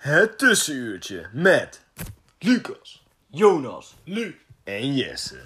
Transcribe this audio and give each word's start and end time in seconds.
Het 0.00 0.38
tussenuurtje 0.38 1.26
met 1.32 1.80
Lucas, 2.38 3.06
Jonas. 3.26 3.96
Lu. 4.04 4.38
en 4.64 4.94
Jesse. 4.94 5.38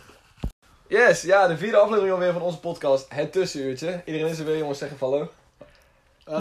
Yes, 0.88 1.22
ja, 1.22 1.46
de 1.46 1.56
vierde 1.56 1.77
aflevering 1.77 2.12
alweer 2.12 2.33
van 2.33 2.42
onze 2.42 2.61
podcast, 2.61 3.06
Het 3.08 3.33
Tussenuurtje. 3.33 4.02
Iedereen 4.05 4.28
is 4.28 4.38
er 4.38 4.44
weer, 4.44 4.58
jongens, 4.58 4.78
zeggen 4.78 4.98
van 4.98 5.11
hallo. 5.11 5.30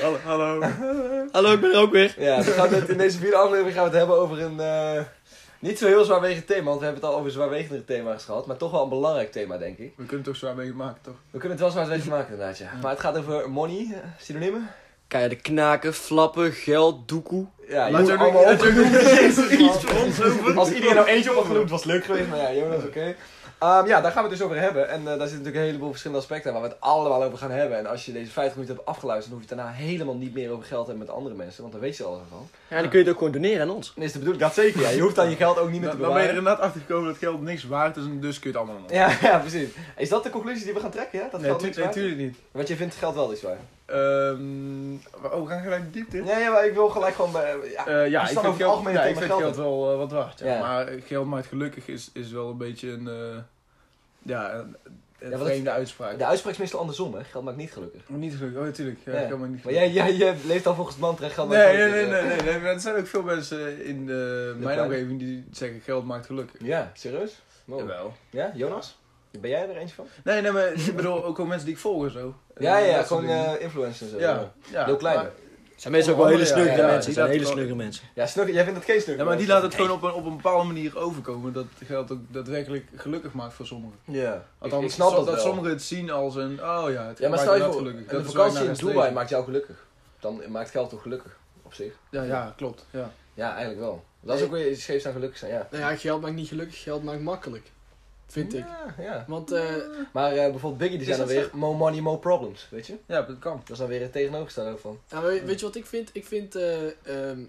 Hallo, 0.00 0.18
hallo. 0.24 0.60
Hallo, 1.32 1.52
ik 1.52 1.60
ben 1.60 1.72
er 1.72 1.80
ook 1.80 1.92
weer. 1.92 2.14
Ja, 2.18 2.42
we 2.42 2.50
gaan 2.50 2.74
het, 2.74 2.88
in 2.88 2.98
deze 2.98 3.18
vierde 3.18 3.36
aflevering 3.36 3.74
gaan 3.74 3.84
we 3.84 3.90
het 3.90 3.98
hebben 3.98 4.16
over 4.16 4.40
een 4.40 4.60
eh, 4.60 5.04
niet 5.58 5.78
zo 5.78 5.86
heel 5.86 6.04
zwaarwegend 6.04 6.46
thema, 6.46 6.64
want 6.64 6.78
we 6.78 6.84
hebben 6.84 7.02
het 7.02 7.12
al 7.12 7.18
over 7.18 7.30
zwaarwegendere 7.30 7.84
thema's 7.84 8.24
gehad, 8.24 8.46
maar 8.46 8.56
toch 8.56 8.70
wel 8.70 8.82
een 8.82 8.88
belangrijk 8.88 9.32
thema, 9.32 9.58
denk 9.58 9.78
ik. 9.78 9.92
We 9.96 10.06
kunnen 10.06 10.16
het 10.16 10.24
toch 10.24 10.36
zwaar 10.36 10.54
mee 10.54 10.72
maken, 10.72 11.02
toch? 11.02 11.16
We 11.30 11.38
kunnen 11.38 11.50
het 11.50 11.60
wel 11.60 11.70
zwaarwegend 11.70 12.10
maken, 12.10 12.32
inderdaad, 12.32 12.58
ja. 12.58 12.70
Maar 12.82 12.90
het 12.90 13.00
gaat 13.00 13.16
over 13.16 13.50
money, 13.50 13.88
eh, 13.92 13.98
synoniemen. 14.18 14.70
Kijk, 15.10 15.30
de 15.30 15.36
knaken, 15.36 15.94
flappen, 15.94 16.52
geld, 16.52 17.08
doekoe. 17.08 17.46
Ja, 17.68 17.86
je 17.86 17.96
moet 17.96 18.06
je 18.06 18.16
allemaal 18.16 18.42
je 18.42 18.52
opgenoemd. 18.52 18.94
iets 19.66 19.84
voor 19.84 20.04
ons 20.04 20.22
over. 20.22 20.58
Als 20.58 20.70
iedereen 20.72 20.94
nou 20.94 21.06
eentje 21.08 21.30
op 21.30 21.36
had 21.36 21.46
genoemd, 21.46 21.70
was 21.70 21.82
het 21.82 21.92
leuk 21.92 22.04
geweest, 22.04 22.28
maar 22.28 22.38
ja, 22.38 22.52
Jonas, 22.54 22.84
oké. 22.84 23.14
Ehm, 23.58 23.86
ja, 23.86 24.00
daar 24.00 24.12
gaan 24.12 24.22
we 24.24 24.28
het 24.28 24.38
dus 24.38 24.46
over 24.46 24.60
hebben. 24.60 24.88
En 24.88 24.98
eh, 25.00 25.04
daar 25.04 25.16
zitten 25.16 25.36
natuurlijk 25.36 25.56
een 25.56 25.62
heleboel 25.62 25.88
verschillende 25.90 26.22
aspecten 26.22 26.50
aan 26.54 26.60
waar 26.60 26.68
we 26.68 26.74
het 26.74 26.84
allemaal 26.84 27.22
over 27.24 27.38
gaan 27.38 27.50
hebben. 27.50 27.78
En 27.78 27.86
als 27.86 28.04
je 28.06 28.12
deze 28.12 28.30
50 28.30 28.54
minuten 28.54 28.76
hebt 28.76 28.88
afgeluisterd, 28.88 29.30
dan 29.30 29.38
hoef 29.40 29.48
je 29.48 29.54
het 29.54 29.64
daarna 29.64 29.84
helemaal 29.86 30.14
niet 30.14 30.34
meer 30.34 30.50
over 30.50 30.64
geld 30.64 30.84
te 30.84 30.90
hebben 30.90 31.06
met 31.06 31.16
andere 31.16 31.34
mensen, 31.34 31.60
want 31.60 31.72
dan 31.72 31.82
weet 31.82 31.96
je 31.96 32.04
alles 32.04 32.20
ervan. 32.20 32.48
Ja, 32.68 32.80
dan 32.80 32.88
kun 32.88 32.98
je 32.98 33.04
het 33.04 33.12
ook 33.14 33.18
gewoon 33.18 33.32
doneren 33.32 33.62
aan 33.62 33.74
ons. 33.74 33.92
Dan 33.94 34.04
is 34.04 34.12
de 34.12 34.18
bedoeling, 34.18 34.44
dat 34.44 34.54
zeker, 34.54 34.80
ja. 34.80 34.88
Je 34.88 35.00
hoeft 35.00 35.16
dan 35.16 35.30
je 35.30 35.36
geld 35.36 35.58
ook 35.58 35.70
niet 35.70 35.80
meer 35.80 35.90
te 35.90 35.96
Dan, 35.96 36.04
dan 36.06 36.14
ben 36.14 36.22
je 36.22 36.28
er 36.28 36.34
bewaren. 36.34 36.52
inderdaad 36.52 36.60
achter 36.60 36.80
gekomen 36.80 37.08
dat 37.08 37.18
geld 37.18 37.42
niks 37.42 37.64
waard 37.64 37.96
is 37.96 38.04
en 38.04 38.20
dus 38.20 38.38
kun 38.38 38.50
je 38.52 38.58
het 38.58 38.66
allemaal 38.66 38.82
nog. 38.82 38.92
Ja, 38.92 39.16
ja, 39.30 39.38
precies. 39.38 39.68
Is 39.96 40.08
dat 40.08 40.22
de 40.22 40.30
conclusie 40.30 40.64
die 40.64 40.74
we 40.74 40.80
gaan 40.80 40.90
trekken, 40.90 41.18
ja? 41.18 41.28
Dat 41.30 41.40
Nee, 41.40 41.50
geld 41.50 41.62
niks 41.62 41.76
nee, 41.76 41.84
waard 41.84 41.96
is? 41.96 42.02
tuurlijk 42.02 42.22
niet. 42.22 42.36
Want 42.50 42.68
je 42.68 42.76
vindt 42.76 42.94
geld 42.94 43.14
wel 43.14 43.32
iets 43.32 43.42
waard. 43.42 43.58
Ehm, 43.90 44.94
oh, 45.34 45.42
we 45.42 45.46
gaan 45.48 45.62
gelijk 45.62 45.84
de 45.84 45.90
diepte 45.90 46.16
in. 46.18 46.24
Ja, 46.24 46.38
ja, 46.38 46.50
maar 46.50 46.66
ik 46.66 46.74
wil 46.74 46.88
gelijk 46.88 47.14
gewoon 47.14 47.32
bij... 47.32 47.56
Ja, 47.72 47.86
Eh, 47.86 48.08
ja, 48.10 48.20
ik 48.22 48.38
vind 48.38 48.56
geld, 48.56 48.82
ja, 48.90 49.04
ik 49.04 49.16
vind 49.16 49.32
geld 49.32 49.56
wel 49.56 49.90
eh, 49.92 49.96
wat 49.96 50.12
waard. 50.12 50.38
Ja. 50.38 50.46
Ja. 50.46 50.60
Maar 50.60 50.88
geld 51.04 51.26
maakt 51.26 51.46
gelukkig 51.46 51.86
is, 51.88 52.10
is 52.12 52.30
wel 52.30 52.50
een 52.50 52.56
beetje 52.56 52.90
een, 52.90 53.08
eh, 53.08 53.38
ja, 54.22 54.64
een, 55.18 55.38
vreemde 55.38 55.70
uitspraak. 55.70 56.18
de 56.18 56.26
uitspraak 56.26 56.52
is 56.52 56.58
meestal 56.58 56.80
andersom, 56.80 57.14
hè. 57.14 57.24
Geld 57.24 57.44
maakt 57.44 57.56
niet 57.56 57.72
gelukkig. 57.72 58.02
Maar 58.08 58.18
Niet 58.18 58.34
gelukkig, 58.34 58.58
oh 58.60 58.64
natuurlijk. 58.66 58.98
Ja, 59.04 59.12
Ja. 59.12 59.26
geld 59.26 59.38
maakt 59.40 59.52
niet 59.52 59.64
Maar 59.64 59.72
gelukkig. 59.72 59.94
jij, 59.94 60.08
jij, 60.12 60.16
jij 60.16 60.36
leeft 60.46 60.66
al 60.66 60.74
volgens 60.74 60.96
het 60.96 61.04
mantra, 61.04 61.28
geld 61.28 61.48
maakt 61.48 61.64
Nee, 61.64 61.76
nee, 61.76 61.88
gelukkig, 61.90 62.12
nee, 62.12 62.22
nee, 62.22 62.36
nee, 62.36 62.52
nee, 62.52 62.60
maar 62.60 62.72
er 62.72 62.80
zijn 62.80 62.96
ook 62.96 63.06
veel 63.06 63.22
mensen 63.22 63.84
in 63.84 64.06
de, 64.06 64.54
mijn 64.58 64.80
omgeving 64.80 65.18
die 65.18 65.44
zeggen 65.52 65.80
geld 65.80 66.04
maakt 66.04 66.26
gelukkig. 66.26 66.60
Ja, 66.62 66.90
serieus? 66.94 67.42
Wow. 67.64 67.78
Jawel. 67.78 68.12
Ja, 68.30 68.52
Jonas? 68.54 68.98
Ben 69.40 69.50
jij 69.50 69.68
er 69.68 69.76
eentje 69.76 69.94
van? 69.94 70.06
Nee, 70.24 70.40
nee, 70.42 70.52
maar 70.52 70.72
ik 70.72 70.96
bedoel 70.96 71.24
ook 71.24 71.36
wel 71.36 71.46
mensen 71.46 71.66
die 71.66 71.74
ik 71.74 71.80
volg 71.80 72.04
en 72.04 72.10
zo. 72.10 72.34
Ja, 72.58 72.78
Eh, 72.78 72.86
ja, 72.90 72.96
dat 72.96 73.06
soort 73.06 73.20
gewoon 73.20 73.36
eh 73.36 73.60
influencers 73.62 74.00
en 74.12 74.20
zo. 74.20 74.26
ja, 74.26 74.52
ja. 74.70 74.84
Heel 74.84 74.96
kleine. 74.96 75.22
maar- 75.22 75.32
zijn 75.76 75.92
meestal 75.92 76.12
ook 76.14 76.18
wel 76.20 76.28
hele 76.28 76.40
Ja, 76.40 76.46
snuggere 76.46 76.70
ja, 76.76 76.82
ja, 76.82 76.86
mensen. 76.86 77.04
die 77.04 77.14
zijn 77.14 77.38
laten 77.38 77.58
hele 77.58 77.74
mensen. 77.74 78.04
Ja, 78.14 78.26
snugger, 78.26 78.54
jij 78.54 78.64
vindt 78.64 78.78
het 78.78 78.88
geen 78.88 79.00
stuk. 79.00 79.16
Ja, 79.18 79.24
maar 79.24 79.36
die 79.36 79.46
laten 79.46 79.64
het 79.64 79.74
gewoon 79.74 79.90
op 79.90 80.02
een, 80.02 80.12
op 80.12 80.24
een 80.24 80.36
bepaalde 80.36 80.64
manier 80.66 80.98
overkomen 80.98 81.52
dat 81.52 81.66
geld 81.84 82.10
ook 82.12 82.18
daadwerkelijk 82.28 82.86
gelukkig 82.94 83.32
maakt 83.32 83.54
voor 83.54 83.66
sommigen. 83.66 83.96
Ja, 84.04 84.34
ik, 84.34 84.40
Althans, 84.58 84.84
ik 84.84 84.90
snap 84.90 85.10
dat, 85.10 85.26
dat 85.26 85.34
wel. 85.34 85.44
sommigen 85.44 85.70
het 85.70 85.82
zien 85.82 86.10
als 86.10 86.34
een, 86.36 86.62
oh 86.62 86.84
ja, 86.90 87.06
het 87.06 87.18
Ja, 87.18 87.28
maar 87.28 87.30
maakt 87.30 87.40
stel 87.40 87.54
je 87.54 87.60
inderdaad 87.60 87.72
voor, 87.72 87.78
gelukkig. 87.80 88.12
een 88.12 88.18
Dat 88.18 88.26
is 88.26 88.32
waar 88.34 88.46
ik 88.46 88.52
vakantie 88.52 88.72
naar 88.72 88.80
in 88.80 88.86
Dubai 88.94 89.12
maakt 89.12 89.28
jou 89.30 89.44
gelukkig. 89.44 89.86
Dan 90.20 90.42
maakt 90.48 90.70
geld 90.70 90.90
toch 90.90 91.02
gelukkig, 91.02 91.36
op 91.62 91.74
zich? 91.74 91.92
Ja, 92.10 92.22
ja, 92.22 92.54
klopt. 92.56 92.84
Ja. 92.90 93.10
Ja, 93.34 93.50
eigenlijk 93.50 93.80
wel. 93.80 94.04
Dat 94.20 94.38
is 94.38 94.44
ook 94.44 94.50
weer 94.50 94.70
iets 94.70 94.82
scheefs 94.82 95.06
aan 95.06 95.12
gelukkig 95.12 95.38
zijn, 95.38 95.52
ja. 95.52 95.68
Nou 95.70 95.82
ja, 95.82 95.96
geld 95.96 96.20
maakt 96.20 96.34
niet 96.34 96.48
gelukkig, 96.48 96.82
geld 96.82 97.02
maakt 97.02 97.20
makkelijk. 97.20 97.70
Vind 98.30 98.54
ik. 98.54 98.64
Ja, 98.64 98.94
ja. 98.98 99.24
Want 99.28 99.52
eh, 99.52 99.74
Maar 100.12 100.32
eh, 100.32 100.50
bijvoorbeeld 100.50 100.78
Biggie, 100.78 100.98
die 100.98 101.08
Is 101.08 101.14
zijn 101.14 101.26
dan 101.26 101.36
dat 101.36 101.44
weer 101.44 101.58
more 101.58 101.76
money, 101.76 102.00
more 102.00 102.18
problems, 102.18 102.66
weet 102.70 102.86
je? 102.86 102.96
ja, 103.06 103.22
dat 103.22 103.38
kan. 103.38 103.56
Dat 103.60 103.70
is 103.70 103.78
dan 103.78 103.88
weer 103.88 104.00
het 104.00 104.12
tegenovergestelde 104.12 104.78
van. 104.78 104.98
nou, 105.10 105.26
weet, 105.26 105.44
weet 105.44 105.60
je 105.60 105.66
wat 105.66 105.74
ik 105.74 105.86
vind? 105.86 106.10
Ik 106.12 106.26
vind, 106.26 106.54
eh, 106.54 106.86
ehm, 106.86 107.40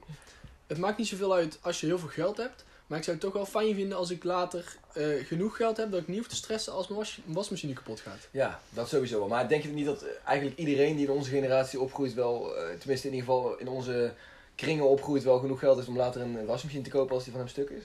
het 0.68 0.78
maakt 0.78 0.98
niet 0.98 1.08
zoveel 1.08 1.34
uit 1.34 1.60
als 1.62 1.80
je 1.80 1.86
heel 1.86 2.00
veel 2.00 2.10
geld 2.10 2.38
hebt. 2.38 2.66
Maar 2.92 3.00
ik 3.00 3.06
zou 3.06 3.18
het 3.18 3.26
toch 3.26 3.36
wel 3.36 3.62
fijn 3.62 3.76
vinden 3.76 3.98
als 3.98 4.10
ik 4.10 4.24
later 4.24 4.76
eh, 4.94 5.06
genoeg 5.26 5.56
geld 5.56 5.78
heb 5.78 5.92
dat 5.92 6.02
ik 6.02 6.08
niet 6.08 6.18
hoef 6.18 6.28
te 6.28 6.36
stressen 6.36 6.74
als 6.74 6.88
mijn 6.88 7.00
was, 7.00 7.20
wasmachine 7.26 7.74
kapot 7.74 8.00
gaat. 8.00 8.28
Ja, 8.32 8.60
dat 8.70 8.90
sowieso 8.90 9.20
wel. 9.20 9.28
Maar 9.28 9.48
denk 9.48 9.64
je 9.64 9.70
niet 9.70 9.86
dat 9.86 10.02
eh, 10.02 10.10
eigenlijk 10.26 10.58
iedereen 10.58 10.96
die 10.96 11.06
in 11.06 11.12
onze 11.12 11.30
generatie 11.30 11.80
opgroeit 11.80 12.14
wel, 12.14 12.56
eh, 12.56 12.78
tenminste 12.78 13.08
in 13.08 13.14
ieder 13.14 13.30
geval 13.30 13.58
in 13.58 13.68
onze 13.68 14.14
kringen 14.56 14.90
opgroeit, 14.90 15.24
wel 15.24 15.40
genoeg 15.40 15.60
geld 15.60 15.80
is 15.80 15.88
om 15.88 15.98
later 15.98 16.22
een 16.22 16.46
wasmachine 16.46 16.84
te 16.84 16.90
kopen 16.90 17.16
als 17.16 17.24
die 17.24 17.32
van 17.32 17.42
hem 17.42 17.50
stuk 17.50 17.70
is? 17.70 17.84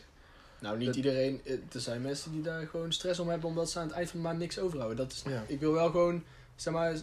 Nou, 0.59 0.77
niet 0.77 0.87
Dat- 0.87 0.97
iedereen. 0.97 1.41
eh, 1.45 1.53
Er 1.53 1.81
zijn 1.81 2.03
mensen 2.03 2.33
die 2.33 2.43
daar 2.43 2.67
gewoon 2.67 2.93
stress 2.93 3.19
om 3.21 3.29
hebben 3.29 3.49
omdat 3.49 3.71
ze 3.71 3.79
aan 3.79 3.87
het 3.87 3.97
eind 3.97 4.11
van 4.11 4.21
de 4.21 4.27
maand 4.27 4.39
niks 4.39 4.59
overhouden. 4.59 4.97
Dat 4.97 5.13
is, 5.13 5.23
Ja. 5.33 5.43
Ik 5.47 5.61
wil 5.61 5.73
wel 5.73 5.91
gewoon, 5.91 6.25
zeg 6.57 6.73
maar, 6.73 6.95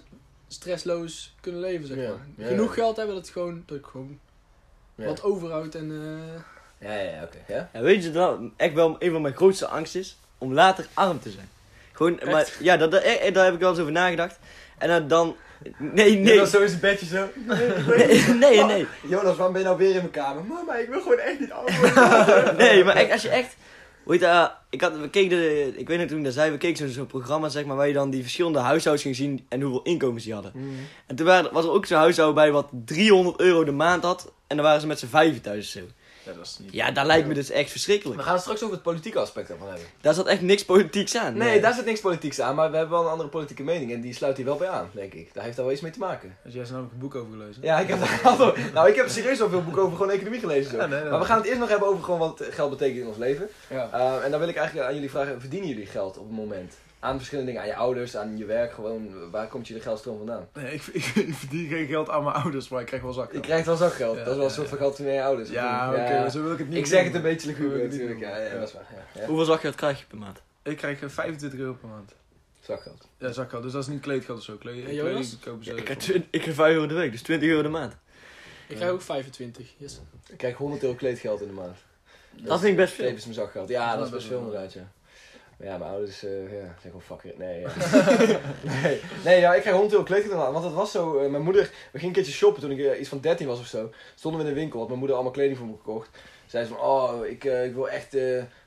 stressloos 0.47 1.33
kunnen 1.41 1.61
leven, 1.61 1.87
zeg 1.87 1.97
Ja. 1.97 2.09
maar. 2.35 2.47
Genoeg 2.47 2.67
ja. 2.75 2.81
geld 2.81 2.95
hebben 2.97 3.15
dat, 3.15 3.23
het 3.23 3.33
gewoon, 3.33 3.63
dat 3.65 3.77
ik 3.77 3.85
gewoon 3.85 4.19
Ja. 4.95 5.05
wat 5.05 5.23
overhoud 5.23 5.75
en... 5.75 5.91
eh, 5.91 6.41
Ja, 6.89 6.93
ja, 6.95 7.11
ja, 7.11 7.23
oké. 7.23 7.37
Ja? 7.53 7.69
Ja, 7.73 7.81
weet 7.81 8.03
je 8.03 8.11
dat 8.11 8.39
echt 8.57 8.73
wel 8.73 8.95
een 8.99 9.11
van 9.11 9.21
mijn 9.21 9.35
grootste 9.35 9.67
angsten 9.67 9.99
is? 9.99 10.17
Om 10.37 10.53
later 10.53 10.87
arm 10.93 11.19
te 11.19 11.29
zijn. 11.31 11.49
Gewoon, 11.91 12.19
maar 12.25 12.53
ja, 12.59 12.77
dat, 12.77 12.91
dat, 12.91 13.01
eh, 13.03 13.33
daar 13.33 13.45
heb 13.45 13.53
ik 13.53 13.59
wel 13.59 13.69
eens 13.69 13.79
over 13.79 13.91
nagedacht. 13.91 14.39
En 14.83 14.89
dan, 14.89 15.07
dan 15.07 15.35
nee, 15.77 16.17
nee, 16.17 16.33
Jonas, 16.33 16.49
zo 16.49 16.61
is 16.61 16.71
het 16.71 16.81
bedje 16.81 17.05
zo. 17.05 17.27
nee, 17.87 18.33
nee, 18.39 18.63
nee. 18.63 18.87
Jonas, 19.07 19.35
waarom 19.35 19.53
ben 19.53 19.61
je 19.61 19.67
nou 19.67 19.77
weer 19.77 19.89
in 19.89 19.95
mijn 19.95 20.11
kamer? 20.11 20.43
Mama, 20.43 20.75
ik 20.75 20.89
wil 20.89 21.01
gewoon 21.01 21.17
echt 21.17 21.39
niet 21.39 21.51
af. 21.51 21.71
Nee, 22.57 22.83
maar 22.83 22.95
echt, 22.95 23.11
als 23.11 23.21
je 23.21 23.29
echt... 23.29 23.55
Hoe 24.03 24.13
heet 24.13 24.21
dat? 24.21 24.51
ik, 24.69 24.81
had, 24.81 24.97
we 24.97 25.09
keken 25.09 25.37
de, 25.37 25.73
ik 25.75 25.87
weet 25.87 25.97
niet 25.97 26.07
toen 26.07 26.23
dat 26.23 26.33
zei, 26.33 26.51
we 26.51 26.57
keken 26.57 26.77
zo'n 26.77 26.89
zo'n 26.89 27.05
programma 27.05 27.49
zeg 27.49 27.65
maar, 27.65 27.75
waar 27.75 27.87
je 27.87 27.93
dan 27.93 28.09
die 28.09 28.21
verschillende 28.21 28.59
huishoudens 28.59 29.05
ging 29.05 29.15
zien 29.15 29.45
en 29.49 29.61
hoeveel 29.61 29.81
inkomens 29.83 30.23
die 30.23 30.33
hadden. 30.33 30.53
En 31.07 31.15
toen 31.15 31.25
waren, 31.25 31.53
was 31.53 31.65
er 31.65 31.71
ook 31.71 31.85
zo'n 31.85 31.97
huishouden 31.97 32.35
bij 32.35 32.51
wat 32.51 32.67
300 32.85 33.39
euro 33.39 33.63
de 33.63 33.71
maand 33.71 34.03
had 34.03 34.31
en 34.47 34.55
dan 34.55 34.65
waren 34.65 34.81
ze 34.81 34.87
met 34.87 34.99
z'n 34.99 35.07
vijven 35.07 35.41
thuis 35.41 35.65
of 35.65 35.71
zo. 35.71 35.87
Ja, 36.25 36.33
dat 36.33 36.45
is 36.45 36.57
niet... 36.59 36.73
Ja, 36.73 36.91
dat 36.91 37.05
lijkt 37.05 37.27
me 37.27 37.33
dus 37.33 37.49
echt 37.49 37.63
We 37.65 37.69
verschrikkelijk. 37.71 38.21
gaan 38.21 38.33
het 38.33 38.41
straks 38.41 38.61
over 38.61 38.73
het 38.73 38.83
politieke 38.83 39.19
aspect 39.19 39.49
ervan 39.49 39.67
hebben. 39.67 39.85
Daar 40.01 40.13
zat 40.13 40.27
echt 40.27 40.41
niks 40.41 40.65
politieks 40.65 41.17
aan. 41.17 41.37
Nee, 41.37 41.61
daar 41.61 41.73
zit 41.73 41.85
niks 41.85 41.99
politieks 41.99 42.39
aan, 42.41 42.55
maar 42.55 42.71
we 42.71 42.77
hebben 42.77 42.95
wel 42.97 43.05
een 43.05 43.11
andere 43.11 43.29
politieke 43.29 43.63
mening 43.63 43.91
en 43.93 44.01
die 44.01 44.13
sluit 44.13 44.37
hier 44.37 44.45
wel 44.45 44.57
bij 44.57 44.67
aan, 44.69 44.89
denk 44.93 45.13
ik. 45.13 45.33
Daar 45.33 45.43
heeft 45.43 45.55
daar 45.55 45.65
wel 45.65 45.73
iets 45.73 45.83
mee 45.83 45.91
te 45.91 45.99
maken. 45.99 46.37
Dus 46.43 46.51
jij 46.53 46.61
hebt 46.61 46.73
namelijk 46.73 46.93
een 46.93 46.99
boek 46.99 47.15
over 47.15 47.31
gelezen. 47.31 47.61
Ja, 47.63 47.79
ik 47.79 47.87
heb 47.87 47.99
daar 47.99 48.21
al- 48.23 48.53
Nou, 48.73 48.89
ik 48.89 48.95
heb 48.95 49.09
serieus 49.09 49.41
al 49.41 49.49
veel 49.49 49.63
boeken 49.63 49.81
over 49.81 49.97
gewoon 49.97 50.11
economie 50.11 50.39
gelezen. 50.39 50.71
Zo. 50.71 50.77
Ja, 50.77 50.85
nee, 50.85 51.01
nee. 51.01 51.09
Maar 51.09 51.19
we 51.19 51.25
gaan 51.25 51.37
het 51.37 51.45
eerst 51.47 51.59
nog 51.59 51.69
hebben 51.69 51.87
over 51.87 52.03
gewoon 52.03 52.19
wat 52.19 52.43
geld 52.49 52.69
betekent 52.69 52.99
in 52.99 53.07
ons 53.07 53.17
leven. 53.17 53.47
Ja. 53.69 53.89
Uh, 53.93 54.25
en 54.25 54.31
dan 54.31 54.39
wil 54.39 54.49
ik 54.49 54.55
eigenlijk 54.55 54.87
aan 54.87 54.93
jullie 54.93 55.09
vragen, 55.09 55.39
verdienen 55.39 55.69
jullie 55.69 55.85
geld 55.85 56.17
op 56.17 56.27
het 56.27 56.35
moment? 56.37 56.73
Aan 57.03 57.17
verschillende 57.17 57.51
dingen, 57.51 57.65
aan 57.67 57.71
je 57.73 57.81
ouders, 57.81 58.17
aan 58.17 58.37
je 58.37 58.45
werk, 58.45 58.73
gewoon, 58.73 59.29
waar 59.29 59.47
komt 59.47 59.67
je 59.67 59.73
de 59.73 59.79
geldstroom 59.79 60.17
vandaan? 60.17 60.47
Nee, 60.53 60.73
ik, 60.73 60.83
ik, 60.85 61.05
ik 61.27 61.33
verdien 61.33 61.67
geen 61.67 61.87
geld 61.87 62.09
aan 62.09 62.23
mijn 62.23 62.35
ouders, 62.35 62.69
maar 62.69 62.79
ik 62.81 62.85
krijg 62.87 63.01
wel 63.01 63.13
zak. 63.13 63.31
Je 63.33 63.39
krijgt 63.39 63.65
wel 63.65 63.75
zakgeld, 63.75 64.17
Ja, 64.17 64.23
dat 64.23 64.31
is 64.31 64.37
wel 64.37 64.45
een 64.45 64.51
soort 64.51 64.67
van 64.69 64.77
geld 64.77 64.95
van 64.95 65.05
je 65.05 65.23
ouders. 65.23 65.49
Ja, 65.49 65.89
oké, 65.91 66.19
maar 66.19 66.31
zo 66.31 66.41
wil 66.43 66.51
ik 66.51 66.57
het 66.57 66.67
niet 66.69 66.77
Ik 66.77 66.85
zeg 66.85 67.03
het 67.03 67.15
een 67.15 67.21
beetje 67.21 67.47
luguber 67.47 67.77
ik 67.77 67.83
natuurlijk, 67.91 68.19
doen. 68.19 68.29
ja, 68.29 68.37
ja, 68.37 68.59
dat 68.59 68.67
is 68.67 68.73
waar. 68.73 68.85
Ja, 68.95 69.19
ja. 69.21 69.25
Hoeveel 69.27 69.45
zakgeld 69.45 69.75
krijg 69.75 69.99
je 69.99 70.05
per 70.05 70.17
maand? 70.17 70.41
Ik 70.63 70.77
krijg 70.77 71.01
eh, 71.01 71.09
25 71.09 71.59
euro 71.59 71.73
per 71.73 71.89
maand. 71.89 72.13
Zakgeld. 72.59 73.07
Ja, 73.17 73.31
zakgeld. 73.31 73.63
Dus 73.63 73.71
dat 73.71 73.81
is 73.81 73.87
niet 73.87 74.01
kleedgeld 74.01 74.37
of 74.37 74.43
zo. 74.43 74.55
Kleed, 74.55 74.83
kleding 74.85 75.39
kopen 75.43 75.63
ze. 75.65 75.71
Ja, 75.71 75.77
ik, 75.77 75.83
krijg 75.83 75.99
twi- 75.99 76.27
ik 76.29 76.41
krijg 76.41 76.55
5 76.55 76.73
euro 76.73 76.87
de 76.87 76.93
week, 76.93 77.11
dus 77.11 77.21
20 77.21 77.49
euro 77.49 77.61
de 77.61 77.69
maand. 77.69 77.95
ik 78.67 78.75
krijg 78.75 78.91
ook 78.91 79.01
25. 79.01 79.73
Yes. 79.77 79.99
Ik 80.29 80.37
krijg 80.37 80.55
100 80.57 80.83
euro 80.83 80.95
kleedgeld 80.95 81.41
in 81.41 81.47
de 81.47 81.53
maand. 81.53 81.77
Dat 82.31 82.59
vind 82.59 82.71
ik 82.71 82.77
best 82.77 82.93
veel. 82.93 83.05
Tevens 83.05 83.23
mijn 83.23 83.35
zakgeld. 83.37 83.69
Ja, 83.69 83.95
dat 83.95 84.05
is 84.05 84.11
best 84.11 84.27
veel 84.27 84.37
inderdaad, 84.39 84.73
ja. 84.73 84.91
Ja, 85.63 85.77
mijn 85.77 85.91
ouders 85.91 86.23
eh 86.23 86.43
ja, 86.43 86.59
zijn 86.59 86.75
gewoon 86.81 87.01
fucker. 87.01 87.33
Nee, 87.37 87.59
ja. 87.59 87.71
nee, 88.81 89.01
nee, 89.23 89.39
ja, 89.39 89.53
ik 89.53 89.61
krijg 89.61 89.75
100 89.75 89.91
euro 89.91 90.03
kleding 90.03 90.33
aan. 90.33 90.53
Want 90.53 90.65
het 90.65 90.73
was 90.73 90.91
zo, 90.91 91.17
eh, 91.17 91.29
mijn 91.29 91.43
moeder, 91.43 91.61
we 91.61 91.69
gingen 91.99 92.05
een 92.07 92.11
keertje 92.11 92.31
shoppen 92.31 92.61
toen 92.61 92.71
ik 92.71 92.79
eh, 92.79 92.99
iets 92.99 93.09
van 93.09 93.19
13 93.19 93.47
was 93.47 93.59
of 93.59 93.65
zo. 93.65 93.91
Stonden 94.15 94.41
we 94.41 94.47
in 94.47 94.53
de 94.53 94.59
winkel, 94.59 94.79
had 94.79 94.87
mijn 94.87 94.99
moeder 94.99 95.15
allemaal 95.15 95.35
kleding 95.35 95.57
voor 95.57 95.67
me 95.67 95.73
gekocht. 95.73 96.09
Zei 96.45 96.65
ze 96.65 96.73
van, 96.73 96.83
oh, 96.83 97.25
ik, 97.25 97.43
ik 97.43 97.73
wil 97.73 97.89
echt 97.89 98.11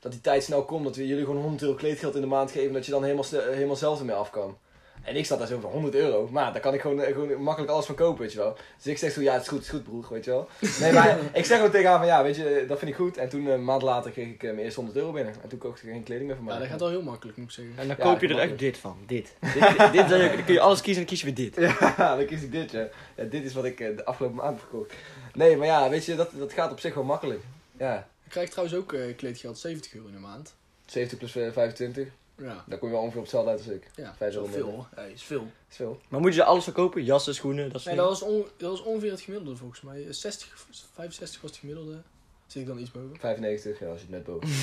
dat 0.01 0.13
die 0.13 0.21
tijd 0.21 0.43
snel 0.43 0.65
komt. 0.65 0.85
Dat 0.85 0.97
we 0.97 1.07
jullie 1.07 1.25
gewoon 1.25 1.41
100 1.41 1.63
euro 1.63 1.75
kleedgeld 1.75 2.15
in 2.15 2.21
de 2.21 2.27
maand 2.27 2.51
geven. 2.51 2.73
Dat 2.73 2.85
je 2.85 2.91
dan 2.91 3.03
helemaal, 3.03 3.25
helemaal 3.31 3.77
zelf 3.77 3.99
ermee 3.99 4.15
af 4.15 4.31
kan. 4.31 4.59
En 5.06 5.17
ik 5.17 5.26
zat 5.26 5.38
daar 5.38 5.47
zo 5.47 5.61
van 5.61 5.70
100 5.70 5.94
euro. 5.94 6.29
Maar 6.31 6.53
daar 6.53 6.61
kan 6.61 6.75
ik 6.75 6.81
gewoon, 6.81 7.03
eh, 7.03 7.12
gewoon 7.12 7.43
makkelijk 7.43 7.73
alles 7.73 7.87
van 7.87 7.94
kopen, 7.94 8.20
weet 8.20 8.32
je 8.32 8.38
wel. 8.38 8.56
Dus 8.76 8.87
ik 8.87 8.99
zeg 8.99 9.12
zo, 9.12 9.20
ja, 9.20 9.32
het 9.32 9.43
is 9.43 9.49
goed, 9.49 9.58
het 9.58 9.67
is 9.67 9.73
goed, 9.73 9.85
broer, 9.85 10.06
weet 10.11 10.25
je 10.25 10.31
wel. 10.31 10.49
Nee, 10.81 10.93
maar 10.93 11.19
ik 11.32 11.44
zeg 11.44 11.56
gewoon 11.56 11.73
tegen 11.73 11.88
haar 11.88 11.99
van, 11.99 12.06
ja, 12.06 12.23
weet 12.23 12.37
je, 12.37 12.64
dat 12.69 12.79
vind 12.79 12.91
ik 12.91 12.97
goed. 12.97 13.17
En 13.17 13.29
toen, 13.29 13.47
eh, 13.47 13.53
een 13.53 13.64
maand 13.64 13.82
later, 13.82 14.11
kreeg 14.11 14.26
ik 14.26 14.43
eh, 14.43 14.50
mijn 14.50 14.64
eerste 14.64 14.81
100 14.81 14.99
euro 14.99 15.12
binnen. 15.12 15.35
En 15.43 15.49
toen 15.49 15.58
kocht 15.58 15.82
ik 15.82 15.91
geen 15.91 16.03
kleding 16.03 16.26
meer 16.26 16.37
voor 16.37 16.44
mij. 16.44 16.55
Ja, 16.55 16.61
dat 16.61 16.69
gaat 16.69 16.81
wel 16.81 16.88
heel 16.88 17.03
makkelijk, 17.03 17.37
moet 17.37 17.47
ik 17.49 17.53
zeggen. 17.55 17.75
En 17.79 17.88
dan 17.88 17.97
Ja, 17.99 18.05
koop 18.05 18.20
je 18.20 18.29
er 18.29 18.38
echt 18.38 18.58
dit 18.58 18.79
van. 18.79 18.97
Dit. 19.06 19.35
dit, 19.55 19.79
dit, 19.79 19.93
dit 19.93 20.08
dan 20.08 20.44
kun 20.44 20.55
je 20.55 20.61
alles 20.61 20.81
kiezen 20.81 21.03
en 21.03 21.09
dan 21.09 21.17
kies 21.17 21.20
je 21.20 21.26
weer 21.26 21.35
dit. 21.35 21.56
Ja, 21.97 22.17
dan 22.17 22.26
kies 22.26 22.43
ik 22.43 22.52
dit, 22.52 22.70
ja. 22.70 22.88
ja 23.17 23.25
dit 23.25 23.44
is 23.44 23.55
wat 23.55 23.64
ik 23.64 23.79
de 23.79 24.05
afgelopen 24.05 24.37
maand 24.37 24.61
heb 24.61 24.69
gekocht. 24.70 24.94
Nee, 25.35 25.56
maar 25.56 25.67
ja, 25.67 25.88
weet 25.88 26.05
je, 26.05 26.14
dat, 26.14 26.31
dat 26.38 26.52
gaat 26.52 26.70
op 26.70 26.81
zich 26.81 26.94
wel 26.94 27.05
makkelijk. 27.05 27.41
Ja, 27.79 28.09
Ik 28.25 28.31
krijg 28.31 28.50
trouwens 28.50 28.79
ook 28.79 28.93
eh, 28.93 29.17
kleedgeld 29.17 29.59
70 29.59 29.94
euro 29.94 30.06
in 30.06 30.12
de 30.12 30.19
maand. 30.19 30.55
70 30.87 31.19
plus 31.19 31.37
eh, 31.37 31.52
25, 31.52 32.09
Ja, 32.38 32.65
dan 32.67 32.79
kom 32.79 32.88
je 32.88 32.94
wel 32.94 33.03
ongeveer 33.03 33.21
op 33.21 33.25
hetzelfde 33.27 33.50
uit 33.50 33.59
als 33.59 33.69
ik. 33.69 33.91
ja 33.94 34.15
is 34.27 34.35
veel 34.50 34.71
hoor. 34.71 34.87
Ja, 34.97 35.03
is 35.03 35.23
veel. 35.23 35.47
Is 35.71 35.77
veel. 35.77 36.00
Maar 36.09 36.21
moet 36.21 36.35
je 36.35 36.44
alles 36.44 36.65
van 36.65 36.73
kopen? 36.73 37.05
Jassen, 37.05 37.35
schoenen, 37.35 37.73
dat 37.73 37.81
soort 37.81 37.94
Nee, 37.97 38.05
dat 38.05 38.19
dingen? 38.19 38.33
was, 38.37 38.44
on, 38.44 38.50
dat 38.56 38.71
was 38.71 38.83
ongeveer 38.83 39.11
het 39.11 39.21
gemiddelde 39.21 39.56
volgens 39.56 39.81
mij. 39.81 40.06
60, 40.11 40.67
65 40.94 41.41
was 41.41 41.50
het 41.50 41.61
gemiddelde. 41.61 42.03
Zit 42.47 42.62
ik 42.62 42.69
dan 42.69 42.79
iets 42.79 42.91
boven? 42.91 43.17
95, 43.19 43.79
ja, 43.81 43.87
als 43.87 44.00
je 44.00 44.06
het 44.11 44.15
net 44.15 44.25
boven. 44.25 44.49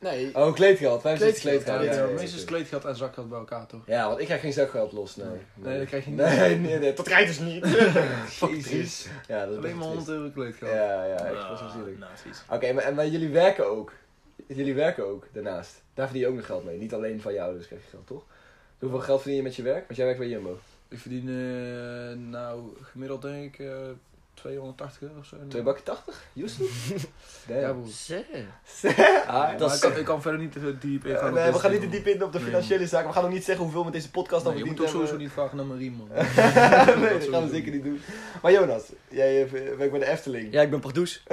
Nee, 0.00 0.34
Oh, 0.34 0.54
kleedgeld, 0.54 1.00
75 1.00 1.42
Kleedgeld, 1.42 1.76
kleedgeld. 1.76 1.84
ja, 1.84 2.00
Ja, 2.02 2.06
Ja, 2.08 2.14
ja, 2.14 2.20
meestal 2.20 2.38
is 2.38 2.44
kleedgeld 2.44 2.84
en 2.84 2.96
zakgeld 2.96 3.28
bij 3.28 3.38
elkaar 3.38 3.66
toch? 3.66 3.80
Ja, 3.86 4.06
want 4.08 4.18
ik 4.20 4.24
krijg 4.26 4.40
geen 4.40 4.52
zakgeld 4.52 4.92
los, 4.92 5.16
nee. 5.16 5.26
Nee, 5.54 5.78
dat 5.78 5.86
krijg 5.86 6.04
je 6.04 6.10
niet. 6.10 6.18
Nee, 6.20 6.56
nee, 6.56 6.78
nee, 6.78 6.92
dat 6.94 7.04
krijg 7.06 7.20
je 7.20 7.26
dus 7.26 7.38
niet. 7.52 7.66
Jezus. 8.66 9.06
Ja, 9.28 9.40
dat 9.44 9.50
is 9.50 9.56
Alleen 9.56 9.76
maar 9.76 9.84
100 9.86 10.06
triest. 10.06 10.08
euro 10.20 10.30
kleedgeld. 10.34 10.70
Ja, 10.70 11.04
ja, 11.04 11.56
zielig. 11.72 11.98
Nou, 11.98 12.12
precies. 12.22 12.42
Oké, 12.50 12.72
maar, 12.72 12.84
en- 12.84 12.94
maar 12.94 13.06
jullie 13.08 13.28
werken 13.28 13.66
ook. 13.70 13.92
Jullie 14.46 14.74
werken 14.74 15.06
ook 15.06 15.26
daarnaast. 15.32 15.82
Daar 15.94 16.06
verdien 16.06 16.24
je 16.24 16.30
ook 16.30 16.36
nog 16.36 16.46
geld 16.46 16.64
mee. 16.64 16.78
Niet 16.78 16.94
alleen 16.94 17.20
van 17.20 17.32
je 17.32 17.42
ouders 17.42 17.66
krijg 17.66 17.82
je 17.82 17.88
geld, 17.90 18.06
toch? 18.06 18.24
Hoeveel 18.78 18.98
geld 18.98 19.20
verdien 19.20 19.38
je 19.38 19.44
met 19.44 19.56
je 19.56 19.62
werk? 19.62 19.84
Want 19.84 19.96
jij 19.96 20.04
werkt 20.04 20.20
bij 20.20 20.28
Jumbo. 20.28 20.58
Ik 20.88 20.98
verdien 20.98 21.28
eh, 21.28 22.30
nou 22.30 22.76
gemiddeld 22.82 23.22
denk 23.22 23.54
ik 23.54 23.66
eh 23.66 23.88
280 24.38 25.02
euro 25.02 25.14
of 25.18 25.26
zo. 25.26 25.36
Twee 25.48 25.62
bakken 25.62 25.84
80? 25.84 26.22
Yusuf? 26.32 26.90
Nee. 27.48 27.60
Ja, 27.60 27.72
broer. 27.72 27.90
Ah, 29.26 29.58
dat 29.58 29.74
ik, 29.74 29.80
kan, 29.80 29.96
ik 29.96 30.04
kan 30.04 30.22
verder 30.22 30.40
niet 30.40 30.52
te 30.52 30.78
diep 30.78 31.06
in 31.06 31.16
gaan. 31.16 31.34
nee, 31.34 31.52
we 31.52 31.58
gaan 31.58 31.70
niet 31.70 31.80
te 31.80 31.88
diep 31.88 32.06
in 32.06 32.22
op 32.24 32.32
de 32.32 32.38
Nee, 32.38 32.46
financiële 32.46 32.86
zaken. 32.86 33.06
We 33.08 33.14
gaan 33.14 33.24
ook 33.24 33.30
niet 33.30 33.44
zeggen 33.44 33.62
hoeveel 33.64 33.80
we 33.80 33.86
met 33.90 33.94
deze 33.94 34.10
podcast 34.10 34.44
dan 34.44 34.52
Nee, 34.54 34.62
je 34.62 34.68
moet 34.68 34.76
verdiend 34.78 34.96
ook 34.96 35.06
sowieso 35.08 35.24
niet 35.24 35.32
vragen 35.32 35.56
naar 35.56 35.66
Marie, 35.66 35.90
man. 35.90 36.08
nee, 37.02 37.18
dat 37.18 37.28
gaan 37.28 37.42
we 37.44 37.48
zeker 37.50 37.72
niet 37.72 37.84
doen. 37.84 38.00
Maar 38.42 38.52
Jonas, 38.52 38.82
jij 39.08 39.42
eh, 39.42 39.50
werkt 39.50 39.90
bij 39.90 40.00
de 40.00 40.06
Efteling. 40.08 40.52
Ja, 40.52 40.62
ik 40.62 40.70
ben 40.70 40.80
Pardoes. 40.80 41.22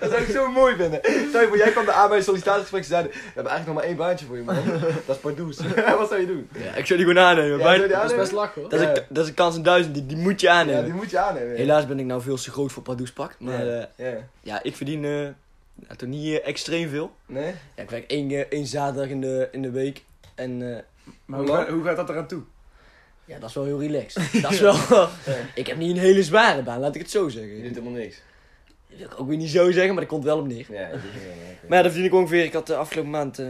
Dat 0.00 0.10
zou 0.10 0.22
ik 0.22 0.28
zo 0.30 0.50
mooi 0.50 0.76
vinden. 0.76 1.00
Stel 1.28 1.40
je 1.40 1.46
voor, 1.48 1.56
jij 1.56 1.70
kwam 1.70 1.84
de 1.84 1.92
aan 1.92 2.08
bij 2.08 2.16
een 2.18 2.24
sollicitatiegesprek 2.24 2.82
en 2.82 2.88
zeiden, 2.88 3.10
we 3.12 3.18
hebben 3.34 3.52
eigenlijk 3.52 3.66
nog 3.66 3.74
maar 3.74 3.84
één 3.84 3.96
baantje 3.96 4.26
voor 4.26 4.36
je 4.36 4.42
man. 4.42 4.54
Dat 5.06 5.16
is 5.16 5.22
Pardoes. 5.22 5.56
Wat 5.98 6.08
zou 6.08 6.20
je 6.20 6.26
doen? 6.26 6.48
Ja, 6.52 6.74
ik 6.74 6.86
zou 6.86 6.98
die 6.98 7.08
gewoon 7.08 7.18
aannemen. 7.18 7.58
Ja, 7.58 7.64
dat 7.64 7.80
is 7.80 7.88
best 7.88 7.94
aannemen? 8.12 8.34
lachen 8.34 8.60
hoor. 8.60 8.70
dat, 8.70 8.80
is 8.80 8.86
Ja. 8.86 8.96
een, 8.96 9.02
dat 9.08 9.22
is 9.24 9.28
een 9.28 9.34
kans 9.34 9.56
in 9.56 9.62
duizend, 9.62 9.94
die, 9.94 10.06
die 10.06 10.16
moet 10.16 10.40
je 10.40 10.46
Ja, 10.46 10.59
aannemen. 10.60 10.84
die 10.84 10.92
moet 10.94 11.10
je 11.10 11.18
aannemen. 11.18 11.48
ja. 11.50 11.56
Helaas 11.56 11.86
ben 11.86 11.98
ik 11.98 12.06
nou 12.06 12.22
veel 12.22 12.36
te 12.36 12.50
groot 12.50 12.72
voor 12.72 12.82
Pardoes 12.82 13.12
pak. 13.12 13.36
Maar 13.38 13.64
ja. 13.66 13.88
eh, 13.96 14.12
ja. 14.12 14.28
ja, 14.40 14.62
ik 14.62 14.76
verdien 14.76 15.00
nou, 15.00 15.34
toch 15.96 16.08
niet 16.08 16.38
eh, 16.40 16.46
extreem 16.48 16.88
veel. 16.88 17.10
Nee? 17.26 17.52
Ja, 17.76 17.82
ik 17.82 17.90
werk 17.90 18.10
één, 18.10 18.50
één 18.50 18.66
zaterdag 18.66 19.08
in 19.10 19.20
de, 19.20 19.48
in 19.52 19.62
de 19.62 19.70
week. 19.70 20.02
En 20.34 20.76
eh, 20.76 20.82
Maar 21.24 21.38
Hoe 21.40 21.48
gaat- 21.48 21.68
hoe 21.68 21.84
gaat 21.84 21.96
dat 21.96 22.08
eraan 22.08 22.26
toe? 22.26 22.42
ja, 23.24 23.38
dat 23.38 23.48
is 23.48 23.54
wel 23.54 23.64
heel 23.64 23.80
relaxed. 23.80 24.32
dat 24.42 24.50
is 24.52 24.60
wel... 24.60 24.76
ik 25.54 25.66
heb 25.66 25.76
niet 25.76 25.90
een 25.90 26.02
hele 26.02 26.22
zware 26.22 26.62
baan, 26.62 26.80
laat 26.80 26.94
ik 26.94 27.00
het 27.00 27.10
zo 27.10 27.24
Je 27.24 27.30
zeggen. 27.30 27.62
doet 27.62 27.68
helemaal 27.74 27.92
niks. 27.92 28.20
Dat 28.88 28.98
wil 28.98 29.06
ik 29.06 29.20
ook 29.20 29.28
weer 29.28 29.36
niet 29.36 29.50
zo 29.50 29.70
zeggen, 29.70 29.88
maar 29.94 30.02
dat 30.02 30.12
komt 30.12 30.24
wel 30.24 30.38
op 30.38 30.46
neer. 30.46 30.66
Ja, 30.72 30.90
dat 30.90 31.00
je. 31.02 31.08
Maar 31.68 31.76
ja, 31.76 31.82
dat 31.82 31.92
verdien 31.92 32.10
ik 32.10 32.14
ongeveer. 32.16 32.44
Ik 32.44 32.52
had 32.52 32.66
de 32.66 32.76
afgelopen 32.76 33.10
maand 33.10 33.38
uh, 33.38 33.48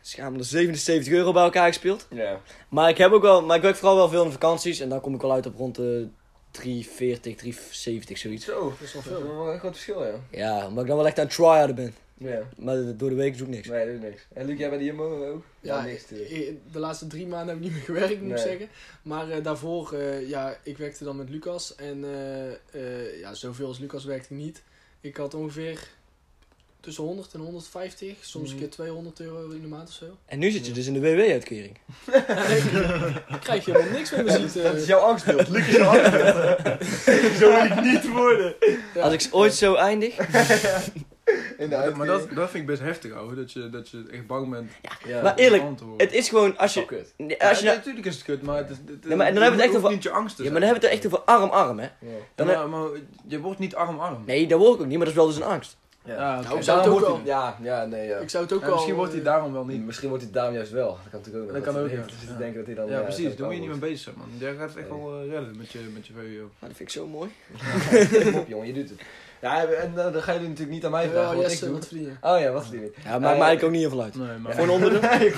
schamele 0.00 0.42
77 0.42 1.12
euro 1.12 1.32
bij 1.32 1.42
elkaar 1.42 1.66
gespeeld. 1.66 2.06
Ja. 2.10 2.40
Maar 2.68 2.88
ik 2.88 2.98
heb 2.98 3.12
ook 3.12 3.22
wel, 3.22 3.42
maar 3.42 3.56
ik 3.56 3.62
werk 3.62 3.76
vooral 3.76 3.96
wel 3.96 4.08
veel 4.08 4.24
in 4.24 4.30
vakanties. 4.30 4.80
En 4.80 4.88
dan 4.88 5.00
kom 5.00 5.14
ik 5.14 5.20
wel 5.20 5.32
uit 5.32 5.46
op 5.46 5.56
rond 5.56 5.74
de 5.74 6.08
340, 6.56 7.36
370, 7.36 8.18
zoiets. 8.18 8.44
Zo, 8.44 8.68
Dat 8.70 8.80
is 8.80 8.92
wel 8.92 9.02
dat 9.02 9.12
is 9.12 9.18
veel. 9.18 9.36
wel 9.36 9.52
een 9.52 9.58
groot 9.58 9.72
verschil, 9.72 10.04
ja. 10.04 10.20
Ja, 10.30 10.66
omdat 10.66 10.82
ik 10.82 10.88
dan 10.88 10.96
wel 10.96 11.06
echt 11.06 11.18
aan 11.18 11.24
het 11.26 11.34
try-harden 11.34 11.74
ben. 11.74 11.94
Ja. 12.18 12.40
Maar 12.56 12.96
door 12.96 13.08
de 13.08 13.14
week 13.14 13.38
doe 13.38 13.46
ik 13.46 13.52
niks. 13.54 13.68
Nee, 13.68 13.92
dat 13.92 14.00
niks. 14.10 14.26
En 14.32 14.46
Luc, 14.46 14.58
jij 14.58 14.68
bij 14.68 14.78
de 14.78 14.84
Jumbo 14.84 15.26
ook? 15.32 15.44
Ja, 15.60 15.82
niks. 15.84 16.00
natuurlijk. 16.10 16.30
ik- 16.30 16.72
de 16.72 16.78
laatste 16.78 17.06
drie 17.06 17.26
maanden 17.26 17.48
heb 17.48 17.56
ik 17.56 17.62
niet 17.62 17.72
meer 17.72 17.82
gewerkt, 17.96 18.20
moet 18.20 18.30
ik 18.30 18.38
zeggen. 18.38 18.68
Maar 19.02 19.30
eh, 19.30 19.44
daarvoor, 19.44 19.92
eh, 19.92 20.28
ja, 20.28 20.56
ik 20.62 20.78
werkte 20.78 21.04
dan 21.04 21.16
met 21.16 21.30
Lucas. 21.30 21.74
En 21.74 22.04
eh, 22.04 22.52
eh, 22.52 23.18
ja, 23.20 23.34
zoveel 23.34 23.66
als 23.66 23.78
Lucas 23.78 24.04
werkte 24.04 24.34
ik 24.34 24.40
niet. 24.40 24.62
Ik 25.00 25.16
had 25.16 25.34
ongeveer 25.34 25.88
tussen 26.86 27.04
100 27.04 27.32
en 27.34 27.40
150, 27.40 28.16
soms 28.20 28.48
een 28.48 28.54
Mhm. 28.54 28.58
keer 28.64 28.70
200 28.74 29.20
euro 29.20 29.50
in 29.50 29.60
de 29.60 29.66
maand 29.68 29.88
of 29.88 29.94
zo. 29.94 30.04
En 30.26 30.38
nu 30.38 30.50
zit 30.50 30.66
je 30.66 30.72
dus 30.72 30.86
in 30.86 30.92
de 30.92 31.00
WW-uitkering. 31.00 31.78
Dan 33.30 33.38
krijg 33.40 33.64
je 33.64 33.70
helemaal 33.72 33.92
niks 33.92 34.10
meer 34.10 34.26
is, 34.26 34.52
dat 34.52 34.74
is 34.74 34.86
jouw 34.86 34.98
angstbeeld. 35.00 35.48
Luc 35.54 35.66
is 35.68 35.76
jouw 35.76 35.88
angstbeeld. 35.98 36.36
Zo 37.38 37.48
wil 37.50 37.64
ik 37.64 37.80
niet 37.82 38.08
worden. 38.08 38.54
Als 39.00 39.12
ik 39.12 39.28
ooit 39.30 39.54
zo 39.54 39.74
eindig. 39.74 40.16
In 41.58 41.68
de 41.68 41.92
Maar 41.96 42.06
dat, 42.06 42.30
dat 42.34 42.50
vind 42.50 42.62
ik 42.62 42.66
best 42.66 42.80
heftig, 42.82 43.12
ouwe. 43.12 43.34
Dat 43.34 43.52
je, 43.52 43.70
dat 43.70 43.88
je 43.88 44.04
echt 44.10 44.26
bang 44.26 44.50
bent 44.50 44.70
Ja. 45.06 45.22
Maar 45.22 45.34
eerlijk, 45.34 45.62
het 45.96 46.12
is 46.12 46.28
gewoon 46.28 46.56
als 46.58 46.74
je. 46.74 46.84
kut. 46.84 46.98
Als 46.98 47.08
je 47.18 47.24
nee, 47.24 47.36
nou- 47.38 47.64
natuurlijk 47.64 48.06
is 48.06 48.14
het 48.14 48.24
kut, 48.24 48.42
maar 48.42 48.56
het 48.56 48.70
is, 48.70 48.76
het, 48.86 49.04
Nee, 49.06 49.16
maar 49.16 49.32
dan 49.32 49.42
hebben 49.42 49.58
we 49.58 49.64
het 49.64 49.72
echt 49.74 49.76
over- 49.82 49.90
niet 49.94 50.02
je 50.02 50.10
angst 50.10 50.38
ja, 50.38 50.42
maar 50.44 50.52
dan 50.52 50.62
hebben 50.62 50.80
we 50.80 50.86
het 50.88 50.96
echt 50.96 51.06
over 51.06 51.24
arm-arm, 51.24 51.78
hè? 51.78 51.84
Ja. 51.84 51.90
Dan 52.34 52.46
maar, 52.46 52.68
maar 52.68 52.88
je 53.28 53.40
wordt 53.40 53.58
niet 53.58 53.74
arm-arm. 53.74 54.22
Nee, 54.26 54.46
dat 54.46 54.58
word 54.58 54.74
ik 54.74 54.80
ook 54.80 54.86
niet, 54.86 54.96
maar 54.96 55.06
dat 55.06 55.14
is 55.14 55.20
wel 55.20 55.26
dus 55.26 55.36
een 55.36 55.42
angst. 55.42 55.76
Ja. 56.06 56.40
Nou, 56.40 56.56
En 56.56 56.64
zou 56.64 56.78
het 56.78 56.88
ook 56.88 57.16
hij- 57.16 57.24
Ja, 57.24 57.56
ja, 57.62 57.84
nee, 57.84 58.08
ja. 58.08 58.16
Ik 58.18 58.30
zou 58.30 58.44
het 58.44 58.52
ook 58.52 58.60
Ja, 58.60 58.66
wel... 58.66 58.74
misschien 58.74 58.94
wordt 58.94 59.12
hij 59.12 59.20
eh, 59.20 59.26
daarom 59.26 59.52
wel 59.52 59.64
niet. 59.64 59.84
Misschien 59.84 60.08
wordt 60.08 60.24
hij 60.24 60.32
daarom 60.32 60.54
juist 60.54 60.70
wel. 60.70 60.88
Dat 60.88 60.98
kan 61.10 61.18
natuurlijk 61.18 61.44
ook 61.44 61.52
nog. 61.52 61.64
Dat 61.64 61.74
kan 61.74 61.82
ook, 61.82 61.90
ja. 61.90 62.36
denken 62.38 62.56
dat 62.56 62.66
hij 62.66 62.74
dan... 62.74 62.86
Ja, 62.88 63.00
precies. 63.00 63.24
dat 63.24 63.36
Daar 63.36 63.46
moet 63.46 63.54
je 63.54 63.60
niet 63.60 63.70
mee 63.70 63.78
bezig 63.78 63.98
zijn, 63.98 64.14
man. 64.18 64.26
Jij 64.38 64.54
gaat 64.54 64.68
het 64.68 64.78
echt 64.78 64.88
wel 64.88 65.20
eh, 65.20 65.30
redden 65.30 65.56
met 65.56 65.72
je, 65.72 65.78
met 65.94 66.06
je 66.06 66.12
VWO. 66.12 66.22
Nou, 66.22 66.48
dat 66.60 66.76
vind 66.76 66.80
ik 66.80 66.90
zo 66.90 67.06
mooi. 67.06 67.30
Kom 68.24 68.40
op, 68.40 68.48
jongen, 68.48 68.66
je 68.66 68.72
doet 68.72 68.88
het. 68.88 69.00
Ja, 69.40 69.64
en 69.64 69.92
eh, 69.96 70.12
dan 70.12 70.22
ga 70.22 70.32
je 70.32 70.40
natuurlijk 70.40 70.70
niet 70.70 70.84
aan 70.84 70.90
mij 70.90 71.08
vragen 71.08 71.36
Ja, 71.36 71.42
wat 71.42 71.52
ik 71.52 71.60
wat 71.60 71.86
verdien 71.86 72.04
je? 72.04 72.12
Oh 72.20 72.40
ja, 72.40 72.50
wat 72.50 72.62
verdien 72.62 72.84
ik? 72.84 72.96
Ja, 73.04 73.18
maakt 73.18 73.38
mij 73.38 73.62
ook 73.64 73.70
niet 73.70 73.80
heel 73.80 73.90
veel 73.90 74.02
uit. 74.02 74.14
Nee, 74.14 74.36
maar... 74.42 74.52
Gewoon 74.52 74.70
onder 74.70 74.90
de. 74.90 75.06
Ik. 75.26 75.34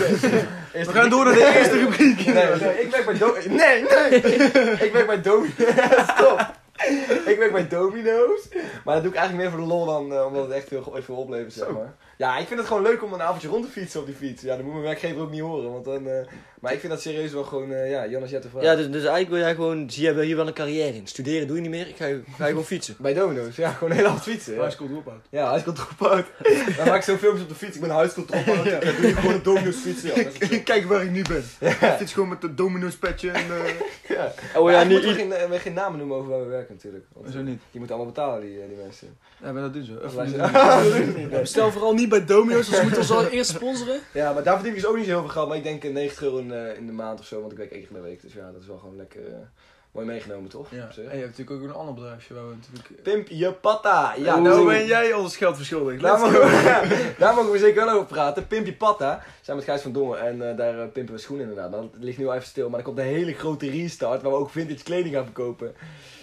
We 0.87 0.93
gaan 0.93 1.11
door 1.11 1.25
naar 1.25 1.35
de 1.35 1.55
eerste 1.57 1.79
rubriek. 1.79 2.27
Nee, 2.27 2.35
nee, 2.35 2.81
ik 2.81 2.91
werk 2.91 3.05
bij 3.05 3.19
Do... 3.19 3.37
Nee, 3.49 3.83
nee! 3.83 4.21
ik 4.87 4.93
werk 4.93 5.07
bij 5.07 5.21
Domino's. 5.21 6.09
Stop! 6.17 6.57
ik 7.33 7.37
werk 7.39 7.53
bij 7.53 7.69
Domino's. 7.69 8.49
Maar 8.85 8.95
dat 8.95 9.03
doe 9.03 9.13
ik 9.13 9.19
eigenlijk 9.19 9.49
meer 9.49 9.51
voor 9.51 9.61
de 9.69 9.75
lol 9.75 9.87
dan 9.87 10.13
eh, 10.13 10.27
omdat 10.27 10.43
het 10.45 10.53
echt 10.53 10.69
veel, 10.69 10.97
veel 11.05 11.17
oplevert, 11.17 11.53
zeg 11.53 11.71
maar. 11.71 11.95
Ja, 12.17 12.39
ik 12.39 12.47
vind 12.47 12.59
het 12.59 12.69
gewoon 12.69 12.83
leuk 12.83 13.03
om 13.03 13.13
een 13.13 13.23
avondje 13.23 13.49
rond 13.49 13.65
te 13.65 13.71
fietsen 13.71 14.01
op 14.01 14.07
die 14.07 14.15
fiets. 14.15 14.43
Ja, 14.43 14.55
dat 14.57 14.65
moet 14.65 14.73
mijn 14.73 14.85
werkgever 14.85 15.21
ook 15.21 15.31
niet 15.31 15.41
horen. 15.41 15.73
Want 15.73 15.85
dan, 15.85 16.09
eh, 16.09 16.27
Maar 16.61 16.73
ik 16.73 16.81
vind 16.81 16.93
dat 16.93 17.03
serieus 17.03 17.33
wel 17.33 17.45
gewoon... 17.45 17.73
eh, 17.73 17.91
ja, 17.91 18.07
Jonas, 18.07 18.31
jij 18.31 18.39
hebt 18.39 18.43
de 18.43 18.49
vraag. 18.49 18.63
Ja, 18.63 18.75
dus, 18.77 18.87
dus 18.87 19.01
eigenlijk 19.03 19.29
wil 19.31 19.39
jij 19.39 19.55
gewoon. 19.55 19.91
Zie 19.91 20.03
jij 20.03 20.15
wel 20.15 20.25
hier 20.25 20.37
wel 20.37 20.47
een 20.47 20.53
carrière 20.53 20.95
in? 20.95 21.07
Studeren 21.07 21.47
doe 21.47 21.57
je 21.57 21.63
niet 21.63 21.71
meer, 21.71 21.89
ik 21.89 21.97
ga, 21.97 22.05
ga 22.05 22.11
je 22.13 22.23
gewoon 22.45 22.65
fietsen. 22.75 22.97
Bij 22.99 23.15
Domino's, 23.15 23.57
ja, 23.57 23.71
gewoon 23.71 23.93
heel 23.93 24.07
hard 24.07 24.23
fietsen. 24.23 24.55
Ja, 24.55 24.61
High 24.61 24.73
school 24.73 24.89
dropout. 24.89 25.23
ja 25.31 25.49
high 25.55 25.61
school 25.61 25.75
dropout. 25.75 26.25
dan 26.77 26.87
maak 26.87 26.97
ik 26.97 27.03
zo 27.03 27.17
filmpjes 27.17 27.43
op 27.43 27.49
de 27.49 27.55
fiets. 27.55 27.75
Ik 27.77 27.81
ben 27.81 27.99
high 28.01 28.11
school 28.11 28.25
dropout. 28.25 28.65
Ja. 28.65 28.79
Dan 28.81 28.95
doe 29.01 29.07
je 29.07 29.15
gewoon 29.15 29.35
een 29.35 29.43
Domino's 29.43 29.77
fietsen. 29.77 30.09
Ja. 30.49 30.59
Kijk 30.65 30.85
waar 30.85 31.03
ik 31.03 31.11
nu 31.11 31.23
ben. 31.23 31.45
Ik 31.61 31.73
fiets 31.99 32.13
gewoon 32.13 32.29
met 32.29 32.41
de 32.41 32.55
Domino's 32.55 32.97
petje 32.97 33.31
en... 33.31 33.45
eh 33.51 34.17
ja. 34.17 34.33
Oh 34.57 34.71
ja, 34.71 34.81
ik 34.81 34.89
niet. 34.89 35.05
moet 35.05 35.15
geen, 35.15 35.33
eh, 35.33 35.61
geen 35.61 35.73
namen 35.73 35.99
noemen 35.99 36.17
over 36.17 36.31
waar 36.31 36.41
we 36.41 36.47
werken 36.47 36.68
natuurlijk. 36.69 37.05
Want, 37.13 37.33
Zo 37.33 37.43
niet. 37.43 37.61
Je 37.71 37.79
moet 37.79 37.89
allemaal 37.89 38.07
betalen, 38.07 38.41
die, 38.41 38.61
eh, 38.61 38.69
die 38.69 38.77
mensen. 38.77 39.19
Ja, 39.43 39.53
maar 39.53 39.63
dat 39.63 39.73
doen 39.73 39.85
ze. 39.85 41.29
Bestel 41.41 41.71
vooral 41.71 41.95
niet 41.95 42.09
bij 42.09 42.25
Domino's, 42.25 42.69
als 42.69 42.77
we 42.77 42.83
moeten 42.83 43.01
ons 43.01 43.11
al 43.11 43.27
eerst 43.27 43.51
sponsoren. 43.51 44.01
Ja, 44.13 44.33
maar 44.33 44.43
daar 44.43 44.55
verdien 44.55 44.75
ik 44.75 44.81
dus 44.81 44.89
ook 44.89 44.97
niet 44.97 45.05
zo 45.05 45.11
heel 45.11 45.21
veel 45.21 45.31
geld. 45.31 45.49
Maar 45.49 45.57
ik 45.57 45.63
denk 45.63 45.85
eh, 45.85 45.93
90 45.93 46.23
euro 46.23 46.39
in, 46.39 46.53
eh, 46.53 46.77
in 46.77 46.87
de 46.87 46.93
maand 46.93 47.21
of 47.21 47.27
zo, 47.27 47.41
want 47.41 47.53
ik 47.53 47.59
werk 47.59 47.71
één 47.71 47.81
keer 47.81 47.91
in 47.91 47.97
de 47.97 48.09
week. 48.09 48.23
Dus 48.23 48.33
ja, 48.33 48.51
dat 48.53 48.61
is 48.61 48.67
wel 48.67 48.79
gewoon 48.79 48.97
lekker 48.97 49.27
eh, 49.27 49.39
mooi 49.93 50.07
meegenomen, 50.07 50.51
toch? 50.51 50.71
Ja. 50.71 50.89
En 50.97 51.03
je 51.03 51.25
hebt 51.25 51.39
natuurlijk 51.39 51.51
ook 51.51 51.63
een 51.63 51.75
ander 51.75 51.95
bedrijfje 51.95 52.35
waar 52.35 52.49
we 52.49 52.55
natuurlijk... 52.55 53.03
Pimp 53.03 53.29
je 53.29 53.53
patta. 53.53 54.15
Ja, 54.17 54.39
nou 54.39 54.67
ben 54.67 54.87
jij 54.87 55.13
ons 55.13 55.37
geld 55.37 55.57
verschuldigd. 55.57 56.01
daar, 56.01 56.19
mogen 56.19 56.41
we, 56.41 57.13
daar 57.19 57.35
mogen 57.35 57.53
we 57.53 57.59
zeker 57.59 57.85
wel 57.85 57.95
over 57.95 58.07
praten. 58.07 58.47
Pimp 58.47 58.67
je 58.67 58.75
patta. 58.75 59.23
Zijn 59.41 59.57
met 59.57 59.67
Gijs 59.67 59.83
van 59.83 59.93
Dongen 59.93 60.21
en 60.21 60.51
eh, 60.51 60.57
daar 60.57 60.81
eh, 60.81 60.89
pimpen 60.93 61.15
we 61.15 61.21
schoenen 61.21 61.49
inderdaad. 61.49 61.73
Dat 61.73 61.85
ligt 62.01 62.19
nu 62.19 62.27
al 62.27 62.35
even 62.35 62.47
stil, 62.47 62.69
maar 62.69 62.79
er 62.79 62.85
komt 62.85 62.99
een 62.99 63.05
hele 63.05 63.35
grote 63.35 63.71
restart 63.71 64.23
waar 64.23 64.33
we 64.33 64.39
ook 64.39 64.51
vintage 64.51 64.83
kleding 64.83 65.15
gaan 65.15 65.25
verkopen. 65.25 65.75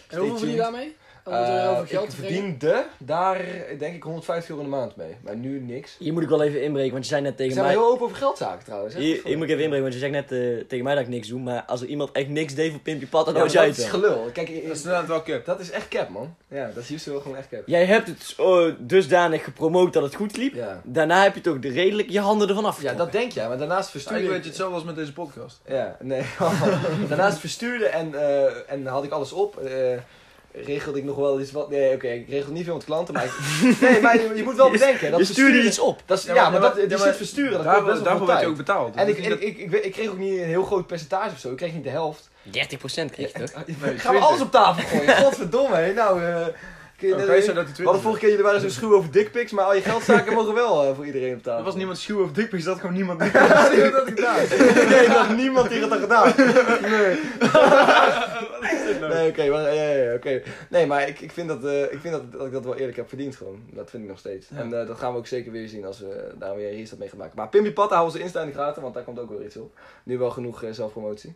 En 0.07 0.17
hoeveel 0.17 0.37
verdien 0.37 0.55
je 0.55 0.93
Eh, 1.33 1.79
geld 1.85 2.03
ik 2.07 2.11
verdiende 2.11 2.85
daar 2.99 3.37
denk 3.79 3.95
ik 3.95 4.03
150 4.03 4.49
euro 4.49 4.61
in 4.63 4.69
de 4.69 4.75
maand 4.75 4.95
mee. 4.95 5.15
Maar 5.23 5.35
nu 5.35 5.59
niks. 5.59 5.95
Hier 5.99 6.13
moet 6.13 6.23
ik 6.23 6.29
wel 6.29 6.43
even 6.43 6.61
inbreken, 6.63 6.91
want 6.91 7.03
je 7.03 7.09
zei 7.09 7.21
net 7.21 7.37
tegen 7.37 7.53
zijn 7.53 7.65
mij... 7.65 7.75
wel 7.75 7.83
heel 7.83 7.93
open 7.93 8.05
over 8.05 8.17
geldzaken 8.17 8.65
trouwens. 8.65 8.93
hè? 8.93 8.99
Hier, 8.99 9.21
hier 9.23 9.37
moet 9.37 9.43
ik 9.45 9.49
even 9.51 9.63
inbreken, 9.63 9.81
want 9.89 9.93
je 9.93 9.99
zegt 9.99 10.11
net 10.11 10.31
eh, 10.31 10.67
tegen 10.67 10.83
mij 10.83 10.95
dat 10.95 11.03
ik 11.03 11.09
niks 11.09 11.27
doe. 11.27 11.39
Maar 11.39 11.63
als 11.63 11.81
er 11.81 11.87
iemand 11.87 12.11
echt 12.11 12.27
niks 12.27 12.53
deed 12.53 12.71
voor 12.71 12.79
Pimpje 12.79 13.07
Pat, 13.07 13.25
dan 13.25 13.33
Ja, 13.33 13.39
was 13.41 13.51
jij 13.53 13.65
dat 13.65 13.75
het 13.75 13.85
is 13.85 13.91
wel. 13.91 14.01
gelul. 14.01 14.29
Kijk, 14.33 14.47
Dat 14.47 14.75
is 14.75 14.83
inderdaad 14.83 15.07
wel 15.07 15.21
cap. 15.23 15.45
dat 15.45 15.59
is 15.59 15.71
echt 15.71 15.87
cap, 15.87 16.09
man. 16.09 16.35
Ja, 16.47 16.65
dat 16.73 16.83
is 16.83 16.89
juist 16.89 17.05
wel 17.05 17.19
gewoon 17.19 17.37
echt 17.37 17.49
cap. 17.49 17.61
Jij 17.65 17.85
hebt 17.85 18.07
het 18.07 18.33
oh, 18.37 18.71
dusdanig 18.79 19.43
gepromoot 19.43 19.93
dat 19.93 20.03
het 20.03 20.15
goed 20.15 20.37
liep. 20.37 20.53
Ja. 20.53 20.81
Daarna 20.83 21.23
heb 21.23 21.35
je 21.35 21.41
toch 21.41 21.59
de 21.59 21.69
redelijk 21.69 22.09
je 22.09 22.19
handen 22.19 22.47
ervan 22.47 22.63
Ja, 22.63 22.69
afgetrokken. 22.69 23.03
dat 23.03 23.11
denk 23.13 23.31
je, 23.31 23.41
maar 23.47 23.57
daarnaast 23.57 23.85
Ja, 23.85 23.91
verstuurde 23.91 24.19
ik 24.23 24.25
ik... 24.27 24.31
weet 24.33 24.41
je 24.43 24.47
hetzelfde 24.49 24.75
als 24.75 24.83
met 24.83 24.95
deze 24.95 25.13
podcast. 25.13 25.61
Ja, 25.67 25.97
nee. 26.01 26.21
daarnaast 27.09 27.37
verstuurde 27.39 27.85
en, 27.87 28.13
eh, 28.15 28.71
en 28.73 28.85
had 28.85 29.03
ik 29.03 29.11
alles 29.11 29.31
op. 29.31 29.59
regelde 30.63 30.99
ik 30.99 31.05
nog 31.05 31.15
wel 31.15 31.39
iets 31.39 31.51
wat... 31.51 31.69
Nee, 31.69 31.93
oké, 31.93 32.07
ik 32.07 32.29
regelde 32.29 32.53
niet 32.53 32.65
veel 32.65 32.75
met 32.75 32.83
klanten, 32.85 33.13
maar... 33.13 33.23
Ik, 33.25 33.31
nee, 33.81 34.01
maar 34.01 34.15
je, 34.21 34.31
je 34.35 34.43
moet 34.43 34.55
wel 34.55 34.69
bedenken. 34.77 35.11
Dat 35.11 35.19
je 35.19 35.25
stuurde 35.25 35.63
iets 35.63 35.79
op. 35.79 36.01
Dat 36.05 36.17
is, 36.17 36.23
ja, 36.23 36.33
Ja, 36.33 36.49
maar- 36.49 36.61
dat, 36.61 36.75
die 36.75 36.89
ja, 36.89 36.97
zit 36.97 37.15
versturen, 37.15 37.51
dat 37.51 37.63
Daar, 37.63 37.83
best 37.83 37.93
wel 37.95 38.03
daarvoor 38.03 38.17
veel 38.17 38.27
werd 38.27 38.39
je 38.41 38.47
ook 38.47 38.57
betaald. 38.57 38.95
En 38.95 39.07
ik, 39.07 39.15
Dus 39.15 39.23
ik, 39.25 39.29
dat- 39.29 39.41
ik, 39.41 39.57
ik, 39.57 39.71
ik 39.71 39.91
kreeg 39.91 40.09
ook 40.09 40.17
niet 40.17 40.39
een 40.39 40.45
heel 40.47 40.63
groot 40.63 40.87
percentage 40.87 41.31
of 41.33 41.39
zo. 41.39 41.51
Ik 41.51 41.57
kreeg 41.57 41.73
niet 41.73 41.83
de 41.83 41.89
helft. 41.89 42.29
30% 42.47 42.49
kreeg 43.11 43.15
je 43.17 43.31
toch? 43.39 43.65
Nee, 43.81 43.97
Gaan 43.99 44.13
we 44.13 44.19
alles 44.19 44.41
op 44.41 44.51
tafel 44.51 44.97
gooien? 44.97 45.15
Godverdomme, 45.17 45.75
hé. 45.75 45.93
Nou, 45.93 46.23
eh... 46.23 46.45
Oké, 46.95 47.07
dat 47.53 47.75
die 47.75 47.85
hadden 47.85 48.01
vorige 48.01 48.19
keer, 48.19 48.29
jullie 48.29 48.43
waren 48.43 48.61
zo 48.61 48.69
schuw 48.69 48.95
over 48.95 49.11
dickpics, 49.11 49.51
maar 49.51 49.65
al 49.65 49.75
je 49.75 49.81
geldzaken 49.81 50.33
mogen 50.39 50.53
wel 50.53 50.83
eh, 50.83 50.95
voor 50.95 51.05
iedereen 51.05 51.35
op 51.35 51.43
tafel. 51.43 51.59
Er 51.59 51.65
was 51.65 51.75
niemand 51.75 51.97
schuw 51.97 52.23
of 52.23 52.31
dikpics, 52.31 52.63
dat 52.63 52.79
gewoon 52.79 52.95
niemand. 52.95 53.19
die 53.19 53.29
had 53.31 53.91
dat 53.91 54.07
gedaan. 54.07 54.35
nee, 54.89 55.07
dat 55.07 55.35
niemand 55.35 55.69
die 55.69 55.81
had 55.81 55.89
dat 55.89 55.99
gedaan. 55.99 56.33
Nee. 56.81 57.19
Nee, 59.09 59.29
oké, 59.29 59.49
maar, 59.49 59.73
ja, 59.73 59.89
ja. 59.91 60.39
Nee, 60.69 60.85
maar 60.85 61.07
ik, 61.07 61.19
ik 61.19 61.31
vind, 61.31 61.47
dat, 61.47 61.65
eh, 61.65 61.81
ik 61.81 61.99
vind 61.99 62.13
dat, 62.13 62.31
dat 62.31 62.45
ik 62.45 62.51
dat 62.51 62.63
wel 62.63 62.75
eerlijk 62.75 62.97
heb 62.97 63.07
verdiend 63.07 63.35
gewoon. 63.35 63.63
Dat 63.73 63.89
vind 63.89 64.03
ik 64.03 64.09
nog 64.09 64.19
steeds. 64.19 64.47
Ja. 64.49 64.57
En 64.57 64.79
eh, 64.79 64.87
dat 64.87 64.97
gaan 64.97 65.11
we 65.11 65.17
ook 65.17 65.27
zeker 65.27 65.51
weer 65.51 65.67
zien 65.67 65.85
als 65.85 65.99
we 65.99 66.33
daar 66.37 66.55
weer 66.55 66.69
een 66.69 66.77
restart 66.77 66.99
mee 66.99 67.09
gaan 67.09 67.17
maken. 67.17 67.33
Maar 67.35 67.49
Pimpi 67.49 67.73
Patta 67.73 67.95
houden 67.95 68.17
ze 68.17 68.23
Insta 68.23 68.41
in 68.41 68.47
de 68.47 68.53
gaten, 68.53 68.81
want 68.81 68.93
daar 68.93 69.03
komt 69.03 69.19
ook 69.19 69.29
wel 69.29 69.43
iets 69.43 69.57
op. 69.57 69.79
Nu 70.03 70.17
wel 70.17 70.31
genoeg 70.31 70.63
zelfpromotie. 70.71 71.35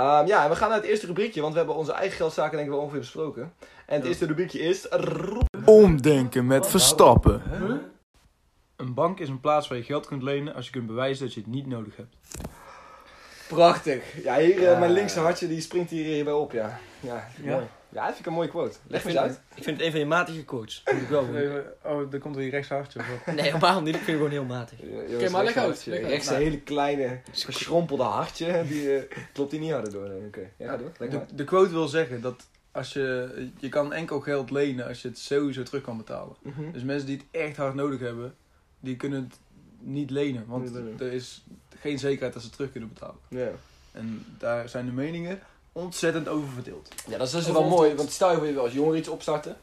Ehm, 0.00 0.26
ja, 0.26 0.44
en 0.44 0.50
we 0.50 0.56
gaan 0.56 0.68
naar 0.68 0.78
het 0.78 0.86
eerste 0.86 1.06
rubriekje, 1.06 1.40
want 1.40 1.52
we 1.52 1.58
hebben 1.58 1.76
onze 1.76 1.92
eigen 1.92 2.16
geldzaken 2.16 2.52
denk 2.52 2.64
ik 2.64 2.70
wel 2.70 2.80
ongeveer 2.80 3.00
besproken. 3.00 3.52
En 3.86 3.96
het 3.96 4.04
eerste 4.04 4.26
rubriekje 4.26 4.58
is... 4.58 4.88
Omdenken 5.64 6.46
met 6.46 6.66
Verstappen. 6.66 7.42
Een 8.76 8.94
bank 8.94 9.18
is 9.20 9.28
een 9.28 9.40
plaats 9.40 9.68
waar 9.68 9.78
je 9.78 9.84
geld 9.84 10.06
kunt 10.06 10.22
lenen 10.22 10.54
als 10.54 10.64
je 10.64 10.70
kunt 10.70 10.86
bewijzen 10.86 11.24
dat 11.24 11.34
je 11.34 11.40
het 11.40 11.50
niet 11.50 11.66
nodig 11.66 11.96
hebt. 11.96 12.16
Prachtig. 13.48 14.22
Ja, 14.22 14.36
hier, 14.36 14.68
eh, 14.72 14.78
mijn 14.78 14.92
linkse 14.92 15.20
hartje 15.20 15.48
die 15.48 15.60
springt 15.60 15.90
hier 15.90 16.04
hierbij 16.04 16.32
op, 16.32 16.52
ja. 16.52 16.78
Ja, 17.00 17.28
Ja? 17.42 17.50
mooi. 17.50 17.66
Ja, 17.92 17.98
dat 18.04 18.06
vind 18.06 18.18
ik 18.18 18.26
een 18.26 18.32
mooie 18.32 18.48
quote. 18.48 18.76
Leg 18.86 19.04
me 19.04 19.10
eens 19.10 19.18
uit. 19.18 19.40
ik 19.54 19.62
vind 19.62 19.76
het 19.76 19.84
een 19.86 19.90
van 19.90 20.00
je 20.00 20.06
matige 20.06 20.44
quotes. 20.44 20.82
Moet 20.92 21.02
ik 21.02 21.08
wel 21.08 21.26
doen. 21.26 21.36
Even- 21.36 21.72
Oh, 21.84 22.10
dan 22.10 22.20
komt 22.20 22.36
er 22.36 22.42
hier 22.42 22.50
rechts 22.50 22.68
hartje 22.68 22.98
of 22.98 23.06
wat? 23.26 23.34
Nee, 23.34 23.52
waarom 23.52 23.84
niet? 23.84 23.94
Ik 23.94 24.00
vind 24.02 24.18
het 24.18 24.26
gewoon 24.26 24.30
heel 24.46 24.56
matig. 24.56 24.78
Oké, 25.14 25.28
maar 25.30 25.44
leg 25.44 25.56
uit. 25.56 25.82
Rechts 25.82 26.28
een 26.28 26.36
hele 26.36 26.60
kleine, 26.60 27.20
verschrompelde 27.32 28.02
hartje. 28.02 28.64
Die 28.68 28.96
eh, 28.96 29.16
klopt 29.32 29.50
hier 29.50 29.60
niet 29.60 29.72
harder 29.72 29.92
door. 29.92 30.08
nee. 30.08 30.26
Oké, 30.26 30.50
ja, 30.56 30.76
door. 30.76 30.90
Leg 30.98 31.10
maar. 31.10 31.26
De, 31.28 31.34
de 31.34 31.44
quote 31.44 31.70
wil 31.70 31.88
zeggen 31.88 32.20
dat 32.20 32.46
als 32.72 32.92
je, 32.92 33.48
je 33.58 33.68
kan 33.68 33.92
enkel 33.92 34.20
geld 34.20 34.50
lenen 34.50 34.86
als 34.86 35.02
je 35.02 35.08
het 35.08 35.18
sowieso 35.18 35.62
terug 35.62 35.82
kan 35.82 35.96
betalen. 35.96 36.36
Mhm. 36.42 36.70
Dus 36.72 36.82
mensen 36.82 37.06
die 37.06 37.16
het 37.16 37.26
echt 37.42 37.56
hard 37.56 37.74
nodig 37.74 38.00
hebben, 38.00 38.34
die 38.80 38.96
kunnen 38.96 39.22
het 39.22 39.38
niet 39.78 40.10
lenen. 40.10 40.44
Want 40.46 40.74
er 41.00 41.12
is 41.12 41.44
geen 41.80 41.98
zekerheid 41.98 42.32
dat 42.32 42.42
ze 42.42 42.48
het 42.48 42.56
terug 42.56 42.70
kunnen 42.72 42.88
betalen. 42.92 43.20
Ja. 43.28 43.48
En 43.92 44.24
daar 44.38 44.68
zijn 44.68 44.86
de 44.86 44.92
meningen 44.92 45.40
ontzettend 45.72 46.28
over 46.28 46.48
verdeeld. 46.48 46.88
ja, 47.08 47.18
dat 47.18 47.26
is 47.26 47.32
dus 47.32 47.46
wel 47.50 47.64
mooi. 47.68 47.94
Want 47.94 48.10
stel 48.12 48.30
je 48.30 48.36
voor 48.36 48.46
je 48.46 48.52
wil 48.52 48.62
als 48.62 48.72
jongere 48.72 48.96
iets 48.98 49.08
opstarten. 49.08 49.56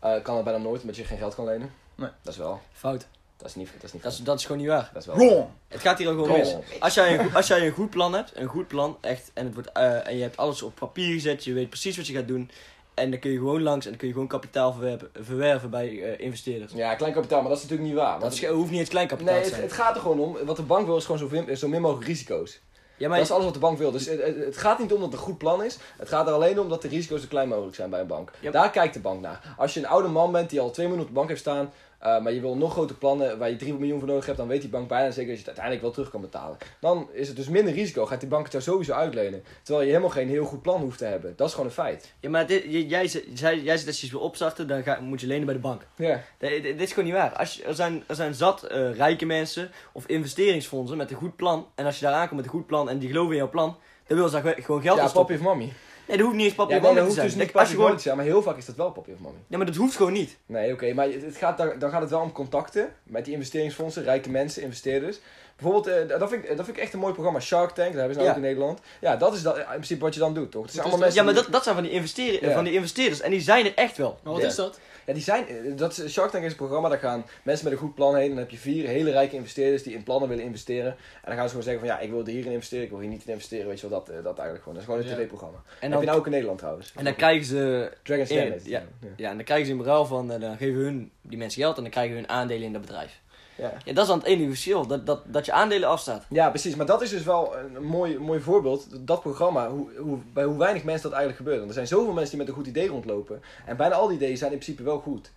eh, 0.00 0.22
kan 0.22 0.34
dat 0.34 0.44
bijna 0.44 0.58
nooit, 0.58 0.80
omdat 0.80 0.96
je 0.96 1.04
geen 1.04 1.18
geld 1.18 1.34
kan 1.34 1.44
lenen. 1.44 1.72
Nee. 1.94 2.08
Dat 2.22 2.32
is 2.32 2.38
wel. 2.38 2.60
Fout. 2.72 3.06
Dat 3.36 3.46
is 3.48 3.54
niet, 3.54 3.68
dat 3.74 3.82
is 3.84 3.92
niet 3.92 4.02
Dat 4.02 4.12
is, 4.12 4.18
dat 4.18 4.38
is 4.38 4.42
gewoon 4.46 4.60
niet 4.60 4.70
waar. 4.70 4.90
dat 4.92 5.02
is 5.02 5.08
wel. 5.08 5.16
Wrong! 5.16 5.46
Het 5.68 5.80
gaat 5.80 5.98
hier 5.98 6.08
ook 6.08 6.24
gewoon 6.24 6.38
mis. 6.38 6.54
Als 6.80 6.94
jij, 6.94 7.18
een, 7.18 7.34
als 7.34 7.46
jij 7.46 7.66
een 7.66 7.72
goed 7.72 7.90
plan 7.90 8.12
hebt, 8.14 8.32
een 8.34 8.46
goed 8.46 8.68
plan, 8.68 8.96
echt, 9.00 9.30
en, 9.34 9.44
het 9.44 9.54
wordt, 9.54 9.72
eh, 9.72 10.06
en 10.06 10.16
je 10.16 10.22
hebt 10.22 10.36
alles 10.36 10.62
op 10.62 10.74
papier 10.74 11.12
gezet, 11.12 11.44
je 11.44 11.52
weet 11.52 11.68
precies 11.68 11.96
wat 11.96 12.06
je 12.06 12.14
gaat 12.14 12.28
doen, 12.28 12.50
en 12.94 13.10
dan 13.10 13.20
kun 13.20 13.30
je 13.30 13.36
gewoon 13.38 13.62
langs 13.62 13.84
en 13.84 13.90
dan 13.90 13.98
kun 13.98 14.08
je 14.08 14.12
gewoon 14.14 14.28
kapitaal 14.28 14.72
verwerven, 14.72 15.10
verwerven 15.20 15.70
bij 15.70 16.02
eh, 16.02 16.24
investeerders. 16.24 16.72
Ja, 16.72 16.94
klein 16.94 17.12
kapitaal, 17.12 17.40
maar 17.40 17.48
dat 17.48 17.58
is 17.58 17.62
natuurlijk 17.64 17.90
niet 17.90 17.98
waar. 17.98 18.20
Dat 18.20 18.38
hoeft 18.38 18.70
niet 18.70 18.80
eens 18.80 18.88
klein 18.88 19.08
kapitaal 19.08 19.32
nee, 19.34 19.42
te 19.42 19.48
het, 19.48 19.56
zijn. 19.58 19.68
het 19.68 19.78
gaat 19.78 19.94
er 19.94 20.00
gewoon 20.00 20.20
om. 20.20 20.36
Wat 20.46 20.56
de 20.56 20.62
bank 20.62 20.86
wil 20.86 20.96
is 20.96 21.04
gewoon 21.04 21.18
zo, 21.18 21.28
min- 21.30 21.56
zo 21.56 21.68
min 21.68 21.80
mogelijk 21.80 22.06
risico's. 22.06 22.60
Ja, 22.98 23.08
maar 23.08 23.16
dat 23.16 23.26
is 23.26 23.32
alles 23.32 23.44
wat 23.44 23.54
de 23.54 23.60
bank 23.60 23.78
wil. 23.78 23.90
Dus 23.90 24.06
het, 24.06 24.56
gaat 24.56 24.78
niet 24.78 24.92
om 24.92 25.00
dat 25.00 25.10
het 25.10 25.18
een 25.18 25.24
goed 25.24 25.38
plan 25.38 25.62
is. 25.62 25.78
Het 25.96 26.08
gaat 26.08 26.26
er 26.26 26.32
alleen 26.32 26.60
om 26.60 26.68
dat 26.68 26.82
de 26.82 26.88
risico's 26.88 27.20
zo 27.20 27.26
klein 27.28 27.48
mogelijk 27.48 27.74
zijn 27.74 27.90
bij 27.90 28.00
een 28.00 28.06
bank. 28.06 28.30
Ja. 28.40 28.50
Daar 28.50 28.70
kijkt 28.70 28.94
de 28.94 29.00
bank 29.00 29.20
naar. 29.20 29.54
Als 29.56 29.74
je 29.74 29.80
een 29.80 29.86
oude 29.86 30.08
man 30.08 30.32
bent 30.32 30.50
die 30.50 30.60
al 30.60 30.70
twee 30.70 30.86
minuten 30.86 31.06
op 31.06 31.12
de 31.12 31.18
bank 31.18 31.28
heeft 31.28 31.40
staan. 31.40 31.72
Eh, 31.98 32.20
maar 32.20 32.32
je 32.32 32.40
wil 32.40 32.56
nog 32.56 32.72
grotere 32.72 32.98
plannen 32.98 33.38
waar 33.38 33.50
je 33.50 33.56
3 33.56 33.74
miljoen 33.74 33.98
voor 33.98 34.08
nodig 34.08 34.26
hebt. 34.26 34.38
Dan 34.38 34.48
weet 34.48 34.60
die 34.60 34.70
bank 34.70 34.88
bijna 34.88 35.10
zeker 35.10 35.28
dat 35.28 35.30
je 35.30 35.38
het 35.38 35.46
uiteindelijk 35.46 35.82
wel 35.82 35.92
terug 35.92 36.10
kan 36.10 36.20
betalen. 36.20 36.56
Dan 36.80 37.08
is 37.12 37.28
het 37.28 37.36
dus 37.36 37.48
minder 37.48 37.74
risico. 37.74 38.06
Gaat 38.06 38.20
die 38.20 38.28
bank 38.28 38.42
het 38.42 38.52
jou 38.52 38.64
sowieso 38.64 38.92
uitlenen. 38.92 39.44
Terwijl 39.62 39.84
je 39.86 39.90
helemaal 39.92 40.12
geen 40.12 40.28
heel 40.28 40.44
goed 40.44 40.62
plan 40.62 40.80
hoeft 40.80 40.98
te 40.98 41.04
hebben. 41.04 41.32
Dat 41.36 41.46
is 41.46 41.52
gewoon 41.52 41.68
een 41.68 41.74
feit. 41.74 42.14
ja, 42.20 42.30
maar 42.30 42.46
dit, 42.46 42.62
jij, 42.68 42.84
jij 42.86 43.06
zegt 43.08 43.86
dat 43.86 43.98
je 43.98 44.02
iets 44.02 44.10
wil 44.10 44.20
opstarten, 44.20 44.68
dan 44.68 44.82
ga, 44.82 45.00
moet 45.00 45.20
je 45.20 45.26
lenen 45.26 45.44
bij 45.44 45.54
de 45.54 45.60
bank. 45.60 45.86
Ja. 45.96 46.22
Dit, 46.38 46.80
is 46.80 46.88
gewoon 46.92 47.04
niet 47.04 47.18
waar. 47.18 47.32
Als 47.36 47.54
je, 47.54 47.64
er, 47.64 47.74
zijn, 47.74 48.04
er 48.06 48.14
zijn 48.14 48.34
zat 48.34 48.62
eh, 48.62 48.96
rijke 48.96 49.26
mensen 49.26 49.70
of 49.92 50.06
investeringsfondsen 50.06 50.96
met 50.96 51.10
een 51.10 51.16
goed 51.16 51.36
plan. 51.36 51.66
En 51.74 51.84
als 51.84 51.98
je 51.98 52.04
daar 52.04 52.14
aankomt 52.14 52.36
met 52.36 52.44
een 52.44 52.50
goed 52.56 52.66
plan 52.66 52.88
en 52.88 52.98
die 52.98 53.08
geloven 53.08 53.32
in 53.32 53.38
jouw 53.38 53.50
plan, 53.50 53.76
dan 54.06 54.16
willen 54.16 54.30
ze 54.32 54.42
daar 54.42 54.54
gewoon 54.62 54.82
geld 54.82 54.96
Ja, 54.96 55.02
in 55.02 55.08
stoppen. 55.08 55.38
papi 55.38 55.64
of. 55.64 55.70
Nee, 56.08 56.16
dat 56.16 56.26
hoeft 56.26 56.36
niet 56.38 56.46
eens 56.46 56.54
papi 56.54 56.70
Ja, 56.72 56.76
of 56.78 56.82
nee, 56.82 56.90
dat 56.94 56.98
te 57.00 57.04
hoeft 57.08 57.14
zijn. 57.14 57.26
dus 57.26 57.36
niet 57.46 57.52
als 57.56 57.68
je 57.68 57.74
gewoon... 57.74 57.96
te 57.96 58.02
zijn. 58.02 58.16
Maar 58.16 58.24
heel 58.24 58.42
vaak 58.42 58.56
is 58.56 58.64
dat 58.66 58.76
wel 58.76 58.90
papi 58.90 59.12
of 59.12 59.18
mommy. 59.18 59.38
Ja, 59.46 59.56
maar 59.56 59.66
dat 59.66 59.74
hoeft 59.76 59.96
gewoon 59.96 60.12
niet. 60.12 60.36
Nee, 60.46 60.72
oké, 60.72 60.92
maar 60.92 61.08
het 61.08 61.36
gaat 61.36 61.58
daar, 61.58 61.78
dan 61.78 61.90
gaat 61.90 62.00
het 62.00 62.10
wel 62.10 62.20
om 62.20 62.32
contacten 62.32 62.92
met 63.02 63.24
die 63.24 63.34
investeringsfondsen, 63.34 64.02
rijke 64.04 64.30
mensen, 64.30 64.62
investeerders. 64.62 65.18
Bijvoorbeeld, 65.56 65.86
eh, 66.10 66.18
dat, 66.18 66.28
vind 66.28 66.42
ik, 66.44 66.56
dat 66.56 66.64
vind 66.64 66.76
ik 66.76 66.82
echt 66.82 66.92
een 66.92 66.98
mooi 66.98 67.12
programma, 67.12 67.40
Shark 67.40 67.70
Tank, 67.70 67.88
dat 67.88 67.96
hebben 67.98 68.12
ze 68.14 68.20
nou 68.20 68.24
Ja. 68.24 68.30
ook 68.30 68.36
in 68.36 68.42
Nederland. 68.42 68.80
Ja, 69.00 69.16
dat 69.16 69.34
is 69.34 69.42
dat, 69.42 69.56
in 69.56 69.64
principe 69.68 70.00
wat 70.00 70.14
je 70.14 70.20
dan 70.20 70.34
doet, 70.34 70.50
toch? 70.50 70.62
Het 70.62 70.70
zijn 70.72 70.82
allemaal 70.84 71.00
mensen 71.00 71.18
Ja, 71.18 71.24
maar 71.26 71.34
die- 71.34 71.42
dat, 71.42 71.52
dat 71.52 71.62
zijn 71.62 71.74
van 71.74 71.84
die, 71.84 71.92
investeren, 71.92 72.48
Ja. 72.48 72.54
van 72.54 72.64
die 72.64 72.72
investeerders. 72.72 73.20
En 73.20 73.30
die 73.30 73.40
zijn 73.40 73.66
er 73.66 73.72
echt 73.74 73.96
wel. 73.96 74.18
Maar 74.22 74.32
wat 74.32 74.42
Ja. 74.42 74.48
is 74.48 74.54
dat? 74.54 74.78
Ja, 75.08 75.14
die 75.14 75.22
zijn, 75.22 75.48
eh, 75.48 75.76
dat 75.76 75.98
is, 75.98 76.12
Shark 76.12 76.30
Tank 76.30 76.44
is 76.44 76.50
een 76.50 76.56
programma, 76.56 76.88
daar 76.88 76.98
gaan 76.98 77.24
mensen 77.42 77.64
met 77.64 77.72
een 77.74 77.78
goed 77.84 77.94
plan 77.94 78.16
heen. 78.16 78.28
Dan 78.28 78.38
heb 78.38 78.50
je 78.50 78.56
vier 78.56 78.86
hele 78.88 79.10
rijke 79.10 79.34
investeerders 79.36 79.82
die 79.82 79.94
in 79.94 80.02
plannen 80.02 80.28
willen 80.28 80.44
investeren. 80.44 80.90
En 80.90 80.96
dan 81.24 81.34
gaan 81.34 81.42
ze 81.42 81.48
gewoon 81.48 81.62
zeggen 81.62 81.86
van, 81.86 81.96
ja, 81.96 82.00
ik 82.00 82.10
wil 82.10 82.20
er 82.20 82.26
hierin 82.26 82.52
investeren, 82.52 82.84
ik 82.84 82.90
wil 82.90 82.98
hier 83.00 83.08
niet 83.08 83.24
in 83.24 83.32
investeren, 83.32 83.66
weet 83.68 83.80
je 83.80 83.88
wel, 83.88 83.98
dat, 83.98 84.08
eh, 84.08 84.14
dat 84.22 84.32
eigenlijk 84.38 84.58
gewoon. 84.62 84.74
Dat 84.74 84.82
is 84.82 84.88
gewoon 84.88 85.00
een 85.00 85.08
Ja. 85.10 85.14
tv-programma. 85.16 85.56
En 85.56 85.64
heb 85.80 85.90
dan, 85.90 86.00
je 86.00 86.06
nou 86.06 86.18
ook 86.18 86.24
in 86.26 86.30
Nederland 86.32 86.58
trouwens. 86.58 86.92
en 86.96 87.04
dan 87.04 87.14
krijgen 87.14 87.44
ze... 87.46 87.92
Dragon's 88.02 88.30
in- 88.30 88.36
Den 88.50 88.60
ja. 88.64 88.82
Ja, 89.16 89.30
en 89.30 89.36
dan 89.36 89.44
krijgen 89.44 89.66
ze 89.66 89.72
in 89.72 89.82
ruil 89.82 90.06
van... 90.06 90.32
eh, 90.32 90.40
dan 90.40 90.56
geven 90.56 90.80
hun 90.80 91.10
die 91.22 91.38
mensen 91.38 91.62
geld 91.62 91.76
en 91.76 91.82
dan 91.82 91.90
krijgen 91.92 92.14
hun 92.16 92.28
aandelen 92.28 92.62
in 92.66 92.72
dat 92.72 92.80
bedrijf. 92.80 93.20
Ja. 93.58 93.72
Ja, 93.84 93.92
dat 93.92 94.02
is 94.02 94.08
dan 94.08 94.18
het 94.18 94.26
enige 94.26 94.48
verschil. 94.48 94.86
Dat, 94.86 95.06
dat, 95.06 95.20
dat 95.26 95.46
je 95.46 95.52
aandelen 95.52 95.88
afstaat. 95.88 96.24
Ja, 96.28 96.48
precies. 96.48 96.74
Maar 96.74 96.86
dat 96.86 97.02
is 97.02 97.10
dus 97.10 97.22
wel 97.22 97.56
een 97.56 97.82
mooi, 97.84 98.18
mooi 98.18 98.40
voorbeeld. 98.40 99.06
Dat 99.06 99.20
programma, 99.20 99.70
hoe, 99.70 99.88
hoe, 99.98 100.18
bij 100.32 100.44
hoe 100.44 100.58
weinig 100.58 100.84
mensen 100.84 101.10
dat 101.10 101.18
eigenlijk 101.18 101.38
gebeurt. 101.38 101.56
Want 101.56 101.68
er 101.68 101.74
zijn 101.74 101.86
zoveel 101.86 102.12
mensen 102.12 102.30
die 102.30 102.38
met 102.38 102.48
een 102.48 102.54
goed 102.54 102.66
idee 102.66 102.88
rondlopen. 102.88 103.42
En 103.66 103.76
bijna 103.76 103.94
al 103.94 104.06
die 104.06 104.16
ideeën 104.16 104.36
zijn 104.36 104.52
in 104.52 104.58
principe 104.58 104.82
wel 104.82 104.98
goed. 104.98 105.30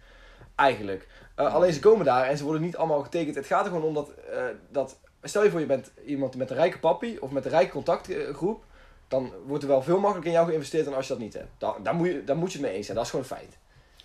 Eigenlijk. 0.56 1.08
Uh, 1.40 1.54
alleen 1.54 1.74
ze 1.74 1.80
komen 1.80 2.06
daar 2.06 2.28
en 2.28 2.38
ze 2.38 2.44
worden 2.44 2.62
niet 2.62 2.78
allemaal 2.78 3.02
getekend. 3.04 3.36
Het 3.36 3.46
gaat 3.46 3.66
er 3.66 3.72
gewoon 3.72 3.86
om 3.86 3.94
dat, 3.94 4.12
uh, 4.34 4.44
dat... 4.72 5.00
Stel 5.24 5.44
je 5.44 5.50
voor 5.50 5.60
je 5.60 5.66
bent 5.66 5.92
iemand 6.06 6.36
met 6.36 6.50
een 6.50 6.56
rijke 6.56 6.80
papi 6.80 7.20
of 7.20 7.32
met 7.32 7.46
een 7.46 7.52
rijke 7.52 7.72
contactgroep. 7.72 8.64
Dan 9.08 9.32
wordt 9.46 9.64
er 9.64 9.70
wel 9.70 9.82
veel 9.82 10.00
makkelijker 10.00 10.32
in 10.32 10.38
jou 10.38 10.48
geïnvesteerd 10.48 10.86
dan 10.86 10.94
als 10.94 11.08
je 11.08 11.14
dat 11.14 11.22
niet 11.22 11.34
hebt. 11.34 11.50
Daar, 11.58 11.74
daar, 11.84 11.96
moet, 11.96 12.08
je, 12.08 12.24
daar 12.24 12.36
moet 12.36 12.52
je 12.52 12.58
het 12.58 12.68
mee 12.68 12.76
eens 12.76 12.86
zijn. 12.86 12.98
Dat 12.98 13.06
is 13.06 13.12
gewoon 13.12 13.26
een 13.30 13.38
feit. 13.38 13.58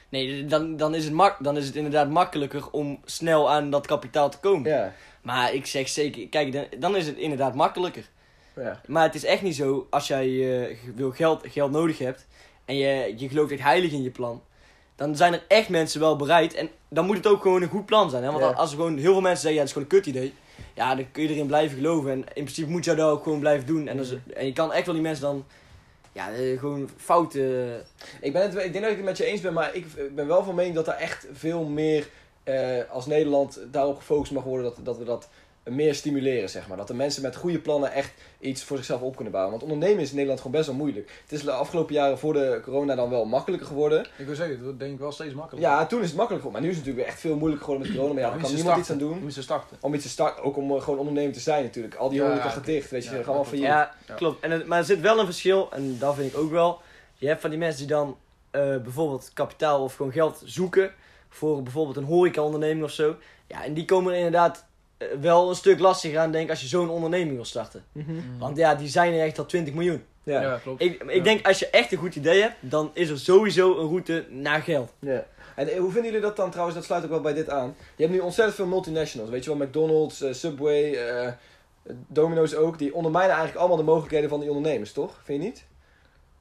Nee, 0.09 0.45
dan, 0.47 0.77
dan, 0.77 0.95
is 0.95 1.05
het 1.05 1.13
mak 1.13 1.37
dan 1.45 1.57
is 1.57 1.67
het 1.67 1.77
inderdaad 1.77 2.09
makkelijker 2.11 2.71
om 2.71 2.99
snel 3.05 3.51
aan 3.51 3.71
dat 3.71 3.87
kapitaal 3.87 4.31
te 4.31 4.39
komen. 4.39 4.71
Ja. 4.71 4.93
Maar 5.23 5.55
ik 5.55 5.67
zeg 5.67 5.89
zeker, 5.89 6.29
kijk, 6.29 6.53
dan, 6.53 6.65
dan 6.79 6.97
is 6.97 7.07
het 7.07 7.17
inderdaad 7.17 7.55
makkelijker. 7.55 8.09
ja. 8.57 8.81
Maar 8.87 9.03
het 9.03 9.15
is 9.15 9.25
echt 9.25 9.43
niet 9.43 9.57
zo, 9.57 9.87
als 9.91 10.07
jij 10.07 10.27
eh, 10.69 10.77
wil 10.95 11.11
geld, 11.11 11.43
geld 11.49 11.71
nodig 11.71 11.99
hebt 11.99 12.27
en 12.65 12.77
je, 12.77 13.15
je 13.17 13.29
gelooft 13.29 13.53
echt 13.53 13.63
heilig 13.63 13.93
in 13.93 14.03
je 14.03 14.11
plan, 14.11 14.43
dan 14.97 15.17
zijn 15.17 15.33
er 15.33 15.45
echt 15.49 15.69
mensen 15.69 16.01
wel 16.01 16.17
bereid. 16.17 16.55
En 16.55 16.69
dan 16.89 17.07
moet 17.07 17.17
het 17.17 17.27
ook 17.27 17.43
gewoon 17.43 17.63
een 17.63 17.69
goed 17.69 17.87
plan 17.87 18.11
zijn. 18.11 18.23
Hè? 18.23 18.31
Want 18.31 18.43
Ja. 18.45 18.51
als 18.51 18.71
er 18.71 18.77
gewoon 18.77 18.97
heel 18.99 19.13
veel 19.13 19.21
mensen 19.21 19.41
zeggen, 19.43 19.53
ja, 19.61 19.67
dat 19.67 19.67
is 19.67 19.73
gewoon 19.73 19.89
een 19.91 20.03
kut 20.03 20.07
idee. 20.15 20.35
Ja, 20.75 20.95
dan 20.95 21.11
kun 21.13 21.23
je 21.23 21.29
erin 21.29 21.47
blijven 21.47 21.77
geloven. 21.77 22.11
En 22.11 22.19
in 22.19 22.43
principe 22.45 22.71
moet 22.71 22.85
je 22.85 22.95
dat 22.95 23.11
ook 23.11 23.23
gewoon 23.23 23.41
blijven 23.41 23.67
doen. 23.67 23.89
En, 23.89 23.97
dan 23.97 24.07
en 24.35 24.47
je 24.47 24.53
kan 24.53 24.73
echt 24.73 24.85
wel 24.87 24.95
die 24.95 25.03
mensen 25.05 25.23
dan, 25.25 25.45
ja, 26.17 26.33
eh, 26.33 26.59
gewoon 26.59 26.89
fouten... 26.97 27.85
Ik, 28.21 28.33
ben 28.33 28.43
het, 28.43 28.55
ik 28.55 28.73
denk 28.73 28.85
dat 28.85 28.91
ik 28.91 28.97
het 28.97 29.05
met 29.05 29.17
je 29.17 29.25
eens 29.25 29.41
ben, 29.41 29.53
maar 29.53 29.75
ik 29.75 30.15
ben 30.15 30.27
wel 30.27 30.45
van 30.45 30.55
mening 30.55 30.75
dat 30.75 30.89
er 30.89 30.95
echt 30.95 31.27
veel 31.33 31.65
meer 31.65 32.09
eh, 32.45 32.91
als 32.91 33.07
Nederland 33.07 33.61
daarop 33.71 33.97
gefocust 33.97 34.33
mag 34.33 34.45
worden. 34.45 34.65
Dat, 34.65 34.79
dat 34.83 34.99
we 34.99 35.05
dat 35.05 35.29
meer 35.71 35.95
stimuleren, 35.95 36.49
zeg 36.51 36.69
maar. 36.69 36.77
Dat 36.77 36.87
de 36.87 36.95
mensen 36.95 37.23
met 37.23 37.37
goede 37.37 37.59
plannen 37.59 37.93
echt 37.93 38.13
iets 38.41 38.63
voor 38.65 38.77
zichzelf 38.77 39.01
op 39.01 39.15
kunnen 39.15 39.33
bouwen. 39.33 39.59
Want 39.59 39.73
ondernemen 39.73 40.03
is 40.03 40.09
in 40.09 40.15
Nederland 40.15 40.41
gewoon 40.41 40.57
best 40.57 40.67
wel 40.69 40.77
moeilijk. 40.79 41.11
Het 41.23 41.33
is 41.33 41.43
de 41.43 41.51
afgelopen 41.51 41.95
jaren 41.95 42.19
voor 42.19 42.33
de 42.33 42.61
corona 42.63 42.95
dan 42.95 43.11
wel 43.11 43.25
makkelijker 43.25 43.69
geworden. 43.69 44.07
Ik 44.17 44.27
wil 44.27 44.35
zeggen, 44.35 44.55
het 44.55 44.65
wordt 44.65 44.79
denk 44.79 44.93
ik 44.93 44.99
wel 44.99 45.13
steeds 45.13 45.35
makkelijker. 45.35 45.71
Ja, 45.73 45.87
toen 45.87 46.01
is 46.03 46.07
het 46.09 46.17
makkelijk 46.17 46.45
geworden. 46.45 46.53
Maar 46.53 46.61
nu 46.61 46.69
is 46.69 46.77
het 46.77 46.87
natuurlijk 46.87 47.05
weer 47.07 47.15
echt 47.15 47.21
veel 47.21 47.37
moeilijker 47.37 47.65
geworden 47.67 47.87
met 47.89 47.97
corona. 47.97 48.15
Maar 48.15 48.23
ja, 48.23 48.31
daar 48.31 48.41
kan 48.47 48.55
niemand 48.55 48.79
iets 48.79 48.91
aan 48.91 48.97
starten. 48.97 49.09
doen. 49.15 49.19
Om 49.23 49.27
iets 49.27 49.35
te 49.37 49.43
starten. 49.43 49.77
Om 49.81 49.95
iets 49.95 50.03
te 50.05 50.11
starten, 50.11 50.43
ook 50.45 50.57
om 50.57 50.71
eh, 50.77 50.83
gewoon 50.83 50.99
ondernemer 50.99 51.33
te 51.33 51.41
zijn 51.41 51.63
natuurlijk. 51.65 51.95
Al 51.95 52.09
die 52.09 52.21
Ja, 52.21 52.27
horeca 52.29 52.49
gaat 52.49 52.65
dicht, 52.65 52.91
weet 52.91 53.05
je, 53.05 53.11
Ja, 53.11 53.17
allemaal 53.17 53.37
dat 53.37 53.47
failliet. 53.47 53.67
Ja, 53.67 53.95
klopt. 54.17 54.43
En, 54.43 54.51
het- 54.51 54.67
maar 54.67 54.79
er 54.79 54.85
zit 54.85 55.01
wel 55.01 55.19
een 55.19 55.25
verschil, 55.25 55.69
en 55.73 55.97
dat 55.99 56.15
vind 56.15 56.33
ik 56.33 56.39
ook 56.39 56.51
wel. 56.51 56.81
Je 57.15 57.27
hebt 57.29 57.41
van 57.41 57.51
die 57.51 57.59
mensen 57.59 57.79
die 57.87 57.97
dan 57.97 58.17
eh, 58.51 58.61
bijvoorbeeld 58.77 59.31
kapitaal 59.35 59.83
of 59.83 59.95
gewoon 59.95 60.13
geld 60.13 60.43
zoeken 60.45 60.91
voor 61.29 61.63
bijvoorbeeld 61.63 61.97
een 61.97 62.05
horecaonderneming 62.05 62.85
of 62.85 62.91
zo. 62.91 63.17
Ja, 63.47 63.65
en 63.65 63.75
die 63.75 63.85
komen 63.85 64.13
er 64.13 64.17
inderdaad 64.19 64.65
wel 65.21 65.49
een 65.49 65.55
stuk 65.55 65.79
lastiger 65.79 66.19
aan, 66.19 66.31
denk 66.31 66.45
ik, 66.45 66.51
als 66.51 66.61
je 66.61 66.67
zo'n 66.67 66.89
onderneming 66.91 67.35
wil 67.35 67.45
starten. 67.45 67.85
Want 68.39 68.57
ja, 68.57 68.75
die 68.75 68.89
zijn 68.89 69.13
er 69.13 69.27
echt 69.27 69.39
al 69.39 69.47
20 69.47 69.75
miljoen. 69.75 70.05
Ja. 70.23 70.41
Ja, 70.43 70.59
klopt. 70.63 70.83
Ik, 70.83 71.03
ik 71.03 71.15
Ja. 71.15 71.23
denk, 71.23 71.47
als 71.47 71.59
je 71.59 71.71
echt 71.71 71.93
een 71.93 71.99
goed 71.99 72.15
idee 72.17 72.41
hebt, 72.43 72.55
dan 72.61 72.91
is 72.95 73.09
er 73.09 73.19
sowieso 73.19 73.71
een 73.79 73.87
route 73.89 74.25
naar 74.31 74.63
geld. 74.63 74.93
Ja. 74.99 75.25
En 75.57 75.69
eh, 75.69 75.79
hoe 75.79 75.91
vinden 75.93 76.05
jullie 76.11 76.27
dat 76.27 76.37
dan 76.37 76.51
trouwens? 76.51 76.77
Dat 76.77 76.87
sluit 76.87 77.05
ook 77.05 77.11
wel 77.11 77.21
bij 77.21 77.33
dit 77.35 77.51
aan. 77.51 77.75
Je 77.97 78.03
hebt 78.03 78.15
nu 78.15 78.21
ontzettend 78.23 78.57
veel 78.57 78.67
multinationals. 78.67 79.31
Weet 79.31 79.45
je 79.45 79.57
wel, 79.57 79.67
McDonald's, 79.67 80.21
eh, 80.21 80.33
Subway, 80.33 80.93
eh, 80.95 81.33
Domino's 82.07 82.55
ook. 82.55 82.79
Die 82.79 82.95
ondermijnen 82.95 83.31
eigenlijk 83.31 83.59
allemaal 83.59 83.77
de 83.79 83.91
mogelijkheden 83.93 84.29
van 84.29 84.41
die 84.41 84.49
ondernemers, 84.49 84.93
toch? 84.93 85.21
Vind 85.25 85.43
je 85.43 85.49
niet? 85.49 85.65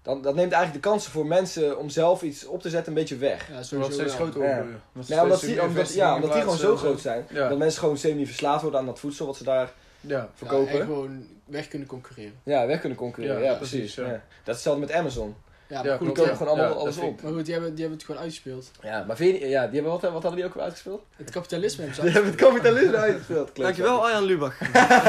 Dan, 0.05 0.21
dat 0.21 0.35
neemt 0.35 0.51
eigenlijk 0.51 0.83
de 0.83 0.89
kansen 0.89 1.11
voor 1.11 1.25
mensen 1.25 1.77
om 1.77 1.89
zelf 1.89 2.21
iets 2.21 2.45
op 2.45 2.61
te 2.61 2.69
zetten 2.69 2.87
een 2.93 2.99
beetje 2.99 3.17
weg. 3.17 3.49
Ja, 3.51 3.63
sowieso 3.63 3.91
steeds 3.91 4.13
groter 4.13 4.41
Ja. 4.43 4.55
worden. 4.55 4.81
Ja, 5.05 5.23
omdat 5.23 5.37
steeds 5.37 5.53
die, 5.53 5.61
omdat, 5.63 5.93
ja, 5.93 6.15
omdat 6.15 6.31
die 6.33 6.41
gewoon 6.41 6.57
zo 6.57 6.75
groot 6.77 6.99
zijn. 6.99 7.25
Ja. 7.29 7.49
Dat 7.49 7.57
mensen 7.57 7.79
gewoon 7.79 7.97
semi-verslaafd 7.97 8.61
worden 8.61 8.79
aan 8.79 8.85
dat 8.85 8.99
voedsel 8.99 9.25
wat 9.25 9.37
ze 9.37 9.43
daar 9.43 9.71
Ja. 10.01 10.29
verkopen. 10.35 10.65
Ja, 10.65 10.73
Ja, 10.73 10.79
en 10.79 10.85
gewoon 10.85 11.27
weg 11.45 11.67
kunnen 11.67 11.87
concurreren. 11.87 12.33
weg 12.43 12.79
kunnen 12.79 12.97
concurreren. 12.97 13.39
Ja, 13.41 13.49
Ja, 13.49 13.55
precies. 13.55 13.77
precies, 13.79 13.95
ja. 13.95 14.03
ja. 14.03 14.09
Dat 14.11 14.21
is 14.55 14.63
hetzelfde 14.63 14.81
met 14.81 14.91
Amazon. 14.91 15.35
Ja, 15.67 15.75
maar 15.81 15.85
Ja, 15.91 15.97
goed, 15.97 16.15
Die 16.15 16.25
gewoon 16.25 16.47
allemaal 16.47 16.65
Ja, 16.69 16.71
alles 16.75 16.97
op. 16.97 17.21
Maar 17.21 17.31
goed, 17.31 17.43
die 17.45 17.53
hebben, 17.53 17.71
die 17.71 17.79
hebben 17.81 17.97
het 17.97 18.05
gewoon 18.07 18.21
uitgespeeld. 18.21 18.71
Ja, 18.81 19.03
maar 19.07 19.15
vind 19.15 19.39
je, 19.39 19.47
ja, 19.47 19.65
die 19.65 19.73
hebben 19.73 19.91
wat, 19.91 20.01
wat 20.01 20.11
hadden 20.11 20.35
die 20.35 20.45
ook 20.45 20.53
weer 20.53 20.63
uitgespeeld? 20.63 21.01
Het 21.15 21.29
kapitalisme 21.29 21.77
hebben 21.83 21.95
ze 21.95 22.01
Die 22.01 22.11
hebben 22.11 22.31
het 22.31 22.41
kapitalisme 22.41 22.95
uitgespeeld. 22.97 23.43
Klopt. 23.51 23.57
Dankjewel, 23.61 24.03
Arjan 24.05 24.23
Lubach. 24.23 24.57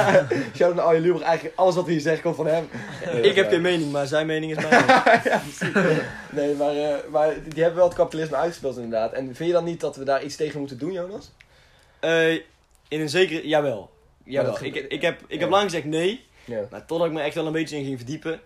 Shout 0.57 0.61
out 0.61 0.75
naar 0.75 0.85
Arjen 0.85 1.03
Lubach. 1.03 1.23
Eigenlijk 1.23 1.59
alles 1.59 1.75
wat 1.75 1.87
hier 1.87 2.01
zeggen 2.01 2.23
komt 2.23 2.37
van 2.37 2.47
hem. 2.47 2.69
ik 3.23 3.35
heb 3.35 3.49
geen 3.49 3.61
mening, 3.61 3.93
maar 3.93 4.07
zijn 4.07 4.27
mening 4.27 4.57
is 4.57 4.65
mijn 4.69 4.85
mening. 4.87 6.03
Nee, 6.31 6.55
maar, 6.55 6.77
eh, 6.77 6.95
maar 7.11 7.35
die 7.49 7.63
hebben 7.63 7.75
wel 7.79 7.89
het 7.89 7.97
kapitalisme 7.97 8.37
uitgespeeld 8.37 8.77
inderdaad. 8.77 9.13
En 9.13 9.25
vind 9.35 9.49
je 9.49 9.55
dan 9.55 9.65
niet 9.65 9.81
dat 9.81 9.97
we 9.97 10.05
daar 10.05 10.25
iets 10.25 10.37
tegen 10.37 10.59
moeten 10.59 10.79
doen, 10.79 10.93
Jonas? 10.93 11.31
Eh, 12.01 12.33
in 12.89 13.01
een 13.01 13.09
zekere, 13.09 13.49
jawel. 13.49 13.91
jawel. 14.25 14.53
dat- 14.53 14.63
Ik, 14.63 14.75
ik 14.75 15.03
heb, 15.03 15.21
ik 15.27 15.35
ja. 15.35 15.39
heb 15.41 15.51
lang 15.51 15.63
gezegd 15.65 15.85
nee, 15.85 16.25
Ja. 16.45 16.61
maar 16.71 16.87
totdat 16.87 17.07
ik 17.07 17.13
me 17.13 17.21
echt 17.21 17.35
wel 17.35 17.47
een 17.47 17.53
beetje 17.53 17.77
in 17.77 17.85
ging 17.85 17.97
verdiepen. 17.97 18.41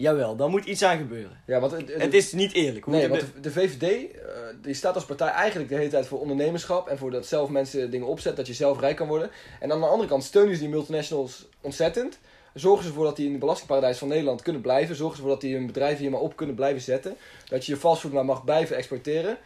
Jawel, 0.00 0.36
daar 0.36 0.48
moet 0.48 0.64
iets 0.64 0.82
aan 0.82 0.98
gebeuren. 0.98 1.42
Ja, 1.46 1.60
want 1.60 1.72
het, 1.72 1.92
Het 1.96 2.14
is 2.14 2.32
niet 2.32 2.52
eerlijk. 2.52 2.86
Nee, 2.86 3.08
moeten 3.08 3.28
want 3.32 3.34
de, 3.34 3.40
de 3.40 3.50
VVD 3.50 3.82
eh, 3.82 4.20
die 4.62 4.74
staat 4.74 4.94
als 4.94 5.04
partij 5.04 5.28
eigenlijk 5.28 5.68
de 5.68 5.76
hele 5.76 5.90
tijd 5.90 6.06
voor 6.06 6.20
ondernemerschap 6.20 6.88
en 6.88 6.98
voor 6.98 7.10
dat 7.10 7.26
zelf 7.26 7.48
mensen 7.48 7.90
dingen 7.90 8.06
opzetten, 8.06 8.36
dat 8.36 8.46
je 8.46 8.54
zelf 8.54 8.80
rijk 8.80 8.96
kan 8.96 9.08
worden. 9.08 9.30
En 9.60 9.72
aan 9.72 9.80
de 9.80 9.86
andere 9.86 10.08
kant 10.08 10.24
steunen 10.24 10.54
ze 10.54 10.60
die 10.60 10.70
multinationals 10.70 11.48
ontzettend. 11.60 12.18
Zorgen 12.54 12.82
ze 12.82 12.88
ervoor 12.88 13.04
dat 13.04 13.16
die 13.16 13.26
in 13.26 13.32
de 13.32 13.38
belastingparadijs 13.38 13.98
van 13.98 14.08
Nederland 14.08 14.42
kunnen 14.42 14.62
blijven. 14.62 14.96
Zorgen 14.96 15.16
ze 15.16 15.22
ervoor 15.22 15.38
dat 15.38 15.48
die 15.48 15.56
hun 15.56 15.66
bedrijven 15.66 15.98
hier 15.98 16.10
maar 16.10 16.20
op 16.20 16.36
kunnen 16.36 16.54
blijven 16.54 16.82
zetten. 16.82 17.16
Dat 17.48 17.66
je 17.66 17.72
je 17.72 17.78
fastfood 17.78 18.12
maar 18.12 18.24
mag 18.24 18.44
blijven 18.44 18.76
exporteren. 18.76 19.38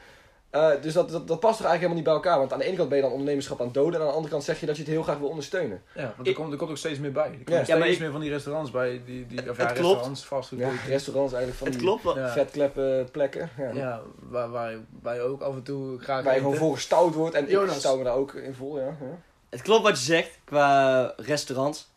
Eh, 0.55 0.71
dus 0.83 0.93
dat, 0.93 1.11
dat, 1.11 1.29
dat 1.29 1.41
past 1.41 1.57
toch 1.59 1.67
eigenlijk 1.67 1.73
helemaal 1.73 1.95
niet 1.95 2.05
bij 2.05 2.13
elkaar. 2.15 2.39
Want 2.39 2.53
aan 2.53 2.59
de 2.59 2.65
ene 2.65 2.77
kant 2.77 2.89
ben 2.89 2.97
je 2.99 3.03
dan 3.05 3.13
ondernemerschap 3.13 3.59
aan 3.61 3.65
het 3.67 3.75
doden. 3.75 3.95
En 3.95 4.01
aan 4.01 4.07
de 4.07 4.15
andere 4.15 4.33
kant 4.33 4.45
zeg 4.45 4.61
je 4.61 4.67
dat 4.67 4.77
je 4.77 4.83
het 4.83 4.91
heel 4.91 5.03
graag 5.03 5.19
wil 5.19 5.29
ondersteunen. 5.29 5.83
Ja, 5.95 6.13
want 6.17 6.29
er 6.29 6.35
komt, 6.35 6.53
er 6.53 6.59
komt 6.59 6.71
ook 6.71 6.77
steeds 6.77 6.99
meer 6.99 7.13
bij. 7.13 7.23
Er 7.25 7.31
komen 7.31 7.45
Ja. 7.47 7.55
steeds 7.55 7.69
Ja, 7.69 7.77
maar 7.79 7.89
ik- 7.89 7.99
meer 8.01 8.11
van 8.11 8.21
die 8.21 8.31
restaurants 8.31 8.71
bij. 8.71 9.03
Die, 9.07 9.27
die, 9.27 9.39
of 9.51 9.57
Het 9.57 9.69
ja, 9.69 9.75
klopt. 9.75 10.07
restaurants. 10.07 10.51
Ja, 10.51 10.71
restaurants 10.89 11.33
eigenlijk 11.33 11.57
van 11.59 11.67
Het 11.69 11.79
die 11.79 11.87
klopt. 12.01 12.17
Ja. 12.17 12.29
vetkleppen 12.33 13.09
plekken. 13.11 13.51
Ja. 13.59 13.71
Ja, 13.73 14.01
waar, 14.29 14.51
waar, 14.51 14.73
waar 15.03 15.15
je 15.15 15.21
ook 15.21 15.41
af 15.41 15.55
en 15.55 15.63
toe 15.63 15.99
graag 15.99 16.25
Waar 16.25 16.35
je 16.35 16.41
gewoon 16.41 16.57
voor 16.57 16.75
gestouwd 16.75 17.15
wordt. 17.15 17.35
En 17.35 17.51
ik 17.51 17.69
stouw 17.71 17.97
me 17.97 18.05
daar 18.05 18.15
ook 18.17 18.35
in 18.35 18.55
vol, 18.55 18.79
ja. 18.79 18.85
ja. 18.85 19.19
Het 19.49 19.63
klopt 19.63 19.83
wat 19.83 19.99
je 19.99 20.05
zegt 20.05 20.39
qua 20.45 21.13
restaurants. 21.17 21.89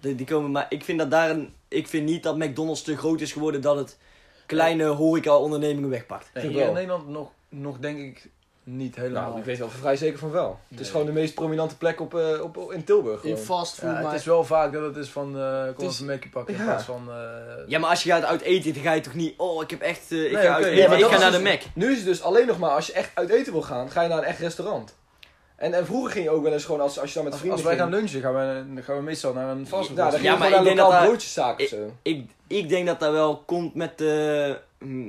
Die, 0.00 0.14
die 0.14 0.26
komen, 0.26 0.50
maar 0.50 0.66
ik 0.68 0.84
vind 0.84 0.98
dat 0.98 1.10
daar 1.10 1.30
een, 1.30 1.54
ik 1.68 1.86
vind 1.88 2.04
niet 2.04 2.22
dat 2.22 2.36
McDonald's 2.38 2.82
te 2.82 2.96
groot 2.96 3.20
is 3.20 3.32
geworden 3.32 3.60
dat 3.60 3.76
het 3.76 3.96
kleine 4.46 4.84
horeca-ondernemingen 4.84 5.90
wegpakt. 5.90 6.30
Nee, 6.34 6.46
hier 6.46 6.58
in 6.58 6.64
wel. 6.64 6.72
Nederland 6.72 7.08
nog, 7.08 7.30
nog 7.48 7.78
denk 7.78 7.98
ik 7.98 8.28
niet 8.64 8.96
helemaal. 8.96 9.22
Nou, 9.26 9.38
ik 9.38 9.44
weet 9.44 9.58
wel 9.58 9.68
vrij 9.70 9.96
zeker 9.96 10.18
van 10.18 10.30
wel. 10.30 10.58
Het 10.68 10.80
is 10.80 10.90
gewoon 10.90 11.06
de 11.06 11.12
meest 11.12 11.34
prominente 11.34 11.76
plek 11.76 12.00
op, 12.00 12.14
eh, 12.14 12.42
op, 12.42 12.72
in 12.72 12.84
Tilburg. 12.84 13.22
In 13.22 13.30
Gewoon. 13.30 13.44
fastfood, 13.44 13.90
Ja, 13.90 14.00
maar... 14.00 14.10
het 14.10 14.20
is 14.20 14.26
wel 14.26 14.44
vaak 14.44 14.72
dat 14.72 14.82
het 14.82 14.96
is 14.96 15.08
van, 15.08 15.38
eh 15.38 15.64
kom 15.74 15.86
is- 15.86 15.92
even 15.92 16.04
een 16.06 16.10
Mackie 16.12 16.30
pakken 16.30 16.54
in 16.54 16.60
Ja. 16.60 16.66
plaats 16.66 16.84
van... 16.84 17.08
eh, 17.10 17.16
Ja, 17.68 17.78
maar 17.78 17.90
als 17.90 18.02
je 18.02 18.10
gaat 18.10 18.24
uit 18.24 18.40
eten, 18.40 18.74
dan 18.74 18.82
ga 18.82 18.92
je 18.92 19.00
toch 19.00 19.14
niet, 19.14 19.34
oh, 19.36 19.62
ik 19.62 19.70
heb 19.70 19.80
echt, 19.80 20.10
ik 20.10 20.32
Nee, 20.32 20.42
ga 20.42 20.54
uit 20.54 20.64
eten, 20.64 20.98
ik 20.98 21.04
ga 21.04 21.18
naar 21.18 21.30
de 21.30 21.38
dus- 21.42 21.48
Mac. 21.50 21.60
Nu 21.74 21.90
is 21.90 21.96
het 21.96 22.06
dus 22.06 22.22
alleen 22.22 22.46
nog 22.46 22.58
maar 22.58 22.70
als 22.70 22.86
je 22.86 22.92
echt 22.92 23.10
uit 23.14 23.28
eten 23.30 23.52
wil 23.52 23.62
gaan, 23.62 23.90
ga 23.90 24.02
je 24.02 24.08
naar 24.08 24.18
een 24.18 24.24
echt 24.24 24.38
restaurant. 24.38 24.94
En, 25.56 25.74
en 25.74 25.86
vroeger 25.86 26.10
ging 26.10 26.24
je 26.24 26.30
ook 26.30 26.42
wel 26.42 26.52
eens 26.52 26.64
gewoon 26.64 26.80
als, 26.80 26.98
als 27.00 27.08
je 27.08 27.14
dan 27.14 27.24
met 27.24 27.32
als, 27.32 27.42
vrienden 27.42 27.62
als 27.64 27.68
wij 27.70 27.78
gaan 27.78 27.88
ging. 27.92 28.00
lunchen, 28.00 28.20
gaan 28.20 28.34
we, 28.34 28.74
dan 28.74 28.84
gaan 28.84 28.96
we 28.96 29.02
meestal 29.02 29.32
naar 29.32 29.48
een 29.48 29.66
fastfood. 29.66 29.96
Ja, 29.96 30.02
dan 30.02 30.12
ging 30.12 30.24
Ja, 30.24 30.32
je 30.32 30.38
maar 30.38 30.48
gewoon 30.48 30.64
naar 30.64 30.72
ik 30.72 30.78
een 30.78 30.84
denk 30.84 30.98
dat 30.98 31.06
broodjeszaak 31.08 31.60
of 31.60 31.66
zo. 31.66 31.92
Ik, 32.02 32.30
ik 32.46 32.68
denk 32.68 32.86
dat 32.86 33.00
dat 33.00 33.12
wel 33.12 33.36
komt 33.46 33.74
met 33.74 33.98
de, 33.98 34.56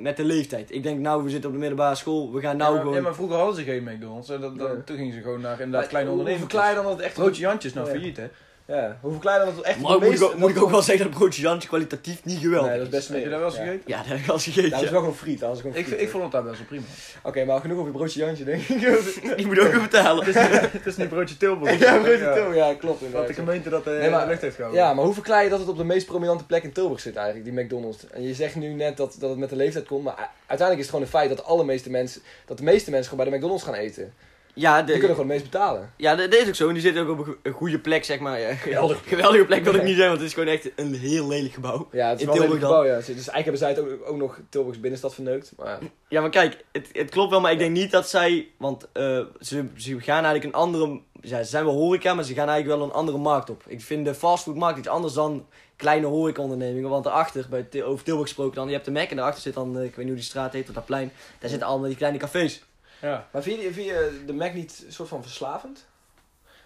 met 0.01 0.17
de 0.17 0.23
leeftijd. 0.23 0.71
Ik 0.71 0.83
denk, 0.83 0.99
nou, 0.99 1.23
we 1.23 1.29
zitten 1.29 1.47
op 1.49 1.55
de 1.55 1.61
middelbare 1.61 1.95
school, 1.95 2.31
we 2.33 2.41
gaan 2.41 2.57
nou 2.57 2.73
ja, 2.73 2.79
gewoon... 2.79 2.95
ja, 2.95 3.01
maar 3.01 3.13
vroeger 3.15 3.37
hadden 3.37 3.55
ze 3.55 3.63
geen 3.63 3.83
McDonald's. 3.83 4.29
En 4.29 4.41
dat, 4.41 4.57
dat- 4.57 4.73
Nee. 4.73 4.83
toen 4.83 4.97
gingen 4.97 5.13
ze 5.13 5.21
gewoon 5.21 5.41
naar 5.41 5.51
Maar 5.51 5.61
inderdaad 5.61 5.89
kleine 5.89 6.09
hoe- 6.09 6.19
ondernemers. 6.19 6.51
Hoe 6.53 6.61
verklaar 6.61 6.83
je 6.83 6.87
dan 6.87 6.97
dat 6.97 7.05
echt... 7.05 7.13
Broodje 7.15 7.41
Jantjes 7.41 7.73
nou 7.73 7.85
Ja. 7.85 7.91
failliet, 7.93 8.17
hè? 8.17 8.27
Ja, 8.67 8.97
hoe 9.01 9.11
verklaar 9.11 9.39
je 9.39 9.45
dat 9.45 9.55
het 9.55 9.65
echt 9.65 9.79
Maar 9.79 9.91
de 9.91 9.93
moet, 9.97 10.03
ik 10.03 10.09
meeste- 10.09 10.25
ook, 10.25 10.35
moet 10.35 10.49
ik 10.49 10.61
ook 10.61 10.69
wel 10.69 10.81
zeggen 10.81 11.05
dat 11.05 11.15
broodje 11.17 11.41
Jantje 11.41 11.67
kwalitatief 11.67 12.23
niet 12.25 12.39
geweldig 12.39 12.69
Nee, 12.69 12.77
dat 12.77 12.87
is 12.87 12.93
best 12.93 13.07
Heb 13.07 13.23
je 13.23 13.29
dat 13.29 13.39
wel 13.39 13.47
eens 13.47 13.57
ja. 13.57 13.63
gegeten? 13.63 13.83
Ja, 13.85 13.97
dat 13.97 14.05
heb 14.05 14.17
ik 14.17 14.27
al 14.27 14.33
eens 14.33 14.43
gegeten. 14.43 14.69
Dat 14.69 14.81
is 14.81 14.89
wel 14.89 14.99
gewoon 14.99 15.15
friet. 15.15 15.39
Dat 15.39 15.53
is 15.55 15.61
gewoon 15.61 15.75
Ik, 15.75 15.85
friet, 15.87 15.99
ik 16.01 16.09
vond 16.09 16.23
het 16.23 16.31
daar 16.31 16.43
best 16.43 16.57
wel 16.57 16.67
prima. 16.67 16.83
Oké, 17.23 17.45
maar 17.45 17.59
genoeg 17.61 17.77
over 17.77 17.91
je 17.91 17.97
broodje 17.97 18.19
Jantje, 18.19 18.43
denk 18.43 18.61
ik. 18.61 18.67
Die 19.37 19.45
moet 19.45 19.59
ook 19.59 19.71
weer 19.71 19.81
betalen. 19.81 20.25
het 20.71 20.85
is 20.85 20.97
niet 20.97 21.09
broodje 21.09 21.37
Tilburg. 21.37 21.79
ja, 21.79 21.97
broodje 21.97 22.31
Tilburg. 22.33 22.55
Ja, 22.55 22.73
klopt 22.73 22.83
Dat 22.83 22.99
de 22.99 23.05
inderdaad. 23.05 23.35
gemeente 23.35 23.69
dat 23.69 23.87
eh, 23.87 23.93
Nee, 23.99 24.09
maar- 24.09 24.27
lucht 24.27 24.41
heeft 24.41 24.55
gehouden. 24.55 24.83
Ja, 24.83 24.93
maar 24.93 25.05
hoe 25.05 25.13
verklaar 25.13 25.43
je 25.43 25.49
dat 25.49 25.59
het 25.59 25.67
op 25.69 25.77
de 25.77 25.83
meest 25.83 26.05
prominente 26.05 26.45
plek 26.45 26.63
in 26.63 26.71
Tilburg 26.71 26.99
zit 26.99 27.15
eigenlijk, 27.15 27.45
die 27.55 27.63
McDonald's? 27.63 28.07
En 28.11 28.23
je 28.23 28.33
zegt 28.33 28.55
nu 28.55 28.67
net 28.73 28.97
dat, 28.97 29.15
dat 29.19 29.29
het 29.29 29.39
met 29.39 29.49
de 29.49 29.55
leeftijd 29.55 29.85
komt, 29.85 30.03
maar 30.03 30.15
uiteindelijk 30.47 30.79
is 30.79 30.85
het 30.85 30.89
gewoon 30.89 31.01
een 31.01 31.07
feit 31.11 31.29
dat, 31.29 31.37
de 31.37 31.43
allermeeste 31.43 31.89
mensen, 31.89 32.21
dat 32.45 32.57
de 32.57 32.63
meeste 32.63 32.91
mensen 32.91 33.09
gewoon 33.09 33.23
bij 33.23 33.31
de 33.33 33.37
McDonald's 33.39 33.65
gaan 33.65 33.73
eten. 33.73 34.13
Ja, 34.59 34.75
Die 34.81 34.85
kunnen 34.85 35.01
de, 35.01 35.13
gewoon 35.13 35.29
het 35.31 35.39
meest 35.39 35.51
betalen. 35.51 35.93
ja 35.97 36.15
dat 36.15 36.31
dat 36.31 36.39
is 36.41 36.47
ook 36.47 36.55
zo. 36.55 36.67
En 36.67 36.73
die 36.73 36.81
zitten 36.83 37.01
ook 37.03 37.09
op 37.09 37.17
een 37.19 37.25
go- 37.25 37.37
een 37.43 37.51
goede 37.51 37.79
plek, 37.79 38.03
zeg 38.05 38.19
maar. 38.19 38.39
Ja, 38.39 38.53
Geweldige 38.67 39.03
geweldige 39.15 39.45
plek 39.45 39.63
wil 39.63 39.73
ik 39.75 39.83
niet 39.83 39.95
zeggen, 40.01 40.07
want 40.07 40.19
het 40.19 40.27
is 40.27 40.33
gewoon 40.33 40.53
echt 40.53 40.69
een 40.75 40.93
heel 40.95 41.27
lelijk 41.27 41.53
gebouw. 41.53 41.87
Ja, 41.91 42.09
het 42.09 42.15
is 42.19 42.21
In 42.21 42.27
wel 42.27 42.35
een 42.35 42.41
Tilburg 42.41 42.63
gebouw, 42.67 42.85
ja. 42.85 42.95
Dus 42.95 43.07
eigenlijk 43.07 43.33
hebben 43.43 43.57
zij 43.57 43.69
het 43.69 43.79
ook, 43.79 44.09
ook 44.09 44.17
nog 44.17 44.39
Tilburgs 44.49 44.79
binnenstad 44.79 45.13
verneukt. 45.13 45.53
Maar 45.57 45.79
Ja, 46.09 46.21
maar 46.21 46.29
kijk, 46.29 46.63
het, 46.71 46.89
het 46.91 47.09
klopt 47.09 47.31
wel, 47.31 47.41
maar 47.41 47.51
ik 47.51 47.59
denk 47.59 47.71
niet 47.71 47.91
dat 47.91 48.09
zij... 48.09 48.47
Want 48.57 48.87
eh, 48.93 49.19
ze, 49.39 49.65
ze 49.75 49.99
gaan 50.01 50.23
eigenlijk 50.23 50.43
een 50.43 50.61
andere... 50.61 50.99
Ja, 51.21 51.43
ze 51.43 51.49
zijn 51.49 51.65
wel 51.65 51.73
horeca, 51.73 52.13
maar 52.13 52.23
ze 52.23 52.33
gaan 52.33 52.49
eigenlijk 52.49 52.79
wel 52.79 52.87
een 52.89 52.93
andere 52.95 53.17
markt 53.17 53.49
op. 53.49 53.63
Ik 53.67 53.81
vind 53.81 54.05
de 54.05 54.13
fastfoodmarkt 54.15 54.77
iets 54.79 54.87
anders 54.87 55.13
dan 55.13 55.45
kleine 55.75 56.05
horecaondernemingen. 56.05 56.89
Want 56.89 57.03
daarachter, 57.03 57.45
bij 57.49 57.83
over 57.83 58.03
Tilburg 58.03 58.27
gesproken 58.27 58.55
dan, 58.55 58.67
je 58.67 58.73
hebt 58.73 58.85
de 58.85 58.91
Mac 58.91 59.09
en 59.09 59.15
daarachter 59.15 59.41
zit 59.43 59.53
dan, 59.53 59.77
eh, 59.77 59.83
ik 59.83 59.89
weet 59.89 59.97
niet 59.97 60.05
hoe 60.07 60.15
die 60.15 60.23
straat 60.23 60.53
heet, 60.53 60.67
of 60.67 60.73
dat 60.75 60.85
plein. 60.85 61.11
Daar 61.39 61.49
zitten 61.49 61.67
allemaal 61.67 61.87
die 61.87 61.97
kleine 61.97 62.17
cafés. 62.17 62.63
Ja. 63.01 63.27
Maar 63.31 63.43
vind 63.43 63.61
je, 63.61 63.73
vind 63.73 63.87
je 63.87 64.23
de 64.25 64.33
Mac 64.33 64.53
niet 64.53 64.83
een 64.85 64.93
soort 64.93 65.09
van 65.09 65.21
verslavend? 65.21 65.85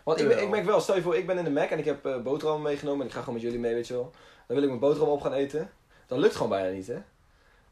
Want 0.03 0.19
ik, 0.19 0.39
ik 0.39 0.49
merk 0.49 0.65
wel, 0.65 0.79
stel 0.81 0.95
je 0.95 1.01
voor, 1.01 1.15
ik 1.15 1.27
ben 1.27 1.37
in 1.37 1.43
de 1.43 1.49
Mac 1.49 1.69
en 1.69 1.79
ik 1.79 1.85
heb 1.85 2.05
eh 2.05 2.17
boterhammen 2.17 2.63
meegenomen 2.63 3.01
en 3.01 3.07
ik 3.07 3.13
ga 3.13 3.19
gewoon 3.19 3.33
met 3.33 3.43
jullie 3.43 3.59
mee, 3.59 3.73
weet 3.73 3.87
je 3.87 3.93
wel. 3.93 4.11
Dan 4.47 4.55
wil 4.55 4.63
ik 4.63 4.67
mijn 4.67 4.79
boterham 4.79 5.09
op 5.09 5.21
gaan 5.21 5.33
eten. 5.33 5.69
Dat 6.07 6.19
lukt 6.19 6.33
gewoon 6.35 6.49
bijna 6.49 6.69
niet, 6.69 6.87
hè? 6.87 6.97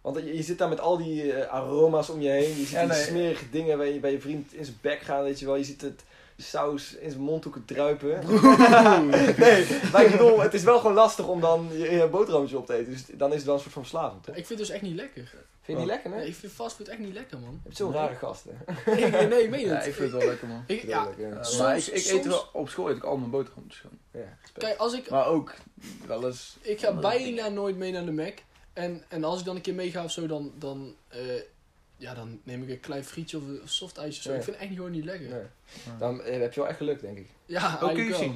Want 0.01 0.15
je, 0.17 0.35
je 0.35 0.43
zit 0.43 0.57
daar 0.57 0.69
met 0.69 0.79
al 0.79 0.97
die 0.97 1.33
eh, 1.33 1.53
aroma's 1.53 2.09
om 2.09 2.21
je 2.21 2.29
heen. 2.29 2.49
Je 2.49 2.55
ziet 2.55 2.69
Ja, 2.69 2.79
die 2.79 2.89
nee. 2.89 3.03
smerige 3.03 3.49
dingen 3.49 3.77
bij 3.77 3.93
je, 3.93 3.99
bij 3.99 4.11
je 4.11 4.21
vriend 4.21 4.53
in 4.53 4.65
zijn 4.65 4.77
bek 4.81 4.99
gaan, 5.01 5.23
weet 5.23 5.39
je 5.39 5.45
wel. 5.45 5.55
Je 5.55 5.63
ziet 5.63 5.81
het 5.81 6.03
saus 6.37 6.95
in 6.95 7.09
zijn 7.09 7.23
mondhoeken 7.23 7.65
druipen. 7.65 8.09
nee, 9.37 9.67
maar 9.91 10.03
ik 10.05 10.11
bedoel, 10.11 10.39
het 10.39 10.53
is 10.53 10.63
wel 10.63 10.79
gewoon 10.79 10.95
lastig 10.95 11.27
om 11.27 11.41
dan 11.41 11.67
je, 11.71 11.91
je 11.91 12.07
boterhammetje 12.07 12.57
op 12.57 12.65
te 12.65 12.73
eten. 12.73 12.91
Dus 12.91 13.05
dan 13.05 13.29
is 13.29 13.35
het 13.35 13.45
wel 13.45 13.53
een 13.53 13.61
soort 13.61 13.73
van 13.73 13.81
verslavend, 13.81 14.23
toch? 14.23 14.35
Ik 14.35 14.45
vind 14.45 14.59
het 14.59 14.67
dus 14.67 14.75
echt 14.77 14.81
niet 14.85 14.95
lekker. 14.95 15.33
Vind 15.75 15.79
je 15.81 15.85
die 15.85 15.93
lekker, 15.93 16.09
hè? 16.09 16.15
Nee, 16.15 16.25
Je 16.25 16.31
ik 16.31 16.37
vind 16.37 16.51
fastfood 16.51 16.87
echt 16.87 16.99
niet 16.99 17.13
lekker, 17.13 17.39
man. 17.39 17.59
hebt 17.63 17.75
zo'n 17.77 17.93
rare 17.93 18.15
gasten. 18.15 18.57
nee, 18.85 19.09
nee, 19.27 19.43
ik 19.43 19.49
meen 19.49 19.59
Ja, 19.65 19.75
het. 19.75 19.85
ik 19.85 19.93
vind 19.93 20.11
het 20.11 20.19
wel 20.21 20.29
lekker, 20.29 20.47
man. 20.47 20.63
Ik- 20.67 20.83
ja, 20.83 21.07
Soms- 21.41 21.87
ik, 21.89 21.93
ik 21.95 22.03
eet 22.03 22.09
soms- 22.09 22.25
wel 22.25 22.49
op 22.53 22.69
school 22.69 22.89
eet 22.89 22.95
ik 22.97 23.03
al 23.03 23.17
mijn 23.17 23.31
boterhammetjes 23.31 23.81
gewoon. 23.81 23.97
Ja, 24.11 24.37
respect. 24.41 24.65
kijk, 24.65 24.77
als 24.77 24.93
ik, 24.93 25.09
Maar 25.09 25.25
ook 25.27 25.53
wel 26.07 26.25
eens... 26.25 26.57
ik 26.61 26.79
ga 26.79 26.93
bijna 26.93 27.47
nooit 27.47 27.77
mee 27.77 27.91
naar 27.91 28.05
de 28.05 28.11
Mac. 28.11 28.33
En, 28.73 29.03
en 29.07 29.23
als 29.23 29.39
ik 29.39 29.45
dan 29.45 29.55
een 29.55 29.61
keer 29.61 29.73
meega 29.73 30.03
of 30.03 30.11
zo, 30.11 30.27
dan, 30.27 30.51
dan, 30.57 30.95
eh, 31.07 31.19
ja, 31.97 32.13
dan 32.13 32.39
neem 32.43 32.63
ik 32.63 32.69
een 32.69 32.79
klein 32.79 33.03
frietje 33.05 33.37
of 33.37 33.43
een 33.43 33.61
soft 33.63 33.97
ijsje 33.97 34.17
of 34.17 34.23
zo. 34.23 34.33
Ik 34.33 34.43
vind 34.43 34.55
het 34.55 34.65
echt 34.65 34.75
gewoon 34.75 34.91
niet 34.91 35.05
lekker. 35.05 35.29
Nee. 35.29 35.43
Dan 35.99 36.21
eh, 36.21 36.39
heb 36.39 36.53
je 36.53 36.59
wel 36.59 36.69
echt 36.69 36.77
geluk, 36.77 37.01
denk 37.01 37.17
ik. 37.17 37.27
Ja, 37.45 37.77
Ook 37.81 37.89
eigenlijk 37.89 38.17
wel. 38.19 38.33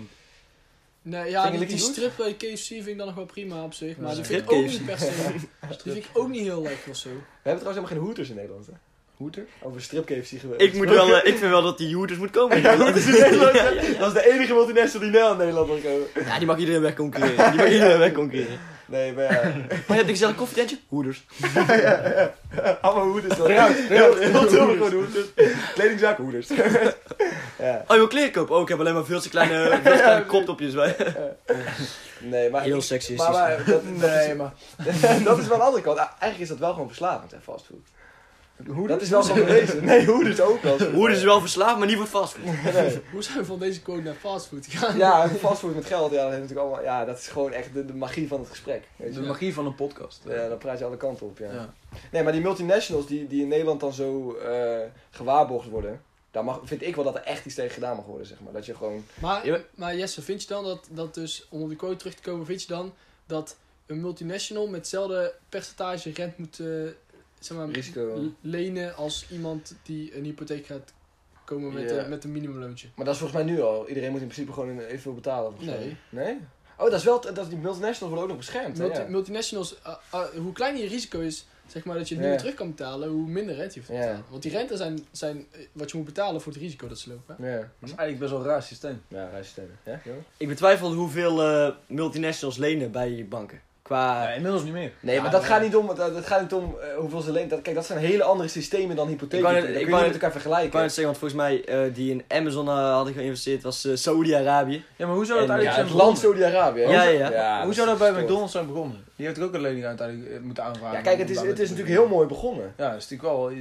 Nee, 1.05 1.29
ja, 1.29 1.49
die, 1.51 1.65
die 1.65 1.77
strip 1.77 2.11
bij 2.17 2.33
KFC 2.33 2.65
vind 2.67 2.87
ik 2.87 2.97
dan 2.97 3.05
nog 3.07 3.15
wel 3.15 3.25
prima 3.25 3.63
op 3.63 3.73
zich. 3.73 3.97
Maar 3.97 4.09
Ja, 4.09 4.15
die 4.15 4.23
vind 4.25 4.41
ik 4.41 4.51
ook 4.51 4.65
KFC. 4.65 4.71
niet 4.71 4.85
per 4.85 4.97
se. 4.97 5.11
Die 5.83 5.91
vind 5.93 6.05
ik 6.05 6.09
ook 6.13 6.27
niet 6.29 6.41
heel 6.41 6.61
lekker 6.61 6.89
of 6.89 6.95
zo. 6.97 7.09
We 7.09 7.15
hebben 7.49 7.63
trouwens 7.63 7.65
helemaal 7.65 7.89
geen 7.89 7.97
hoeters 7.97 8.29
in 8.29 8.35
Nederland, 8.35 8.65
hè? 8.65 8.73
Hoeter? 9.17 9.45
Over 9.61 9.81
strip 9.81 10.05
KFC 10.05 10.39
geweest. 10.39 10.61
Ik, 10.61 10.73
moet 10.73 10.89
wel, 10.89 11.15
eh, 11.17 11.31
ik 11.31 11.37
vind 11.37 11.51
wel 11.51 11.61
dat 11.61 11.77
die 11.77 11.95
hoeders 11.95 12.19
moet 12.19 12.31
komen. 12.31 12.61
Ja, 12.61 12.71
in 12.71 12.77
Nederland. 12.79 13.05
ja, 13.55 13.63
hè? 13.63 13.69
ja, 13.69 13.81
ja. 13.81 13.99
Dat 13.99 14.15
is 14.15 14.23
de 14.23 14.31
enige 14.31 14.53
multinational 14.53 15.11
die 15.11 15.19
nu 15.21 15.27
in 15.27 15.37
Nederland 15.37 15.67
wil 15.67 15.77
komen. 15.77 16.07
Ja, 16.27 16.37
die 16.37 16.47
mag 16.47 16.57
iedereen 16.57 16.81
wegconcurreren. 16.81 17.51
Die 17.51 17.61
mag 17.61 17.71
iedereen 17.71 17.97
wegconcurreren. 17.97 18.59
Nee, 18.93 19.13
maar 19.13 19.23
ja. 19.23 19.29
Maar 19.69 19.83
je 19.87 19.93
hebt 19.93 19.99
een 20.01 20.07
gezellig 20.07 20.35
koffietentje? 20.35 20.77
Hoeders. 20.87 21.25
ja, 21.55 21.73
ja, 21.75 22.31
ja. 22.55 22.77
Allemaal 22.81 23.07
hoeders. 23.07 23.37
hoor. 23.37 23.49
Heel, 23.49 23.67
heel 24.15 24.47
gewoon 24.47 24.91
hoeders. 24.91 25.25
Kledingzaak, 25.73 26.17
hoeders. 26.17 26.47
ja. 27.65 27.83
Oh, 27.87 27.87
je 27.87 27.95
wil 27.95 28.07
kleren 28.07 28.31
kopen? 28.31 28.55
Oh, 28.55 28.61
ik 28.61 28.67
heb 28.67 28.79
alleen 28.79 28.93
maar 28.93 29.05
veel 29.05 29.21
te 29.21 29.29
kleine, 29.29 29.79
veel 29.83 29.93
te 29.95 30.01
kleine 30.01 30.25
kroptopjes 30.25 30.73
bij. 30.73 30.95
Nee, 32.19 32.49
maar... 32.49 32.61
Heel 32.63 32.77
ik- 32.77 32.83
seksistisch. 32.83 33.27
Maar, 33.27 33.31
maar 33.31 33.57
dat, 33.57 33.65
dat, 33.65 33.83
Nee, 33.83 34.29
is, 34.29 34.35
maar... 34.35 34.53
dat 35.23 35.37
is 35.37 35.47
wel 35.47 35.57
een 35.57 35.63
andere 35.63 35.83
kant. 35.83 35.97
Ah, 35.97 36.05
Eigenlijk 36.19 36.39
is 36.41 36.47
dat 36.47 36.57
wel 36.57 36.71
gewoon 36.73 36.87
verslavend, 36.87 37.31
hè, 37.31 37.37
fastfood. 37.43 37.87
Hoe 38.67 38.87
dat 38.87 39.01
is 39.01 39.09
wel 39.09 39.23
zo 39.23 39.33
geweest. 39.33 39.81
Nee, 39.81 40.05
hoe 40.05 40.23
dus 40.23 40.41
ook 40.41 40.61
wel. 40.61 40.79
Hoe 40.93 41.11
is 41.11 41.23
wel 41.23 41.39
verslaafd, 41.39 41.77
maar 41.77 41.87
niet 41.87 41.97
voor. 41.97 42.33
Nee. 42.73 43.01
Hoe 43.11 43.23
zijn 43.23 43.37
we 43.37 43.45
van 43.45 43.59
deze 43.59 43.81
quote 43.81 44.01
naar 44.01 44.13
fastfood 44.13 44.65
gegaan? 44.65 44.97
Ja, 44.97 45.29
fastfood 45.29 45.75
met 45.75 45.85
geld, 45.85 46.11
ja, 46.11 46.21
dat, 46.21 46.31
heeft 46.31 46.41
natuurlijk 46.41 46.67
allemaal, 46.67 46.83
ja, 46.83 47.05
dat 47.05 47.17
is 47.17 47.27
gewoon 47.27 47.51
echt 47.51 47.73
de, 47.73 47.85
de 47.85 47.93
magie 47.93 48.27
van 48.27 48.39
het 48.39 48.49
gesprek. 48.49 48.83
Weet 48.95 49.13
je? 49.13 49.19
De 49.19 49.27
magie 49.27 49.53
van 49.53 49.65
een 49.65 49.75
podcast. 49.75 50.21
Ja, 50.27 50.47
dan 50.49 50.57
praat 50.57 50.79
je 50.79 50.85
alle 50.85 50.97
kanten 50.97 51.25
op, 51.25 51.37
ja. 51.37 51.51
Ja. 51.51 51.73
Nee, 52.11 52.23
maar 52.23 52.31
die 52.31 52.41
multinationals 52.41 53.07
die, 53.07 53.27
die 53.27 53.41
in 53.41 53.47
Nederland 53.47 53.79
dan 53.79 53.93
zo 53.93 54.33
eh, 54.33 54.79
gewaarborgd 55.09 55.69
worden, 55.69 56.01
daar 56.31 56.43
mag, 56.43 56.59
vind 56.63 56.81
ik 56.81 56.95
wel 56.95 57.03
dat 57.03 57.15
er 57.15 57.23
echt 57.23 57.45
iets 57.45 57.55
tegen 57.55 57.73
gedaan 57.73 57.95
mag 57.95 58.05
worden, 58.05 58.27
zeg 58.27 58.39
maar. 58.39 58.53
Dat 58.53 58.65
je 58.65 58.75
gewoon... 58.75 59.05
Maar, 59.19 59.61
maar 59.75 59.95
Jesse, 59.95 60.21
vind 60.21 60.41
je 60.41 60.47
dan 60.47 60.63
dat, 60.63 60.87
dat 60.89 61.13
dus, 61.13 61.47
om 61.49 61.61
op 61.61 61.67
die 61.67 61.77
quote 61.77 61.95
terug 61.95 62.13
te 62.13 62.21
komen, 62.21 62.45
vind 62.45 62.61
je 62.61 62.67
dan 62.67 62.93
dat 63.25 63.55
een 63.85 64.01
multinational 64.01 64.67
met 64.67 64.79
hetzelfde 64.79 65.33
percentage 65.49 66.11
rent 66.11 66.37
moet 66.37 66.59
eh, 66.59 66.67
zeg 67.45 67.57
maar, 67.57 67.69
Risico. 67.69 68.31
lenen 68.41 68.95
als 68.95 69.25
iemand 69.31 69.75
die 69.83 70.17
een 70.17 70.23
hypotheek 70.23 70.65
gaat 70.65 70.93
komen 71.45 71.73
met, 71.73 71.89
Ja. 71.89 71.97
een, 72.03 72.09
met 72.09 72.23
een 72.23 72.31
minimumloontje? 72.31 72.87
Maar 72.95 73.05
dat 73.05 73.13
is 73.13 73.19
volgens 73.19 73.43
mij 73.43 73.51
nu 73.53 73.61
al. 73.61 73.87
Iedereen 73.87 74.11
moet 74.11 74.21
in 74.21 74.27
principe 74.27 74.53
gewoon 74.53 74.79
evenveel 74.79 75.13
betalen. 75.13 75.53
Nee. 75.59 75.97
Nee? 76.09 76.37
Oh, 76.77 76.85
dat 76.89 76.93
is 76.99 77.03
wel... 77.03 77.21
Dat, 77.21 77.49
die 77.49 77.57
multinationals 77.57 77.99
worden 77.99 78.19
ook 78.21 78.27
nog 78.27 78.37
beschermd, 78.37 78.77
Multi- 78.77 78.99
ja. 78.99 79.07
Multinationals, 79.07 79.83
ah, 79.83 79.95
ah, 80.09 80.25
hoe 80.29 80.51
kleiner 80.53 80.81
je 80.83 80.87
risico 80.87 81.19
is, 81.19 81.45
zeg 81.67 81.83
maar 81.85 81.97
dat 81.97 82.07
je 82.09 82.15
het 82.15 82.23
Ja. 82.23 82.29
niet 82.29 82.39
meer 82.39 82.51
terug 82.51 82.55
kan 82.65 82.75
betalen, 82.75 83.09
hoe 83.09 83.27
minder 83.27 83.55
rente 83.55 83.73
je 83.73 83.79
hoeft 83.79 83.87
te 83.87 83.93
Ja. 83.93 83.99
betalen. 83.99 84.25
Want 84.29 84.41
die 84.43 84.51
rente 84.51 84.77
zijn, 84.77 85.05
zijn 85.11 85.45
eh, 85.51 85.59
wat 85.71 85.91
je 85.91 85.97
moet 85.97 86.05
betalen 86.05 86.41
voor 86.41 86.51
het 86.53 86.61
risico 86.61 86.87
dat 86.87 86.99
ze 86.99 87.09
lopen. 87.09 87.35
Ja. 87.39 87.57
Dat 87.57 87.67
is 87.89 87.95
eigenlijk 87.95 88.19
best 88.19 88.31
wel 88.31 88.39
een 88.39 88.45
raar 88.45 88.63
systeem. 88.63 89.01
Ja, 89.07 89.29
reissystemen. 89.29 89.77
Ja, 89.85 90.01
jongen? 90.03 90.23
Ik 90.37 90.47
betwijfel 90.47 90.93
hoeveel 90.93 91.43
eh, 91.43 91.75
multinationals 91.87 92.57
lenen 92.57 92.91
bij 92.91 93.25
banken. 93.29 93.61
Qua... 93.83 94.23
Ja, 94.23 94.29
inmiddels 94.29 94.63
niet 94.63 94.73
meer. 94.73 94.91
Nee, 94.99 95.21
maar 95.21 95.31
dat 95.31 95.43
gaat 95.43 95.61
niet 95.61 95.75
om, 95.75 95.87
dat, 95.87 95.97
dat 96.13 96.25
gaat 96.25 96.41
niet 96.41 96.53
om 96.53 96.75
hoeveel 96.97 97.21
ze 97.21 97.31
leent. 97.31 97.49
Dat, 97.49 97.61
kijk, 97.61 97.75
dat 97.75 97.85
zijn 97.85 97.99
hele 97.99 98.23
andere 98.23 98.49
systemen 98.49 98.95
dan 98.95 99.07
hypotheek. 99.07 99.39
Ik 99.41 99.45
ik 99.45 99.51
wou 99.51 99.63
niet 99.63 99.73
met 99.73 99.93
elkaar 99.93 100.13
Ik 100.15 100.19
wou 100.19 100.31
vergelijken. 100.31 100.79
net 100.79 100.93
zeggen, 100.93 101.03
want 101.05 101.17
volgens 101.17 101.41
mij 101.41 101.65
eh, 101.65 101.93
die 101.93 102.11
in 102.11 102.23
Amazon 102.27 102.67
eh, 102.67 102.93
hadden 102.93 103.13
geïnvesteerd 103.13 103.63
was 103.63 103.85
eh, 103.85 103.95
Saudi-Arabië. 103.95 104.83
Ja, 104.95 105.05
maar 105.07 105.15
hoe 105.15 105.25
zou 105.25 105.39
dat 105.39 105.49
En, 105.49 105.53
eigenlijk 105.55 105.83
het 105.89 105.97
zijn 105.97 106.05
land 106.07 106.21
begonnen? 106.21 106.41
Saudi-Arabië. 106.41 106.81
Ja, 106.81 107.03
ja, 107.03 107.29
ja. 107.31 107.57
Hoe 107.57 107.65
dat 107.65 107.75
zou 107.75 107.87
dat 107.87 107.97
bij. 107.97 108.21
McDonald's 108.23 108.51
zijn 108.51 108.67
begonnen? 108.67 109.03
Die 109.15 109.25
heeft 109.25 109.41
ook 109.41 109.53
een 109.53 109.61
lening 109.61 109.85
uiteindelijk 109.85 110.41
moeten 110.43 110.63
aanvragen. 110.63 110.97
Ja, 110.97 111.03
kijk, 111.03 111.17
het 111.19 111.29
is, 111.29 111.39
het 111.41 111.59
is 111.59 111.69
natuurlijk 111.69 111.97
heel 111.97 112.07
mooi 112.07 112.27
begonnen. 112.27 112.73
Ja, 112.77 112.89
dat 112.91 113.01
is 113.01 113.09
natuurlijk 113.09 113.37
wel 113.37 113.51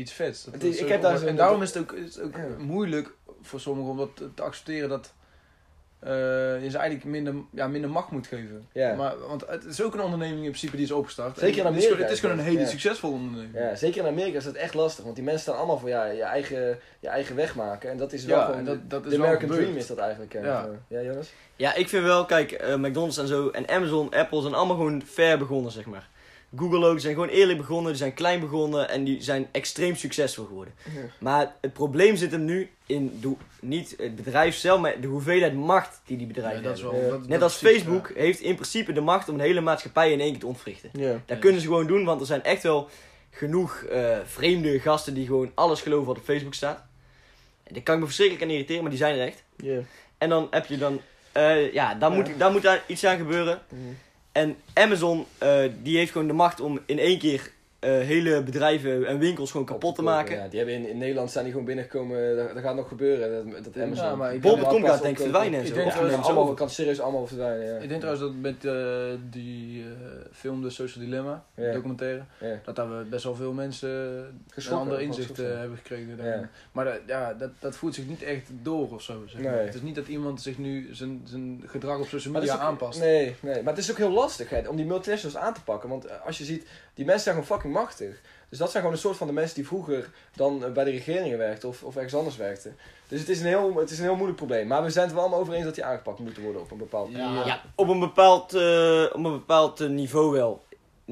iets 0.00 0.12
vets. 0.12 0.44
Dat 0.44 0.54
Het 0.54 0.64
is- 0.64 0.78
ik 0.78 0.88
heb 0.88 1.02
daar 1.02 1.22
en 1.22 1.36
daarom 1.36 1.62
is 1.62 1.74
het 1.74 1.82
ook, 1.82 1.92
is 1.92 2.14
het 2.14 2.24
ook 2.24 2.36
Ja. 2.36 2.46
moeilijk 2.64 3.12
voor 3.42 3.60
sommigen 3.60 3.90
om 3.90 3.96
dat 3.96 4.16
te- 4.16 4.34
te 4.34 4.42
accepteren 4.42 4.88
dat 4.88 5.12
je 6.62 6.66
ze 6.70 6.76
eigenlijk 6.78 7.04
minder, 7.04 7.34
ja, 7.50 7.68
minder 7.68 7.90
macht 7.90 8.10
moet 8.10 8.26
geven. 8.26 8.66
Ja. 8.72 8.94
Maar, 8.94 9.18
want 9.28 9.44
het 9.48 9.64
is 9.64 9.82
ook 9.82 9.94
een 9.94 10.00
onderneming 10.00 10.36
in 10.38 10.48
principe 10.48 10.76
die 10.76 10.84
is 10.84 10.90
opgestart. 10.92 11.38
Zeker 11.38 11.58
in 11.58 11.66
En 11.66 11.72
het 11.74 11.82
is 11.82 11.88
gewoon- 11.88 11.92
Amerika 11.96 12.02
Het 12.04 12.12
is 12.12 12.20
gewoon 12.20 12.38
een 12.38 12.44
hele 12.44 12.60
ja. 12.60 12.66
succesvolle 12.66 13.14
onderneming. 13.14 13.54
Ja, 13.54 13.74
zeker 13.74 14.00
in 14.00 14.08
Amerika 14.12 14.36
is 14.38 14.44
dat 14.44 14.54
echt 14.54 14.74
lastig, 14.74 15.04
want 15.04 15.16
die 15.16 15.24
mensen 15.24 15.42
staan 15.42 15.56
allemaal 15.56 15.78
voor 15.78 15.88
ja, 15.88 16.04
je, 16.04 16.22
eigen, 16.22 16.78
je 17.00 17.08
eigen 17.08 17.36
weg 17.36 17.54
maken. 17.54 17.90
En 17.90 17.96
dat 17.96 18.12
is 18.12 18.24
wel 18.24 18.38
Ja, 18.38 18.44
gewoon, 18.44 18.58
en 18.58 18.64
dat, 18.64 18.90
dat 18.90 19.02
de 19.04 19.10
is 19.10 19.16
wel 19.16 19.24
American 19.26 19.48
gebeurd. 19.48 19.66
Dream 19.68 19.80
is 19.80 19.86
dat 19.86 19.98
eigenlijk. 19.98 20.32
Ja, 20.32 20.40
Ja. 20.42 20.68
ja 20.88 21.00
Jonas? 21.02 21.32
Ja, 21.56 21.74
ik 21.74 21.88
vind 21.88 22.04
wel, 22.04 22.24
kijk, 22.24 22.52
eh, 22.52 22.76
McDonald's 22.76 23.18
en 23.18 23.26
zo 23.26 23.48
en 23.48 23.68
Amazon, 23.68 24.10
Apple 24.14 24.40
zijn 24.42 24.54
allemaal 24.54 24.76
gewoon 24.76 25.02
fair 25.06 25.38
begonnen, 25.38 25.72
zeg 25.72 25.86
maar. 25.86 26.08
Google 26.56 26.84
ook, 26.86 26.92
die 26.92 27.00
zijn 27.00 27.14
gewoon 27.14 27.28
eerlijk 27.28 27.58
begonnen, 27.58 27.86
die 27.90 27.96
zijn 28.00 28.14
klein 28.14 28.40
begonnen 28.40 28.88
en 28.88 29.04
die 29.04 29.22
zijn 29.22 29.48
extreem 29.52 29.96
succesvol 29.96 30.44
geworden. 30.44 30.74
Ja. 30.94 31.00
Maar 31.18 31.54
het 31.60 31.72
probleem 31.72 32.16
zit 32.16 32.30
hem 32.30 32.44
nu 32.44 32.70
in 32.86 33.18
de, 33.20 33.32
niet 33.60 33.94
het 33.98 34.16
bedrijf 34.16 34.54
zelf, 34.56 34.80
maar 34.80 35.00
de 35.00 35.06
hoeveelheid 35.06 35.54
macht 35.54 36.00
die 36.06 36.16
die 36.16 36.26
Ja, 36.26 36.32
bedrijven 36.32 36.62
dat 36.62 36.80
hebben. 36.80 36.92
wel, 37.00 37.04
Ja. 37.04 37.10
dat- 37.10 37.20
Net 37.20 37.30
dat 37.30 37.42
als 37.42 37.58
precies, 37.58 37.78
Facebook 37.82 38.12
heeft 38.14 38.40
in 38.40 38.54
principe 38.54 38.92
de 38.92 39.00
macht 39.00 39.28
om 39.28 39.34
een 39.34 39.40
hele 39.40 39.60
maatschappij 39.60 40.12
in 40.12 40.20
één 40.20 40.30
keer 40.30 40.40
te 40.40 40.46
ontwrichten. 40.46 40.90
Ja. 40.92 41.10
Dat 41.12 41.20
Ja. 41.26 41.36
kunnen 41.36 41.60
ze 41.60 41.66
gewoon 41.66 41.86
doen, 41.86 42.04
want 42.04 42.20
er 42.20 42.26
zijn 42.26 42.42
echt 42.42 42.62
wel 42.62 42.88
genoeg 43.30 43.82
eh, 43.82 44.16
vreemde 44.24 44.80
gasten 44.80 45.14
die 45.14 45.26
gewoon 45.26 45.50
alles 45.54 45.80
geloven 45.80 46.06
wat 46.06 46.16
op 46.18 46.24
Facebook 46.24 46.54
staat. 46.54 46.84
En 47.62 47.74
daar 47.74 47.82
kan 47.82 47.94
ik 47.94 48.00
me 48.00 48.06
verschrikkelijk 48.06 48.44
aan 48.46 48.50
irriteren, 48.52 48.80
maar 48.82 48.90
die 48.90 49.00
zijn 49.00 49.18
er 49.18 49.26
echt. 49.26 49.42
Ja. 49.56 49.78
En 50.18 50.28
dan 50.28 50.46
heb 50.50 50.66
je 50.66 50.78
dan, 50.78 51.00
eh, 51.32 51.72
ja, 51.72 51.94
daar, 51.94 52.10
Ja. 52.10 52.16
Moet, 52.16 52.28
daar 52.38 52.52
moet 52.52 52.62
daar 52.62 52.82
iets 52.86 53.04
aan 53.04 53.16
gebeuren. 53.16 53.60
En 54.32 54.56
Amazon, 54.72 55.26
eh, 55.38 55.62
die 55.82 55.96
heeft 55.96 56.12
gewoon 56.12 56.26
de 56.26 56.32
macht 56.32 56.60
om 56.60 56.80
in 56.86 56.98
één 56.98 57.18
keer 57.18 57.50
eh, 57.82 57.90
hele 57.90 58.42
bedrijven 58.42 59.06
en 59.06 59.18
winkels 59.18 59.50
gewoon 59.50 59.66
kapot 59.66 59.94
te 59.94 60.02
maken. 60.02 60.36
Ja, 60.36 60.48
die 60.48 60.58
hebben 60.58 60.76
in, 60.76 60.88
in 60.88 60.98
Nederland 60.98 61.30
zijn 61.30 61.44
die 61.44 61.52
gewoon 61.52 61.66
binnengekomen, 61.66 62.36
dat, 62.36 62.54
dat 62.54 62.62
gaat 62.62 62.74
nog 62.74 62.88
gebeuren. 62.88 63.50
Dat, 63.52 63.64
dat 63.64 63.82
Amazon. 63.82 64.04
Ja, 64.06 64.14
maar 64.16 64.34
ik 64.34 64.40
Bol.com 64.40 64.60
Marktplaats 64.62 64.92
gaat 64.94 65.02
denk 65.02 65.16
ik 65.16 65.22
verdwijnen 65.22 65.58
en 65.60 65.66
Ik 65.66 65.70
zo. 65.70 65.74
denk 65.74 65.92
Ja, 65.92 66.02
het 66.04 66.24
allemaal, 66.24 66.54
kan 66.54 66.70
serieus 66.70 67.00
allemaal 67.00 67.26
verdwijnen. 67.26 67.66
Ja. 67.66 67.78
Ik 67.78 67.88
denk 67.88 68.00
trouwens 68.00 68.26
dat 68.26 68.34
met 68.40 68.64
eh, 68.64 69.18
die 69.30 69.82
eh, 69.82 70.08
film 70.32 70.62
De 70.62 70.70
Social 70.70 71.04
Dilemma, 71.04 71.44
documentaire, 71.54 72.22
dat 72.64 72.76
daar 72.76 72.98
we 72.98 73.04
best 73.04 73.24
wel 73.24 73.34
veel 73.34 73.52
mensen 73.52 73.90
een 74.54 74.72
ander 74.72 75.00
inzicht 75.00 75.38
eh, 75.38 75.46
hebben 75.58 75.76
gekregen. 75.76 76.16
Daarin. 76.16 76.48
Maar 76.72 76.84
dat, 76.84 77.00
ja, 77.06 77.34
dat, 77.34 77.50
dat 77.58 77.76
voelt 77.76 77.94
zich 77.94 78.06
niet 78.06 78.22
echt 78.22 78.48
door 78.62 78.92
of 78.92 79.02
zo. 79.02 79.22
Zeg 79.26 79.42
maar. 79.42 79.52
Nee. 79.52 79.64
Het 79.64 79.74
is 79.74 79.82
niet 79.82 79.94
dat 79.94 80.06
iemand 80.06 80.40
zich 80.42 80.58
nu 80.58 80.88
zijn, 80.92 81.20
zijn 81.24 81.62
gedrag 81.66 81.98
op 81.98 82.06
social 82.06 82.34
media 82.34 82.54
ook- 82.54 82.60
aanpast. 82.60 83.00
Nee, 83.00 83.34
nee, 83.40 83.62
maar 83.62 83.72
het 83.74 83.82
is 83.82 83.90
ook 83.90 83.96
heel 83.96 84.10
lastig 84.12 84.50
hè, 84.50 84.68
om 84.68 84.76
die 84.76 84.86
multinationals 84.86 85.36
aan 85.36 85.54
te 85.54 85.62
pakken. 85.62 85.88
Want 85.88 86.04
eh, 86.06 86.26
als 86.26 86.38
je 86.38 86.44
ziet, 86.44 86.66
die 86.94 87.04
mensen 87.04 87.22
zijn 87.24 87.34
gewoon 87.34 87.50
fucking 87.56 87.74
machtig. 87.74 88.20
Dus 88.48 88.58
dat 88.60 88.70
zijn 88.70 88.82
gewoon 88.82 88.96
een 88.96 89.04
soort 89.04 89.16
van 89.16 89.26
de 89.26 89.32
mensen 89.32 89.54
die 89.54 89.66
vroeger 89.66 90.10
dan 90.36 90.64
eh, 90.64 90.72
bij 90.72 90.84
de 90.84 90.90
regeringen 90.90 91.38
werkten 91.38 91.68
of, 91.68 91.82
of 91.82 91.94
ergens 91.94 92.14
anders 92.14 92.36
werkten. 92.36 92.76
Dus 93.08 93.20
het 93.20 93.28
is, 93.28 93.40
een 93.40 93.46
heel, 93.46 93.76
het 93.76 93.90
is 93.90 93.98
een 93.98 94.04
heel 94.04 94.14
moeilijk 94.14 94.38
probleem. 94.38 94.66
Maar 94.66 94.82
we 94.82 94.90
zijn 94.90 95.04
het 95.04 95.14
wel 95.14 95.22
allemaal 95.22 95.40
over 95.40 95.54
eens 95.54 95.64
dat 95.64 95.74
die 95.74 95.84
aangepakt 95.84 96.18
moeten 96.18 96.42
worden 96.42 96.62
op 96.62 96.70
een 96.70 96.78
bepaald 96.78 97.10
Ja. 97.12 97.44
Ja, 97.44 97.62
op 97.74 97.88
een 97.88 98.00
bepaald, 98.00 98.54
eh, 98.54 99.04
op 99.04 99.14
een 99.14 99.22
bepaald 99.22 99.80
eh, 99.80 99.88
niveau 99.88 100.32
wel. 100.32 100.62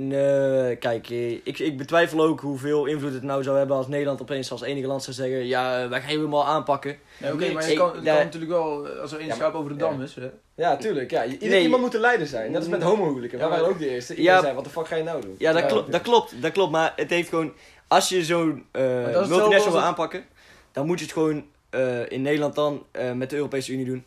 Nee, 0.08 0.76
kijk, 0.76 1.10
eh, 1.10 1.30
ik, 1.30 1.58
ik 1.58 1.76
betwijfel 1.76 2.20
ook 2.20 2.40
hoeveel 2.40 2.86
invloed 2.86 3.12
het 3.12 3.22
nou 3.22 3.42
zou 3.42 3.58
hebben 3.58 3.76
als 3.76 3.88
Nederland 3.88 4.20
opeens 4.22 4.50
als 4.50 4.62
enige 4.62 4.86
land 4.86 5.02
zou 5.02 5.16
zeggen: 5.16 5.46
Ja, 5.46 5.82
eh, 5.82 5.88
wij 5.88 6.00
gaan 6.00 6.10
je 6.10 6.16
helemaal 6.16 6.46
aanpakken. 6.46 6.96
Nee, 7.18 7.32
Oké, 7.32 7.52
maar 7.52 7.70
je 7.70 7.76
kan, 7.76 7.94
het 7.94 8.04
kan 8.04 8.14
natuurlijk 8.14 8.52
wel, 8.52 8.88
eh, 8.88 9.00
als 9.00 9.12
er 9.12 9.18
één 9.18 9.26
Ja, 9.28 9.34
schaap 9.34 9.54
over 9.54 9.70
de 9.78 9.84
ja. 9.84 9.90
dam 9.90 10.02
is. 10.02 10.14
Hè? 10.14 10.30
Ja, 10.54 10.76
tuurlijk. 10.76 11.10
Ja. 11.10 11.24
Ieder, 11.24 11.48
Nee. 11.48 11.62
Iemand 11.62 11.82
moet 11.82 11.92
de 11.92 11.98
leider 11.98 12.26
zijn. 12.26 12.50
Net 12.50 12.60
als 12.60 12.68
met 12.68 12.82
homohuwelijken. 12.82 13.38
Ja, 13.38 13.48
Wij 13.48 13.58
waren 13.58 13.72
ook 13.72 13.78
de 13.78 13.88
eerste. 13.90 14.14
Iedereen 14.14 14.36
Ja. 14.36 14.42
zei, 14.42 14.54
wat 14.54 14.64
de 14.64 14.70
fuck 14.70 14.86
ga 14.86 14.96
je 14.96 15.02
nou 15.02 15.20
doen? 15.20 15.34
Ja, 15.38 15.52
dat, 15.52 15.62
Ja, 15.62 15.68
klo- 15.68 15.78
oké. 15.78 15.90
dat 15.90 16.00
klopt, 16.02 16.42
dat 16.42 16.52
klopt. 16.52 16.70
Maar 16.72 16.92
het 16.96 17.10
heeft 17.10 17.28
gewoon, 17.28 17.52
als 17.88 18.08
je 18.08 18.24
zo'n 18.24 18.64
eh 18.70 18.82
hetzelfde 18.82 19.18
multinational 19.28 19.64
wil 19.64 19.74
het- 19.74 19.82
aanpakken, 19.88 20.24
dan 20.72 20.86
moet 20.86 20.98
je 20.98 21.04
het 21.04 21.14
gewoon 21.14 21.44
eh, 21.70 22.10
in 22.10 22.22
Nederland 22.22 22.54
dan 22.54 22.82
eh, 22.90 23.12
met 23.12 23.30
de 23.30 23.36
Europese 23.36 23.72
Unie 23.72 23.84
doen. 23.84 24.04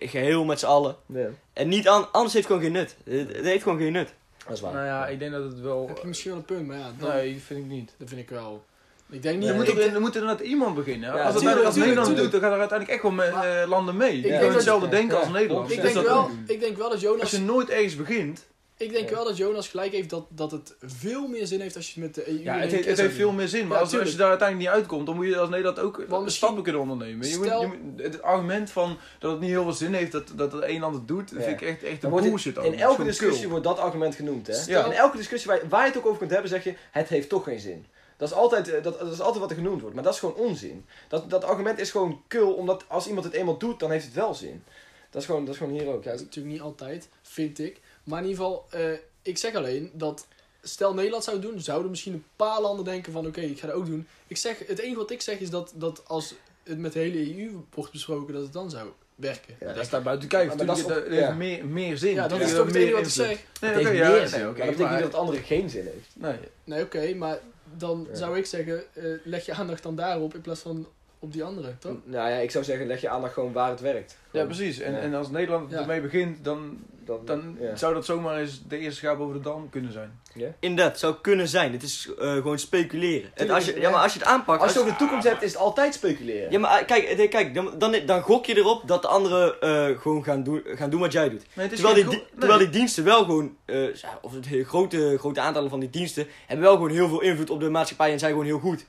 Geheel 0.00 0.44
met 0.44 0.58
z'n 0.58 0.66
allen. 0.66 0.96
Ja, 1.06 1.26
En 1.52 1.68
niet 1.68 1.88
aan, 1.88 2.12
anders 2.12 2.32
heeft 2.34 2.48
het 2.48 2.56
gewoon 2.56 2.62
geen 2.62 2.72
nut. 2.82 2.96
Het, 3.04 3.36
het 3.36 3.44
heeft 3.44 3.62
gewoon 3.62 3.78
geen 3.78 3.92
nut. 3.92 4.14
Dat 4.46 4.56
is 4.56 4.60
waar. 4.62 4.72
Nou 4.72 4.84
ja, 4.86 5.06
ik 5.06 5.18
denk 5.18 5.32
dat 5.32 5.42
het 5.44 5.60
wel... 5.60 5.84
Heb 5.88 5.98
je 5.98 6.06
misschien 6.06 6.30
wel 6.30 6.38
een 6.40 6.44
punt, 6.46 6.66
maar 6.66 6.78
ja, 6.78 6.90
dan, 6.98 7.08
Nee, 7.08 7.40
vind 7.46 7.60
ik 7.60 7.66
niet. 7.66 7.92
dat 7.98 8.08
vind 8.08 8.20
ik 8.20 8.28
wel. 8.30 8.64
Ik 9.10 9.22
denk 9.22 9.38
niet. 9.38 9.48
Je 9.48 9.54
moet 9.54 9.68
ik, 9.68 9.78
er, 9.78 9.94
er 9.94 10.00
moet 10.00 10.14
inderdaad 10.14 10.40
iemand 10.40 10.74
beginnen. 10.74 11.14
Ja, 11.14 11.22
als 11.24 11.34
het 11.34 11.42
tuurlijk, 11.42 11.64
uiteindelijk 11.64 11.66
als 11.66 11.74
tuurlijk, 11.74 11.94
Nederland 11.96 12.06
tuurlijk. 12.06 12.32
doet, 12.32 12.40
dan 12.40 12.50
gaat 12.50 12.52
er 12.52 12.58
uiteindelijk 12.60 12.90
echt 12.90 13.32
wel 13.32 13.40
Maar- 13.42 13.62
eh, 13.62 13.68
landen 13.68 13.96
mee. 13.96 14.12
Die 14.12 14.22
denk 14.22 14.34
gaan 14.34 14.42
dat- 14.44 14.54
hetzelfde 14.54 14.88
denken 14.88 15.14
ja, 15.16 15.22
als 15.22 15.32
Nederland. 15.32 15.70
ik 15.70 15.74
Dus 15.82 15.92
denk 15.92 15.94
dat 15.94 16.04
wel, 16.14 16.30
ik 16.46 16.60
denk 16.60 16.76
wel 16.76 16.84
dat 16.84 16.92
Als 16.92 17.02
Jonas. 17.02 17.30
je 17.30 17.40
nooit 17.40 17.70
ergens 17.70 17.96
begint, 17.96 18.46
Ik 18.78 18.92
denk 18.92 19.08
Ja. 19.08 19.14
wel 19.14 19.24
dat 19.24 19.36
Jonas 19.36 19.68
gelijk 19.68 19.92
heeft 19.92 20.10
dat, 20.10 20.26
dat 20.28 20.50
het 20.50 20.74
veel 20.80 21.26
meer 21.28 21.46
zin 21.46 21.60
heeft 21.60 21.76
als 21.76 21.86
je 21.94 22.00
het 22.00 22.16
met 22.16 22.24
de 22.24 22.30
EU. 22.32 22.42
ja, 22.42 22.58
het, 22.58 22.70
heeft- 22.70 22.86
het 22.88 22.98
heeft 22.98 23.14
veel 23.14 23.32
meer 23.32 23.48
zin. 23.48 23.66
Maar 23.66 23.76
Ja, 23.76 23.82
als, 23.82 23.98
als 23.98 24.10
je 24.10 24.16
daar 24.16 24.28
uiteindelijk 24.28 24.68
niet 24.68 24.78
uitkomt, 24.78 25.06
dan 25.06 25.16
moet 25.16 25.26
je 25.26 25.38
als 25.38 25.48
Nederland 25.48 25.78
ook 25.78 26.04
Want 26.08 26.26
eh, 26.26 26.32
stappen 26.32 26.62
kunnen 26.62 26.80
ondernemen. 26.82 27.28
Je 27.28 27.36
moet, 27.36 27.46
Stel- 27.46 27.60
je 27.60 27.66
moet, 27.66 28.02
het 28.02 28.22
argument 28.22 28.70
van 28.70 28.98
dat 29.18 29.30
het 29.30 29.40
niet 29.40 29.50
heel 29.50 29.62
veel 29.62 29.72
zin 29.72 29.94
heeft 29.94 30.12
dat, 30.12 30.32
dat 30.34 30.52
het 30.52 30.62
een 30.64 30.80
land 30.80 30.94
het 30.94 31.08
doet, 31.08 31.30
Ja. 31.30 31.40
vind 31.42 31.60
ik 31.60 31.68
echt, 31.68 31.82
echt 31.82 32.04
een 32.04 32.10
bullshit. 32.10 32.56
in, 32.56 32.78
elke 32.78 33.04
discussie 33.04 33.48
wordt 33.48 33.64
dat 33.64 33.78
argument 33.78 34.14
genoemd. 34.14 34.46
Hè? 34.46 34.56
Ja. 34.66 34.84
In 34.84 34.92
elke 34.92 35.16
discussie 35.16 35.50
waar, 35.50 35.60
waar 35.68 35.82
je 35.82 35.88
het 35.88 35.98
ook 35.98 36.06
over 36.06 36.18
kunt 36.18 36.30
hebben, 36.30 36.50
zeg 36.50 36.64
je: 36.64 36.74
het 36.90 37.08
heeft 37.08 37.28
toch 37.28 37.44
geen 37.44 37.60
zin. 37.60 37.86
Dat 38.16 38.28
is, 38.28 38.34
altijd, 38.34 38.68
eh, 38.72 38.82
dat, 38.82 38.98
dat 38.98 39.12
is 39.12 39.20
altijd 39.20 39.38
wat 39.40 39.50
er 39.50 39.56
genoemd 39.56 39.80
wordt, 39.80 39.94
maar 39.94 40.04
dat 40.04 40.12
is 40.12 40.18
gewoon 40.18 40.34
onzin. 40.34 40.84
Dat, 41.08 41.30
dat 41.30 41.44
argument 41.44 41.78
is 41.78 41.90
gewoon 41.90 42.22
kul, 42.28 42.52
omdat 42.52 42.84
als 42.88 43.06
iemand 43.06 43.24
het 43.26 43.34
eenmaal 43.34 43.58
doet, 43.58 43.80
dan 43.80 43.90
heeft 43.90 44.04
het 44.04 44.14
wel 44.14 44.34
zin. 44.34 44.62
Dat 45.10 45.20
is 45.20 45.26
gewoon, 45.28 45.44
dat 45.44 45.54
is 45.54 45.60
gewoon 45.60 45.72
hier 45.78 45.86
ook. 45.88 46.04
Ja, 46.04 46.10
Dat 46.10 46.18
is 46.20 46.24
natuurlijk 46.26 46.54
niet 46.54 46.62
altijd, 46.64 47.08
vind 47.22 47.58
ik. 47.58 47.80
Maar 48.06 48.22
in 48.22 48.28
ieder 48.28 48.44
geval, 48.44 48.66
eh, 48.70 48.92
ik 49.22 49.38
zeg 49.38 49.54
alleen 49.54 49.90
dat. 49.92 50.26
Stel 50.62 50.94
Nederland 50.94 51.24
zou 51.24 51.36
het 51.36 51.46
doen, 51.46 51.60
zouden 51.60 51.90
misschien 51.90 52.12
een 52.12 52.24
paar 52.36 52.60
landen 52.60 52.84
denken 52.84 53.12
van 53.12 53.26
oké, 53.26 53.40
ik 53.40 53.58
ga 53.60 53.66
dat 53.66 53.76
ook 53.76 53.86
doen. 53.86 54.06
Ik 54.26 54.36
zeg, 54.36 54.58
het 54.66 54.78
enige 54.78 54.96
wat 54.98 55.10
ik 55.10 55.20
zeg 55.20 55.38
is 55.38 55.50
dat, 55.50 55.72
dat 55.74 56.02
als 56.06 56.34
het 56.62 56.78
met 56.78 56.92
de 56.92 56.98
hele 56.98 57.38
EU 57.38 57.50
wordt 57.74 57.92
besproken, 57.92 58.34
dat 58.34 58.42
het 58.42 58.52
dan 58.52 58.70
zou 58.70 58.88
werken. 59.14 59.54
Ja, 59.60 59.72
dat 59.72 59.84
staat 59.84 60.02
buiten 60.02 60.28
kijf. 60.28 60.46
Maar 60.56 60.66
dat 60.66 60.84
dat 60.88 61.04
heeft 61.04 61.20
ja. 61.20 61.34
meer, 61.34 61.66
meer 61.66 61.96
zin. 61.98 62.14
Ja, 62.14 62.28
dat 62.28 62.40
is 62.40 62.50
toch 62.54 62.64
het 62.64 62.74
meer 62.74 62.82
enige 62.82 62.96
wat 62.96 63.06
ik 63.06 63.12
zeg. 63.12 63.44
Nee, 63.60 63.72
heeft 63.72 63.82
ja, 63.82 63.90
meer 64.10 64.30
nee, 64.30 64.44
maar 64.44 64.54
dat 64.54 64.54
betekent 64.54 64.78
niet 64.78 64.88
dat 64.88 65.00
het 65.02 65.14
andere 65.14 65.38
geen 65.38 65.70
zin 65.70 65.84
heeft. 65.84 66.10
Nee. 66.14 66.38
Nee, 66.64 66.82
oké, 66.82 67.14
maar 67.14 67.38
dan 67.76 68.06
Ja. 68.10 68.16
zou 68.16 68.38
ik 68.38 68.46
zeggen, 68.46 68.82
eh, 68.94 69.04
leg 69.24 69.46
je 69.46 69.52
aandacht 69.52 69.82
dan 69.82 69.96
daarop 69.96 70.34
in 70.34 70.40
plaats 70.40 70.60
van 70.60 70.86
op 71.18 71.32
die 71.32 71.44
andere, 71.44 71.78
toch? 71.78 71.96
Nou 72.04 72.30
ja, 72.30 72.36
ik 72.36 72.50
zou 72.50 72.64
zeggen, 72.64 72.86
leg 72.86 73.00
je 73.00 73.08
aandacht 73.08 73.32
gewoon 73.32 73.52
waar 73.52 73.70
het 73.70 73.80
werkt. 73.80 74.16
Ja, 74.30 74.44
precies. 74.44 74.78
En, 74.78 74.92
Ja. 74.92 74.98
en 74.98 75.14
als 75.14 75.30
Nederland 75.30 75.70
Ja. 75.70 75.78
ermee 75.80 76.00
begint, 76.00 76.44
dan 76.44 76.78
dan, 77.06 77.20
Dan 77.24 77.56
ja. 77.60 77.76
zou 77.76 77.94
dat 77.94 78.04
zomaar 78.04 78.38
eens 78.38 78.62
de 78.68 78.78
eerste 78.78 78.98
schaap 78.98 79.20
over 79.20 79.34
de 79.34 79.40
dam 79.40 79.68
kunnen 79.70 79.92
zijn. 79.92 80.20
Inderdaad, 80.60 80.90
het 80.90 81.00
zou 81.00 81.14
kunnen 81.20 81.48
zijn. 81.48 81.72
Het 81.72 81.82
is 81.82 82.10
eh, 82.18 82.32
gewoon 82.32 82.58
speculeren. 82.58 83.30
En 83.34 83.50
als 83.50 83.64
je, 83.64 83.74
ja. 83.74 83.80
ja, 83.80 83.90
maar 83.90 84.02
als 84.02 84.12
je 84.12 84.18
het 84.18 84.28
aanpakt... 84.28 84.62
Als 84.62 84.72
je 84.72 84.78
het 84.78 84.86
over 84.86 84.98
de 84.98 85.04
toekomst 85.04 85.28
hebt, 85.28 85.42
is 85.42 85.52
het 85.52 85.60
altijd 85.60 85.94
speculeren. 85.94 86.50
Ja, 86.50 86.58
maar 86.58 86.80
eh, 86.80 86.86
kijk, 86.86 87.04
eh, 87.04 87.30
kijk 87.30 87.54
dan, 87.54 87.78
dan, 87.78 87.96
dan 88.06 88.22
gok 88.22 88.46
je 88.46 88.56
erop 88.56 88.82
dat 88.86 89.02
de 89.02 89.08
anderen 89.08 89.60
eh, 89.60 90.00
gewoon 90.00 90.24
gaan 90.24 90.42
doen, 90.42 90.62
gaan 90.64 90.90
doen 90.90 91.00
wat 91.00 91.12
jij 91.12 91.28
doet. 91.28 91.42
Terwijl 91.54 91.94
die, 91.94 92.24
terwijl 92.38 92.58
die 92.58 92.70
diensten 92.70 93.04
wel 93.04 93.24
gewoon, 93.24 93.56
eh, 93.64 93.82
of 94.20 94.32
het 94.32 94.46
hele 94.46 94.64
grote, 94.64 95.16
grote 95.18 95.40
aantallen 95.40 95.70
van 95.70 95.80
die 95.80 95.90
diensten, 95.90 96.26
hebben 96.46 96.66
wel 96.66 96.74
gewoon 96.74 96.90
heel 96.90 97.08
veel 97.08 97.20
invloed 97.20 97.50
op 97.50 97.60
de 97.60 97.70
maatschappij 97.70 98.12
en 98.12 98.18
zijn 98.18 98.30
gewoon 98.30 98.46
heel 98.46 98.58
goed. 98.58 98.86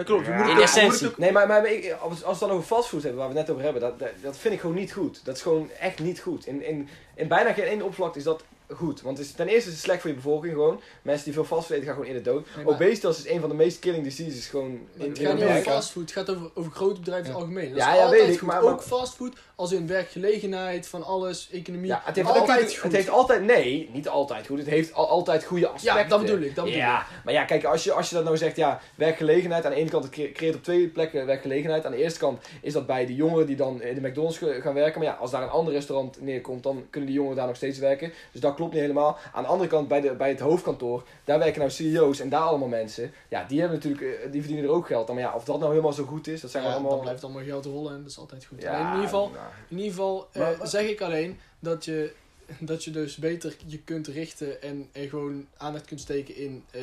Ja, 0.00 0.06
klopt. 0.06 0.26
Je 0.26 0.32
moet 0.32 0.40
In 0.40 0.44
ook- 0.44 0.48
je 0.50 0.54
moet 0.54 0.62
essentie. 0.62 1.10
Nee, 1.16 1.32
maar, 1.32 1.46
maar 1.46 1.66
ik- 1.66 1.96
als, 2.00 2.12
als 2.12 2.20
we 2.22 2.28
het 2.28 2.38
dan 2.38 2.50
over 2.50 2.64
fastfood 2.76 3.02
hebben, 3.02 3.20
waar 3.20 3.30
we 3.30 3.36
het 3.38 3.46
net 3.46 3.56
over 3.56 3.64
hebben, 3.70 3.82
dat, 3.90 3.98
dat, 3.98 4.08
dat 4.22 4.36
vind 4.38 4.54
ik 4.54 4.60
gewoon 4.60 4.76
niet 4.76 4.92
goed. 4.92 5.20
Dat 5.24 5.36
is 5.36 5.42
gewoon 5.42 5.70
echt 5.80 5.98
niet 5.98 6.20
goed. 6.20 6.46
In, 6.46 6.62
in, 6.66 6.88
in 7.14 7.28
bijna 7.28 7.52
geen 7.52 7.64
één 7.64 7.80
oppervlakte 7.82 8.18
is 8.18 8.24
dat 8.24 8.42
goed. 8.74 9.02
Want 9.02 9.18
het 9.18 9.26
is, 9.26 9.32
ten 9.32 9.48
eerste 9.48 9.68
is 9.68 9.74
het 9.74 9.84
slecht 9.84 10.00
voor 10.00 10.10
je 10.10 10.16
bevolking 10.16 10.52
gewoon. 10.52 10.80
Mensen 11.02 11.24
die 11.24 11.32
veel 11.34 11.44
fastfood 11.44 11.70
eten 11.76 11.86
gaan 11.86 11.94
gewoon 11.94 12.08
eerder 12.08 12.32
dood. 12.32 12.46
Nee, 12.56 12.64
maar- 12.64 12.74
Obesitas 12.74 13.18
is 13.18 13.28
een 13.32 13.40
van 13.40 13.48
de 13.48 13.54
meest 13.54 13.78
killing 13.78 14.04
diseases 14.04 14.46
gewoon 14.46 14.70
in, 14.96 15.08
Het 15.08 15.18
gaat 15.18 15.34
niet 15.34 15.44
over 15.44 15.62
fastfood, 15.62 16.02
het 16.02 16.12
gaat 16.12 16.30
over, 16.30 16.50
over 16.54 16.72
grote 16.72 17.00
bedrijven 17.00 17.26
in 17.26 17.32
het 17.32 17.40
algemeen. 17.42 17.68
Dat 17.68 17.78
Ja, 17.78 17.92
is 17.92 17.98
ja, 17.98 18.10
weet 18.10 18.28
ik, 18.32 18.38
goed. 18.38 18.48
maar- 18.48 18.62
Ook 18.62 18.82
fastfood, 18.82 19.36
als 19.54 19.72
in 19.72 19.86
werkgelegenheid, 19.86 20.86
van 20.88 21.02
alles, 21.04 21.48
economie. 21.52 21.86
Ja, 21.86 22.02
het 22.04 22.16
heeft 22.16 22.28
altijd, 22.28 22.74
goed. 22.74 22.82
het 22.82 22.92
heeft 22.92 23.08
altijd, 23.08 23.42
nee, 23.44 23.90
niet 23.92 24.08
altijd 24.08 24.46
goed. 24.46 24.58
Het 24.58 24.66
heeft 24.66 24.92
al, 24.94 25.08
altijd 25.08 25.44
goede 25.44 25.66
aspecten. 25.68 26.02
ja, 26.02 26.08
dat 26.08 26.20
bedoel 26.20 26.40
ik. 26.40 26.54
Dat 26.54 26.64
bedoel 26.64 26.80
ja, 26.80 27.06
maar 27.24 27.34
ja, 27.34 27.44
kijk, 27.44 27.64
als 27.64 27.84
je, 27.84 27.92
als 27.92 28.08
je 28.08 28.14
dat 28.14 28.24
nou 28.24 28.36
zegt, 28.36 28.56
ja, 28.56 28.80
werkgelegenheid. 28.94 29.64
Aan 29.64 29.70
de 29.70 29.76
ene 29.76 29.90
kant, 29.90 30.04
het 30.04 30.32
creëert 30.32 30.54
op 30.54 30.62
twee 30.62 30.88
plekken 30.88 31.26
werkgelegenheid. 31.26 31.84
Aan 31.84 31.92
de 31.92 31.98
eerste 31.98 32.18
kant 32.18 32.46
is 32.62 32.72
dat 32.72 32.86
bij 32.86 33.06
de 33.06 33.14
jongeren 33.14 33.46
die 33.46 33.56
dan 33.56 33.82
in 33.82 33.94
de 34.02 34.08
McDonald's 34.08 34.38
gaan 34.38 34.74
werken. 34.74 35.00
Maar 35.00 35.08
ja, 35.08 35.14
als 35.14 35.30
daar 35.30 35.42
een 35.42 35.48
ander 35.48 35.72
restaurant 35.72 36.20
neerkomt, 36.20 36.62
dan 36.62 36.84
kunnen 36.90 37.08
die 37.08 37.18
jongeren 37.18 37.38
daar 37.38 37.46
nog 37.46 37.56
steeds 37.56 37.78
werken. 37.78 38.12
Dus 38.32 38.40
dat 38.40 38.54
klopt 38.60 38.72
niet 38.72 38.82
helemaal. 38.82 39.18
Aan 39.32 39.42
de 39.42 39.48
andere 39.48 39.68
kant, 39.68 39.88
bij, 39.88 40.00
de, 40.00 40.12
bij 40.14 40.28
het 40.28 40.40
hoofdkantoor, 40.40 41.06
daar 41.24 41.38
werken 41.38 41.58
nou 41.58 41.70
CEO's 41.70 42.20
en 42.20 42.28
daar 42.28 42.40
allemaal 42.40 42.68
mensen. 42.68 43.12
Ja, 43.28 43.44
die 43.44 43.60
hebben 43.60 43.76
natuurlijk, 43.78 44.02
eh, 44.02 44.32
die 44.32 44.40
verdienen 44.40 44.68
er 44.70 44.76
ook 44.76 44.86
geld 44.86 45.08
aan. 45.08 45.14
Maar 45.14 45.24
ja, 45.24 45.34
of 45.34 45.44
dat 45.44 45.58
nou 45.58 45.70
helemaal 45.70 45.92
zo 45.92 46.04
goed 46.04 46.26
is, 46.26 46.40
dat 46.40 46.50
zijn 46.50 46.64
Ja, 46.64 46.70
allemaal... 46.72 46.90
dan 46.90 47.00
blijft 47.00 47.24
allemaal 47.24 47.44
geld 47.44 47.64
rollen 47.64 47.92
en 47.94 48.00
dat 48.02 48.10
is 48.10 48.18
altijd 48.18 48.44
goed. 48.44 48.62
Ja, 48.62 48.68
Alleen 48.70 48.80
in 48.86 48.92
ieder 48.92 49.04
geval, 49.04 49.30
nou, 49.30 49.44
in 49.68 49.76
ieder 49.76 49.90
geval 49.90 50.28
eh, 50.32 50.40
Maar- 50.58 50.66
zeg 50.68 50.88
ik 50.88 51.00
alleen 51.00 51.38
dat 51.58 51.84
je, 51.84 52.12
dat 52.58 52.84
je 52.84 52.90
dus 52.90 53.16
beter 53.16 53.56
je 53.66 53.78
kunt 53.78 54.06
richten 54.06 54.62
en, 54.62 54.88
en 54.92 55.08
gewoon 55.08 55.46
aandacht 55.56 55.84
kunt 55.84 56.00
steken 56.00 56.36
in 56.36 56.64
eh, 56.70 56.82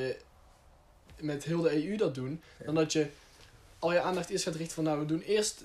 met 1.20 1.44
heel 1.44 1.62
de 1.62 1.88
EU 1.90 1.96
dat 1.98 2.16
doen. 2.16 2.42
Dan 2.66 2.76
dat 2.76 2.94
je 2.94 3.08
al 3.80 3.94
je 3.94 4.02
aandacht 4.02 4.30
eerst 4.30 4.44
gaat 4.44 4.56
richten 4.56 4.76
van 4.76 4.84
nou 4.84 5.00
we 5.00 5.06
doen 5.06 5.22
eerst 5.22 5.64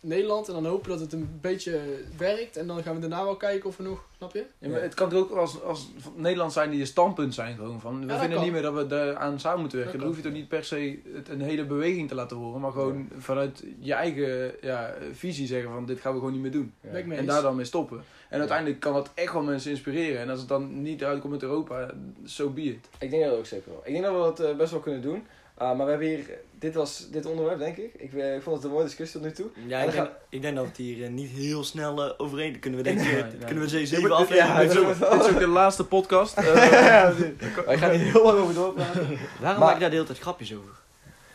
Nederland 0.00 0.48
en 0.48 0.54
dan 0.54 0.66
hopen 0.66 0.90
dat 0.90 1.00
het 1.00 1.12
een 1.12 1.38
beetje 1.40 1.80
werkt. 2.16 2.56
En 2.56 2.66
dan 2.66 2.82
gaan 2.82 2.94
we 2.94 3.00
daarna 3.00 3.24
wel 3.24 3.36
kijken 3.36 3.68
of 3.68 3.76
we 3.76 3.82
nog, 3.82 4.04
snap 4.16 4.32
je? 4.32 4.44
Ja, 4.58 4.68
maar 4.68 4.82
het 4.82 4.94
kan 4.94 5.08
toch 5.08 5.18
ook 5.18 5.30
als, 5.30 5.62
als 5.62 5.88
Nederland 6.14 6.52
zijn 6.52 6.70
die 6.70 6.78
je 6.78 6.84
standpunt 6.84 7.34
zijn 7.34 7.56
gewoon 7.56 7.80
van. 7.80 8.06
We 8.06 8.12
vinden 8.12 8.30
kan. 8.30 8.42
niet 8.42 8.52
meer 8.52 8.62
dat 8.62 8.74
we 8.74 8.86
daar 8.86 9.16
aan 9.16 9.40
samen 9.40 9.60
moeten 9.60 9.78
werken. 9.78 9.98
Dat 9.98 10.06
Dan 10.06 10.14
hoef 10.16 10.24
je 10.24 10.28
toch 10.28 10.38
niet 10.38 10.48
per 10.48 10.64
se 10.64 10.98
het, 11.14 11.28
een 11.28 11.40
hele 11.40 11.64
beweging 11.64 12.08
te 12.08 12.14
laten 12.14 12.36
horen. 12.36 12.60
Maar 12.60 12.72
gewoon 12.72 13.08
vanuit 13.18 13.64
je 13.78 13.92
eigen 13.94 14.52
ja, 14.60 14.94
visie 15.12 15.46
zeggen 15.46 15.70
van 15.70 15.86
dit 15.86 16.00
gaan 16.00 16.12
we 16.12 16.18
gewoon 16.18 16.32
niet 16.32 16.42
meer 16.42 16.50
doen. 16.50 16.72
En 17.10 17.26
daar 17.26 17.42
dan 17.42 17.56
mee 17.56 17.64
stoppen. 17.64 18.04
En 18.28 18.38
uiteindelijk 18.38 18.80
kan 18.80 18.92
dat 18.92 19.10
echt 19.14 19.32
wel 19.32 19.42
mensen 19.42 19.70
inspireren. 19.70 20.20
En 20.20 20.30
als 20.30 20.38
het 20.38 20.48
dan 20.48 20.82
niet 20.82 21.04
uitkomt 21.04 21.32
met 21.32 21.42
Europa, 21.42 21.90
so 22.24 22.50
be 22.50 22.62
it. 22.62 22.88
Ik 22.98 23.10
denk 23.10 23.24
dat 23.24 23.38
ook 23.38 23.46
zeker 23.46 23.70
wel. 23.70 23.80
Ik 23.84 23.92
denk 23.92 24.04
dat 24.04 24.12
we 24.12 24.18
dat 24.18 24.40
eh, 24.40 24.56
best 24.56 24.70
wel 24.70 24.80
kunnen 24.80 25.02
doen. 25.02 25.26
Ah, 25.58 25.76
maar 25.76 25.84
we 25.86 25.90
hebben 25.90 26.08
hier, 26.08 26.24
dit 26.58 26.74
was 26.74 27.08
dit 27.10 27.26
onderwerp 27.26 27.58
denk 27.58 27.76
ik. 27.76 27.94
Ik, 27.96 28.14
eh, 28.14 28.34
ik 28.34 28.42
vond 28.42 28.56
het 28.56 28.64
een 28.64 28.70
mooie 28.70 28.84
discussie 28.84 29.20
tot 29.20 29.28
nu 29.28 29.34
toe. 29.34 29.46
Ja, 29.66 29.80
ik 29.80 29.92
denk, 29.92 30.10
ik 30.28 30.42
denk 30.42 30.54
dat 30.54 30.64
we 30.64 30.70
het 30.70 30.78
hier 30.78 31.04
eh, 31.04 31.10
niet 31.10 31.30
heel 31.30 31.64
snel 31.64 32.04
eh, 32.04 32.12
overeen 32.16 32.58
kunnen. 32.58 32.78
We 32.82 32.84
denken, 32.84 33.04
Nee, 33.04 33.22
nee. 33.22 33.30
kunnen 33.46 33.64
we 33.64 33.68
ze 33.70 33.78
Ja, 33.80 33.86
zeven 33.86 34.10
afleveringen 34.12 34.54
ja, 34.54 34.60
Dit 34.60 35.20
is 35.20 35.32
ook 35.32 35.38
de 35.38 35.46
laatste 35.46 35.84
podcast. 35.86 36.36
Eh, 36.38 36.44
Wij 37.66 37.78
gaan 37.78 37.90
hier 37.90 38.12
heel 38.12 38.24
lang 38.24 38.38
over 38.38 38.54
doorpraten. 38.54 39.06
Waarom 39.08 39.18
Maar- 39.40 39.58
maak 39.58 39.74
je 39.74 39.80
daar 39.80 39.88
de 39.90 39.94
hele 39.94 40.06
tijd 40.06 40.18
grapjes 40.18 40.54
over? 40.56 40.70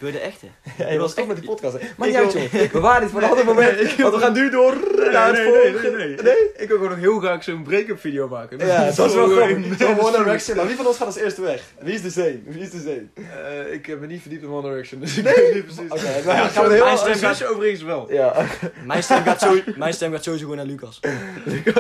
Wil 0.04 0.12
je 0.12 0.18
de 0.18 0.24
echte? 0.24 0.46
Ja, 0.78 0.90
je 0.90 0.98
was 1.00 1.14
toch 1.14 1.28
met 1.28 1.36
die 1.38 1.46
podcast. 1.46 1.74
hè? 1.74 1.80
Maar 1.98 2.08
Ik 2.08 2.14
niet 2.14 2.24
uit, 2.36 2.52
joh. 2.52 2.72
We 2.72 2.80
waren 2.80 3.02
dit 3.02 3.12
voor 3.12 3.22
een 3.22 3.30
ander 3.30 3.46
moment. 3.46 3.96
Want 3.96 4.14
we 4.14 4.20
gaan 4.20 4.34
nu 4.34 4.50
door 4.50 4.76
naar 5.12 5.28
het 5.28 5.38
volgende. 5.72 6.52
Ik 6.58 6.68
wil 6.68 6.78
gewoon 6.78 6.90
nog 6.92 7.00
heel 7.00 7.20
graag 7.20 7.44
zo'n 7.44 7.64
break-up 7.64 8.00
video 8.00 8.28
maken. 8.28 8.58
Ja, 8.58 8.84
dat 8.92 9.08
is 9.08 9.14
wel 9.14 9.28
gewoon- 9.28 9.64
grappig. 9.64 9.78
Zo'n 9.88 10.00
One 10.00 10.18
Direction. 10.18 10.58
Maar 10.58 10.68
wie 10.68 10.76
van 10.76 10.88
ons 10.88 10.98
gaat 10.98 11.06
als 11.08 11.16
eerste 11.16 11.42
weg? 11.42 11.62
Wie 11.80 11.94
is 11.94 12.02
de 12.02 12.10
zeen? 12.10 12.44
Wie 12.48 12.62
is 12.62 12.70
de 12.70 12.80
zeen? 12.80 13.12
Eh, 13.16 13.74
ik 13.74 13.86
heb 13.86 14.00
me 14.00 14.08
niet 14.08 14.22
verdiept 14.22 14.44
in 14.44 14.50
One 14.50 14.70
Direction, 14.70 15.00
dus 15.00 15.18
ik 15.18 15.24
weet 15.24 15.54
niet 15.54 15.66
precies. 15.66 15.92
Oké, 15.92 16.02
nou 16.04 16.38
ja, 16.38 16.48
gaan 16.48 16.64
we 16.68 16.74
het 16.74 16.84
Mijn 16.84 16.98
heel... 17.20 17.34
stem 17.36 17.48
overigens 17.48 17.82
wel. 17.84 18.12
Ja, 18.12 18.46
Mijn 18.86 19.04
stem 19.04 19.24
gaat, 19.24 19.42
zo, 19.42 19.60
mijn 19.76 19.94
stem 19.94 20.12
gaat 20.12 20.24
sowieso 20.24 20.44
gewoon 20.46 20.66
naar 20.66 20.76
Lucas. 20.76 21.00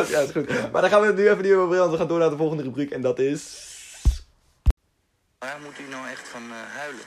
ja, 0.09 0.19
is 0.19 0.31
goed. 0.31 0.71
Maar 0.71 0.81
dan 0.81 0.89
gaan 0.89 1.01
we 1.01 1.07
het 1.07 1.15
nu 1.15 1.29
even 1.29 1.43
niet 1.43 1.53
over 1.53 1.77
want 1.77 1.91
we 1.91 1.97
gaan 1.97 2.07
door 2.07 2.19
naar 2.19 2.29
de 2.29 2.37
volgende 2.37 2.63
rubriek. 2.63 2.91
En 2.91 3.01
dat 3.01 3.19
is... 3.19 3.67
Waar 5.39 5.57
moet 5.63 5.79
u 5.87 5.89
nou 5.91 6.07
echt 6.11 6.27
van 6.27 6.41
eh, 6.41 6.77
huilen? 6.79 7.01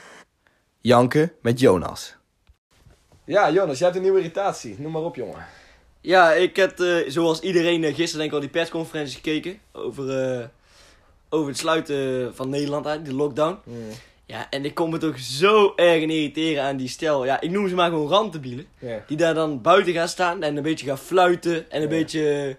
Janken 0.87 1.31
met 1.41 1.59
Jonas. 1.59 2.15
Ja, 3.25 3.51
Jonas, 3.51 3.77
jij 3.77 3.87
hebt 3.87 3.95
een 3.95 4.03
nieuwe 4.03 4.19
irritatie. 4.19 4.75
Noem 4.77 4.91
maar 4.91 5.01
op, 5.01 5.15
jongen. 5.15 5.45
Ja, 6.01 6.33
ik 6.33 6.55
heb 6.55 6.79
eh, 6.79 6.95
zoals 7.07 7.39
iedereen 7.39 7.83
eh, 7.83 7.95
gisteren 7.95 8.17
denk 8.17 8.29
ik 8.29 8.33
al 8.33 8.39
die 8.39 8.49
persconferentie 8.49 9.15
gekeken. 9.15 9.59
Over, 9.71 10.19
eh, 10.19 10.45
over 11.29 11.47
het 11.47 11.57
sluiten 11.57 12.35
van 12.35 12.49
Nederland 12.49 12.87
uit, 12.87 13.05
de 13.05 13.13
lockdown. 13.13 13.57
Ja, 14.25 14.49
en 14.49 14.65
ik 14.65 14.73
kom 14.75 14.89
me 14.89 14.97
toch 14.97 15.19
zo 15.19 15.73
erg 15.75 16.01
in 16.01 16.09
irriteren 16.09 16.63
aan 16.63 16.77
die 16.77 16.89
stel. 16.89 17.25
Ja, 17.25 17.41
ik 17.41 17.51
noem 17.51 17.67
ze 17.67 17.75
maar 17.75 17.89
gewoon 17.89 18.09
randdebielen. 18.09 18.67
Ja. 18.79 19.03
Die 19.07 19.17
daar 19.17 19.33
dan 19.33 19.61
buiten 19.61 19.93
gaan 19.93 20.07
staan 20.07 20.43
en 20.43 20.57
een 20.57 20.63
beetje 20.63 20.87
gaan 20.87 20.97
fluiten. 20.97 21.71
En 21.71 21.81
een 21.81 21.89
beetje, 21.89 22.55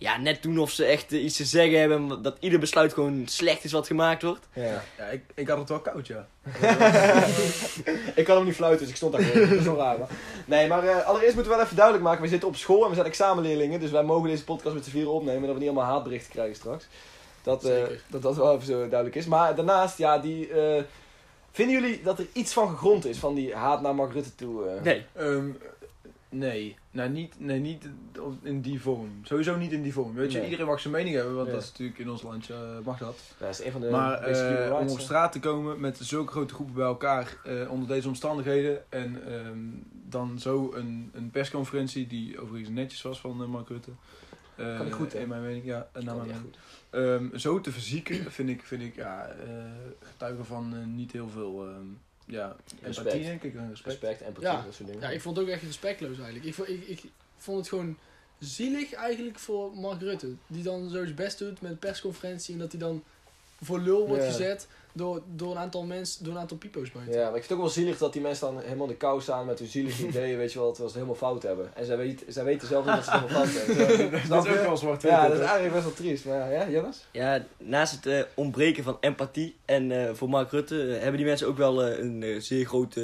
ja, 0.00 0.16
net 0.18 0.42
doen 0.42 0.58
of 0.58 0.70
ze 0.70 0.84
echt 0.84 1.12
eh, 1.12 1.24
iets 1.24 1.36
te 1.36 1.44
zeggen 1.44 1.80
hebben. 1.80 2.22
Dat 2.22 2.36
ieder 2.40 2.58
besluit 2.58 2.92
gewoon 2.92 3.22
slecht 3.26 3.64
is 3.64 3.72
wat 3.72 3.86
gemaakt 3.86 4.22
wordt. 4.22 4.46
Ja. 4.52 4.82
Ja, 4.98 5.04
ik, 5.04 5.22
ik 5.34 5.48
had 5.48 5.58
het 5.58 5.68
wel 5.68 5.80
koud, 5.80 6.06
ja. 6.06 6.26
ik 8.14 8.24
kan 8.24 8.36
hem 8.36 8.44
niet 8.44 8.54
fluiten, 8.54 8.80
dus 8.80 8.88
ik 8.88 8.96
stond 8.96 9.12
daar 9.12 9.22
gewoon. 9.22 9.48
Dat 9.48 9.58
is 9.58 9.64
zo 9.64 9.74
raar. 9.74 9.98
Maar. 9.98 10.08
Nee, 10.44 10.68
maar 10.68 10.84
eh, 10.86 11.06
allereerst 11.06 11.34
moeten 11.34 11.50
we 11.52 11.56
wel 11.56 11.64
even 11.66 11.76
duidelijk 11.76 12.06
maken. 12.06 12.22
We 12.22 12.28
zitten 12.28 12.48
op 12.48 12.56
school 12.56 12.82
en 12.82 12.88
we 12.88 12.94
zijn 12.94 13.06
examenleerlingen. 13.06 13.80
Dus 13.80 13.90
wij 13.90 14.02
mogen 14.02 14.28
deze 14.28 14.44
podcast 14.44 14.74
met 14.74 14.84
z'n 14.84 14.90
vieren 14.90 15.12
opnemen. 15.12 15.42
Dat 15.42 15.52
we 15.52 15.58
niet 15.60 15.68
allemaal 15.70 15.92
haatberichten 15.92 16.30
krijgen 16.32 16.56
straks. 16.56 16.86
Dat, 17.42 17.64
eh, 17.64 17.70
Zeker. 17.70 18.02
dat 18.06 18.22
dat 18.22 18.36
wel 18.36 18.54
even 18.54 18.66
zo 18.66 18.78
duidelijk 18.78 19.14
is. 19.14 19.26
Maar 19.26 19.54
daarnaast, 19.54 19.98
ja, 19.98 20.18
die... 20.18 20.48
eh, 20.48 20.82
vinden 21.52 21.80
jullie 21.80 22.02
dat 22.02 22.18
er 22.18 22.26
iets 22.32 22.52
van 22.52 22.68
gegrond 22.68 23.04
is 23.06 23.18
van 23.18 23.34
die 23.34 23.54
haat 23.54 23.80
naar 23.82 23.94
Mark 23.94 24.12
Rutte 24.12 24.34
toe? 24.34 24.66
eh? 24.68 24.82
Nee. 24.82 25.04
Ehm, 25.16 25.48
nee. 26.28 26.76
Nou, 26.92 27.10
niet, 27.10 27.34
nee, 27.38 27.60
niet 27.60 27.88
in 28.42 28.60
die 28.60 28.80
vorm. 28.80 29.20
Sowieso 29.22 29.56
niet 29.56 29.72
in 29.72 29.82
die 29.82 29.92
vorm. 29.92 30.14
Weet 30.14 30.32
je, 30.32 30.36
Nee. 30.38 30.44
iedereen 30.44 30.66
mag 30.66 30.80
zijn 30.80 30.92
mening 30.94 31.14
hebben, 31.14 31.34
want 31.34 31.50
dat 31.50 31.62
is 31.62 31.68
natuurlijk 31.68 31.98
in 31.98 32.10
ons 32.10 32.22
landje 32.22 32.54
eh, 32.54 32.84
mag 32.84 32.98
dat. 32.98 33.18
Ja, 33.38 33.46
dat 33.46 33.58
is 33.58 33.64
een 33.64 33.72
van 33.72 33.80
de 33.80 33.90
maar 33.90 34.22
eh, 34.22 34.78
om 34.80 34.88
op 34.88 35.00
straat 35.00 35.32
te 35.32 35.40
komen 35.40 35.80
met 35.80 35.98
zulke 36.02 36.32
grote 36.32 36.54
groepen 36.54 36.74
bij 36.74 36.84
elkaar 36.84 37.36
eh, 37.44 37.70
onder 37.70 37.88
deze 37.88 38.08
omstandigheden 38.08 38.92
en 38.92 39.26
ehm, 39.26 39.58
dan 39.92 40.38
zo 40.38 40.72
een, 40.74 41.10
een 41.14 41.30
persconferentie 41.30 42.06
die 42.06 42.40
overigens 42.40 42.70
netjes 42.70 43.02
was 43.02 43.20
van 43.20 43.50
Mark 43.50 43.68
Rutte. 43.68 43.90
Kan 44.56 44.84
niet 44.84 44.94
goed, 44.94 45.12
hè? 45.12 45.18
In 45.18 45.28
mijn 45.28 45.42
mening, 45.42 45.64
ja. 45.64 45.88
naar 45.92 46.16
mijn 46.16 46.26
mening. 46.26 46.54
Ehm, 46.90 47.38
zo 47.38 47.60
te 47.60 47.72
verzieken 47.72 48.32
vind 48.32 48.48
ik, 48.48 48.62
vind 48.62 48.82
ik 48.82 48.94
ja, 48.94 49.36
getuigen 50.00 50.46
van 50.46 50.94
niet 50.94 51.12
heel 51.12 51.28
veel 51.28 51.66
ehm, 51.68 51.86
ja, 52.30 52.56
Respect. 52.82 52.96
empathie, 52.98 53.22
denk 53.22 53.42
ik. 53.42 53.54
en 53.54 53.68
respect. 53.68 54.00
Respect, 54.02 54.20
empathie, 54.20 54.48
Ja. 54.50 54.62
dat 54.62 54.74
soort 54.74 54.88
dingen. 54.88 55.02
Ja, 55.02 55.10
ik 55.10 55.20
vond 55.20 55.36
het 55.36 55.46
ook 55.46 55.52
echt 55.52 55.62
respectloos 55.62 56.16
eigenlijk. 56.16 56.44
Ik, 56.44 56.54
vond- 56.54 56.68
ik, 56.68 56.86
ik 56.86 57.02
vond 57.36 57.58
het 57.58 57.68
gewoon 57.68 57.96
zielig 58.38 58.92
eigenlijk 58.92 59.38
voor 59.38 59.76
Mark 59.76 60.00
Rutte. 60.00 60.32
Die 60.46 60.62
dan 60.62 60.88
zo 60.90 61.02
zijn 61.04 61.14
best 61.14 61.38
doet 61.38 61.60
met 61.60 61.70
een 61.70 61.78
persconferentie 61.78 62.54
en 62.54 62.60
dat 62.60 62.70
hij 62.70 62.80
dan 62.80 63.02
voor 63.62 63.80
lul 63.80 64.06
wordt 64.08 64.22
Ja. 64.22 64.30
gezet 64.30 64.66
door, 64.92 65.22
door 65.26 65.50
een 65.50 65.58
aantal 65.58 65.84
mensen, 65.84 66.24
door 66.24 66.32
een 66.32 66.40
aantal 66.40 66.56
pipo's 66.56 66.92
buiten. 66.92 67.14
Ja, 67.14 67.20
maar 67.28 67.36
ik 67.36 67.44
vind 67.44 67.48
het 67.48 67.52
ook 67.52 67.64
wel 67.64 67.84
zielig 67.84 67.98
dat 67.98 68.12
die 68.12 68.22
mensen 68.22 68.46
dan 68.46 68.62
helemaal 68.62 68.86
in 68.86 68.92
de 68.92 68.98
kou 68.98 69.20
staan 69.20 69.46
met 69.46 69.58
hun 69.58 69.68
zielige 69.68 70.06
ideeën, 70.08 70.36
weet 70.36 70.52
je 70.52 70.58
wel, 70.58 70.72
terwijl 70.72 70.90
ze 70.90 70.98
het 70.98 71.06
helemaal 71.08 71.30
fout 71.30 71.42
hebben. 71.42 71.76
En 71.76 71.86
zij, 71.86 71.96
weet, 71.96 72.24
zij 72.28 72.44
weten 72.44 72.68
zelf 72.68 72.84
niet 72.84 72.94
dat 72.94 73.04
ze 73.04 73.10
het 73.10 73.20
helemaal 73.20 73.46
fout 73.46 73.66
hebben. 73.66 74.28
Dat 74.28 74.46
is 74.46 74.52
ook 74.52 74.62
wel 74.62 74.76
zwart 74.76 75.02
Ja, 75.02 75.28
dat 75.28 75.38
is 75.38 75.44
eigenlijk 75.44 75.72
best 75.72 75.84
wel 75.84 75.94
triest. 75.94 76.24
Maar 76.24 76.52
ja, 76.52 76.68
Jonas? 76.68 77.06
Ja, 77.10 77.44
naast 77.58 77.94
het 77.94 78.06
eh, 78.06 78.22
ontbreken 78.34 78.84
van 78.84 78.96
empathie 79.00 79.56
en 79.64 79.92
eh, 79.92 80.14
voor 80.14 80.28
Mark 80.28 80.50
Rutte 80.50 80.82
eh, 80.82 81.00
hebben 81.00 81.16
die 81.16 81.26
mensen 81.26 81.46
ook 81.46 81.56
wel 81.56 81.84
een 81.84 82.42
zeer 82.42 82.66
groot 82.66 83.00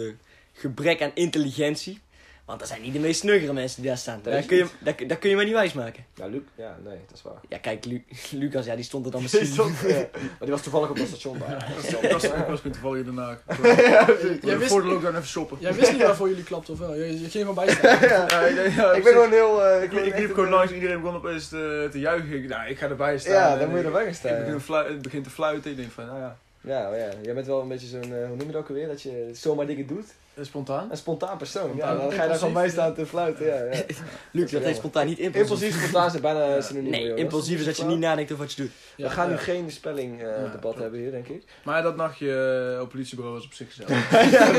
gebrek 0.53 1.03
aan 1.03 1.11
intelligentie. 1.15 2.01
Want 2.47 2.59
dat 2.59 2.69
zijn 2.69 2.83
niet 2.83 2.93
de 2.93 2.99
meest 2.99 3.21
snuggere 3.21 3.53
mensen 3.53 3.81
die 3.81 3.91
daar 3.91 3.99
staan. 3.99 4.21
Dat 4.23 4.33
Daar 4.33 4.43
kun, 4.43 4.57
je, 4.57 4.67
daar, 4.79 4.95
dat 5.07 5.19
kun 5.19 5.31
je 5.31 5.37
maar 5.37 5.45
niet 5.45 5.55
wijsmaken. 5.55 6.05
Ja, 6.15 6.27
Luc? 6.27 6.41
Ja, 6.55 6.77
nee, 6.85 6.99
dat 7.09 7.17
is 7.17 7.23
waar. 7.23 7.41
Ja, 7.49 7.59
kijk, 7.59 7.85
Lu- 7.85 8.05
Lucas, 8.41 8.65
ja, 8.67 8.75
die 8.75 8.85
stond 8.85 9.05
er 9.07 9.11
dan 9.13 9.21
Die 9.21 9.31
misschien. 9.33 9.53
stond- 9.53 9.79
ja. 9.93 9.97
Maar 10.13 10.39
die 10.39 10.51
was 10.51 10.63
toevallig 10.63 10.91
op 10.91 10.97
dat 10.99 11.07
station 11.07 11.39
bij. 11.39 11.57
Ik 12.03 12.13
was, 12.13 12.25
ik 12.25 12.33
was 12.47 12.61
gewoon 12.61 12.73
toevallig 12.73 12.99
in 12.99 13.05
Den 13.05 13.17
Haag. 13.17 13.43
Jij 14.43 14.59
wist, 14.59 14.71
Voor 14.71 14.83
de 14.83 14.89
lockdown 14.89 15.17
even 15.17 15.29
shoppen. 15.29 15.57
jij 15.61 15.75
wist 15.75 15.93
niet 15.93 16.03
waarvoor 16.03 16.29
jullie 16.29 16.45
klapten 16.45 16.73
of 16.73 16.79
wel? 16.79 16.95
Je, 16.95 17.13
je 17.21 17.29
ging 17.31 17.33
gewoon 17.33 17.55
bijstaan. 17.55 18.01
Ja, 18.09 18.47
ja, 18.47 18.93
Ik 18.93 19.03
ben 19.05 19.13
gewoon 19.13 19.31
heel... 19.33 19.65
eh, 19.65 19.83
Ik, 19.83 19.93
ik 19.93 20.19
liep 20.19 20.35
gewoon 20.35 20.49
langs, 20.51 20.73
iedereen 20.73 21.01
begon 21.01 21.17
opeens 21.17 21.49
te, 21.49 21.89
te 21.93 21.99
juichen. 21.99 22.43
Ik, 22.43 22.49
nou, 22.49 22.69
ik 22.69 22.79
ga 22.79 22.89
erbij 22.89 23.19
staan. 23.19 23.33
Ja, 23.33 23.57
dan 23.57 23.69
moet 23.69 23.73
je 23.79 23.81
ik- 23.81 23.87
erbij 23.87 24.01
gaan 24.03 24.11
Ik 24.11 24.17
staan. 24.17 24.39
begin, 24.45 24.61
flu- 24.61 24.87
het 24.89 25.03
begint 25.03 25.25
te 25.25 25.31
fluiten. 25.31 25.71
Ik 25.71 25.77
denk 25.77 25.91
van, 25.91 26.07
nou 26.07 26.19
ja. 26.19 26.37
Ja, 26.61 26.95
ja, 26.95 27.09
jij 27.23 27.35
bent 27.35 27.47
wel 27.47 27.61
een 27.61 27.69
beetje 27.69 27.87
zo'n, 27.87 28.03
eh, 28.15 28.27
hoe 28.27 28.37
noem 28.37 28.47
je 28.47 28.53
dat 28.53 28.57
ook 28.63 28.69
alweer? 28.69 28.87
Dat 28.89 29.03
je 29.03 29.31
zomaar 29.33 29.67
dingen 29.67 29.87
doet. 29.87 30.07
Eh, 30.37 30.45
Spontaan. 30.45 30.91
Een 30.91 30.97
spontaan 30.97 31.37
persoon. 31.39 31.65
Spontaan. 31.69 31.95
Ja, 31.97 32.01
dan 32.03 32.13
ga 32.13 32.23
je 32.23 32.29
daar 32.29 32.39
gewoon 32.39 32.53
bij 32.55 32.69
staan 32.69 32.95
te 32.95 33.07
fluiten. 33.07 33.47
Ja, 33.47 33.55
ja. 33.65 33.71
Luc, 34.31 34.51
dat 34.51 34.63
heet 34.63 34.77
spontaan 34.77 35.07
niet 35.07 35.19
impulsief. 35.19 35.51
Impulsief 35.63 35.81
spontaan 35.83 36.11
zijn 36.11 36.23
bijna 36.23 36.61
synoniem. 36.61 36.91
Nee, 36.91 37.15
impulsief 37.15 37.59
is 37.59 37.65
dat 37.65 37.77
je 37.77 37.85
niet 37.85 37.99
nadenkt 37.99 38.33
over 38.33 38.45
wat 38.45 38.53
je 38.55 38.63
doet. 38.63 38.71
We 38.97 39.11
gaan 39.11 39.27
nu 39.29 39.33
Ja. 39.35 39.39
geen 39.41 39.71
spelling 39.71 40.21
eh, 40.23 40.27
Ja, 40.29 40.43
debat 40.43 40.61
klopt. 40.61 40.79
hebben 40.79 41.01
hier, 41.01 41.11
denk 41.11 41.29
ik. 41.29 41.43
Maar 41.65 41.83
dat 41.83 41.97
nachtje 41.97 42.73
eh, 42.75 42.81
op 42.81 42.89
politiebureau 42.89 43.37
was 43.37 43.47
op 43.47 43.53
zich 43.53 43.69
gezellig. 43.75 44.11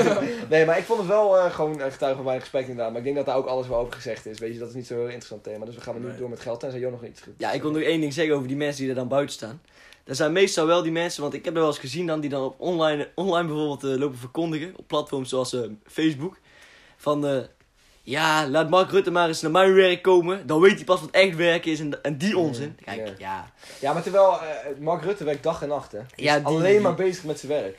nee, 0.50 0.66
maar 0.66 0.78
ik 0.78 0.84
vond 0.84 1.00
het 1.00 1.08
wel 1.08 1.38
eh, 1.38 1.52
gewoon 1.54 1.80
een 1.82 1.92
getuige 1.92 2.16
van 2.16 2.26
mijn 2.26 2.40
respect 2.40 2.68
inderdaad. 2.68 2.90
Maar 2.90 2.98
ik 3.00 3.04
denk 3.06 3.16
dat 3.16 3.26
daar 3.26 3.36
ook 3.36 3.48
alles 3.48 3.68
wel 3.68 3.78
over 3.78 3.94
gezegd 3.94 4.26
is. 4.26 4.40
Weet 4.40 4.54
je, 4.54 4.60
dat 4.60 4.70
is 4.70 4.76
niet 4.76 4.88
zo'n 4.88 4.98
heel 4.98 5.06
interessant 5.06 5.44
thema. 5.44 5.66
Dus 5.66 5.76
we 5.76 5.82
gaan 5.82 5.96
er 5.96 6.02
nu 6.02 6.08
Nee. 6.08 6.18
door 6.18 6.30
met 6.30 6.40
geld. 6.40 6.60
Tenzij 6.60 6.80
Jo 6.80 6.90
nog 6.90 7.04
iets 7.06 7.22
goed. 7.22 7.34
Ja, 7.38 7.52
ik 7.52 7.62
wil 7.62 7.72
nog 7.72 7.82
één 7.82 8.00
ding 8.02 8.14
zeggen 8.14 8.36
over 8.36 8.48
die 8.48 8.58
mensen 8.58 8.82
die 8.82 8.90
er 8.90 8.96
dan 8.96 9.08
buiten 9.08 9.36
staan. 9.36 9.62
Dat 10.08 10.16
zijn 10.16 10.32
meestal 10.32 10.66
wel 10.66 10.82
die 10.84 10.92
mensen, 10.92 11.22
want 11.22 11.34
ik 11.34 11.46
heb 11.46 11.54
er 11.54 11.60
wel 11.60 11.70
eens 11.70 11.80
gezien 11.80 12.06
dan, 12.08 12.20
die 12.20 12.30
dan 12.30 12.44
op 12.44 12.56
online, 12.60 13.10
online 13.16 13.48
bijvoorbeeld 13.48 13.84
eh, 13.84 14.00
lopen 14.00 14.18
verkondigen. 14.18 14.74
Op 14.76 14.88
platforms 14.88 15.30
zoals 15.30 15.54
eh, 15.54 15.62
Facebook. 15.86 16.38
Van, 16.98 17.28
eh, 17.28 17.38
ja, 18.02 18.48
laat 18.50 18.70
Mark 18.70 18.92
Rutte 18.92 19.12
maar 19.12 19.28
eens 19.28 19.42
naar 19.42 19.52
mijn 19.52 19.74
werk 19.74 20.02
komen. 20.02 20.48
Dan 20.48 20.60
weet 20.62 20.76
hij 20.76 20.84
pas 20.84 21.02
wat 21.02 21.10
echt 21.12 21.36
werken 21.36 21.72
is 21.72 21.80
en, 21.80 22.04
en 22.04 22.18
die 22.18 22.38
onzin. 22.38 22.78
Kijk, 22.86 23.08
Ja. 23.08 23.14
ja. 23.18 23.52
Ja, 23.80 23.94
maar 23.94 24.04
terwijl 24.04 24.32
eh, 24.42 24.78
Mark 24.80 25.04
Rutte 25.04 25.24
werkt 25.24 25.44
dag 25.44 25.62
en 25.62 25.68
nacht, 25.68 25.92
hè. 25.92 26.00
Die 26.16 26.26
Ja, 26.26 26.36
is 26.36 26.44
die- 26.44 26.56
alleen 26.56 26.82
maar 26.82 26.96
bezig 26.96 27.24
met 27.24 27.40
zijn 27.40 27.52
werk. 27.52 27.78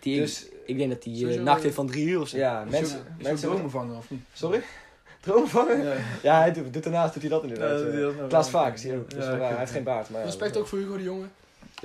Die, 0.00 0.20
Dus 0.20 0.46
ik 0.66 0.78
denk 0.78 0.90
dat 0.90 1.04
eh, 1.04 1.14
Sowieso, 1.14 1.42
nacht 1.42 1.62
heeft 1.62 1.74
van 1.74 1.86
drie 1.86 2.06
uur 2.06 2.20
of 2.20 2.28
zo. 2.28 2.36
ja, 2.36 2.64
mensen... 2.70 2.98
is 3.18 3.24
mensen 3.24 3.96
of 3.96 4.10
niet? 4.10 4.20
Sorry? 4.32 4.62
Dromen 5.20 5.48
vangen? 5.48 5.82
Ja. 5.84 5.94
Ja, 6.22 6.38
hij 6.38 6.52
doet, 6.52 6.72
doet 6.72 6.82
daarnaast 6.82 7.12
doet 7.12 7.22
hij 7.22 7.30
dat 7.30 7.42
inderdaad. 7.42 7.78
Ja, 7.78 7.84
doet 7.84 7.92
hij 7.92 8.02
dat 8.02 8.28
Klaas. 8.28 8.50
Vaak, 8.50 8.72
ook. 8.72 8.78
Is 8.78 8.84
Ja, 8.88 9.30
waar. 9.30 9.34
ik- 9.34 9.40
Hij 9.48 9.58
heeft 9.58 9.72
geen 9.72 9.82
baard, 9.82 10.10
maar 10.10 10.20
ja. 10.20 10.26
Respect 10.26 10.56
ook 10.56 10.66
voor 10.66 10.78
Hugo 10.78 10.96
de 10.96 11.02
Jonge. 11.02 11.26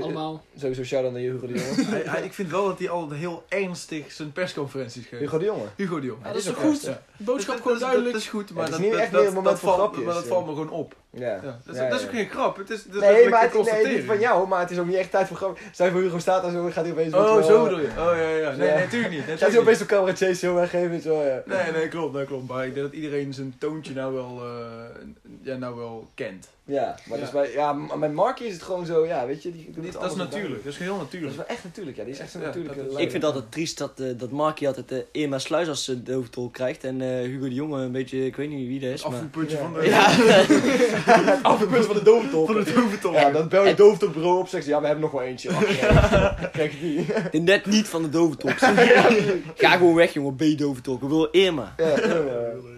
Allemaal. 0.02 0.44
Sowieso 0.58 0.84
shout-out 0.84 1.12
naar 1.14 1.22
Hugo 1.22 1.48
de 1.48 1.54
Jonge. 1.54 1.84
Hij- 1.90 2.02
hij- 2.06 2.24
ik 2.24 2.34
vind 2.34 2.50
wel 2.52 2.66
dat 2.68 2.80
hij 2.80 2.90
altijd 2.90 3.20
heel 3.20 3.44
ernstig 3.50 4.12
zijn 4.12 4.32
persconferenties 4.32 5.06
geeft. 5.06 5.22
Hugo 5.22 5.38
de 5.38 5.46
Jonge. 5.46 5.66
Hugo 5.76 6.00
de 6.00 6.06
Jong. 6.06 6.20
Ja, 6.22 6.28
dat 6.28 6.38
is 6.38 6.46
is 6.46 6.54
toch 6.54 6.64
goed? 6.64 6.90
boodschap 7.18 7.54
Dat- 7.54 7.62
gewoon 7.62 7.72
dat- 7.80 7.82
duidelijk. 7.88 8.12
Dat 8.14 8.22
is 8.22 8.28
goed, 8.30 8.54
maar 8.54 8.64
het 8.64 8.74
is 8.74 8.76
dat, 8.80 8.86
niet 8.86 8.92
dat, 8.94 9.02
echt 9.02 9.12
meer 9.12 9.24
moment 9.34 9.46
dat 9.46 9.60
valt, 9.60 9.96
maar 10.06 10.14
dat 10.14 10.24
ja. 10.24 10.30
valt 10.30 10.46
me 10.46 10.52
gewoon 10.52 10.70
op. 10.70 10.96
Ja. 11.16 11.28
Ja, 11.28 11.42
dat, 11.66 11.76
is, 11.76 11.82
Ja, 11.82 11.90
dat 11.90 12.00
is 12.00 12.02
ja. 12.02 12.08
ook 12.08 12.16
geen 12.16 12.30
grap. 12.30 12.58
Het 12.58 12.70
is, 12.70 12.84
dat 12.84 13.02
Nee, 13.02 13.30
maar 13.30 13.42
het, 13.42 13.54
nee, 13.72 13.96
niet 13.96 14.06
van 14.06 14.20
jou, 14.20 14.48
maar 14.48 14.60
het 14.60 14.72
is 14.72 14.78
ook 14.80 14.86
niet 14.86 14.96
echt 14.96 15.12
tijd 15.12 15.28
voor 15.28 15.38
grap. 15.38 15.58
Je 15.78 15.92
voor 15.92 16.02
Hugo 16.02 16.20
staat 16.20 16.44
en 16.44 16.52
zo, 16.52 16.70
gaat 16.72 16.84
hij 16.84 16.92
opeens... 16.92 17.14
Oh, 17.14 17.24
wel, 17.24 17.44
zo 17.44 17.64
bedoel 17.64 17.80
je. 17.80 17.88
Oh, 17.88 17.94
ja, 17.96 18.30
ja. 18.30 18.52
Nee, 18.56 18.68
Ja. 18.68 18.74
nee, 18.74 18.84
natuurlijk 18.84 19.14
niet. 19.14 19.28
Nee, 19.28 19.38
Gaat 19.38 19.52
hij 19.52 19.60
opeens 19.60 19.80
een 19.80 19.86
camera 19.86 20.16
chase 20.16 20.36
zo 20.36 20.54
weggeven, 20.54 21.04
wel, 21.04 21.24
ja. 21.24 21.42
Nee, 21.46 21.72
nee, 21.72 21.88
klopt, 21.88 22.14
nee, 22.14 22.26
klopt. 22.26 22.48
Maar 22.48 22.66
ik 22.66 22.74
denk 22.74 22.86
dat 22.86 22.96
iedereen 22.96 23.34
zijn 23.34 23.56
toontje 23.60 23.94
nou 23.94 24.14
wel, 24.14 24.42
eh, 24.44 25.06
ja, 25.42 25.56
nou 25.56 25.76
wel 25.76 26.08
kent. 26.16 26.48
Ja, 26.66 26.96
maar 27.06 27.18
Ja. 27.18 27.24
Dus 27.24 27.34
bij, 27.34 27.52
ja, 27.52 27.74
met 27.74 28.14
Marky 28.14 28.44
is 28.44 28.54
het 28.54 28.62
gewoon 28.62 28.86
zo, 28.86 29.06
ja, 29.06 29.26
weet 29.26 29.44
je, 29.44 29.52
die 29.52 29.70
Dat 29.76 29.84
is 29.86 30.12
zo 30.12 30.18
natuurlijk. 30.18 30.24
Dat 30.24 30.24
is 30.24 30.24
heel 30.24 30.28
duidelijk. 30.28 30.64
Dat 30.64 30.74
is 30.74 30.80
natuurlijk. 31.04 31.36
wel 31.36 31.46
echt 31.46 31.64
natuurlijk, 31.64 31.98
ja, 31.98 32.04
die 32.04 32.14
is 32.14 32.20
echt 32.20 32.34
Ja, 32.34 32.40
natuurlijke 32.40 32.80
is-. 32.80 32.92
Ik 32.92 32.98
vind 33.12 33.14
het 33.14 33.24
altijd 33.24 33.52
triest 33.52 33.78
dat, 33.78 34.00
eh 34.00 34.08
dat 34.18 34.32
Markie 34.32 34.68
altijd 34.68 34.92
uh, 34.92 34.98
Irma 35.12 35.38
Sluis 35.40 35.68
als 35.68 35.90
uh, 35.90 35.96
doofdrol 36.04 36.50
krijgt. 36.50 36.84
En 36.84 37.02
eh, 37.02 37.08
Hugo 37.08 37.44
de 37.48 37.54
Jonge 37.54 37.82
een 37.82 37.92
beetje, 37.92 38.26
ik 38.26 38.36
weet 38.36 38.50
niet 38.50 38.68
wie 38.68 38.80
dat 38.80 38.90
is. 38.90 39.04
Het 39.04 39.12
Maar... 39.12 39.22
afvoerpuntje 39.22 39.58
Ja. 39.58 39.64
van 39.64 39.74
de... 39.74 39.86
Ja, 39.90 40.08
Het 41.34 41.44
afgepunt 41.44 41.86
van 41.86 41.96
de 41.96 42.04
doventol. 42.04 42.46
Van 42.46 42.64
de 42.64 42.74
doventol. 42.74 43.14
Ja, 43.14 43.32
dan 43.32 43.48
bel 43.48 43.66
je 43.66 43.74
dooftolbureau 43.74 44.40
op, 44.40 44.48
zegt 44.48 44.64
ze, 44.64 44.70
ja, 44.70 44.80
we 44.80 44.86
hebben 44.86 45.04
nog 45.04 45.12
wel 45.12 45.22
eentje. 45.22 45.50
Ach, 45.50 45.80
ja. 45.80 46.36
Kijk 46.52 46.80
die. 46.80 47.06
de 47.32 47.40
net 47.40 47.66
niet 47.66 47.88
van 47.88 48.02
de 48.02 48.10
doventolk. 48.10 48.58
Ga 49.56 49.78
gewoon 49.78 49.96
weg 49.96 50.14
jongen, 50.14 50.36
B-doventolk. 50.36 51.02
We 51.02 51.08
willen 51.08 51.32
Irma. 51.32 51.74
Ja, 51.78 51.88
ja. 51.88 52.73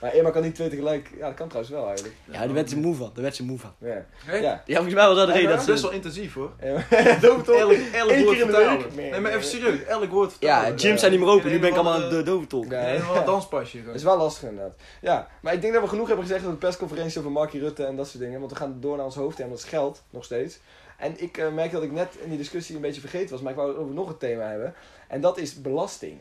Maar 0.00 0.12
Emma 0.12 0.30
kan 0.30 0.42
niet 0.42 0.54
twee 0.54 0.68
tegelijk, 0.68 1.10
ja, 1.18 1.26
dat 1.26 1.34
kan 1.34 1.48
trouwens 1.48 1.74
wel 1.74 1.86
eigenlijk. 1.86 2.16
Ja, 2.24 2.38
daar 2.38 2.52
werd 2.52 2.70
ze 2.70 2.78
moe 2.78 2.94
van. 2.94 3.10
Daar 3.14 3.22
werd 3.22 3.36
ze 3.36 3.44
moe 3.44 3.58
van. 3.58 3.72
Ja, 3.78 4.04
ja. 4.26 4.62
Ja, 4.66 4.74
volgens 4.74 4.94
mij 4.94 5.06
was 5.06 5.16
dat 5.16 5.26
de 5.26 5.32
reden 5.32 5.48
maar 5.48 5.58
dat 5.58 5.60
is 5.60 5.64
ze... 5.64 5.70
best 5.70 5.82
wel 5.82 5.92
intensief 5.92 6.34
hoor. 6.34 6.50
Doventol. 7.20 7.54
Elk, 7.54 7.72
elk 7.72 8.10
Eén 8.10 8.24
woord 8.24 8.36
keer 8.36 8.46
in 8.46 8.50
de 8.50 8.54
vertalen. 8.54 8.94
week? 8.94 9.10
Nee, 9.10 9.20
maar 9.20 9.30
even 9.32 9.44
serieus. 9.44 9.84
Elk 9.84 10.10
woord 10.10 10.30
vertalen. 10.32 10.72
Ja, 10.72 10.78
gyms 10.78 11.00
zijn 11.00 11.12
niet 11.12 11.20
meer 11.20 11.30
open. 11.30 11.50
Nu 11.50 11.58
ben 11.58 11.68
ik 11.68 11.74
allemaal 11.74 12.02
aan 12.02 12.08
de 12.08 12.22
doventolk. 12.22 12.70
Ja. 12.70 12.80
Helemaal 12.80 13.16
een 13.16 13.24
danspasje. 13.24 13.84
Dat 13.84 13.94
is 13.94 14.02
wel 14.02 14.16
lastig 14.16 14.48
inderdaad. 14.48 14.74
Ja, 15.00 15.28
maar 15.40 15.54
ik 15.54 15.60
denk 15.60 15.72
dat 15.72 15.82
we 15.82 15.88
genoeg 15.88 16.06
hebben 16.06 16.24
gezegd 16.24 16.44
over 16.44 16.54
de 16.54 16.66
persconferentie 16.66 17.18
over 17.18 17.32
Marky 17.32 17.58
Rutte 17.58 17.84
en 17.84 17.96
dat 17.96 18.08
soort 18.08 18.22
dingen. 18.22 18.38
Want 18.38 18.52
we 18.52 18.58
gaan 18.58 18.76
door 18.80 18.96
naar 18.96 19.04
ons 19.04 19.14
hoofdthema, 19.14 19.48
dat 19.48 19.58
is 19.58 19.64
geld, 19.64 20.02
nog 20.10 20.24
steeds. 20.24 20.58
En 20.98 21.14
ik 21.16 21.36
eh, 21.36 21.52
merk 21.52 21.72
dat 21.72 21.82
ik 21.82 21.92
net 21.92 22.08
in 22.22 22.28
die 22.28 22.38
discussie 22.38 22.74
een 22.74 22.80
beetje 22.80 23.00
vergeten 23.00 23.30
was, 23.30 23.40
maar 23.40 23.50
ik 23.50 23.58
wou 23.58 23.76
over 23.76 23.94
nog 23.94 24.08
een 24.08 24.18
thema 24.18 24.44
hebben. 24.44 24.74
En 25.08 25.20
dat 25.20 25.38
is 25.38 25.60
belasting. 25.60 26.18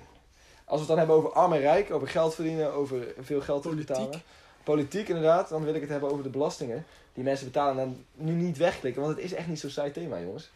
Als 0.70 0.80
we 0.80 0.86
het 0.86 0.88
dan 0.88 0.98
hebben 0.98 1.16
over 1.16 1.32
arm 1.32 1.54
en 1.54 1.60
rijk, 1.60 1.92
over 1.92 2.08
geld 2.08 2.36
verdienen, 2.36 2.74
over 2.74 2.98
veel 3.20 3.42
geld 3.42 3.62
te 3.62 3.68
Politiek. 3.70 3.96
betalen. 3.96 4.22
Politiek 4.64 5.08
inderdaad, 5.08 5.50
dan 5.50 5.64
wil 5.64 5.74
ik 5.74 5.82
het 5.82 5.90
hebben 5.90 6.12
over 6.12 6.24
de 6.24 6.30
belastingen 6.30 6.86
die 7.14 7.24
mensen 7.24 7.46
betalen 7.46 7.84
en 7.84 8.06
dan 8.16 8.28
nu 8.28 8.34
niet 8.34 8.58
wegklikken, 8.58 9.02
want 9.02 9.16
het 9.16 9.26
is 9.26 9.34
echt 9.34 9.48
niet 9.48 9.60
zo'n 9.60 9.70
saai 9.70 9.92
thema 9.92 10.20
jongens. 10.20 10.50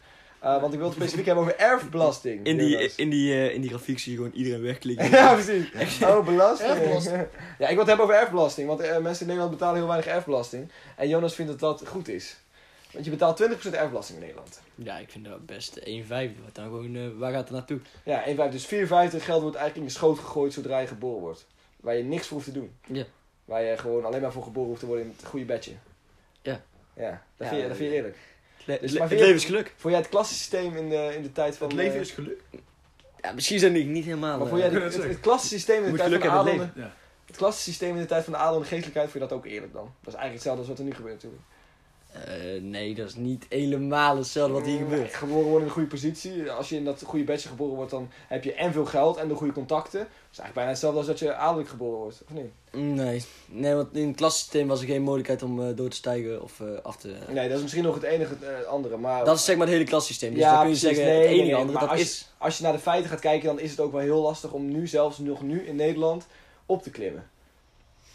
Uh, 0.44 0.60
want 0.60 0.72
ik 0.72 0.78
wil 0.78 0.88
het 0.88 0.96
specifiek 0.96 1.26
hebben 1.26 1.44
over 1.44 1.58
erfbelasting. 1.58 2.46
In 2.46 2.56
die, 2.58 2.92
in, 2.96 3.10
die, 3.10 3.32
uh, 3.32 3.54
in 3.54 3.60
die 3.60 3.70
grafiek 3.70 3.98
zie 3.98 4.12
je 4.12 4.18
gewoon 4.18 4.32
iedereen 4.34 4.62
wegklikken. 4.62 5.10
Ja, 5.18 5.32
precies. 5.34 6.02
Oh, 6.02 6.24
belasting. 6.24 6.70
Erfbelasting. 6.70 7.16
Ja, 7.58 7.64
ik 7.68 7.76
wil 7.76 7.78
het 7.78 7.86
hebben 7.86 8.04
over 8.04 8.14
erfbelasting. 8.20 8.68
Want 8.68 8.80
eh, 8.80 8.98
mensen 8.98 9.20
in 9.20 9.26
Nederland 9.26 9.50
betalen 9.50 9.76
heel 9.76 9.86
weinig 9.86 10.06
erfbelasting. 10.06 10.70
En 10.96 11.08
Jonas 11.08 11.34
vindt 11.34 11.50
dat 11.50 11.78
dat 11.78 11.88
goed 11.88 12.08
is. 12.08 12.36
Want 12.92 13.04
je 13.04 13.10
betaalt 13.10 13.42
20% 13.42 13.46
erfbelasting 13.70 14.18
in 14.18 14.24
Nederland. 14.24 14.60
Ja, 14.74 14.98
ik 14.98 15.10
vind 15.10 15.24
dat 15.24 15.46
best 15.46 15.76
1 15.76 16.04
vijfde. 16.04 16.42
Wat 16.44 16.54
dan 16.54 16.64
gewoon, 16.64 16.94
uh, 16.94 17.08
waar 17.16 17.32
gaat 17.32 17.40
het 17.40 17.50
naartoe? 17.50 17.80
Ja, 18.04 18.24
1 18.24 18.36
vijfde. 18.36 18.56
Dus 18.56 18.66
4 18.66 18.86
vijfde 18.86 19.20
geld 19.20 19.42
wordt 19.42 19.56
eigenlijk 19.56 19.86
in 19.86 19.92
je 19.92 19.98
schoot 19.98 20.18
gegooid 20.18 20.52
zodra 20.52 20.78
je 20.78 20.86
geboren 20.86 21.20
wordt. 21.20 21.46
Waar 21.76 21.96
je 21.96 22.02
niks 22.02 22.26
voor 22.26 22.36
hoeft 22.36 22.48
te 22.48 22.58
doen. 22.58 22.72
Ja. 22.86 23.04
Waar 23.44 23.62
je 23.62 23.76
gewoon 23.76 24.04
alleen 24.04 24.20
maar 24.20 24.32
voor 24.32 24.42
geboren 24.42 24.68
hoeft 24.68 24.80
te 24.80 24.86
worden 24.86 25.04
in 25.04 25.14
het 25.16 25.26
goede 25.26 25.46
bedje. 25.46 25.72
Ja. 26.42 26.62
Ja, 26.96 27.10
dat, 27.10 27.20
Ja, 27.36 27.48
vind, 27.48 27.62
je, 27.62 27.68
dat 27.68 27.76
vind 27.76 27.90
je 27.90 27.96
eerlijk. 27.96 28.16
Le 28.64 28.78
Dus 28.80 28.92
maar 28.92 29.08
het 29.08 29.18
leven 29.18 29.34
is 29.34 29.44
geluk. 29.44 29.72
Vond 29.76 29.92
jij 29.92 30.02
het 30.02 30.10
klassysteem 30.10 30.76
in 30.76 30.88
de, 30.88 31.12
in 31.16 31.22
de 31.22 31.32
tijd 31.32 31.56
van... 31.56 31.66
Het 31.66 31.76
leven 31.76 31.94
eh, 31.94 32.00
is 32.00 32.10
geluk. 32.10 32.40
Ja, 33.20 33.32
misschien 33.32 33.58
zijn 33.58 33.72
die 33.72 33.84
niet 33.84 34.04
helemaal... 34.04 34.38
Maar 34.38 34.46
eh, 34.46 34.52
vond 34.52 34.60
jij 34.60 34.70
het, 34.70 34.82
het, 34.82 35.02
het 35.02 35.12
het 35.12 35.20
klassysteem 35.20 35.84
in 35.84 35.90
de 35.90 35.96
tijd 35.96 36.10
van 36.10 36.20
de 36.20 36.28
adel... 36.28 36.68
Ja. 36.74 36.94
Het 37.26 37.36
klassysteem 37.36 37.94
in 37.94 38.00
de 38.00 38.06
tijd 38.06 38.24
van 38.24 38.32
de 38.32 38.38
adel 38.38 38.54
en 38.54 38.60
de 38.60 38.66
geestelijkheid, 38.66 39.10
vond 39.10 39.22
je 39.22 39.28
dat 39.28 39.38
ook 39.38 39.46
eerlijk 39.46 39.72
dan? 39.72 39.94
Dat 40.00 40.14
is 40.14 40.20
eigenlijk 40.20 40.34
hetzelfde 40.34 40.60
als 40.60 40.68
wat 40.68 40.78
er 40.78 40.84
nu 40.84 40.94
gebeurt 40.94 41.14
natuurlijk. 41.14 41.42
Eh, 42.14 42.62
nee, 42.62 42.94
dat 42.94 43.08
is 43.08 43.14
niet 43.14 43.46
helemaal 43.48 44.16
hetzelfde 44.16 44.52
wat 44.54 44.64
hier 44.66 44.78
gebeurt. 44.78 45.14
Geboren 45.14 45.42
worden 45.42 45.60
in 45.60 45.66
een 45.66 45.72
goede 45.72 45.88
positie. 45.88 46.50
Als 46.50 46.68
je 46.68 46.76
in 46.76 46.84
dat 46.84 47.02
goede 47.06 47.24
bedje 47.24 47.48
geboren 47.48 47.74
wordt, 47.74 47.90
dan 47.90 48.10
heb 48.28 48.44
je 48.44 48.54
en 48.54 48.72
veel 48.72 48.84
geld 48.84 49.16
en 49.16 49.28
de 49.28 49.34
goede 49.34 49.52
contacten. 49.52 49.98
Dat 49.98 50.08
is 50.32 50.38
eigenlijk 50.38 50.54
bijna 50.54 50.70
hetzelfde 50.70 50.98
als 50.98 51.06
dat 51.06 51.18
je 51.18 51.34
adellijk 51.34 51.68
geboren 51.68 51.98
wordt, 51.98 52.22
of 52.28 52.34
niet? 52.34 52.52
Nee. 52.96 53.24
nee, 53.46 53.74
want 53.74 53.96
in 53.96 54.06
het 54.06 54.16
klassysteem 54.16 54.68
was 54.68 54.80
er 54.80 54.86
geen 54.86 55.02
mogelijkheid 55.02 55.42
om 55.42 55.62
eh, 55.62 55.76
door 55.76 55.88
te 55.88 55.96
stijgen 55.96 56.42
of 56.42 56.60
eh, 56.60 56.66
af 56.82 56.96
te... 56.96 57.14
Nee, 57.28 57.46
dat 57.48 57.56
is 57.56 57.62
misschien 57.62 57.84
nog 57.84 57.94
het 57.94 58.04
enige 58.04 58.36
andere. 58.68 58.96
Maar 58.96 59.24
Dat 59.24 59.36
is 59.36 59.44
zeg 59.44 59.56
maar 59.56 59.66
het 59.66 59.74
hele 59.74 59.88
klassysteem. 59.88 60.30
Dus 60.34 60.42
Ja, 60.42 60.50
dan 60.50 60.60
kun 60.60 60.70
je 60.74 60.78
precies. 60.78 60.96
zeggen, 60.96 61.14
Nee, 61.14 61.20
het 61.22 61.30
nee, 61.30 61.38
enige 61.38 61.50
nee, 61.52 61.60
andere, 61.60 61.78
maar 61.78 61.88
dat 61.88 61.98
als 61.98 62.00
is... 62.00 62.28
als 62.38 62.56
je 62.56 62.62
naar 62.62 62.72
de 62.72 62.78
feiten 62.78 63.10
gaat 63.10 63.20
kijken, 63.20 63.46
dan 63.46 63.60
is 63.60 63.70
het 63.70 63.80
ook 63.80 63.92
wel 63.92 64.00
heel 64.00 64.20
lastig 64.22 64.52
om 64.52 64.68
nu 64.72 64.86
zelfs 64.86 65.18
nog 65.18 65.42
nu 65.42 65.66
in 65.66 65.76
Nederland 65.76 66.26
op 66.66 66.82
te 66.82 66.90
klimmen. 66.90 67.28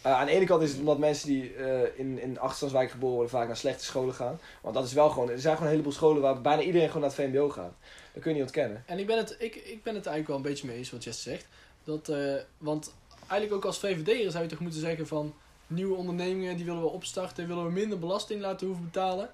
Eh, 0.02 0.12
aan 0.12 0.26
de 0.26 0.32
ene 0.32 0.44
kant 0.44 0.62
is 0.62 0.70
het 0.70 0.78
omdat 0.78 0.98
mensen 0.98 1.28
die 1.28 1.54
eh, 1.54 1.98
in, 1.98 2.18
in 2.20 2.38
achterstandswijk 2.38 2.90
geboren 2.90 3.14
worden 3.14 3.32
vaak 3.32 3.46
naar 3.46 3.56
slechte 3.56 3.84
scholen 3.84 4.14
gaan. 4.14 4.40
Want 4.60 4.74
dat 4.74 4.84
is 4.84 4.92
wel 4.92 5.10
gewoon, 5.10 5.30
er 5.30 5.40
zijn 5.40 5.52
gewoon 5.52 5.68
een 5.68 5.76
heleboel 5.76 5.96
scholen 5.96 6.22
waar 6.22 6.40
bijna 6.40 6.62
iedereen 6.62 6.86
gewoon 6.86 7.02
naar 7.02 7.10
het 7.10 7.20
VMBO 7.20 7.48
gaat. 7.48 7.72
Dat 8.12 8.22
kun 8.22 8.30
je 8.30 8.36
niet 8.36 8.46
ontkennen. 8.46 8.82
En 8.86 8.98
ik 8.98 9.06
ben, 9.06 9.16
het, 9.16 9.36
ik, 9.38 9.54
ik 9.54 9.82
ben 9.82 9.94
het 9.94 10.06
eigenlijk 10.06 10.26
wel 10.26 10.36
een 10.36 10.42
beetje 10.42 10.66
mee 10.66 10.76
eens 10.76 10.90
wat 10.90 11.04
Jesse 11.04 11.30
zegt. 11.30 11.46
Dat, 11.84 12.08
eh, 12.08 12.34
want 12.58 12.92
eigenlijk 13.18 13.52
ook 13.52 13.64
als 13.64 13.78
VVD'er 13.78 14.30
zou 14.30 14.42
je 14.44 14.50
toch 14.50 14.60
moeten 14.60 14.80
zeggen 14.80 15.06
van... 15.06 15.34
Nieuwe 15.72 15.94
ondernemingen 15.96 16.56
die 16.56 16.64
willen 16.64 16.80
we 16.80 16.88
opstarten, 16.88 17.46
willen 17.46 17.64
we 17.64 17.70
minder 17.70 17.98
belasting 17.98 18.40
laten 18.40 18.66
hoeven 18.66 18.84
betalen. 18.84 19.30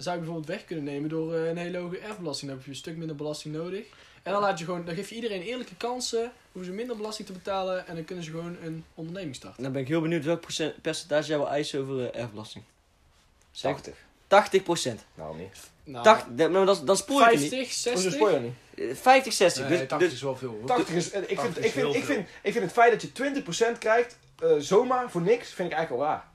Zou 0.00 0.16
je 0.16 0.22
bijvoorbeeld 0.22 0.56
weg 0.56 0.64
kunnen 0.64 0.84
nemen 0.84 1.08
door 1.08 1.34
eh, 1.34 1.48
een 1.48 1.56
hele 1.56 1.78
hoge 1.78 1.98
erfbelasting. 1.98 2.46
Dan 2.50 2.56
heb 2.56 2.64
je 2.66 2.72
een 2.72 2.78
stuk 2.78 2.96
minder 2.96 3.16
belasting 3.16 3.54
nodig. 3.54 3.84
En 4.22 4.32
dan, 4.32 4.40
laat 4.40 4.58
je 4.58 4.64
gewoon, 4.64 4.84
dan 4.84 4.94
geef 4.94 5.08
je 5.08 5.14
iedereen 5.14 5.42
eerlijke 5.42 5.74
kansen, 5.76 6.32
hoeven 6.52 6.70
ze 6.70 6.76
minder 6.76 6.96
belasting 6.96 7.26
te 7.26 7.32
betalen 7.32 7.86
en 7.86 7.94
dan 7.94 8.04
kunnen 8.04 8.24
ze 8.24 8.30
gewoon 8.30 8.56
een 8.64 8.84
onderneming 8.94 9.34
starten. 9.34 9.62
Dan 9.62 9.72
ben 9.72 9.82
ik 9.82 9.88
heel 9.88 10.00
benieuwd 10.00 10.24
welk 10.24 10.40
procent, 10.40 10.82
percentage 10.82 11.28
jij 11.28 11.36
wil 11.36 11.48
eisen 11.48 11.80
over 11.80 12.10
eh, 12.10 12.20
erfbelasting. 12.20 12.64
Zeg 13.50 13.72
80. 13.72 13.94
80 14.26 14.62
procent. 14.62 15.04
Nou, 15.14 15.36
niet. 15.36 15.70
Nou, 15.84 16.04
80, 16.04 16.28
dat- 16.34 16.50
maar 16.50 16.84
dan 16.84 16.96
spoor 16.96 17.20
je 17.20 17.26
het 17.26 17.40
niet. 17.40 17.48
50, 17.48 17.92
Hoezo 17.92 18.00
60. 18.00 18.12
spoor 18.12 18.28
je 18.28 18.34
dat 18.34 18.42
niet? 18.42 18.90
Eh, 18.90 18.96
50, 18.96 19.32
60. 19.32 19.68
Nee, 19.68 19.78
dus, 19.78 19.88
80 19.88 19.98
dus, 20.08 20.16
is 20.16 20.22
wel 20.22 20.36
veel 20.36 20.50
hoor. 20.50 20.66
80 20.66 20.94
is, 20.94 21.10
eh, 21.10 21.20
ik, 21.20 21.26
vind, 21.26 21.38
80 21.38 21.56
ik, 21.58 21.64
is 21.64 21.72
vind, 21.72 21.94
ik, 21.94 22.04
vind, 22.04 22.28
ik 22.42 22.52
vind 22.52 22.64
het 22.64 22.72
feit 22.72 22.90
dat 22.92 23.02
je 23.02 23.12
20% 23.12 23.78
krijgt, 23.78 24.18
eh, 24.42 24.48
zomaar 24.58 25.10
voor 25.10 25.22
niks, 25.22 25.52
vind 25.52 25.70
ik 25.70 25.76
eigenlijk 25.76 26.02
wel 26.02 26.12
raar. 26.12 26.28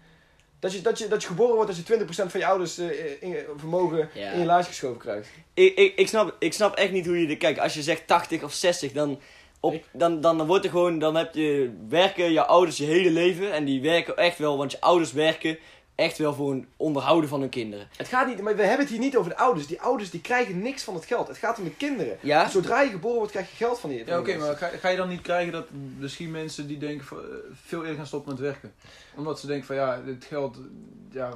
Dat 0.66 0.74
je, 0.74 0.82
dat, 0.82 0.98
je, 1.00 1.08
dat 1.08 1.22
je 1.22 1.28
geboren 1.28 1.56
wordt 1.56 1.70
als 1.70 1.78
je 1.86 2.00
20% 2.06 2.08
van 2.32 2.40
je 2.40 2.46
ouders 2.46 2.78
eh, 2.78 2.88
in, 3.20 3.36
vermogen 3.58 4.10
Ja. 4.14 4.32
in 4.32 4.40
je 4.40 4.46
lijst 4.46 4.68
geschoven 4.68 4.98
krijgt. 5.00 5.30
ik, 5.54 5.76
ik, 5.78 5.96
ik, 5.96 6.08
snap, 6.08 6.36
ik 6.40 6.54
snap 6.54 6.76
echt 6.76 6.92
niet 6.92 7.06
hoe 7.06 7.20
je... 7.22 7.28
De, 7.28 7.38
kijk, 7.38 7.58
als 7.58 7.74
je 7.74 7.82
zegt 7.84 8.08
80 8.08 8.44
of 8.44 8.54
60, 8.54 8.92
dan, 8.92 9.20
op, 9.60 9.74
Ik- 9.74 9.84
dan, 9.94 10.22
dan 10.22 10.46
wordt 10.46 10.66
er 10.66 10.72
gewoon... 10.72 11.00
Dan 11.00 11.16
heb 11.16 11.34
je 11.36 11.74
werken 11.90 12.32
je 12.32 12.46
ouders 12.46 12.78
je 12.78 12.86
hele 12.86 13.10
leven. 13.12 13.54
En 13.54 13.66
die 13.66 13.82
werken 13.82 14.18
echt 14.18 14.38
wel, 14.38 14.58
want 14.58 14.72
je 14.72 14.82
ouders 14.82 15.12
werken 15.14 15.58
echt 15.96 16.18
wel 16.18 16.34
voor 16.34 16.52
een 16.52 16.68
onderhouden 16.78 17.30
van 17.30 17.40
hun 17.40 17.50
kinderen. 17.50 17.88
Het 17.98 18.08
gaat 18.08 18.28
niet, 18.28 18.42
maar 18.42 18.56
we 18.56 18.64
hebben 18.64 18.80
het 18.80 18.90
hier 18.90 19.00
niet 19.00 19.18
over 19.18 19.30
de 19.30 19.38
ouders. 19.38 19.68
Die 19.68 19.82
ouders 19.82 20.10
die 20.10 20.22
krijgen 20.22 20.62
niks 20.62 20.84
van 20.84 20.96
het 20.96 21.06
geld. 21.06 21.28
Het 21.28 21.38
gaat 21.38 21.58
om 21.58 21.64
de 21.64 21.76
kinderen. 21.76 22.18
Ja? 22.22 22.50
Zodra 22.50 22.82
je 22.82 22.90
geboren 22.90 23.18
wordt, 23.18 23.32
krijg 23.32 23.50
je 23.50 23.56
geld 23.56 23.80
van 23.80 23.90
die. 23.90 24.04
van 24.06 24.14
Ja, 24.14 24.20
oké, 24.20 24.38
maar 24.38 24.56
ga, 24.56 24.68
ga 24.68 24.90
je 24.90 24.98
dan 24.98 25.10
niet 25.10 25.22
krijgen 25.22 25.52
dat 25.52 25.66
misschien 25.98 26.32
mensen 26.32 26.68
die 26.68 26.78
denken 26.78 27.06
van, 27.06 27.18
eh, 27.18 27.24
veel 27.66 27.82
eerder 27.82 27.96
gaan 27.96 28.08
stoppen 28.08 28.32
met 28.32 28.42
werken? 28.42 28.74
Omdat 29.16 29.40
ze 29.40 29.48
denken 29.48 29.66
van 29.66 29.76
ja, 29.76 30.02
dit 30.06 30.26
geld, 30.26 30.58
ja, 31.12 31.30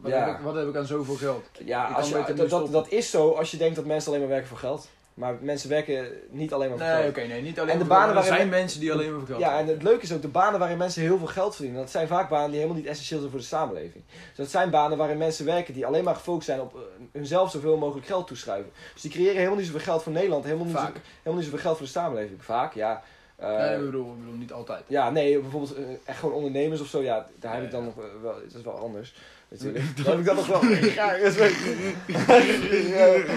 wat, 0.00 0.10
Ja. 0.10 0.26
Heb, 0.26 0.34
ik, 0.34 0.44
wat 0.44 0.54
heb 0.54 0.68
ik 0.68 0.76
aan 0.76 0.86
zoveel 0.86 1.14
geld? 1.14 1.44
Ja, 1.64 1.86
als 1.86 2.08
je, 2.08 2.46
dat, 2.48 2.72
dat 2.72 2.90
is 2.90 3.10
zo 3.10 3.30
als 3.30 3.50
je 3.50 3.56
denkt 3.56 3.76
dat 3.76 3.84
mensen 3.84 4.08
alleen 4.08 4.20
maar 4.20 4.30
werken 4.30 4.48
voor 4.48 4.58
geld. 4.58 4.88
Maar 5.14 5.36
mensen 5.40 5.68
werken 5.68 6.06
niet 6.30 6.52
alleen 6.52 6.68
maar 6.68 6.78
voor 6.78 6.86
Nee, 6.86 7.08
oké, 7.08 7.20
nee, 7.26 7.42
niet 7.42 7.60
alleen 7.60 7.72
En 7.72 7.78
de 7.78 7.84
banen 7.84 7.98
maar 8.00 8.08
Er 8.08 8.14
waarin 8.14 8.34
zijn 8.34 8.48
men- 8.48 8.58
mensen 8.58 8.80
die 8.80 8.92
alleen 8.92 9.10
maar 9.10 9.18
voor 9.18 9.28
geld 9.28 9.40
Ja, 9.40 9.58
en 9.58 9.66
het 9.66 9.82
leuke 9.82 10.02
is 10.02 10.12
ook 10.12 10.22
de 10.22 10.28
banen 10.28 10.58
waarin 10.58 10.78
mensen 10.78 11.02
heel 11.02 11.18
veel 11.18 11.26
geld 11.26 11.54
verdienen. 11.54 11.80
Dat 11.80 11.90
zijn 11.90 12.08
vaak 12.08 12.28
banen 12.28 12.46
die 12.50 12.56
helemaal 12.60 12.78
niet 12.80 12.88
essentieel 12.90 13.18
zijn 13.18 13.30
voor 13.30 13.40
de 13.40 13.46
samenleving. 13.46 14.04
Dus 14.28 14.36
dat 14.36 14.50
zijn 14.50 14.70
banen 14.70 14.98
waarin 14.98 15.18
mensen 15.18 15.44
werken 15.44 15.74
die 15.74 15.86
alleen 15.86 16.04
maar 16.04 16.14
gefocust 16.14 16.46
zijn 16.46 16.60
op 16.60 16.74
eh, 16.74 16.80
hunzelf 17.12 17.50
zoveel 17.50 17.76
mogelijk 17.76 18.06
geld 18.06 18.26
toeschrijven. 18.26 18.70
Dus 18.92 19.02
die 19.02 19.10
creëren 19.10 19.36
helemaal 19.36 19.56
niet 19.56 19.66
zoveel 19.66 19.80
geld 19.80 20.02
voor 20.02 20.12
Nederland, 20.12 20.44
helemaal 20.44 20.66
niet, 20.66 20.74
Vaak. 20.76 20.94
zo, 20.96 21.00
helemaal 21.16 21.34
niet 21.38 21.44
zoveel 21.44 21.58
geld 21.64 21.76
voor 21.76 21.86
de 21.86 21.92
samenleving. 21.92 22.44
Vaak, 22.44 22.74
ja. 22.74 23.02
Eh, 23.40 23.56
Nee, 23.56 23.74
ik 23.78 23.84
bedoel, 23.84 24.12
ik 24.12 24.18
bedoel 24.18 24.34
niet 24.38 24.52
altijd. 24.52 24.84
ja, 24.86 25.10
nee, 25.10 25.38
bijvoorbeeld 25.38 25.74
eh, 25.74 25.84
echt 26.04 26.18
gewoon 26.18 26.34
ondernemers 26.34 26.80
of 26.80 26.86
zo, 26.86 27.02
ja, 27.02 27.26
daar 27.38 27.54
heb 27.54 27.62
ik 27.64 27.70
dan 27.70 27.84
nog 27.84 27.98
eh, 27.98 28.04
wel, 28.22 28.34
dat 28.34 28.54
is 28.54 28.62
wel 28.62 28.78
anders. 28.78 29.14
Natuurlijk. 29.48 29.84
Daar 29.96 30.06
heb 30.06 30.18
ik 30.18 30.24
dan 30.24 30.36
nog 30.36 30.46
wel. 30.46 30.64
Ja, 31.00 31.10
dat 31.18 31.20
is 31.20 31.36
wel- 31.36 31.48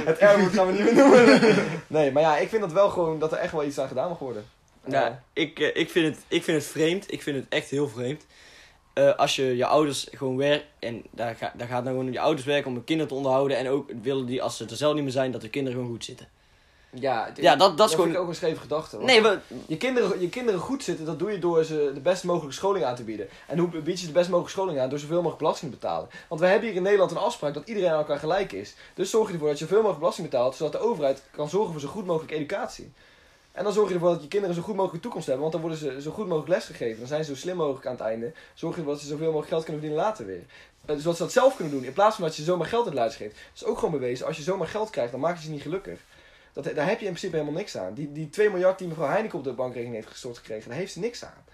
het 0.05 0.17
R-woord 0.19 0.53
gaan 0.53 0.67
we 0.67 0.71
niet 0.73 0.83
meer 0.83 0.95
noemen. 0.95 1.55
Nee, 1.87 2.11
maar 2.11 2.21
ja, 2.23 2.37
ik 2.37 2.49
vind 2.49 2.61
dat 2.61 2.71
wel 2.71 2.89
gewoon 2.89 3.19
dat 3.19 3.31
er 3.31 3.37
echt 3.37 3.51
wel 3.51 3.63
iets 3.63 3.79
aan 3.79 3.87
gedaan 3.87 4.09
mag 4.09 4.19
worden. 4.19 4.45
Ja, 4.87 5.23
ik, 5.33 5.59
eh, 5.59 5.75
ik, 5.81 5.89
vind 5.89 6.15
het, 6.15 6.25
ik 6.27 6.43
vind 6.43 6.57
het 6.61 6.71
vreemd. 6.71 7.11
Ik 7.11 7.21
vind 7.21 7.35
het 7.37 7.45
echt 7.49 7.69
heel 7.69 7.87
vreemd. 7.89 8.25
Eh, 8.93 9.15
als 9.15 9.35
je 9.35 9.55
je 9.55 9.65
ouders 9.65 10.07
gewoon 10.11 10.37
werkt. 10.37 10.65
En 10.79 11.03
daar, 11.11 11.35
ga, 11.35 11.53
daar 11.57 11.67
gaat 11.67 11.83
nou 11.83 11.95
gewoon 11.97 12.11
je 12.11 12.19
ouders 12.19 12.45
werken 12.45 12.67
om 12.67 12.73
hun 12.73 12.83
kinderen 12.83 13.11
te 13.11 13.17
onderhouden. 13.17 13.57
En 13.57 13.69
ook 13.69 13.91
willen 14.01 14.25
die, 14.25 14.41
als 14.41 14.57
ze 14.57 14.65
er 14.65 14.75
zelf 14.75 14.93
niet 14.93 15.03
meer 15.03 15.11
zijn, 15.11 15.31
dat 15.31 15.41
de 15.41 15.49
kinderen 15.49 15.77
gewoon 15.79 15.93
goed 15.93 16.05
zitten. 16.05 16.27
Ja, 16.95 17.25
het- 17.25 17.37
Ja, 17.37 17.55
dat, 17.55 17.77
dat 17.77 17.89
is 17.89 17.95
vind 17.95 18.07
ik 18.13 18.17
ook 18.19 18.27
een 18.27 18.35
scheve 18.35 18.59
gedachte. 18.59 18.97
Nee, 18.99 19.21
we, 19.21 19.39
je, 19.67 19.77
kinderen, 19.77 20.19
je 20.21 20.29
kinderen 20.29 20.59
goed 20.59 20.83
zitten, 20.83 21.05
dat 21.05 21.19
doe 21.19 21.31
je 21.31 21.39
door 21.39 21.63
ze 21.63 21.91
de 21.93 21.99
best 21.99 22.23
mogelijke 22.23 22.55
scholing 22.55 22.85
aan 22.85 22.95
te 22.95 23.03
bieden. 23.03 23.27
En 23.47 23.57
hoe 23.57 23.81
bied 23.81 23.99
je 23.99 24.05
de 24.05 24.11
best 24.11 24.29
mogelijke 24.29 24.51
scholing 24.59 24.79
aan? 24.79 24.89
Door 24.89 24.99
zoveel 24.99 25.15
mogelijk 25.15 25.37
belasting 25.39 25.71
te 25.71 25.77
betalen. 25.77 26.09
Want 26.27 26.41
we 26.41 26.47
hebben 26.47 26.67
hier 26.67 26.77
in 26.77 26.83
Nederland 26.83 27.11
een 27.11 27.17
afspraak 27.17 27.53
dat 27.53 27.67
iedereen 27.67 27.89
aan 27.89 27.97
elkaar 27.97 28.19
gelijk 28.19 28.51
is. 28.51 28.75
Dus 28.93 29.09
zorg 29.09 29.27
je 29.27 29.33
ervoor 29.33 29.47
dat 29.49 29.57
je 29.57 29.63
zoveel 29.63 29.77
mogelijk 29.81 29.99
belasting 29.99 30.29
betaalt, 30.29 30.55
zodat 30.55 30.71
de 30.71 30.79
overheid 30.79 31.21
kan 31.31 31.49
zorgen 31.49 31.71
voor 31.71 31.81
zo 31.81 31.87
goed 31.87 32.05
mogelijk 32.05 32.31
educatie. 32.31 32.91
En 33.51 33.63
dan 33.63 33.73
zorg 33.73 33.87
je 33.87 33.93
ervoor 33.93 34.09
dat 34.11 34.21
je 34.21 34.27
kinderen 34.27 34.55
zo 34.55 34.61
goed 34.61 34.75
mogelijk 34.75 35.01
toekomst 35.01 35.27
hebben, 35.27 35.49
want 35.49 35.53
dan 35.61 35.69
worden 35.69 35.79
ze 35.91 36.01
zo 36.01 36.11
goed 36.11 36.25
mogelijk 36.27 36.49
lesgegeven. 36.49 36.99
Dan 36.99 37.07
zijn 37.07 37.23
ze 37.25 37.33
zo 37.33 37.39
slim 37.39 37.55
mogelijk 37.55 37.85
aan 37.85 37.91
het 37.91 38.01
einde. 38.01 38.31
Zorg 38.53 38.73
je 38.73 38.79
ervoor 38.79 38.93
dat 38.95 39.03
ze 39.03 39.09
zoveel 39.09 39.25
mogelijk 39.25 39.49
geld 39.49 39.63
kunnen 39.63 39.81
verdienen 39.81 40.05
later 40.07 40.25
weer. 40.25 40.43
Eh, 40.85 40.95
Zodat 40.95 41.15
ze 41.17 41.23
dat 41.23 41.31
zelf 41.31 41.55
kunnen 41.55 41.73
doen, 41.73 41.83
in 41.83 41.93
plaats 41.93 42.15
van 42.15 42.25
dat 42.25 42.35
je 42.35 42.43
zomaar 42.43 42.67
geld 42.67 42.81
in 42.85 42.91
het 42.91 42.99
luid 42.99 43.15
geeft. 43.15 43.33
Dat 43.35 43.61
is 43.61 43.65
ook 43.65 43.75
gewoon 43.77 43.91
bewezen, 43.99 44.25
als 44.25 44.37
je 44.37 44.43
zomaar 44.43 44.67
geld 44.67 44.89
krijgt, 44.89 45.11
dan 45.11 45.19
maak 45.19 45.37
je 45.37 45.43
ze 45.43 45.49
niet 45.51 45.61
gelukkig. 45.61 45.99
Dat, 46.53 46.63
daar 46.63 46.87
heb 46.87 46.99
je 46.99 47.05
in 47.05 47.11
principe 47.11 47.35
helemaal 47.35 47.59
niks 47.59 47.77
aan. 47.77 47.93
Die, 47.93 48.11
die 48.11 48.29
2 48.29 48.49
miljard 48.49 48.77
die 48.77 48.87
mevrouw 48.87 49.07
Heineken 49.07 49.37
op 49.37 49.43
de 49.43 49.53
bankrekening 49.53 49.95
heeft 49.95 50.07
gestort 50.07 50.37
gekregen, 50.37 50.69
daar 50.69 50.77
heeft 50.77 50.93
ze 50.93 50.99
niks 50.99 51.25
aan. 51.25 51.45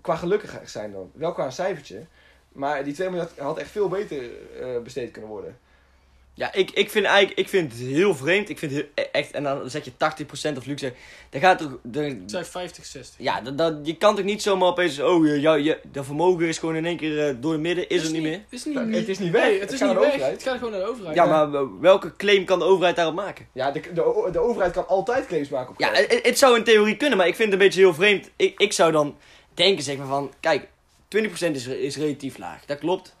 Qua 0.00 0.16
gelukkig 0.16 0.60
zijn 0.64 0.92
dan. 0.92 1.10
Wel 1.14 1.32
qua 1.32 1.44
een 1.44 1.52
cijfertje. 1.52 2.06
Maar 2.52 2.84
die 2.84 2.94
2 2.94 3.10
miljard 3.10 3.38
had 3.38 3.58
echt 3.58 3.70
veel 3.70 3.88
beter 3.88 4.30
eh, 4.60 4.82
besteed 4.82 5.10
kunnen 5.10 5.30
worden. 5.30 5.58
Ja, 6.36 6.52
ik, 6.52 6.70
ik, 6.70 6.90
vind 6.90 7.06
eigenlijk, 7.06 7.38
ik 7.38 7.48
vind 7.48 7.72
het 7.72 7.80
heel 7.80 8.14
vreemd. 8.14 8.48
Ik 8.48 8.58
vind 8.58 8.72
het 8.72 8.86
heel- 8.94 9.04
echt. 9.12 9.30
En 9.30 9.42
dan 9.42 9.70
zeg 9.70 9.84
je 9.84 9.90
80% 10.54 10.56
of 10.56 10.66
luxe. 10.66 10.92
Dan 11.30 11.40
gaat 11.40 11.58
toch. 11.58 11.78
Het 11.92 12.16
zijn 12.26 12.44
50, 12.46 12.84
60. 12.84 13.14
ja, 13.18 13.40
dat, 13.40 13.58
dat, 13.58 13.74
je 13.82 13.96
kan 13.96 14.16
toch 14.16 14.24
niet 14.24 14.42
zomaar 14.42 14.68
opeens. 14.68 15.00
Oh, 15.00 15.26
je, 15.26 15.40
jou- 15.40 15.58
je, 15.60 15.78
de 15.92 16.04
vermogen 16.04 16.46
is 16.48 16.58
gewoon 16.58 16.76
in 16.76 16.84
één 16.86 16.96
keer 16.96 17.28
eh, 17.28 17.34
door 17.40 17.52
het 17.52 17.60
midden. 17.60 17.88
Is 17.88 18.04
er 18.04 18.12
niet 18.12 18.22
meer. 18.22 18.32
Het 18.32 18.42
is 18.50 18.64
niet, 18.64 18.74
Nou, 18.74 18.94
het 18.94 19.08
is 19.08 19.18
niet 19.18 19.30
weg. 19.32 19.42
Nee, 19.42 19.52
Het 19.52 19.60
het 19.60 19.72
is 19.72 19.78
gaat 19.78 19.88
niet 19.88 19.98
naar 19.98 20.04
de 20.04 20.10
weg. 20.10 20.14
overheid. 20.14 20.32
Het 20.34 20.42
gaat 20.48 20.58
gewoon 20.58 20.72
naar 20.72 20.80
de 20.80 20.86
overheid. 20.86 21.14
Ja, 21.16 21.24
maar 21.24 21.80
welke 21.80 22.16
claim 22.16 22.44
kan 22.44 22.58
de 22.58 22.64
overheid 22.64 22.96
daarop 22.96 23.14
maken? 23.14 23.46
Ja, 23.52 23.70
de, 23.70 23.80
de, 23.80 24.28
de 24.32 24.38
overheid 24.38 24.72
kan 24.72 24.88
altijd 24.88 25.26
claims 25.26 25.48
maken 25.48 25.70
op 25.70 25.80
Ja, 25.80 25.92
het, 25.92 26.20
het 26.22 26.38
zou 26.38 26.56
in 26.56 26.64
theorie 26.64 26.96
kunnen, 26.96 27.18
maar 27.18 27.26
ik 27.26 27.34
vind 27.34 27.52
het 27.52 27.60
een 27.60 27.66
beetje 27.66 27.80
heel 27.80 27.94
vreemd. 27.94 28.30
Ik, 28.36 28.60
ik 28.60 28.72
zou 28.72 28.92
dan 28.92 29.16
denken, 29.54 29.84
zeg 29.84 29.96
maar 29.96 30.06
van, 30.06 30.32
kijk, 30.40 30.66
20% 31.16 31.28
is, 31.50 31.66
is 31.66 31.96
relatief 31.96 32.38
laag. 32.38 32.64
Dat 32.64 32.78
klopt. 32.78 33.14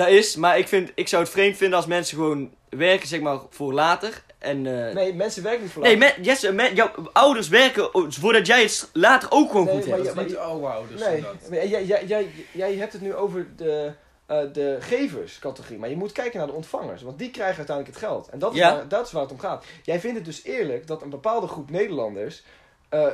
Dat 0.00 0.08
is, 0.08 0.36
maar 0.36 0.58
ik, 0.58 0.68
vind, 0.68 0.90
ik 0.94 1.08
zou 1.08 1.22
het 1.22 1.32
vreemd 1.32 1.56
vinden 1.56 1.76
als 1.76 1.86
mensen 1.86 2.16
gewoon 2.16 2.50
werken, 2.68 3.08
zeg 3.08 3.20
maar, 3.20 3.38
voor 3.50 3.72
later. 3.72 4.22
En, 4.38 4.86
eh, 4.88 4.94
Nee, 4.94 5.14
mensen 5.14 5.42
werken 5.42 5.62
niet 5.62 5.70
voor 5.72 5.82
nee, 5.82 5.98
later. 5.98 6.14
me, 6.18 6.24
Jesse, 6.24 6.52
me- 6.52 6.74
jouw 6.74 6.90
ouders 7.12 7.48
werken 7.48 7.88
voordat 8.08 8.46
jij 8.46 8.62
het 8.62 8.88
later 8.92 9.30
ook 9.32 9.50
gewoon 9.50 9.66
Nee, 9.66 9.74
goed 9.74 9.86
maar 9.86 9.98
hebt. 9.98 10.08
Dat 10.08 10.16
is 10.16 10.22
niet 10.22 10.30
de 10.32 10.38
oude 10.40 10.66
ouders. 10.66 11.00
Nee, 11.00 11.24
maar 11.50 11.66
jij, 11.66 11.84
jij, 11.84 12.04
jij, 12.06 12.30
jij 12.52 12.74
hebt 12.74 12.92
het 12.92 13.02
nu 13.02 13.14
over 13.14 13.46
de, 13.56 13.92
eh, 14.26 14.38
de 14.52 14.76
geverscategorie. 14.80 15.78
Maar 15.78 15.88
je 15.90 15.96
moet 15.96 16.12
kijken 16.12 16.38
naar 16.38 16.46
de 16.46 16.52
ontvangers. 16.52 17.02
Want 17.02 17.18
die 17.18 17.30
krijgen 17.30 17.56
uiteindelijk 17.56 17.96
het 17.96 18.06
geld. 18.06 18.28
En 18.28 18.38
dat 18.38 18.52
is, 18.52 18.58
Ja. 18.58 18.74
waar, 18.74 18.88
dat 18.88 19.06
is 19.06 19.12
waar 19.12 19.22
het 19.22 19.32
om 19.32 19.38
gaat. 19.38 19.64
Jij 19.82 20.00
vindt 20.00 20.16
het 20.16 20.24
dus 20.24 20.44
eerlijk 20.44 20.86
dat 20.86 21.02
een 21.02 21.10
bepaalde 21.10 21.46
groep 21.46 21.70
Nederlanders... 21.70 22.42
eh, 22.88 23.06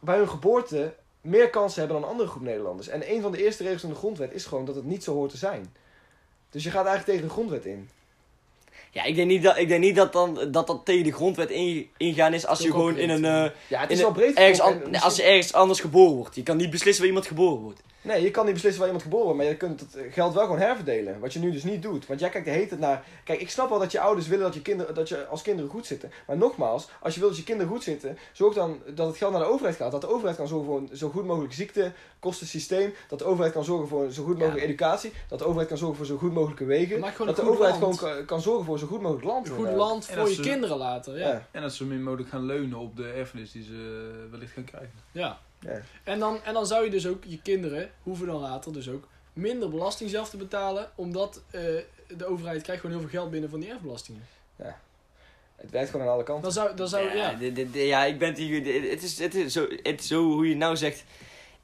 bij 0.00 0.16
hun 0.16 0.28
geboorte 0.28 0.94
meer 1.20 1.50
kansen 1.50 1.78
hebben 1.78 1.96
dan 1.96 2.04
een 2.06 2.12
andere 2.12 2.30
groep 2.30 2.42
Nederlanders. 2.42 2.88
En 2.88 3.10
een 3.12 3.22
van 3.22 3.32
de 3.32 3.44
eerste 3.44 3.62
regels 3.62 3.82
in 3.82 3.88
de 3.88 3.94
grondwet 3.94 4.32
is 4.32 4.44
gewoon 4.44 4.64
dat 4.64 4.74
het 4.74 4.84
niet 4.84 5.04
zo 5.04 5.12
hoort 5.12 5.30
te 5.30 5.36
zijn. 5.36 5.74
Dus 6.54 6.64
je 6.64 6.70
gaat 6.70 6.86
eigenlijk 6.86 7.06
tegen 7.06 7.22
de 7.28 7.32
grondwet 7.34 7.64
in. 7.64 7.88
Ja, 8.90 9.04
ik 9.04 9.14
denk 9.14 9.28
niet 9.28 9.42
dat, 9.42 9.56
ik 9.58 9.68
denk 9.68 9.80
niet 9.80 9.96
dat, 9.96 10.12
dan, 10.12 10.38
dat 10.50 10.66
dat 10.66 10.80
tegen 10.84 11.04
de 11.04 11.12
grondwet 11.12 11.50
in- 11.50 11.88
ingaan 11.96 12.34
is 12.34 12.46
als 12.46 12.58
je 12.58 12.64
al 12.64 12.70
gewoon 12.70 12.96
in 12.96 13.10
een... 13.10 13.24
eh, 13.24 13.50
Ja, 13.68 13.80
het 13.80 13.90
is 13.90 14.00
wel 14.00 14.12
breed. 14.12 14.34
ergens 14.36 14.60
an- 14.60 14.96
als 15.00 15.16
je 15.16 15.22
ergens 15.22 15.52
anders 15.52 15.80
geboren 15.80 16.14
wordt. 16.16 16.34
Je 16.34 16.42
kan 16.42 16.56
niet 16.56 16.70
beslissen 16.70 17.00
waar 17.00 17.08
iemand 17.12 17.26
geboren 17.28 17.62
wordt. 17.62 17.80
Nee, 18.04 18.22
je 18.22 18.30
kan 18.30 18.44
niet 18.44 18.52
beslissen 18.54 18.80
waar 18.80 18.90
iemand 18.90 19.08
geboren 19.08 19.26
wordt, 19.26 19.42
maar 19.42 19.50
je 19.50 19.56
kunt 19.56 19.80
het 19.80 19.96
geld 20.10 20.34
wel 20.34 20.42
gewoon 20.44 20.58
herverdelen. 20.58 21.20
Wat 21.20 21.32
je 21.32 21.38
nu 21.38 21.50
dus 21.52 21.64
niet 21.64 21.82
doet. 21.82 22.06
Want 22.06 22.20
jij 22.20 22.28
kijkt 22.28 22.46
de 22.46 22.52
hele 22.52 22.66
tijd 22.66 22.80
naar... 22.80 23.04
Kijk, 23.24 23.40
ik 23.40 23.50
snap 23.50 23.68
wel 23.68 23.78
dat 23.78 23.92
je 23.92 24.00
ouders 24.00 24.28
willen 24.28 24.44
dat 24.44 24.54
je, 24.54 24.62
kinderen, 24.62 24.94
dat 24.94 25.08
je 25.08 25.26
als 25.26 25.42
kinderen 25.42 25.70
goed 25.70 25.86
zitten. 25.86 26.12
Maar 26.26 26.36
nogmaals, 26.36 26.88
als 27.00 27.14
je 27.14 27.20
wil 27.20 27.28
dat 27.28 27.38
je 27.38 27.44
kinderen 27.44 27.72
goed 27.72 27.82
zitten, 27.82 28.18
zorg 28.32 28.54
dan 28.54 28.82
dat 28.94 29.06
het 29.06 29.16
geld 29.16 29.32
naar 29.32 29.40
de 29.40 29.46
overheid 29.46 29.76
gaat. 29.76 29.92
Dat 29.92 30.00
de 30.00 30.08
overheid 30.08 30.36
kan 30.36 30.48
zorgen 30.48 30.66
voor 30.66 30.78
een 30.78 30.96
zo 30.96 31.08
goed 31.08 31.24
mogelijk 31.24 31.52
ziektekostensysteem. 31.52 32.94
Dat 33.08 33.18
de 33.18 33.24
overheid 33.24 33.52
kan 33.52 33.64
zorgen 33.64 33.88
voor 33.88 34.04
een 34.04 34.12
zo 34.12 34.24
goed 34.24 34.38
mogelijke 34.38 34.66
educatie. 34.66 35.12
Dat 35.28 35.38
de 35.38 35.44
overheid 35.44 35.68
kan 35.68 35.78
zorgen 35.78 35.96
voor 35.96 36.06
zo 36.06 36.16
goed 36.16 36.32
mogelijke 36.32 36.64
wegen. 36.64 37.00
Dat 37.00 37.36
de 37.36 37.48
overheid 37.48 37.80
land. 37.80 37.98
gewoon 37.98 38.24
kan, 38.24 38.40
zorgen 38.40 38.64
voor 38.64 38.78
zo 38.78 38.86
goed 38.86 39.00
mogelijk 39.00 39.26
land. 39.26 39.46
Een 39.46 39.52
goed 39.54 39.64
inderdaad. 39.64 39.88
land 39.88 40.06
voor 40.06 40.28
je 40.28 40.34
ze- 40.34 40.40
kinderen 40.42 40.76
later, 40.76 41.18
ja. 41.18 41.28
Ja. 41.28 41.46
En 41.50 41.62
dat 41.62 41.72
ze 41.72 41.84
min 41.84 42.02
mogelijk 42.02 42.28
gaan 42.28 42.44
leunen 42.44 42.78
op 42.78 42.96
de 42.96 43.08
erfenis 43.08 43.52
die 43.52 43.62
ze 43.62 44.10
eh, 44.24 44.30
wellicht 44.30 44.52
gaan 44.52 44.64
krijgen. 44.64 44.92
Ja. 45.12 45.38
Ja. 45.64 45.80
En, 46.04 46.18
dan, 46.18 46.42
en 46.44 46.54
dan 46.54 46.66
zou 46.66 46.84
je 46.84 46.90
dus 46.90 47.06
ook, 47.06 47.24
je 47.26 47.42
kinderen 47.42 47.90
hoeven 48.02 48.26
dan 48.26 48.40
later 48.40 48.72
dus 48.72 48.88
ook 48.88 49.08
minder 49.32 49.70
belasting 49.70 50.10
zelf 50.10 50.30
te 50.30 50.36
betalen, 50.36 50.90
omdat 50.94 51.42
eh, 51.50 51.60
de 52.16 52.26
overheid 52.26 52.62
krijgt 52.62 52.80
gewoon 52.80 52.96
heel 52.98 53.08
veel 53.08 53.18
geld 53.18 53.30
binnen 53.30 53.50
van 53.50 53.60
die 53.60 53.70
erfbelastingen. 53.70 54.22
Het 55.56 55.70
werkt 55.72 55.90
gewoon 55.90 56.06
aan 56.06 56.12
alle 56.12 56.22
kanten. 56.22 56.42
Dan 56.42 56.52
zou, 56.52 56.76
dan 56.76 56.88
zou, 56.88 57.16
ja. 57.16 57.32
dit- 57.34 57.56
dit- 57.56 57.68
ja, 57.74 58.04
ik 58.04 58.18
ben 58.18 58.28
het 58.28 58.38
hier. 58.38 58.90
Het 58.90 59.02
is, 59.02 59.18
het 59.18 59.34
is 59.34 59.52
zo, 59.52 59.66
het 59.82 60.00
is 60.00 60.06
zo 60.06 60.22
hoe 60.22 60.44
je 60.44 60.50
het 60.50 60.58
nou 60.58 60.76
zegt. 60.76 61.04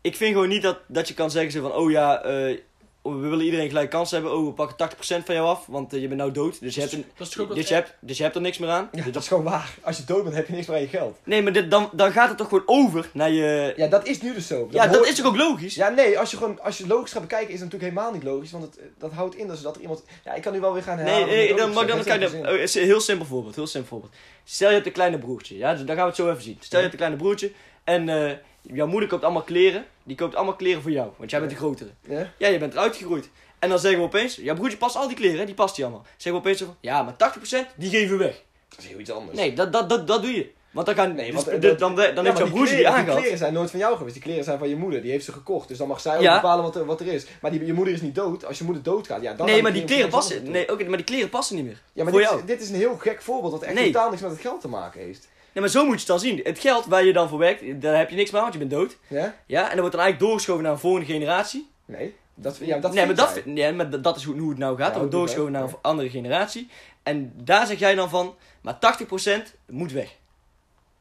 Ik 0.00 0.16
vind 0.16 0.32
gewoon 0.32 0.48
niet 0.48 0.62
dat, 0.62 0.78
dat 0.86 1.08
je 1.08 1.14
kan 1.14 1.30
zeggen 1.30 1.52
zo 1.52 1.60
van, 1.62 1.72
oh 1.72 1.90
ja, 1.90 2.22
eh, 2.22 2.58
we 3.02 3.10
willen 3.10 3.44
iedereen 3.44 3.68
gelijk 3.68 3.90
kans 3.90 4.10
hebben. 4.10 4.32
Oh, 4.36 4.46
we 4.46 4.52
pakken 4.52 4.90
80% 4.90 5.24
van 5.24 5.34
jou 5.34 5.46
af, 5.46 5.66
want 5.66 5.92
eh, 5.92 6.00
je 6.00 6.06
bent 6.08 6.20
nou 6.20 6.32
dood. 6.32 6.60
Dus 6.60 6.74
je, 6.74 6.80
hebt, 6.80 6.92
een, 6.92 7.04
Dat 7.16 7.54
dus, 7.54 7.68
je 7.68 7.74
hebt, 7.74 7.94
dus 8.00 8.16
je 8.16 8.22
hebt 8.22 8.34
er 8.34 8.40
niks 8.40 8.58
meer 8.58 8.68
aan. 8.68 8.88
Ja, 8.92 9.02
Dus 9.02 9.12
dat 9.12 9.22
is 9.22 9.28
gewoon 9.28 9.44
waar. 9.44 9.74
Als 9.82 9.96
je 9.96 10.04
dood 10.04 10.22
bent, 10.22 10.34
heb 10.34 10.46
je 10.46 10.52
niks 10.52 10.66
meer 10.66 10.76
aan 10.76 10.82
je 10.82 10.88
geld. 10.88 11.18
Nee, 11.24 11.42
maar 11.42 11.52
dit, 11.52 11.70
dan, 11.70 11.90
dan 11.92 12.12
gaat 12.12 12.28
het 12.28 12.38
toch 12.38 12.48
gewoon 12.48 12.62
over 12.66 13.10
naar 13.12 13.30
je... 13.30 13.72
Ja, 13.76 13.86
dat 13.86 14.06
is 14.06 14.20
nu 14.22 14.34
dus 14.34 14.46
zo. 14.46 14.68
Ja, 14.70 14.86
dat 14.86 15.06
is 15.06 15.14
toch 15.14 15.26
ook 15.26 15.36
logisch? 15.36 15.74
Ja, 15.74 15.88
nee, 15.88 16.18
als 16.18 16.30
je 16.30 16.36
gewoon 16.36 16.60
als 16.60 16.78
je 16.78 16.86
logisch 16.86 17.12
gaat 17.12 17.22
bekijken, 17.22 17.54
is 17.54 17.60
het 17.60 17.72
natuurlijk 17.72 17.92
helemaal 17.92 18.12
niet 18.12 18.22
logisch. 18.22 18.50
Want 18.50 18.64
het, 18.64 18.78
dat 18.98 19.12
houdt 19.12 19.36
in 19.36 19.46
dat 19.46 19.76
er 19.76 19.80
iemand. 19.80 20.02
Ja, 20.24 20.34
ik 20.34 20.42
kan 20.42 20.52
nu 20.52 20.60
wel 20.60 20.72
weer 20.72 20.82
gaan 20.82 20.96
Nee, 20.96 21.06
herhalen. 21.06 21.28
nee, 21.28 21.48
wat 21.48 21.58
dan 21.58 21.72
mag 21.72 21.86
dan 21.86 21.96
zeg. 21.96 22.04
kijk, 22.04 22.22
Het 22.22 22.42
dan, 22.42 22.56
heeft 22.56 22.76
oh, 22.76 22.82
heel 22.82 23.00
simpel 23.00 23.26
voorbeeld, 23.26 23.54
heel 23.54 23.66
simpel 23.66 23.88
voorbeeld. 23.88 24.12
Stel 24.44 24.68
je 24.68 24.74
hebt 24.74 24.86
een 24.86 24.92
kleine 24.92 25.18
broertje, 25.18 25.56
ja, 25.56 25.74
dus 25.74 25.84
dan 25.84 25.96
gaan 25.96 26.04
we 26.04 26.10
het 26.10 26.16
zo 26.16 26.30
even 26.30 26.42
zien. 26.42 26.56
Stel 26.60 26.78
je 26.78 26.88
hebt 26.88 26.92
een 26.92 27.06
kleine 27.06 27.16
broertje 27.16 27.52
en 27.84 28.08
eh, 28.08 28.36
jouw 28.62 28.86
moeder 28.86 29.08
koopt 29.08 29.24
allemaal 29.24 29.42
kleren, 29.42 29.84
die 30.02 30.16
koopt 30.16 30.34
allemaal 30.34 30.56
kleren 30.56 30.82
voor 30.82 30.90
jou, 30.90 31.10
want 31.16 31.30
jij 31.30 31.38
bent 31.40 31.52
de 31.52 31.58
grotere. 31.58 31.90
Ja? 32.08 32.32
Ja, 32.38 32.48
je 32.48 32.58
bent 32.58 32.72
eruit 32.72 32.96
gegroeid. 32.96 33.28
En 33.58 33.68
dan 33.68 33.78
zeggen 33.78 34.00
we 34.00 34.06
opeens, 34.06 34.36
jouw 34.36 34.54
broertje 34.54 34.78
past 34.78 34.96
al 34.96 35.06
die 35.08 35.16
kleren, 35.16 35.46
die 35.46 35.54
past 35.54 35.74
die 35.74 35.84
allemaal. 35.84 36.04
Zeggen 36.16 36.32
we 36.32 36.38
opeens 36.38 36.58
zo 36.58 36.64
van, 36.64 36.76
ja, 36.80 37.02
maar 37.02 37.14
80% 37.16 37.74
die 37.76 37.90
geven 37.90 38.18
we 38.18 38.24
weg. 38.24 38.42
Dat 38.68 38.78
is 38.78 38.86
heel 38.86 38.98
iets 38.98 39.10
anders. 39.10 39.36
Nee, 39.38 39.52
dat, 39.52 39.72
dat, 39.72 39.88
dat, 39.88 40.06
dat 40.06 40.22
doe 40.22 40.34
je. 40.34 40.50
Want 40.70 40.86
dan 40.86 40.94
gaan, 40.94 41.14
Nee, 41.14 41.26
dus- 41.26 41.34
want, 41.34 41.46
eh, 41.46 41.60
de- 41.60 41.68
dat- 41.68 41.78
dan, 41.78 41.94
dan, 41.94 42.04
Ja, 42.04 42.22
heeft 42.22 42.24
jouw 42.24 42.34
die 42.34 42.34
broertje 42.34 42.54
die 42.54 42.64
kleren- 42.66 42.82
Die 42.84 42.86
aangehad. 42.86 43.18
kleren 43.18 43.38
zijn 43.38 43.52
nooit 43.52 43.70
van 43.70 43.78
jou 43.78 43.96
geweest. 43.96 44.14
Die 44.14 44.22
kleren 44.22 44.44
zijn 44.44 44.58
van 44.58 44.68
je 44.68 44.76
moeder. 44.76 45.02
Die 45.02 45.10
heeft 45.10 45.24
ze 45.24 45.32
gekocht. 45.32 45.68
Dus 45.68 45.78
dan 45.78 45.88
mag 45.88 46.00
zij 46.00 46.16
ook 46.16 46.22
Ja. 46.22 46.34
bepalen 46.34 46.64
wat 46.64 46.76
er, 46.76 46.84
wat 46.84 47.00
er 47.00 47.06
is. 47.06 47.26
Maar 47.40 47.50
die, 47.50 47.64
je 47.66 47.72
moeder 47.72 47.94
is 47.94 48.00
niet 48.00 48.14
dood. 48.14 48.44
Als 48.44 48.58
je 48.58 48.64
moeder 48.64 48.82
doodgaat, 48.82 49.22
ja, 49.22 49.34
dan 49.34 49.46
Nee, 49.46 49.62
maar 49.62 49.72
die 49.72 49.84
kleren 49.84 50.08
passen, 50.10 50.50
nee, 50.50 50.72
oké, 50.72 50.84
maar 50.84 50.96
die 50.96 51.06
kleren 51.06 51.28
passen 51.28 51.56
niet 51.56 51.64
meer. 51.64 51.82
Ja, 51.92 52.02
maar 52.02 52.12
voor 52.12 52.20
dit, 52.20 52.30
jou. 52.30 52.40
is, 52.40 52.46
dit 52.46 52.60
is 52.60 52.68
een 52.68 52.74
heel 52.74 52.96
gek 52.96 53.22
voorbeeld 53.22 53.52
dat 53.52 53.62
echt 53.62 53.74
Nee. 53.74 53.84
totaal 53.92 54.10
niks 54.10 54.22
met 54.22 54.30
het 54.30 54.40
geld 54.40 54.60
te 54.60 54.68
maken 54.68 55.00
heeft. 55.00 55.28
Nee, 55.52 55.62
maar 55.62 55.68
zo 55.68 55.80
moet 55.84 55.92
je 55.92 55.98
het 55.98 56.06
dan 56.06 56.20
zien. 56.20 56.40
Het 56.44 56.58
geld 56.58 56.86
waar 56.86 57.04
je 57.04 57.12
dan 57.12 57.28
voor 57.28 57.38
werkt, 57.38 57.80
daar 57.82 57.96
heb 57.98 58.10
je 58.10 58.16
niks 58.16 58.30
meer 58.30 58.40
aan, 58.40 58.50
want 58.50 58.60
je 58.60 58.66
bent 58.68 58.80
dood. 58.80 58.96
Ja? 59.08 59.34
Ja, 59.46 59.62
en 59.62 59.68
dat 59.70 59.78
wordt 59.78 59.92
dan 59.92 60.00
eigenlijk 60.00 60.18
doorgeschoven 60.20 60.62
naar 60.62 60.72
een 60.72 60.78
volgende 60.78 61.06
generatie. 61.06 61.70
Nee. 61.84 62.14
Dat, 62.34 62.56
ja, 62.60 62.78
dat 62.78 62.92
nee, 62.94 63.06
maar 63.06 63.14
dat, 63.14 63.40
nee, 63.44 63.72
maar 63.72 64.02
dat- 64.02 64.16
is 64.16 64.24
hoe, 64.24 64.38
hoe 64.38 64.48
het 64.50 64.58
nou 64.58 64.70
gaat. 64.76 64.78
Ja, 64.86 64.88
dat 64.88 64.96
wordt 64.96 65.12
doorgeschoven 65.12 65.52
naar 65.52 65.62
een 65.62 65.74
andere 65.82 66.10
generatie. 66.10 66.68
En 67.02 67.32
daar 67.36 67.66
zeg 67.66 67.78
jij 67.78 67.94
dan 67.94 68.08
van, 68.08 68.34
maar 68.60 68.78
80% 68.78 69.54
moet 69.66 69.92
weg. 69.92 70.08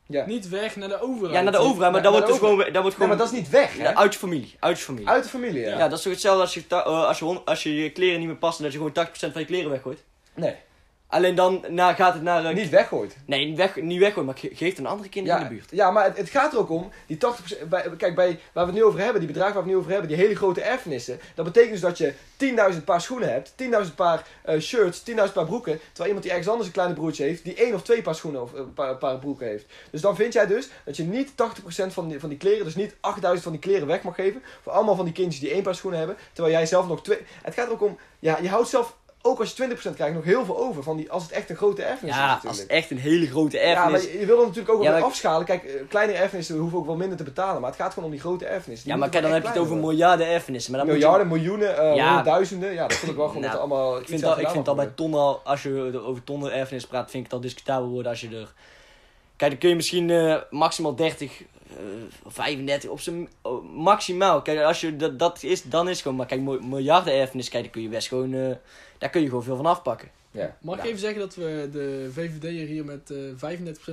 Ja. 0.06 0.26
Niet 0.26 0.50
weg 0.50 0.76
naar 0.76 0.88
de 0.90 1.02
overheid. 1.02 1.34
Ja, 1.36 1.42
naar 1.42 1.52
de 1.52 1.58
overheid, 1.58 1.92
maar 1.92 1.92
naar 1.92 2.02
dat 2.02 2.12
wordt 2.12 2.28
dus 2.28 2.38
gewoon, 2.38 2.58
dat 2.58 2.66
wordt 2.66 2.84
Nee, 2.84 2.92
gewoon 2.92 3.08
maar 3.08 3.18
dat 3.18 3.28
is 3.32 3.34
niet 3.40 3.50
weg, 3.50 3.78
hè? 3.78 3.84
ja, 3.84 3.94
uit 3.96 4.14
je 4.14 4.20
familie. 4.20 4.56
Uit 4.60 4.78
je 4.78 4.84
familie. 4.84 5.08
Uit 5.10 5.24
de 5.24 5.30
familie, 5.30 5.62
ja. 5.62 5.78
ja. 5.78 5.88
dat 5.88 5.98
is 5.98 6.04
toch 6.04 6.14
hetzelfde 6.14 6.42
als 6.42 6.54
je, 6.54 6.64
eh, 6.70 6.84
als, 7.08 7.20
je, 7.20 7.26
als 7.46 7.64
je 7.64 7.76
je 7.84 7.92
kleren 7.92 8.20
niet 8.20 8.28
meer 8.28 8.38
passen, 8.38 8.64
dat 8.64 8.72
je 8.72 8.78
gewoon 8.78 8.94
80% 9.08 9.12
van 9.32 9.42
je 9.42 9.46
kleren 9.48 9.70
weggooit. 9.70 10.04
Nee. 10.34 10.56
Alleen 11.12 11.36
dan 11.36 11.66
na, 11.70 11.94
gaat 11.94 12.14
het 12.14 12.24
naar... 12.24 12.46
eh, 12.46 12.56
Niet 12.56 12.70
weggooit. 12.70 13.16
Nee, 13.26 13.46
niet, 13.46 13.58
weg, 13.58 13.76
niet 13.76 14.00
weggooien, 14.00 14.26
maar 14.26 14.38
ge- 14.38 14.50
geef 14.54 14.70
het 14.70 14.80
aan 14.80 14.86
andere 14.92 15.10
kinderen 15.10 15.38
Ja, 15.40 15.44
in 15.46 15.50
de 15.50 15.56
buurt. 15.56 15.70
ja, 15.72 15.92
maar 15.92 16.04
het, 16.04 16.18
het 16.18 16.30
gaat 16.30 16.54
er 16.54 16.60
ook 16.60 16.70
om, 16.70 16.92
die 17.08 17.18
80%, 17.64 17.68
bij, 17.70 17.90
kijk, 17.98 18.16
bij, 18.16 18.40
waar 18.54 18.66
we 18.66 18.72
het 18.72 18.80
nu 18.80 18.84
over 18.86 19.00
hebben, 19.00 19.20
die 19.20 19.28
bedragen 19.32 19.54
waar 19.54 19.64
we 19.64 19.70
het 19.70 19.78
nu 19.78 19.84
over 19.86 19.92
hebben, 19.92 20.10
die 20.10 20.18
hele 20.26 20.36
grote 20.36 20.62
erfenissen, 20.62 21.20
dat 21.36 21.46
betekent 21.46 21.72
dus 21.72 21.82
dat 21.82 21.98
je 21.98 22.14
10.000 22.74 22.84
paar 22.84 23.02
schoenen 23.02 23.32
hebt, 23.32 23.54
10.000 23.88 23.96
paar 23.96 24.28
eh, 24.44 24.60
shirts, 24.60 25.04
10.000 25.10 25.16
paar 25.34 25.46
broeken, 25.46 25.78
terwijl 25.80 26.06
iemand 26.06 26.22
die 26.24 26.32
ergens 26.32 26.48
anders 26.50 26.68
een 26.68 26.74
kleine 26.74 26.94
broertje 26.96 27.24
heeft, 27.24 27.44
die 27.44 27.56
één 27.56 27.74
of 27.74 27.82
twee 27.84 28.02
paar 28.02 28.16
schoenen 28.16 28.42
of 28.42 28.54
een 28.54 28.74
paar, 28.74 28.96
paar 28.98 29.18
broeken 29.20 29.48
heeft. 29.48 29.66
Dus 29.92 30.02
dan 30.02 30.16
vind 30.16 30.34
jij 30.34 30.48
dus 30.48 30.70
dat 30.86 30.98
je 30.98 31.04
niet 31.04 31.32
80% 31.32 31.34
van 31.88 32.08
die, 32.08 32.20
van 32.20 32.30
die 32.30 32.38
kleren, 32.38 32.64
dus 32.66 32.76
niet 32.76 32.94
8.000 32.94 32.98
van 33.42 33.52
die 33.52 33.62
kleren 33.62 33.88
weg 33.88 34.02
mag 34.04 34.16
geven, 34.16 34.42
voor 34.62 34.72
allemaal 34.72 34.96
van 34.96 35.06
die 35.06 35.14
kindjes 35.14 35.40
die 35.42 35.52
één 35.52 35.64
paar 35.64 35.76
schoenen 35.76 36.00
hebben, 36.00 36.18
terwijl 36.34 36.56
jij 36.56 36.66
zelf 36.66 36.88
nog 36.88 37.04
twee... 37.04 37.18
Het 37.44 37.54
gaat 37.54 37.66
er 37.68 37.72
ook 37.74 37.82
om, 37.82 37.98
ja, 38.20 38.38
je 38.42 38.50
houdt 38.50 38.70
zelf, 38.70 38.96
ook 39.22 39.40
als 39.40 39.54
je 39.56 39.76
20% 39.92 39.96
krijgt, 39.96 40.16
nog 40.16 40.24
heel 40.24 40.46
veel 40.46 40.58
over, 40.58 40.84
van 40.84 40.98
die, 40.98 41.12
als 41.12 41.24
het 41.24 41.32
echt 41.32 41.50
een 41.50 41.56
grote 41.56 41.84
erfenis 41.84 42.12
is 42.14 42.20
Ja, 42.20 42.26
natuurlijk. 42.26 42.48
als 42.50 42.58
het 42.60 42.68
echt 42.68 42.92
een 42.92 42.98
hele 42.98 43.28
grote 43.28 43.58
Ja, 43.58 43.64
erfenis... 43.64 44.04
maar 44.04 44.12
je, 44.14 44.20
je 44.20 44.26
wil 44.26 44.40
er 44.40 44.46
natuurlijk 44.46 44.74
ook 44.74 44.84
wel 44.84 44.96
Ja, 44.98 45.00
afschalen. 45.00 45.46
Kijk, 45.46 45.64
eh, 45.64 45.82
kleine 45.90 46.14
erfenissen 46.14 46.58
hoeven 46.58 46.78
ook 46.78 46.86
wel 46.86 46.96
minder 46.96 47.18
te 47.18 47.24
betalen. 47.24 47.62
Maar 47.62 47.70
het 47.70 47.80
gaat 47.80 47.90
gewoon 47.94 48.06
om 48.06 48.12
die 48.12 48.20
grote 48.24 48.46
erfenissen. 48.46 48.84
Die 48.86 48.94
Ja, 48.94 49.00
maar 49.00 49.10
kijk, 49.10 49.24
dan 49.24 49.32
heb 49.34 49.42
je 49.44 49.48
het 49.50 49.58
over 49.58 49.76
miljarden 49.78 50.28
erfenissen. 50.28 50.72
Maar 50.72 50.80
dan 50.86 50.90
je- 50.90 50.96
Miljarden, 51.00 51.28
miljoenen, 51.28 51.78
eh, 51.78 51.96
Ja. 51.96 52.06
honderdduizenden. 52.06 52.74
Ja, 52.74 52.88
dat 52.88 52.98
vind 52.98 53.12
ik 53.12 53.18
wel 53.18 53.28
gewoon 53.34 53.42
Nou, 53.42 53.54
dat 53.54 53.62
allemaal 53.62 54.00
Ik 54.00 54.08
vind, 54.08 54.22
dat, 54.22 54.38
ik 54.40 54.50
vind 54.50 54.66
dat 54.66 54.76
mag 54.76 54.86
bij 54.86 54.94
tonnen 54.96 55.20
al, 55.20 55.42
als 55.44 55.64
je 55.64 55.90
er 55.94 56.06
over 56.06 56.24
tonnen 56.24 56.54
erfenis 56.54 56.86
praat, 56.88 57.12
vind 57.12 57.24
ik 57.26 57.30
dat 57.30 57.42
discutabel 57.42 57.88
worden 57.90 58.12
als 58.12 58.22
je 58.22 58.28
er... 58.28 58.54
Kijk, 59.36 59.52
dan 59.52 59.60
kun 59.60 59.70
je 59.70 59.76
misschien 59.76 60.10
eh, 60.10 60.36
maximaal 60.50 60.96
30, 60.96 61.32
eh, 61.32 61.46
of 61.46 61.59
35, 62.28 62.90
op 62.90 63.00
zijn 63.00 63.30
oh, 63.42 63.76
maximaal. 63.76 64.42
Kijk, 64.42 64.60
als 64.64 64.82
je 64.82 64.96
dat, 64.96 65.20
dat 65.20 65.44
is, 65.44 65.64
dan 65.64 65.86
is 65.88 65.94
het 65.94 66.02
gewoon... 66.02 66.18
Maar 66.18 66.26
kijk, 66.28 66.42
mil- 66.42 66.60
miljarden 66.62 67.14
erfenis, 67.14 67.50
kijk, 67.50 67.64
daar 67.64 67.72
kun 67.72 67.82
je 67.82 67.90
best 67.90 68.08
gewoon... 68.08 68.34
eh, 68.34 68.56
daar 68.98 69.10
kun 69.10 69.22
je 69.22 69.28
gewoon 69.28 69.44
veel 69.44 69.56
van 69.56 69.66
afpakken. 69.66 70.08
Ja. 70.32 70.58
Mag 70.62 70.76
ik 70.78 70.82
Ja. 70.82 70.88
even 70.88 71.00
zeggen 71.00 71.20
dat 71.20 71.36
we 71.36 71.70
de 71.72 72.10
VVD'er 72.14 72.68
hier 72.68 72.86
met 72.86 73.12
eh 73.12 73.18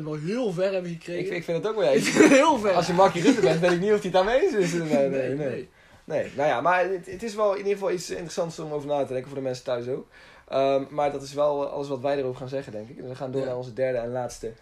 35% 0.00 0.02
wel 0.04 0.14
heel 0.14 0.52
ver 0.52 0.72
hebben 0.72 0.90
gekregen? 0.90 1.26
Ik, 1.30 1.36
ik 1.36 1.44
vind 1.44 1.56
het 1.62 1.66
ook 1.72 1.78
wel. 1.78 1.92
Het 1.92 2.06
heel 2.08 2.58
ver. 2.58 2.72
als 2.72 2.86
je 2.86 2.92
Markie 2.92 3.22
Rutte 3.22 3.40
bent, 3.40 3.60
weet 3.60 3.72
ik 3.72 3.80
niet 3.80 3.92
of 3.92 4.02
hij 4.02 4.10
het 4.10 4.12
daarmee 4.12 4.40
eens 4.42 4.52
is. 4.54 4.72
Nee, 4.72 4.82
nee, 4.88 5.08
nee. 5.08 5.08
nee, 5.08 5.34
nee. 5.36 5.48
nee. 5.48 5.68
Nee, 6.04 6.30
nou 6.36 6.48
ja, 6.48 6.60
maar 6.60 6.84
het, 6.90 7.06
het 7.06 7.22
is 7.22 7.34
wel 7.34 7.50
in 7.52 7.58
ieder 7.58 7.72
geval 7.72 7.90
iets 7.92 8.10
interessants 8.10 8.58
om 8.58 8.72
over 8.72 8.88
na 8.88 9.00
te 9.04 9.12
denken 9.12 9.26
voor 9.30 9.38
de 9.38 9.44
mensen 9.44 9.64
thuis 9.64 9.88
ook. 9.88 10.06
Ehm, 10.48 10.82
maar 10.90 11.12
dat 11.12 11.22
is 11.22 11.32
wel 11.32 11.64
eh, 11.66 11.72
alles 11.72 11.88
wat 11.88 12.00
wij 12.00 12.16
erover 12.18 12.36
gaan 12.38 12.48
zeggen, 12.48 12.72
denk 12.72 12.88
ik. 12.88 12.96
Dus 12.96 13.06
we 13.08 13.14
gaan 13.14 13.30
door 13.30 13.40
Ja. 13.40 13.46
naar 13.46 13.56
onze 13.56 13.72
derde 13.72 13.98
en 13.98 14.10
laatste 14.12 14.52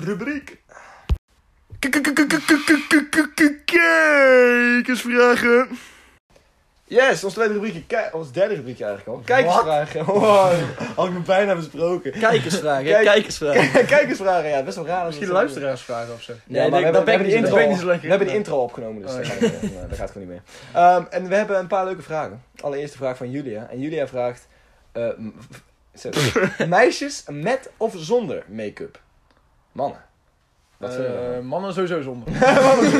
rubriek. 0.00 0.62
Kijkersvragen. 3.64 5.68
Yes, 6.84 7.24
ons 7.24 7.32
tweede 7.32 7.52
rubriekje, 7.54 8.10
ons 8.12 8.32
derde 8.32 8.54
rubriekje 8.54 8.84
eigenlijk 8.84 9.18
al. 9.18 9.22
Kijkersvragen. 9.24 10.04
Wow, 10.04 10.52
had 10.96 11.06
ik 11.06 11.12
me 11.12 11.20
bijna 11.20 11.54
besproken. 11.54 12.12
Kijkersvragen, 12.12 12.84
Kijk- 12.84 13.04
kijkersvragen. 13.04 13.86
Kijkersvragen, 13.86 14.50
ja, 14.50 14.62
best 14.62 14.76
wel 14.76 14.86
raar. 14.86 15.06
Misschien 15.06 15.28
luisteraarsvragen 15.28 16.14
of 16.14 16.22
zo. 16.22 16.32
Nee, 16.32 16.60
Nee, 16.60 16.70
maar 16.70 16.78
we 16.78 16.84
hebben, 16.84 17.04
ben 17.04 17.22
niet 17.22 17.32
we 18.00 18.08
hebben 18.08 18.26
die 18.26 18.36
intro 18.36 18.62
opgenomen, 18.62 19.02
dus 19.02 19.14
Oh, 19.14 19.24
ja. 19.24 19.86
dat 19.88 19.98
gaat 19.98 20.10
gewoon 20.10 20.28
niet 20.28 20.36
meer. 20.36 20.42
Ehm, 20.72 21.02
en 21.10 21.28
we 21.28 21.34
hebben 21.34 21.58
een 21.58 21.66
paar 21.66 21.84
leuke 21.84 22.02
vragen. 22.02 22.42
Allereerste 22.60 22.96
vraag 22.96 23.16
van 23.16 23.30
Julia. 23.30 23.68
En 23.70 23.80
Julia 23.80 24.06
vraagt... 24.06 24.46
zo. 25.94 26.08
meisjes 26.68 27.24
met 27.30 27.70
of 27.76 27.92
zonder 27.96 28.44
make-up? 28.48 29.00
Mannen. 29.72 30.04
Wat 30.82 30.94
vind 30.94 31.06
je 31.06 31.12
Eh, 31.36 31.40
mannen 31.40 31.72
sowieso 31.72 32.00
zonder. 32.02 32.28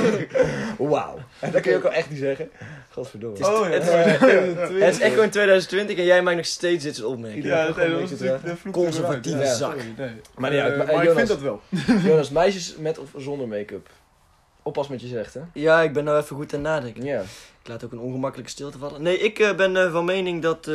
Wauw. 0.79 1.19
En 1.39 1.51
dat 1.53 1.61
kun 1.61 1.71
je 1.71 1.77
ook 1.77 1.85
al 1.85 1.93
echt 1.93 2.11
niet 2.11 2.19
zeggen. 2.19 2.51
Godverdomme. 2.91 3.37
Het 3.39 3.47
is- 3.47 3.53
Oh, 3.53 3.67
ja. 3.69 3.73
het 3.73 3.83
is- 3.83 4.81
Het 4.83 4.95
is 4.95 5.01
echt 5.07 5.13
gewoon 5.15 5.29
2020 5.31 5.97
en 5.99 6.05
jij 6.05 6.23
maakt 6.23 6.37
nog 6.37 6.47
steeds 6.47 6.85
dit 6.85 6.97
soort 6.97 7.09
opmerkingen. 7.09 7.47
Ja, 7.47 7.67
dat 7.67 7.77
natuurlijk 7.77 8.45
de 8.45 8.57
vloek 8.57 8.75
Conservatieve 8.75 9.47
zak. 9.47 9.57
sorry, 9.73 9.95
nee. 9.97 10.11
Maar 10.37 10.53
Eh, 10.53 10.63
maar, 10.63 10.77
maar 10.77 10.95
ik 10.95 11.03
Jonas. 11.03 11.15
vind 11.17 11.29
dat 11.29 11.41
wel. 11.41 11.61
Jonas, 12.11 12.31
meisjes 12.31 12.77
met 12.77 12.99
of 12.99 13.09
zonder 13.17 13.49
make-up? 13.49 13.89
Oppas 14.63 14.89
met 14.89 15.01
je 15.01 15.07
zegt, 15.07 15.35
hè? 15.35 15.41
Ja, 15.53 15.83
ik 15.83 15.93
ben 15.93 16.05
nou 16.05 16.19
even 16.23 16.37
goed 16.37 16.55
aan 16.55 16.61
het 16.65 16.69
nadenken. 16.69 17.05
Ja. 17.05 17.23
Ik 17.63 17.69
laat 17.69 17.85
ook 17.85 17.93
een 17.93 17.99
ongemakkelijke 17.99 18.51
stilte 18.51 18.79
vallen. 18.79 19.03
Nee, 19.03 19.19
ik 19.19 19.39
eh, 19.39 19.55
ben 19.55 19.77
eh, 19.77 19.93
van 19.93 20.05
mening 20.05 20.43
dat 20.43 20.57
eh, 20.67 20.75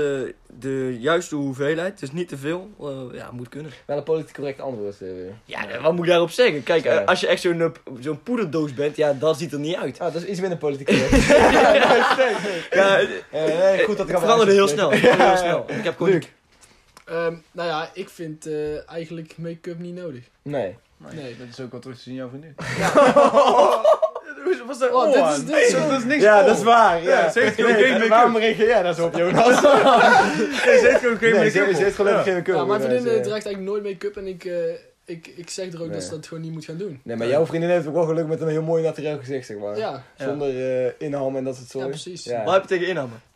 de 0.60 0.98
juiste 1.00 1.36
hoeveelheid, 1.36 2.00
dus 2.00 2.12
niet 2.12 2.28
te 2.28 2.38
veel, 2.38 2.70
eh, 2.82 3.18
ja, 3.18 3.32
moet 3.32 3.50
kunnen. 3.50 3.72
Wel 3.86 3.98
een 3.98 4.04
politiek 4.04 4.36
correct 4.36 4.60
antwoord. 4.62 5.00
weer. 5.00 5.34
Ja, 5.46 5.82
wat 5.82 5.92
moet 5.94 6.04
ik 6.06 6.10
daarop 6.10 6.30
zeggen? 6.30 6.64
Kijk, 6.64 6.86
eh, 6.86 6.94
Ja. 6.94 7.02
als 7.04 7.20
je 7.20 7.28
echt 7.28 7.42
zo'n 7.42 7.74
zo'n 8.00 8.24
poederdoos 8.24 8.74
bent, 8.74 8.96
ja, 8.96 9.14
dat 9.14 9.38
ziet 9.38 9.54
er 9.54 9.60
niet 9.60 9.76
uit. 9.76 10.00
Ah, 10.00 10.14
dat 10.14 10.22
is 10.22 10.28
iets 10.28 10.40
minder 10.40 10.58
politiek 10.58 10.88
correct. 10.88 11.26
ja, 12.72 12.98
nee, 12.98 13.22
nee. 13.32 13.78
Ja, 13.78 13.84
goed 13.84 13.98
dat 13.98 14.10
ik 14.10 14.18
veranderde 14.18 14.52
heel 14.52 14.68
snel. 14.68 14.92
Het 14.92 15.00
veranderde 15.00 15.24
heel 15.26 15.32
Ja, 15.34 15.38
snel. 15.38 15.66
Ik 15.78 15.84
heb 15.84 15.98
gewoon... 15.98 16.12
Luc. 16.14 16.26
Ehm, 17.06 17.36
nou 17.52 17.68
ja, 17.70 17.90
ik 17.94 18.10
vind 18.10 18.46
eh, 18.46 18.90
eigenlijk 18.92 19.34
make-up 19.38 19.80
niet 19.80 19.96
nodig. 19.96 20.24
Nee. 20.42 20.76
Nee. 20.98 21.36
Dat 21.38 21.48
is 21.52 21.60
ook 21.60 21.72
wel 21.72 21.80
terug 21.80 21.98
te 21.98 22.04
zien 22.04 22.14
jouw 22.16 22.30
vriendin. 22.30 22.56
Hoe 22.64 24.07
was 24.66 24.80
dat? 24.80 24.92
Oh, 24.92 25.14
dit 25.14 25.38
is, 25.38 25.46
dit 25.46 25.56
is 25.56 25.70
zo... 25.70 25.90
dat 25.90 26.00
is 26.00 26.06
niks 26.06 26.24
Ja, 26.24 26.44
dat 26.44 26.58
is 26.58 26.64
waar. 26.64 27.04
Ja, 27.04 27.10
Ja, 27.10 27.32
ze 27.32 27.40
heeft 27.40 27.56
gewoon 27.56 27.72
Nee, 27.74 27.82
geen 27.84 27.92
make-up. 27.92 28.10
Waarom 28.10 28.38
reageer 28.38 28.68
jij 28.68 28.84
daar 28.84 28.94
zo 28.94 29.06
op, 29.06 29.16
Jonas? 29.18 29.46
Nee, 29.46 30.78
ze 30.78 30.88
heeft 30.90 31.00
gewoon 31.00 31.18
geen 31.18 31.32
Nee, 31.32 31.44
make-up 31.46 31.68
ze, 31.68 31.76
ze 31.76 31.84
heeft 31.84 31.96
gewoon 31.96 32.24
geen 32.24 32.34
make-up. 32.34 32.56
Ja, 32.56 32.66
mijn 32.66 32.82
vriendin 32.82 33.08
eh, 33.08 33.22
draagt 33.22 33.46
eigenlijk 33.46 33.64
nooit 33.64 33.84
make-up 33.84 34.18
en 34.18 34.28
ik, 34.28 34.46
eh, 34.46 34.54
ik, 35.06 35.28
ik 35.36 35.50
zeg 35.50 35.74
er 35.74 35.80
ook 35.82 35.86
Nee. 35.86 35.90
dat 35.96 36.04
ze 36.04 36.10
dat 36.10 36.28
gewoon 36.28 36.44
niet 36.44 36.52
moet 36.52 36.66
gaan 36.66 36.78
doen. 36.78 37.00
Nee, 37.04 37.16
maar 37.16 37.28
jouw 37.28 37.46
vriendin 37.46 37.70
heeft 37.70 37.88
ook 37.88 37.94
wel 37.94 38.06
geluk 38.06 38.28
met 38.28 38.42
een 38.42 38.48
heel 38.48 38.62
mooi 38.62 38.84
naturel 38.84 39.18
gezicht, 39.18 39.46
zeg 39.46 39.58
maar. 39.58 39.78
Ja, 39.78 40.04
Zonder 40.18 40.86
eh 40.86 40.92
inham 40.98 41.36
en 41.36 41.44
dat 41.44 41.56
soort 41.56 41.70
soort. 41.70 41.84
Ja, 41.84 41.90
precies. 41.90 42.24
Ja. 42.24 42.44
Wat 42.44 42.54
heb 42.54 42.62
je 42.62 42.68
tegen 42.68 42.88
inhammen? 42.88 43.22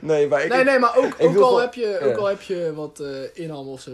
Nee, 0.00 0.28
maar 0.28 0.44
ik... 0.44 0.52
nee, 0.52 0.64
nee, 0.64 0.78
maar 0.78 0.96
ook, 0.96 1.14
ook, 1.18 1.36
al, 1.36 1.60
heb 1.60 1.74
je, 1.74 1.98
ja. 2.00 2.06
ook 2.06 2.16
al 2.16 2.26
heb 2.26 2.40
je 2.42 2.72
wat 2.74 3.00
eh 3.00 3.42
inham 3.44 3.68
of 3.68 3.80
zo, 3.80 3.90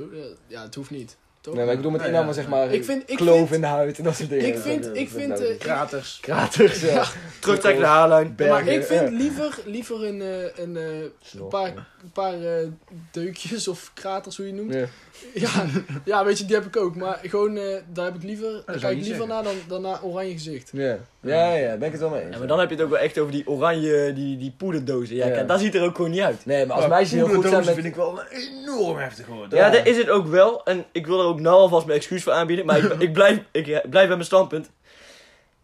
ja, 0.47 0.62
het 0.62 0.75
hoeft 0.75 0.91
niet. 0.91 1.16
Toch? 1.45 1.55
Nee, 1.55 1.62
maar 1.64 1.72
ik 1.72 1.78
bedoel 1.78 1.92
met 1.92 2.01
Nee, 2.01 2.11
inhammen, 2.11 2.34
ja. 2.34 2.40
zeg 2.40 2.51
maar, 2.51 2.72
Ik 2.72 2.84
vind- 2.84 3.03
ik 3.11 3.16
kloof 3.16 3.38
vind- 3.38 3.51
in 3.53 3.61
de 3.61 3.66
huid 3.66 3.99
en 3.99 4.05
dat 4.05 4.16
soort 4.16 4.28
dingen. 4.28 4.47
Ik 4.47 4.59
vind- 4.59 4.90
ik 4.97 5.09
vind, 5.11 5.40
eh, 5.40 5.59
Kraters. 5.59 6.18
Kraters, 6.20 6.80
ja. 6.80 7.05
Terugtrekken 7.40 7.82
de 7.82 7.88
haarlijn. 7.88 8.34
Ja, 8.36 8.47
maar 8.49 8.64
bergen, 8.64 8.80
ik 8.80 8.84
vind 8.86 9.01
ja. 9.11 9.16
liever, 9.16 9.59
liever 9.64 10.05
een, 10.05 10.22
eh, 10.22 10.64
een, 10.64 10.76
eh, 10.76 11.01
een 11.01 11.11
Snor, 11.22 11.49
paar, 11.49 11.66
ja. 11.74 11.86
een 12.03 12.12
paar 12.12 12.42
eh, 12.42 12.68
deukjes 13.11 13.68
of 13.68 13.90
kraters, 13.95 14.36
hoe 14.36 14.47
je 14.47 14.53
het 14.53 14.61
noemt. 14.62 14.74
Ja. 14.74 14.86
Ja, 15.34 15.64
ja, 16.05 16.24
weet 16.24 16.38
je, 16.38 16.45
die 16.45 16.57
heb 16.57 16.64
ik 16.66 16.76
ook. 16.76 16.97
Maar 16.97 17.18
gewoon, 17.22 17.57
eh, 17.57 17.76
daar 17.92 18.05
heb 18.05 18.14
ik 18.14 18.22
liever, 18.22 18.62
daar 18.66 18.78
kijk 18.78 18.99
ik 18.99 19.05
liever 19.05 19.26
naar 19.26 19.42
dan, 19.42 19.55
dan 19.68 19.82
naar 19.82 20.03
oranje 20.03 20.32
gezicht. 20.32 20.70
Ja. 20.72 20.99
Ja, 21.25 21.55
ja, 21.55 21.77
ben 21.77 21.87
ik 21.87 21.93
het 21.93 22.01
wel 22.01 22.11
mee 22.11 22.20
eens. 22.20 22.33
Ja, 22.33 22.39
maar 22.39 22.47
dan 22.49 22.59
heb 22.59 22.68
je 22.68 22.75
het 22.75 22.85
ook 22.85 22.91
wel 22.91 22.99
echt 22.99 23.18
over 23.18 23.33
die 23.33 23.49
oranje, 23.49 24.12
die, 24.12 24.37
die 24.37 24.55
poederdozen. 24.57 25.16
Ja, 25.16 25.27
Ja. 25.27 25.33
kijk, 25.35 25.49
dat 25.49 25.61
ziet 25.61 25.75
er 25.75 25.83
ook 25.83 25.97
gewoon 25.97 26.11
niet 26.11 26.20
uit. 26.20 26.47
Nee, 26.47 26.66
maar 26.66 26.77
als 26.77 26.87
meisjes 26.87 27.11
heel 27.18 27.29
goed 27.29 27.49
zijn 27.49 27.64
met... 27.64 27.75
vind 27.75 27.87
ik 27.87 27.95
wel 27.95 28.20
enorm 28.31 28.99
heftig 28.99 29.27
hoor. 29.27 29.47
Ja, 29.51 29.70
dat 29.70 29.87
is 29.87 29.97
het 29.97 30.09
ook 30.11 30.27
wel. 30.27 30.64
En 30.64 30.85
ik 30.93 31.07
wil 31.07 31.20
er 31.20 31.27
ook 31.27 31.41
nou 31.41 31.57
alvast 31.57 31.87
mijn 31.87 31.99
excuus 31.99 32.22
voor 32.22 32.33
aanbieden. 32.33 32.66
Maar 32.66 32.79
ik, 32.79 32.93
ik, 33.09 33.12
blijf, 33.12 33.39
ik 33.51 33.66
eh, 33.68 33.79
blijf 33.91 34.07
bij 34.07 34.16
mijn 34.16 34.25
standpunt. 34.25 34.70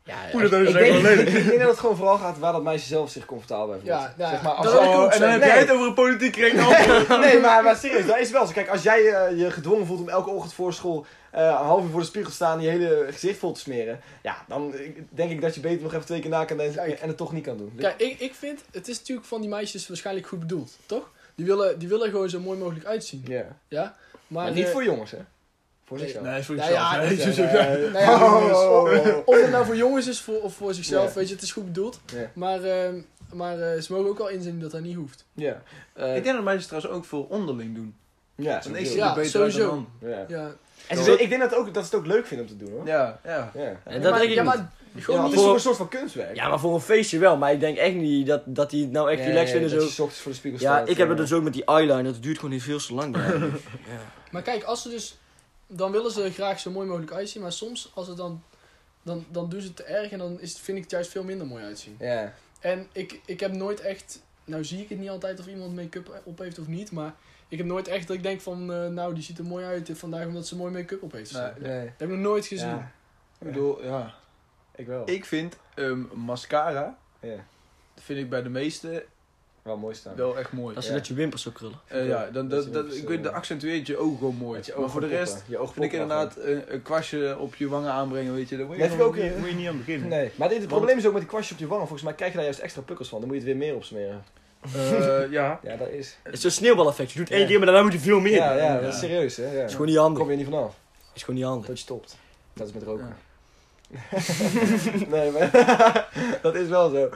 Ja, 0.04 0.22
Ik 0.40 0.50
denk, 0.50 1.28
ik 1.28 1.58
dat 1.58 1.68
het 1.68 1.78
gewoon 1.78 1.96
vooral 1.96 2.18
gaat 2.18 2.38
waar 2.38 2.52
dat 2.52 2.62
meisje 2.62 2.86
zelf 2.86 3.10
zich 3.10 3.24
comfortabel 3.24 3.66
bij 3.66 3.76
voelt. 3.76 3.88
Ja, 3.88 4.14
ja, 4.18 4.30
zeg 4.30 4.42
maar, 4.42 4.52
als 4.52 4.66
Oh, 4.66 5.14
en 5.14 5.20
dan 5.20 5.30
heb 5.30 5.42
jij 5.42 5.58
het 5.58 5.70
over 5.70 5.86
een 5.86 5.94
politiek 5.94 6.58
antwoord. 6.58 7.08
nee, 7.24 7.40
maar, 7.40 7.62
maar 7.62 7.76
serieus, 7.76 8.06
dat 8.06 8.18
is 8.18 8.30
wel 8.30 8.46
zo. 8.46 8.52
Kijk, 8.52 8.68
als 8.68 8.82
jij 8.82 9.06
eh, 9.06 9.38
je 9.38 9.50
gedwongen 9.50 9.86
voelt 9.86 10.00
om 10.00 10.08
elke 10.08 10.30
ochtend 10.30 10.54
voor 10.54 10.72
school 10.72 11.06
eh, 11.30 11.42
een 11.44 11.50
half 11.50 11.84
uur 11.84 11.90
voor 11.90 12.00
de 12.00 12.06
spiegel 12.06 12.30
te 12.30 12.36
staan 12.36 12.58
en 12.58 12.64
je 12.64 12.70
hele 12.70 13.06
gezicht 13.10 13.38
vol 13.38 13.52
te 13.52 13.60
smeren, 13.60 14.00
ja, 14.22 14.44
dan 14.48 14.74
denk 15.08 15.30
ik 15.30 15.40
dat 15.40 15.54
je 15.54 15.60
beter 15.60 15.82
nog 15.82 15.92
even 15.92 16.06
twee 16.06 16.20
keer 16.20 16.30
na 16.30 16.44
kan 16.44 16.56
denken 16.56 16.84
Kijk. 16.84 17.00
en 17.00 17.08
het 17.08 17.16
toch 17.16 17.32
niet 17.32 17.44
kan 17.44 17.56
doen. 17.56 17.72
Kijk, 17.76 18.00
ik, 18.00 18.20
ik 18.20 18.34
vind, 18.34 18.60
het 18.70 18.88
is 18.88 18.98
natuurlijk 18.98 19.26
van 19.26 19.40
die 19.40 19.50
meisjes 19.50 19.88
waarschijnlijk 19.88 20.26
goed 20.26 20.38
bedoeld, 20.38 20.76
toch? 20.86 21.10
Die 21.34 21.46
willen, 21.46 21.78
die 21.78 21.88
willen 21.88 22.10
gewoon 22.10 22.28
zo 22.28 22.40
mooi 22.40 22.58
mogelijk 22.58 22.86
uitzien. 22.86 23.24
Ja. 23.26 23.44
Ja? 23.68 23.96
Maar, 24.26 24.44
Maar, 24.44 24.52
niet 24.52 24.68
voor 24.68 24.84
jongens, 24.84 25.10
hè? 25.10 25.18
Voor 25.90 25.98
nee, 25.98 26.06
zichzelf. 26.08 26.26
Nee, 26.26 26.38
is 26.38 26.46
voor 26.46 26.54
jezelf. 26.56 27.92
Nee, 27.92 28.02
ja. 28.02 29.22
Of 29.24 29.40
het 29.40 29.50
nou 29.50 29.64
voor 29.64 29.76
jongens 29.76 30.06
is 30.08 30.20
voor, 30.20 30.40
of 30.42 30.54
voor 30.54 30.74
zichzelf, 30.74 31.14
weet 31.14 31.28
je, 31.28 31.34
het 31.34 31.42
is 31.42 31.52
goed 31.52 31.64
bedoeld. 31.64 32.00
Maar, 32.32 32.62
ehm, 32.62 32.94
maar 33.32 33.60
eh, 33.60 33.80
ze 33.80 33.92
mogen 33.92 34.08
ook 34.08 34.18
wel 34.18 34.28
inzien 34.28 34.60
dat 34.60 34.70
dat 34.70 34.80
niet 34.82 34.96
hoeft. 34.96 35.24
Ja. 35.34 35.62
Eh, 35.92 36.16
Ik 36.16 36.22
denk 36.24 36.34
dat 36.36 36.44
meisjes 36.44 36.66
trouwens 36.66 36.92
ook 36.94 37.04
veel 37.04 37.26
onderling 37.30 37.74
doen. 37.74 37.94
ja, 38.34 38.52
Dan 38.52 38.62
sowieso. 38.62 38.90
is 38.90 38.94
Ja, 38.96 39.14
beter 39.14 39.30
sowieso. 39.30 39.66
dan 39.68 39.88
ja. 40.10 40.24
Ja, 40.28 40.50
En 40.86 41.04
ze, 41.04 41.16
ik 41.18 41.28
denk 41.28 41.40
dat, 41.40 41.54
ook, 41.54 41.74
dat 41.74 41.84
ze 41.86 41.90
het 41.90 41.98
ook 42.00 42.06
leuk 42.12 42.26
vinden 42.26 42.46
om 42.46 42.58
te 42.58 42.64
doen, 42.64 42.72
hoor. 42.74 42.86
Ja, 42.86 43.20
ja. 43.24 43.50
Ja. 43.54 43.80
En 43.84 44.00
dat 44.02 44.10
maar, 44.10 44.18
denk 44.20 44.30
ik 44.30 44.36
ja, 44.36 44.42
niet. 44.42 44.54
maar 44.54 44.70
Ja, 44.94 45.00
gewoon 45.02 45.20
het 45.22 45.28
is 45.30 45.34
toch 45.36 45.44
voor- 45.44 45.54
een 45.54 45.60
soort 45.60 45.76
van 45.76 45.88
kunstwerk. 45.88 46.34
Ja, 46.36 46.48
maar 46.48 46.60
voor 46.60 46.74
een 46.74 46.80
feestje 46.80 47.18
wel. 47.18 47.36
Maar 47.36 47.52
ik 47.52 47.60
denk 47.60 47.76
echt 47.76 47.94
niet 47.94 48.26
dat, 48.26 48.42
dat 48.46 48.70
die 48.70 48.82
het 48.82 48.92
nou 48.92 49.10
echt 49.10 49.24
relaxed 49.24 49.50
vinden. 49.50 49.78
dat 49.78 49.88
Zo. 49.90 50.02
ochtends 50.02 50.22
voor 50.22 50.32
de 50.32 50.38
spiegel 50.38 50.60
Ja, 50.60 50.76
staat, 50.76 50.88
ik 50.88 50.96
heb 50.96 51.08
het 51.08 51.16
dus 51.16 51.32
ook 51.32 51.42
met 51.42 51.52
die 51.52 51.64
eyeliner. 51.64 52.04
Dat 52.12 52.22
duurt 52.22 52.36
gewoon 52.36 52.50
niet 52.50 52.62
veel 52.62 52.78
te 52.78 52.94
lang. 52.94 53.16
Ja. 53.20 53.48
Maar 54.30 54.42
kijk, 54.42 54.62
als 54.62 54.82
ze 54.82 54.88
dus... 54.88 55.18
Dan 55.72 55.92
willen 55.92 56.10
ze 56.10 56.30
graag 56.32 56.60
zo 56.60 56.70
mooi 56.70 56.86
mogelijk 56.88 57.12
uitzien. 57.12 57.42
Maar 57.42 57.52
soms, 57.52 57.90
als 57.94 58.06
het 58.08 58.16
dan... 58.16 58.42
Dan, 59.02 59.24
dan 59.30 59.48
doen 59.48 59.60
ze 59.60 59.66
het 59.66 59.76
te 59.76 59.82
erg 59.82 60.10
en 60.10 60.18
dan 60.18 60.40
is, 60.40 60.52
het- 60.52 60.60
vind 60.60 60.76
ik 60.76 60.82
het 60.82 60.92
juist 60.92 61.10
veel 61.10 61.24
minder 61.24 61.46
mooi 61.46 61.64
uitzien. 61.64 61.96
Ja. 61.98 62.34
En 62.60 62.88
ik, 62.92 63.20
ik 63.24 63.40
heb 63.40 63.52
nooit 63.52 63.80
echt... 63.80 64.22
Nou 64.44 64.64
zie 64.64 64.82
ik 64.82 64.88
het 64.88 64.98
niet 64.98 65.08
altijd 65.08 65.40
of 65.40 65.46
iemand 65.46 65.74
make-up 65.74 66.20
op 66.24 66.38
heeft 66.38 66.58
of 66.58 66.66
niet. 66.66 66.90
Maar 66.92 67.14
ik 67.48 67.58
heb 67.58 67.66
nooit 67.66 67.88
echt 67.88 68.06
dat 68.06 68.16
ik 68.16 68.22
denk 68.22 68.40
van... 68.40 68.72
eh, 68.72 68.86
nou, 68.86 69.14
die 69.14 69.22
ziet 69.22 69.38
er 69.38 69.44
mooi 69.44 69.64
uit 69.64 69.90
vandaag 69.94 70.26
omdat 70.26 70.46
ze 70.46 70.56
mooi 70.56 70.72
make-up 70.72 71.02
op 71.02 71.12
heeft. 71.12 71.32
Nee. 71.32 71.42
Dat 71.52 71.72
heb 71.96 72.00
ik 72.00 72.08
nog 72.08 72.18
nooit 72.18 72.46
gezien. 72.46 72.68
Ja, 72.68 72.92
Ik 73.38 73.46
bedoel, 73.46 73.84
ja. 73.84 74.14
ik 74.74 74.86
wel. 74.86 75.10
Ik 75.10 75.24
vind 75.24 75.56
ehm, 75.74 76.00
mascara, 76.14 76.98
Ja. 77.20 77.44
vind 77.96 78.18
ik 78.18 78.30
bij 78.30 78.42
de 78.42 78.48
meeste 78.48 79.04
Wel 79.62 79.76
mooi 79.76 79.94
staan. 79.94 80.16
wel 80.16 80.38
echt 80.38 80.52
mooi. 80.52 80.76
Als 80.76 80.84
je 80.84 80.90
Ja. 80.90 80.96
dat 80.96 81.06
je 81.06 81.14
wimpers 81.14 81.42
zou 81.42 81.54
krullen. 81.54 81.78
Eh, 81.86 82.06
ja, 82.08 82.28
dan, 82.32 82.48
Dat 82.48 82.64
dat, 82.64 82.72
dat, 82.72 82.96
ik 82.96 83.08
weet, 83.08 83.22
dat 83.24 83.32
accentueert 83.32 83.86
je 83.86 83.96
ogen 83.96 84.18
gewoon 84.18 84.34
mooi. 84.36 84.56
Dat 84.56 84.66
je 84.66 84.74
maar 84.78 84.90
voor 84.90 85.00
de 85.00 85.06
rest 85.06 85.42
je 85.46 85.58
ogen 85.58 85.72
vind 85.74 85.84
ik 85.84 85.92
inderdaad 85.92 86.36
een, 86.38 86.62
een 86.74 86.82
kwastje 86.82 87.38
op 87.38 87.54
je 87.54 87.68
wangen 87.68 87.90
aanbrengen, 87.92 88.34
weet 88.34 88.48
je. 88.48 88.56
Daar 88.56 88.66
moet 88.66 88.76
je, 88.76 88.82
gewoon- 88.88 89.06
ook, 89.06 89.16
moet 89.38 89.48
je 89.48 89.54
niet 89.54 89.68
aan 89.68 89.78
beginnen. 89.78 90.08
Nee, 90.08 90.30
maar 90.34 90.48
dit, 90.48 90.58
het 90.58 90.68
probleem 90.68 90.98
is 90.98 91.06
ook 91.06 91.12
met 91.12 91.20
die 91.20 91.30
kwastje 91.30 91.54
op 91.54 91.60
je 91.60 91.66
wangen. 91.66 91.82
Volgens 91.86 92.02
mij 92.08 92.14
krijg 92.14 92.30
je 92.30 92.36
daar 92.36 92.46
juist 92.46 92.60
extra 92.60 92.82
pukkels 92.82 93.08
van. 93.08 93.18
Dan 93.20 93.28
moet 93.28 93.36
je 93.42 93.44
het 93.48 93.52
weer 93.58 93.66
meer 93.68 93.76
opsmeren. 93.76 94.22
Eh, 94.74 95.30
ja. 95.30 95.60
Ja, 95.62 95.76
dat 95.76 95.88
is. 95.88 96.16
Het 96.22 96.34
is 96.34 96.40
zo'n 96.40 96.50
sneeuwbaleffect. 96.50 97.12
Je 97.12 97.18
doet 97.18 97.30
één 97.30 97.40
Ja. 97.40 97.46
keer, 97.46 97.56
maar 97.56 97.66
daarna 97.66 97.82
moet 97.82 97.92
je 97.92 97.98
veel 97.98 98.20
meer. 98.20 98.32
Ja, 98.32 98.56
ja, 98.56 98.74
Ja. 98.74 98.80
dat 98.80 98.92
is 98.92 98.98
serieus, 98.98 99.36
hè? 99.36 99.44
Ja. 99.52 99.54
Dat 99.54 99.64
is 99.64 99.70
gewoon 99.70 99.86
niet 99.86 99.94
Daar 99.94 100.04
handig. 100.04 100.22
kom 100.22 100.30
je 100.30 100.36
niet 100.36 100.46
vanaf. 100.46 100.74
is 101.14 101.22
gewoon 101.22 101.36
niet 101.40 101.48
handig. 101.48 101.66
Dat 101.66 101.76
je 101.78 101.82
stopt. 101.84 102.16
Dat 102.52 102.66
is 102.66 102.72
met 102.72 102.82
roken. 102.82 103.16
Nee, 105.08 105.30
maar 105.30 105.50
dat 106.42 106.54
is 106.54 106.68
wel 106.68 106.90
zo. 106.90 107.10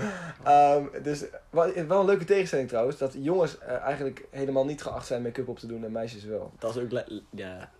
Ehm, 0.44 0.82
dus 1.02 1.24
wel, 1.50 1.72
wel 1.86 2.00
een 2.00 2.06
leuke 2.06 2.24
tegenstelling 2.24 2.68
trouwens, 2.68 2.98
dat 2.98 3.14
jongens 3.18 3.58
eh, 3.58 3.74
eigenlijk 3.80 4.24
helemaal 4.30 4.64
niet 4.64 4.82
geacht 4.82 5.06
zijn 5.06 5.22
make-up 5.22 5.48
op 5.48 5.58
te 5.58 5.66
doen 5.66 5.84
en 5.84 5.92
meisjes 5.92 6.24
wel. 6.24 6.52
Dat 6.58 6.76
is 6.76 6.82
ook, 6.82 7.02
ja, 7.30 7.70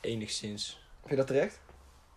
enigszins. 0.00 0.82
Vind 0.98 1.10
je 1.10 1.16
dat 1.16 1.26
terecht? 1.26 1.60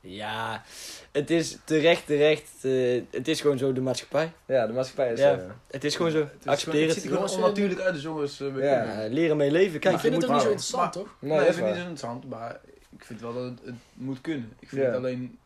Ja, 0.04 0.64
het 1.12 1.30
is 1.30 1.58
terecht, 1.64 2.06
terecht. 2.06 2.50
eh, 2.62 3.02
het 3.12 3.28
is 3.28 3.42
gewoon 3.42 3.58
zo 3.58 3.74
de 3.74 3.82
maatschappij. 3.82 4.32
Ja, 4.46 4.68
de 4.68 4.74
maatschappij 4.74 5.12
is 5.14 5.20
Ja. 5.20 5.40
Het 5.68 5.84
is 5.84 5.96
gewoon 5.96 6.12
zo. 6.12 6.18
Het, 6.20 6.48
Accepteer 6.48 6.82
het 6.86 6.94
ziet 6.94 7.04
het. 7.04 7.12
er 7.12 7.18
gewoon 7.18 7.36
onnatuurlijk 7.44 7.80
uit, 7.80 7.94
dus 7.94 8.04
jongens. 8.04 8.40
eh, 8.40 8.58
Ja. 8.58 9.06
leren 9.10 9.38
mee 9.38 9.52
leven. 9.52 9.80
Kijk, 9.80 9.96
ik 9.96 10.02
je 10.02 10.08
vind 10.10 10.22
het 10.22 10.24
ook 10.26 10.32
niet 10.32 10.42
zo 10.42 10.48
maar- 10.48 10.56
interessant, 10.58 10.94
toch? 10.94 11.16
Nee, 11.20 11.32
Nee, 11.32 11.40
is 11.40 11.46
vind 11.46 11.58
ik 11.58 11.64
waar. 11.64 11.72
niet 11.74 11.82
zo 11.82 11.90
interessant, 11.90 12.30
maar 12.30 12.60
ik 12.98 13.04
vind 13.04 13.22
wel 13.22 13.34
dat 13.34 13.44
het, 13.44 13.60
het 13.66 13.76
moet 13.94 14.22
kunnen. 14.22 14.54
Ik 14.60 14.70
vind 14.70 14.82
Ja. 14.82 14.88
het 14.88 14.98
alleen 14.98 15.38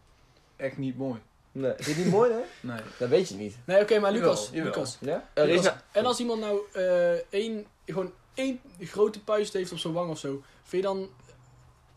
echt 0.56 0.78
niet 0.78 0.98
mooi. 0.98 1.20
Nee. 1.52 1.72
Vind 1.76 1.86
je 1.86 1.94
het 1.94 2.04
niet 2.04 2.14
mooi, 2.14 2.32
hè? 2.32 2.40
Nee. 2.72 2.80
Dat 3.00 3.10
weet 3.10 3.30
je 3.30 3.36
niet. 3.36 3.56
Nee, 3.66 3.82
oké, 3.82 4.00
maar 4.00 4.14
Jawel, 4.14 4.30
Lucas, 4.30 4.50
jawel. 4.52 4.66
Lucas. 4.72 4.98
Ja? 5.02 5.28
Is 5.34 5.44
Lucas, 5.44 5.64
nou- 5.64 5.76
En 5.92 6.06
als 6.06 6.20
iemand 6.20 6.40
nou 6.42 6.60
eh, 6.74 7.12
één, 7.30 7.66
gewoon 7.86 8.12
één 8.34 8.60
grote 8.82 9.20
puist 9.24 9.54
heeft 9.54 9.72
op 9.72 9.78
zijn 9.78 9.94
wang 9.94 10.10
of 10.10 10.20
zo, 10.20 10.44
vind 10.64 10.82
je 10.84 10.88
dan 10.88 11.10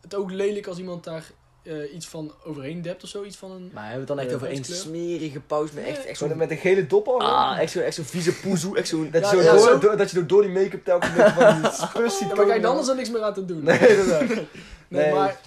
het 0.01 0.15
ook 0.15 0.31
lelijk 0.31 0.67
als 0.67 0.77
iemand 0.77 1.03
daar 1.03 1.31
eh, 1.63 1.93
iets 1.93 2.07
van 2.07 2.33
overheen 2.43 2.81
dept 2.81 3.03
of 3.03 3.09
zo? 3.09 3.23
Iets 3.23 3.37
van 3.37 3.51
een... 3.51 3.71
Maar 3.73 3.89
hebben 3.89 3.93
we 3.93 3.99
het 3.99 4.07
dan 4.07 4.19
echt 4.19 4.29
Eh, 4.29 4.35
over 4.35 4.47
één 4.47 4.63
smerige 4.65 5.39
pauze 5.39 5.73
met 5.75 5.83
echt, 5.85 6.05
echt 6.05 6.17
Zo 6.17 6.35
met 6.35 6.51
een 6.51 6.57
gele 6.57 6.87
dop 6.87 7.07
al? 7.07 7.21
Ah, 7.21 7.59
echt 7.59 7.71
zo'n 7.71 7.81
echt 7.81 7.95
zo'n 7.95 8.05
vieze 8.05 8.33
poezoe. 8.33 8.77
Echt 8.77 8.87
zo'n... 8.87 9.11
dat, 9.11 9.29
je 9.29 9.35
Ja, 9.37 9.41
zo 9.43 9.47
ja, 9.49 9.51
door, 9.51 9.67
zo. 9.67 9.77
door- 9.79 9.97
dat 9.97 10.09
je 10.09 10.15
door, 10.15 10.27
door 10.27 10.41
die 10.41 10.51
make-up 10.51 10.83
telkens 10.85 11.15
met 11.15 11.31
van 11.31 11.61
die 11.61 11.71
spus 11.87 12.17
ziet 12.17 12.27
Ja, 12.29 12.35
maar 12.35 12.45
kijk, 12.45 12.61
dan 12.61 12.79
is 12.79 12.87
er 12.87 12.95
niks 12.95 13.09
meer 13.09 13.21
aan 13.23 13.33
te 13.33 13.45
doen. 13.45 13.63
Nee, 13.63 13.79
dat 13.79 13.89
is 13.89 14.05
Nee, 14.27 14.47
Nee. 14.87 15.13
maar 15.13 15.39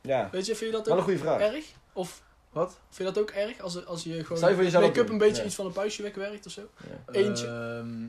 Ja, 0.00 0.28
weet 0.32 0.46
je, 0.46 0.54
vind 0.56 0.70
je 0.70 0.76
dat 0.76 0.86
een 0.86 0.92
ook 0.92 1.02
goede 1.02 1.18
vraag. 1.18 1.40
erg? 1.40 1.64
Of 1.92 2.22
Wat? 2.52 2.78
vind 2.90 3.08
je 3.08 3.14
dat 3.14 3.18
ook 3.18 3.30
erg 3.30 3.60
als, 3.60 3.86
als 3.86 4.02
je 4.02 4.12
gewoon 4.22 4.36
Stel 4.38 4.48
je 4.48 4.54
voor 4.54 4.64
jezelf 4.64 4.84
make-up 4.84 5.04
doen. 5.04 5.12
een 5.12 5.18
beetje 5.18 5.40
Ja. 5.40 5.46
iets 5.46 5.54
van 5.54 5.66
een 5.66 5.72
puistje 5.72 6.02
wegwerkt 6.02 6.46
of 6.46 6.52
zo? 6.52 6.60
Ja. 7.06 7.12
Eentje. 7.12 7.46
Ehm, 7.46 8.06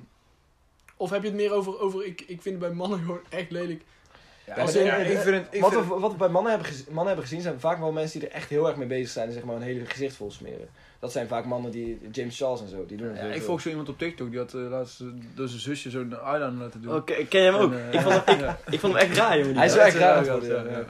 Of 0.97 1.09
heb 1.09 1.21
je 1.21 1.27
het 1.27 1.37
meer 1.37 1.51
over, 1.51 1.79
over 1.79 2.05
ik, 2.05 2.21
ik 2.21 2.41
vind 2.41 2.43
het 2.45 2.59
bij 2.59 2.71
mannen 2.71 2.99
gewoon 3.05 3.19
echt 3.29 3.51
lelijk. 3.51 3.81
ja, 4.45 4.55
Als 4.55 4.73
maar 4.73 4.81
in- 4.81 4.87
ja, 4.87 4.95
ik 4.95 5.17
vind 5.19 5.35
het... 5.35 5.47
Ik 5.51 5.61
wat, 5.61 5.71
vind 5.73 5.87
we, 5.87 5.99
wat 5.99 6.11
we 6.11 6.17
bij 6.17 6.29
mannen 6.29 6.51
hebben, 6.51 6.69
gez- 6.69 6.85
mannen 6.85 7.05
hebben 7.07 7.23
gezien 7.25 7.41
zijn 7.41 7.59
vaak 7.59 7.79
wel 7.79 7.91
mensen 7.91 8.19
die 8.19 8.29
er 8.29 8.35
echt 8.35 8.49
heel 8.49 8.67
erg 8.67 8.75
mee 8.77 8.87
bezig 8.87 9.09
zijn 9.09 9.27
en 9.27 9.33
zeg 9.33 9.43
maar 9.43 9.55
een 9.55 9.61
hele 9.61 9.85
gezicht 9.85 10.15
vol 10.15 10.31
smeren. 10.31 10.69
Dat 10.99 11.11
zijn 11.11 11.27
vaak 11.27 11.45
mannen 11.45 11.71
die, 11.71 11.99
James 12.11 12.37
Charles 12.37 12.61
en 12.61 12.69
zo, 12.69 12.85
die 12.87 12.97
doen 12.97 13.07
het 13.07 13.17
ja, 13.17 13.23
ik 13.23 13.33
veel. 13.33 13.41
volg 13.41 13.61
zo 13.61 13.69
iemand 13.69 13.89
op 13.89 13.97
TikTok, 13.97 14.29
die 14.29 14.39
had 14.39 14.53
eh, 14.53 14.69
laatst 14.69 15.01
door 15.35 15.47
zijn 15.47 15.59
zusje 15.59 15.89
zo'n 15.89 16.15
eyeliner 16.25 16.63
laten 16.63 16.81
doen. 16.81 16.95
Oké, 16.95 17.13
ken 17.13 17.41
je 17.41 17.51
hem 17.51 17.61
ook? 17.61 17.71
En, 17.71 17.91
eh, 17.91 17.93
ik, 17.93 18.01
vond 18.01 18.25
hem, 18.25 18.39
ik, 18.67 18.73
ik 18.73 18.79
vond 18.79 18.93
hem 18.93 19.01
echt 19.01 19.17
raar, 19.17 19.39
jongen. 19.39 19.55
Hij 19.55 19.65
is 19.65 19.73
wel 19.73 19.83
echt 19.83 19.95
raar. 19.95 20.25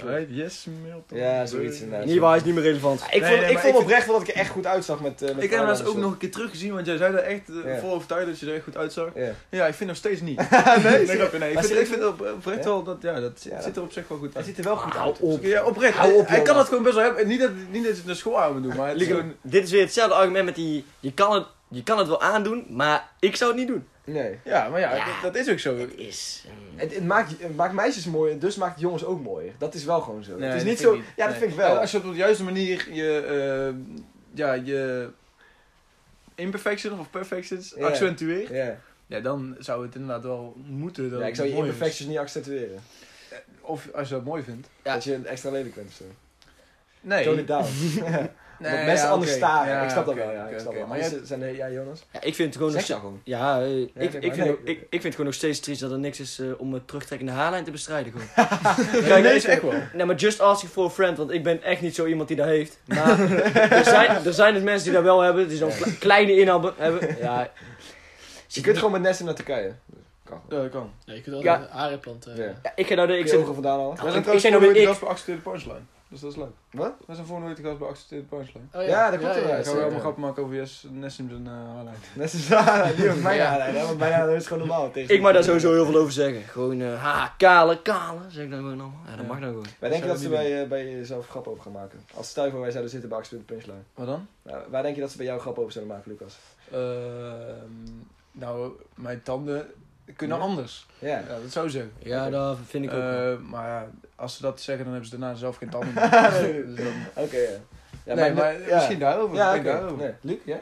Hij 0.06 0.28
Yes 0.30 0.66
Milton. 0.84 1.18
Ja, 1.18 1.46
zoiets 1.46 1.82
inderdaad. 1.82 2.08
Niet 2.08 2.18
waar, 2.18 2.30
hij 2.30 2.40
is 2.40 2.46
niet 2.46 2.54
meer 2.54 2.64
relevant. 2.64 3.02
Ik 3.12 3.26
vond, 3.26 3.42
ik 3.42 3.58
vond 3.58 3.78
oprecht 3.78 4.06
wel 4.06 4.20
dat 4.20 4.28
ik 4.28 4.34
er 4.34 4.42
echt 4.42 4.50
goed 4.50 4.66
uitzag 4.66 5.02
met, 5.02 5.22
eh 5.22 5.30
Ik 5.30 5.50
heb 5.50 5.60
hem 5.60 5.68
laatst 5.68 5.86
ook 5.86 5.98
nog 5.98 6.12
een 6.12 6.18
keer 6.18 6.32
teruggezien, 6.32 6.74
want 6.74 6.86
jij 6.86 6.98
zei 6.98 7.14
daar 7.14 7.24
echt 7.24 7.52
vol 7.80 7.94
overtuigd 7.94 8.28
dat 8.28 8.40
je 8.40 8.46
er 8.46 8.54
echt 8.54 8.64
goed 8.64 8.78
uitzag. 8.78 9.10
Ja. 9.50 9.66
Ik 9.66 9.74
vind 9.74 9.90
nog 9.90 9.98
steeds 9.98 10.22
niet. 10.22 10.38
nee. 10.84 11.02
Ik 11.02 11.86
vind, 11.86 12.06
oprecht 12.36 12.66
wel 12.66 12.84
dat, 12.84 12.98
ja, 13.02 13.20
dat 13.20 13.48
zit 13.60 13.76
er 13.76 13.82
op 13.82 13.92
zich 13.92 14.08
wel 14.08 14.18
goed 14.18 14.28
Hij 14.28 14.38
uit. 14.38 14.46
ziet 14.46 14.58
er 14.58 14.64
wel 14.64 14.78
goed 14.78 14.96
uit. 14.96 15.42
Ja, 15.42 15.64
oprecht. 15.64 15.98
Hij 16.28 16.42
kan 16.42 16.58
het 16.58 16.68
gewoon 16.68 16.84
best 16.84 16.96
wel 16.96 17.04
hebben. 17.04 17.28
Niet 17.28 17.40
dat, 17.40 17.52
niet 17.72 17.84
dat 17.84 17.92
je 17.92 17.98
het 17.98 18.06
naar 18.06 18.16
school 18.16 18.40
aan 18.40 18.54
moet 18.54 18.64
doen, 18.64 18.76
maar 18.76 18.98
dit 19.42 19.64
is 19.64 19.72
weer 19.72 19.90
hetzelfde 20.00 20.16
argument 20.26 20.46
met 20.46 20.56
die... 20.56 20.86
Je 21.00 21.14
kan, 21.14 21.34
het, 21.34 21.46
je 21.68 21.84
kan 21.84 21.98
het 21.98 22.08
wel 22.08 22.22
aandoen, 22.22 22.66
maar 22.70 23.10
ik 23.20 23.36
zou 23.36 23.50
het 23.52 23.60
niet 23.60 23.68
doen. 23.68 23.88
Nee. 24.04 24.40
Ja, 24.44 24.70
maar 24.70 24.80
ja, 24.80 24.96
Ja. 24.96 25.06
Dat, 25.06 25.22
dat 25.22 25.36
is 25.36 25.50
ook 25.52 25.60
zo. 25.60 25.78
Het 25.78 25.96
is... 25.96 26.44
mm. 26.48 26.80
Het, 26.80 26.96
het, 26.96 27.06
maakt, 27.06 27.34
het 27.40 27.56
maakt 27.56 27.74
meisjes 27.74 28.06
mooier, 28.06 28.40
dus 28.40 28.56
maakt 28.56 28.80
jongens 28.80 29.04
ook 29.06 29.22
mooier. 29.22 29.54
Dat 29.58 29.74
is 29.74 29.84
wel 29.86 30.02
gewoon 30.02 30.24
zo. 30.24 30.38
Nee, 30.38 30.50
het 30.50 30.56
is 30.56 30.64
dat 30.64 30.70
niet 30.70 30.80
vind 30.80 30.90
zo... 30.90 30.94
ik 30.96 31.00
niet. 31.00 31.08
Ja, 31.16 31.24
dat 31.24 31.30
Nee. 31.30 31.40
vind 31.40 31.52
ik 31.52 31.58
wel. 31.58 31.78
Als 31.80 31.92
je 31.92 31.98
op 31.98 32.04
de 32.04 32.10
juiste 32.10 32.44
manier 32.44 32.88
je, 32.94 33.20
eh, 33.20 33.98
ja, 34.34 34.54
je 34.54 35.10
imperfections 36.36 37.00
of 37.00 37.10
perfections 37.10 37.78
accentueert, 37.78 38.50
Ja. 38.50 38.78
ja, 39.08 39.20
dan 39.20 39.56
zou 39.60 39.86
het 39.86 39.96
inderdaad 39.96 40.24
wel 40.24 40.56
moeten. 40.68 41.10
Dat 41.12 41.20
ja, 41.20 41.26
ik 41.28 41.36
zou 41.36 41.48
je 41.48 41.54
is. 41.54 41.60
imperfecties 41.60 42.06
niet 42.06 42.18
accentueren. 42.18 42.80
Of 43.62 43.88
als 43.94 44.08
je 44.10 44.14
dat 44.14 44.24
mooi 44.24 44.44
vindt. 44.44 44.68
Ja. 44.84 44.94
Dat 44.94 45.04
je 45.04 45.22
extra 45.26 45.50
lelijk 45.52 45.76
bent 45.76 45.88
of 45.88 45.94
zo. 45.94 46.04
Nee. 47.02 47.24
Tone 47.24 47.40
it 47.42 47.48
down. 47.48 47.68
Nee, 48.60 48.72
dat 48.78 48.86
mensen 48.86 49.06
ja, 49.06 49.12
anders 49.14 49.32
oké. 49.32 49.40
staren. 49.40 49.74
Ja, 49.74 49.82
ik 49.84 49.90
snap 49.90 50.08
oké, 50.08 50.16
dat 50.18 50.26
wel, 50.26 50.36
ja. 50.36 50.44
oké, 50.46 50.54
ik 50.54 50.60
snap 50.60 50.74
wel. 50.74 50.88
Maar 50.88 51.00
jij- 51.00 51.20
zijn 51.24 51.40
de, 51.40 51.56
ja, 51.56 51.70
Jonas? 51.70 52.06
Ja, 52.14 52.22
ik 52.22 52.36
vind 52.36 52.48
het 52.48 52.58
gewoon... 52.58 52.72
Zeg 52.72 52.88
nog 52.90 53.00
gewoon. 53.00 53.22
Ja, 53.24 53.62
eh, 53.62 53.80
ik, 53.82 53.90
ik, 53.96 54.12
vind 54.12 54.36
Nee, 54.36 54.50
ook, 54.52 54.60
ik, 54.64 54.78
ik 54.80 54.88
vind 54.90 55.04
het 55.04 55.12
gewoon 55.12 55.26
nog 55.26 55.34
steeds 55.36 55.60
triest 55.60 55.82
dat 55.82 55.92
er 55.92 56.00
niks 56.00 56.20
is 56.20 56.40
eh, 56.40 56.48
om 56.58 56.74
een 56.74 56.86
terugtrekkende 56.86 57.32
haarlijn 57.34 57.64
te 57.64 57.72
bestrijden. 57.72 58.12
Gewoon. 58.12 58.48
Kijk, 59.08 59.24
nee, 59.24 59.36
is 59.36 59.46
echt 59.46 59.62
wel. 59.62 59.74
Nee, 59.94 60.06
maar 60.06 60.16
just 60.16 60.40
asking 60.40 60.72
for 60.72 60.86
a 60.86 60.90
friend, 60.90 61.18
want 61.18 61.32
ik 61.32 61.44
ben 61.44 61.64
echt 61.64 61.82
niet 61.82 61.96
zo 61.96 62.06
iemand 62.06 62.28
die 62.28 62.38
dat 62.38 62.46
heeft. 62.48 62.80
Maar 62.86 63.20
er, 63.80 63.84
zijn, 63.84 64.26
er 64.26 64.34
zijn 64.34 64.54
dus 64.54 64.64
mensen 64.64 64.84
die 64.84 64.94
dat 64.94 65.04
wel 65.04 65.22
hebben, 65.22 65.48
die 65.48 65.58
zo'n 65.58 65.72
kle- 65.82 65.98
kleine 66.00 66.36
inham 66.36 66.74
hebben. 66.78 67.18
Ja, 67.22 67.50
Je 68.48 68.62
kunt 68.62 68.78
gewoon 68.78 68.92
met 68.92 69.02
Nessen 69.02 69.26
naar 69.26 69.34
Turkije. 69.36 69.74
Kan. 70.24 70.42
Ja, 70.50 70.56
dat 70.62 70.70
kan. 70.70 70.92
Ja, 71.06 71.14
je 71.14 71.22
kunt 71.22 71.42
Ja. 71.44 71.52
altijd 71.54 71.72
een 71.72 71.78
haarplant. 71.78 72.26
eh, 72.26 72.38
Ja. 72.38 72.54
ja, 72.64 72.72
ik 72.76 72.88
ga 72.88 72.96
nou 72.96 73.08
de... 73.08 73.18
Ik 73.18 73.26
Ik 73.26 73.40
ogen 73.40 73.54
vandaan 73.54 73.80
halen. 73.80 73.96
Wij 73.96 73.96
ik- 73.96 74.02
zijn 74.02 74.16
ik 74.18 74.22
trouwens 74.22 74.42
zei 75.26 75.40
voor 75.44 75.60
Dus 76.10 76.20
dat 76.20 76.32
is 76.32 76.38
leuk. 76.38 76.52
Wat? 76.72 76.94
Wij 77.06 77.16
zijn 77.16 77.28
voor 77.28 77.40
nooit 77.40 77.56
te 77.56 77.62
gast 77.64 77.78
bij 77.80 77.88
Accepteerde 77.88 78.26
Punchline. 78.26 78.66
Oh, 78.74 78.86
Ja, 78.86 79.10
dat 79.10 79.20
klopt 79.20 79.36
ja, 79.36 79.40
wel, 79.42 79.50
ja, 79.50 79.56
ja, 79.56 79.58
we 79.64 79.64
zeker. 79.70 79.82
allemaal 79.82 80.00
grappen 80.00 80.22
maken 80.22 80.44
over 80.44 80.56
Yes, 80.56 80.86
Nessim 80.92 81.30
zijn 81.30 81.46
uh, 81.46 81.52
haarlijn. 81.76 81.96
Nessen 82.16 82.40
is 82.40 82.48
ja, 82.48 82.84
die 82.84 83.08
heeft 83.08 83.22
mijn 83.30 83.40
haarlijn. 83.42 83.76
hè, 83.76 83.86
Want 83.86 83.98
mijn 84.00 84.14
haarlijn 84.14 84.38
is 84.38 84.48
gewoon 84.48 84.68
normaal. 84.68 84.92
Tegen 84.92 85.16
ik 85.16 85.22
mag 85.22 85.34
daar 85.34 85.44
sowieso 85.44 85.72
heel 85.74 85.86
veel 85.86 85.96
over 86.00 86.12
zeggen. 86.12 86.42
Gewoon, 86.44 86.82
eh 86.82 87.04
ha, 87.04 87.34
kale, 87.38 87.82
kale, 87.82 88.20
zeg 88.30 88.44
ik 88.44 88.50
dan 88.50 88.60
gewoon 88.60 88.80
allemaal. 88.82 89.00
Ja, 89.06 89.12
dat 89.12 89.20
Ja. 89.22 89.28
mag 89.28 89.40
nou 89.40 89.52
gewoon. 89.52 89.68
Wij 89.80 89.90
denken 89.90 90.08
dat 90.08 90.18
ze 90.18 90.24
niet 90.24 90.34
bij, 90.34 90.62
eh, 90.62 90.68
bij 90.70 90.90
jezelf 90.92 91.28
grap 91.28 91.48
over 91.48 91.64
gaan 91.64 91.72
maken. 91.72 92.00
Als 92.14 92.30
stel 92.30 92.50
voor 92.50 92.60
wij 92.62 92.70
zouden 92.72 92.92
zitten 92.92 93.10
bij 93.10 93.18
Accident 93.18 93.46
Punchline. 93.46 93.82
Wat 93.94 94.08
dan? 94.08 94.28
Nou, 94.42 94.62
waar 94.70 94.84
denk 94.84 94.96
je 94.96 95.02
dat 95.02 95.12
ze 95.12 95.18
bij 95.18 95.26
jou 95.26 95.40
grap 95.40 95.58
over 95.60 95.72
zouden 95.72 95.96
maken, 95.96 96.12
Lucas? 96.12 96.38
Ehm, 96.72 97.92
nou, 98.32 98.72
mijn 98.96 99.22
tanden 99.22 99.68
kunnen 100.16 100.38
Ja? 100.38 100.44
anders. 100.44 100.86
Ja. 101.00 101.08
Ja, 101.08 101.24
dat 101.42 101.52
zou 101.52 101.70
zeggen. 101.70 101.92
Ja, 102.00 102.30
dat 102.30 102.58
vind 102.68 102.84
ik 102.86 102.92
ook 102.94 102.98
wel. 103.02 103.32
Eh, 103.34 103.40
maar 103.40 103.68
ja, 103.68 103.88
als 104.16 104.36
ze 104.36 104.42
dat 104.42 104.62
zeggen, 104.62 104.84
dan 104.84 104.94
hebben 104.94 105.12
ze 105.12 105.18
daarna 105.20 105.36
zelf 105.36 105.56
geen 105.58 105.70
tanden 105.70 105.94
meer. 106.42 106.66
Dus 106.66 106.76
dan- 106.84 107.24
Oké, 107.24 107.38
ja. 107.38 107.50
ja. 108.06 108.14
nee, 108.14 108.34
maar 108.34 108.68
ja. 108.68 108.76
misschien 108.76 109.00
daarover. 109.00 109.36
Ja, 109.36 109.54
denk 109.54 109.66
oké. 109.66 109.74
daarover. 109.74 109.98
Nee. 109.98 110.14
Luc, 110.22 110.38
jij? 110.46 110.62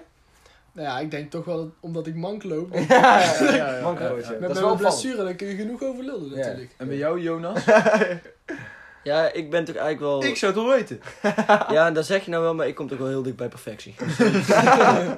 Nou 0.71 0.87
ja, 0.89 0.99
ik 0.99 1.11
denk 1.11 1.31
toch 1.31 1.45
wel 1.45 1.57
dat 1.57 1.67
omdat 1.79 2.07
ik 2.07 2.15
mank 2.15 2.43
loop. 2.43 2.73
Ja, 2.75 2.83
ja, 2.89 3.43
ja. 3.43 3.55
Ja, 3.55 3.75
ja, 3.75 3.81
Mankelroodje. 3.83 4.33
ja, 4.33 4.39
Met 4.39 4.47
Dat 4.47 4.57
is 4.57 4.63
mijn 4.63 4.77
blessure, 4.77 5.23
dan 5.23 5.35
kun 5.35 5.47
je 5.47 5.55
genoeg 5.55 5.83
over 5.83 6.03
lullen 6.03 6.29
Ja. 6.29 6.35
natuurlijk. 6.35 6.71
En 6.77 6.87
bij 6.87 6.97
jou, 6.97 7.21
Jonas? 7.21 7.63
Ja, 9.03 9.31
ik 9.33 9.49
ben 9.49 9.65
toch 9.65 9.75
eigenlijk 9.75 9.99
wel... 9.99 10.23
ik 10.23 10.37
zou 10.37 10.53
het 10.53 10.61
wel 10.63 10.71
weten. 10.73 10.99
Ja, 11.73 11.91
dat 11.91 12.05
zeg 12.05 12.23
je 12.25 12.31
nou 12.31 12.43
wel, 12.43 12.55
maar 12.55 12.67
ik 12.67 12.75
kom 12.75 12.87
toch 12.87 12.97
wel 12.97 13.07
heel 13.07 13.21
dik 13.23 13.35
bij 13.35 13.47
perfectie. 13.47 13.95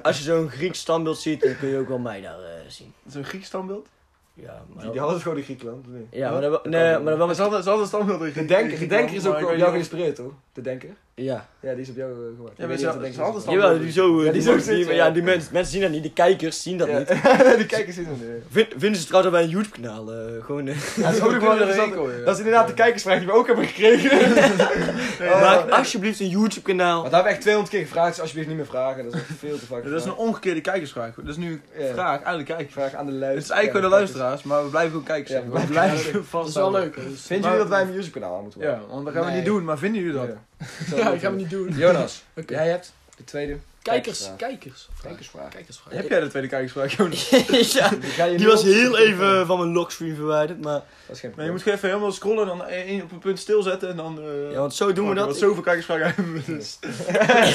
Als 0.02 0.16
je 0.18 0.22
zo'n 0.24 0.48
Grieks 0.50 0.78
standbeeld 0.78 1.18
ziet, 1.18 1.40
dan 1.42 1.56
kun 1.58 1.68
je 1.68 1.78
ook 1.78 1.88
wel 1.88 1.98
mij 1.98 2.20
daar 2.20 2.38
eh, 2.38 2.50
zien. 2.68 2.92
Zo'n 3.08 3.24
Grieks 3.24 3.46
standbeeld? 3.46 3.88
Ja, 4.34 4.62
maar, 4.74 4.82
Die, 4.82 4.90
die 4.90 5.00
hadden 5.00 5.16
ze 5.18 5.22
gewoon 5.22 5.38
in 5.38 5.44
Griekenland. 5.44 5.86
niet? 5.88 6.06
ja, 6.10 6.30
maar 6.30 6.40
dan 6.40 6.60
nee, 6.62 6.98
maar 6.98 7.16
dan 7.16 7.26
wel 7.26 7.34
ze 7.34 7.42
hadden, 7.42 7.62
ze 7.62 7.68
hadden 7.68 7.86
een 7.86 7.92
standbeeld 7.92 8.22
in 8.22 8.32
De 8.32 8.44
denker, 8.44 8.78
de 8.78 8.86
denker 8.86 9.14
is 9.16 9.26
ook 9.26 9.40
weet 9.40 9.58
jou 9.58 9.70
geïnspireerd, 9.70 10.16
toch? 10.16 10.32
De 10.52 10.60
denker? 10.60 10.88
Ja. 11.24 11.46
Ja, 11.60 11.72
die 11.72 11.80
is 11.82 11.88
op 11.90 11.96
jou 11.96 12.10
eh, 12.12 12.16
gemaakt. 12.36 12.36
Ja, 12.56 12.66
maar 12.66 12.68
weet 12.68 12.80
ze- 12.80 12.98
de 13.00 13.12
stand- 13.40 13.44
Jawel, 13.44 13.78
die 13.78 13.92
zo... 13.92 14.24
Ja, 14.24 14.32
die 14.32 14.42
zo 14.42 14.56
ja, 14.72 14.92
ja. 14.92 15.10
die 15.10 15.22
mensen, 15.22 15.52
mensen 15.52 15.72
zien 15.72 15.80
dat 15.82 15.90
niet, 15.90 16.02
de 16.02 16.12
kijkers 16.12 16.62
zien 16.62 16.78
dat 16.78 16.88
Ja. 16.88 16.98
niet. 16.98 17.08
die 17.56 17.66
kijkers 17.66 17.96
zien 17.96 18.06
het 18.06 18.16
niet. 18.20 18.42
Vind- 18.50 18.74
vinden 18.76 19.00
ze 19.00 19.06
trouwens 19.06 19.34
bij 19.34 19.42
een 19.44 19.48
YouTube-kanaal. 19.50 20.12
eh, 20.12 20.44
gewoon... 20.44 20.68
eh, 20.68 20.76
Ja, 20.96 21.02
dat 21.02 21.14
is 21.14 21.20
ook 21.20 21.32
nog 21.32 21.42
wel 21.48 21.52
er 21.52 21.60
interessant. 21.60 22.24
Dat 22.24 22.32
is 22.34 22.38
inderdaad 22.38 22.66
de 22.68 22.74
kijkersvraag 22.74 23.18
die 23.18 23.26
we 23.26 23.32
ook 23.32 23.46
hebben 23.46 23.64
gekregen. 23.66 24.10
Oh. 25.20 25.40
Maak 25.42 25.70
alsjeblieft 25.70 26.20
een 26.20 26.28
YouTube-kanaal. 26.28 27.00
Maar 27.02 27.10
daar 27.10 27.12
hebben 27.12 27.22
we 27.22 27.28
echt 27.30 27.40
200 27.40 27.74
keer 27.76 27.84
gevraagd, 27.86 28.10
dus 28.10 28.20
alsjeblieft 28.20 28.48
niet 28.48 28.56
meer 28.58 28.66
vragen. 28.66 29.04
Dat 29.04 29.14
is 29.14 29.20
echt 29.20 29.28
veel 29.38 29.58
te 29.58 29.66
vaak. 29.66 29.84
Dat 29.84 29.92
is 29.92 30.04
een 30.04 30.14
omgekeerde 30.14 30.60
kijkersvraag. 30.60 31.14
Dat 31.14 31.28
is 31.28 31.36
nu 31.36 31.60
Ja. 31.78 31.92
vraag 31.92 32.22
aan 32.22 32.38
de 32.38 32.44
kijkers. 32.44 32.72
vraag 32.72 32.94
aan 32.94 33.06
de 33.06 33.12
Het 33.12 33.20
luisteraars. 33.20 33.44
is 33.44 33.50
eigenlijk 33.50 33.70
gewoon 33.84 33.90
de 33.90 33.96
luisteraars, 33.96 34.42
maar 34.42 34.62
we 34.64 34.70
blijven 34.70 34.90
gewoon 34.90 35.06
kijkers. 35.06 35.30
Ja, 35.32 35.42
we 35.60 35.66
blijven 35.66 36.24
vast 36.24 36.54
Dat 36.54 36.64
is 36.64 36.70
wel 36.70 36.80
leuk. 36.80 36.94
Vinden 37.14 37.50
jullie 37.50 37.58
dat 37.64 37.68
wij 37.68 37.82
een 37.82 37.92
YouTube-kanaal 37.92 38.42
moeten 38.42 38.60
Ja, 38.60 38.66
worden? 38.70 38.88
want 38.88 39.04
dat 39.04 39.14
gaan 39.14 39.24
we 39.24 39.30
niet 39.30 39.44
doen, 39.44 39.64
maar 39.64 39.78
vinden 39.78 40.00
jullie 40.02 40.18
dat? 40.18 40.28
Ja. 40.90 40.96
ja, 40.96 41.10
ik 41.12 41.20
ga 41.20 41.26
hem 41.28 41.36
niet 41.36 41.50
doen. 41.50 41.68
Jonas, 41.76 42.22
jij 42.46 42.68
hebt 42.68 42.92
de 43.16 43.24
tweede 43.24 43.58
Kijkers, 43.82 44.18
kijkersvraag. 44.18 44.36
kijkers. 44.36 44.88
Kijkersvraag. 45.02 45.48
Kijkersvraag. 45.48 45.94
Heb 45.94 46.08
jij 46.08 46.20
de 46.20 46.28
tweede 46.28 46.48
kijkersvraag, 46.48 46.96
Jonas? 46.96 47.28
ja, 48.16 48.28
Die, 48.36 48.46
was 48.46 48.62
heel 48.62 48.98
even 48.98 49.46
van 49.46 49.58
mijn 49.58 49.72
lockscreen 49.72 50.14
verwijderd, 50.14 50.60
maar... 50.62 50.82
Dat 51.06 51.16
is 51.16 51.20
geen 51.20 51.32
Nee, 51.36 51.46
je 51.46 51.52
moet 51.52 51.62
gewoon 51.62 51.76
even 51.78 51.88
helemaal 51.88 52.12
scrollen, 52.12 52.46
dan 52.46 52.64
één 52.66 53.02
op 53.02 53.12
een 53.12 53.18
punt 53.18 53.38
stilzetten 53.38 53.88
en 53.88 53.96
dan... 53.96 54.18
eh 54.20 54.50
Ja, 54.52 54.58
want 54.58 54.74
zo 54.74 54.92
doen 54.92 55.08
we 55.08 55.14
Want 55.14 55.28
dat. 55.28 55.38
zoveel 55.38 55.62
kijkersvragen 55.62 56.06
hebben 56.06 56.32
we 56.34 56.42
dus. 56.44 56.78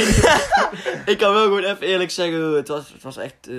ik 1.13 1.17
kan 1.17 1.33
wel 1.33 1.43
gewoon 1.43 1.63
even 1.63 1.81
eerlijk 1.87 2.11
zeggen, 2.11 2.41
het 2.41 2.67
was, 2.67 2.91
het 2.93 3.03
was 3.03 3.17
echt... 3.17 3.33
eh, 3.47 3.55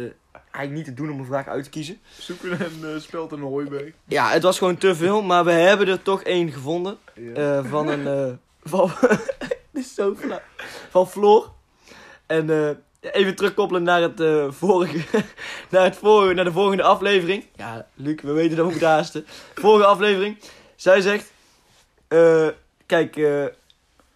eigenlijk 0.50 0.72
niet 0.72 0.84
te 0.84 1.02
doen 1.02 1.10
om 1.12 1.18
een 1.18 1.26
vraag 1.26 1.46
uit 1.48 1.64
te 1.64 1.70
kiezen. 1.70 1.98
Zoeken 2.18 2.58
en 2.60 2.72
uh, 2.82 3.00
speld 3.00 3.32
een 3.32 3.40
hooiberg. 3.40 3.92
Ja, 4.04 4.30
het 4.30 4.42
was 4.42 4.58
gewoon 4.58 4.76
te 4.76 4.94
veel, 4.94 5.22
maar 5.22 5.44
we 5.44 5.52
hebben 5.52 5.88
er 5.88 6.02
toch 6.02 6.22
één 6.22 6.52
gevonden. 6.52 6.96
Ja. 7.14 7.32
eh, 7.58 7.64
van 7.70 7.88
een. 7.88 8.38
Van. 8.68 8.90
Dit 9.72 9.86
zo. 9.86 10.16
Van 10.90 11.08
Floor. 11.08 11.52
En 12.26 12.50
eh, 12.50 12.70
even 13.12 13.34
terugkoppelen 13.34 13.82
naar 13.82 14.02
het 14.02 14.20
eh, 14.20 14.46
vorige. 14.50 15.24
naar, 15.70 15.84
het 15.84 15.96
vorige, 15.96 16.34
naar 16.34 16.44
de 16.44 16.52
volgende 16.52 16.82
aflevering. 16.82 17.44
Ja, 17.56 17.86
Luc, 17.94 18.20
we 18.22 18.32
weten 18.32 18.56
dat 18.56 18.64
we 18.64 18.70
moeten 18.70 18.88
haasten. 18.88 19.26
Vorige 19.54 19.86
aflevering. 19.86 20.38
Zij 20.76 21.00
zegt. 21.00 21.32
eh, 22.08 22.48
kijk, 22.86 23.14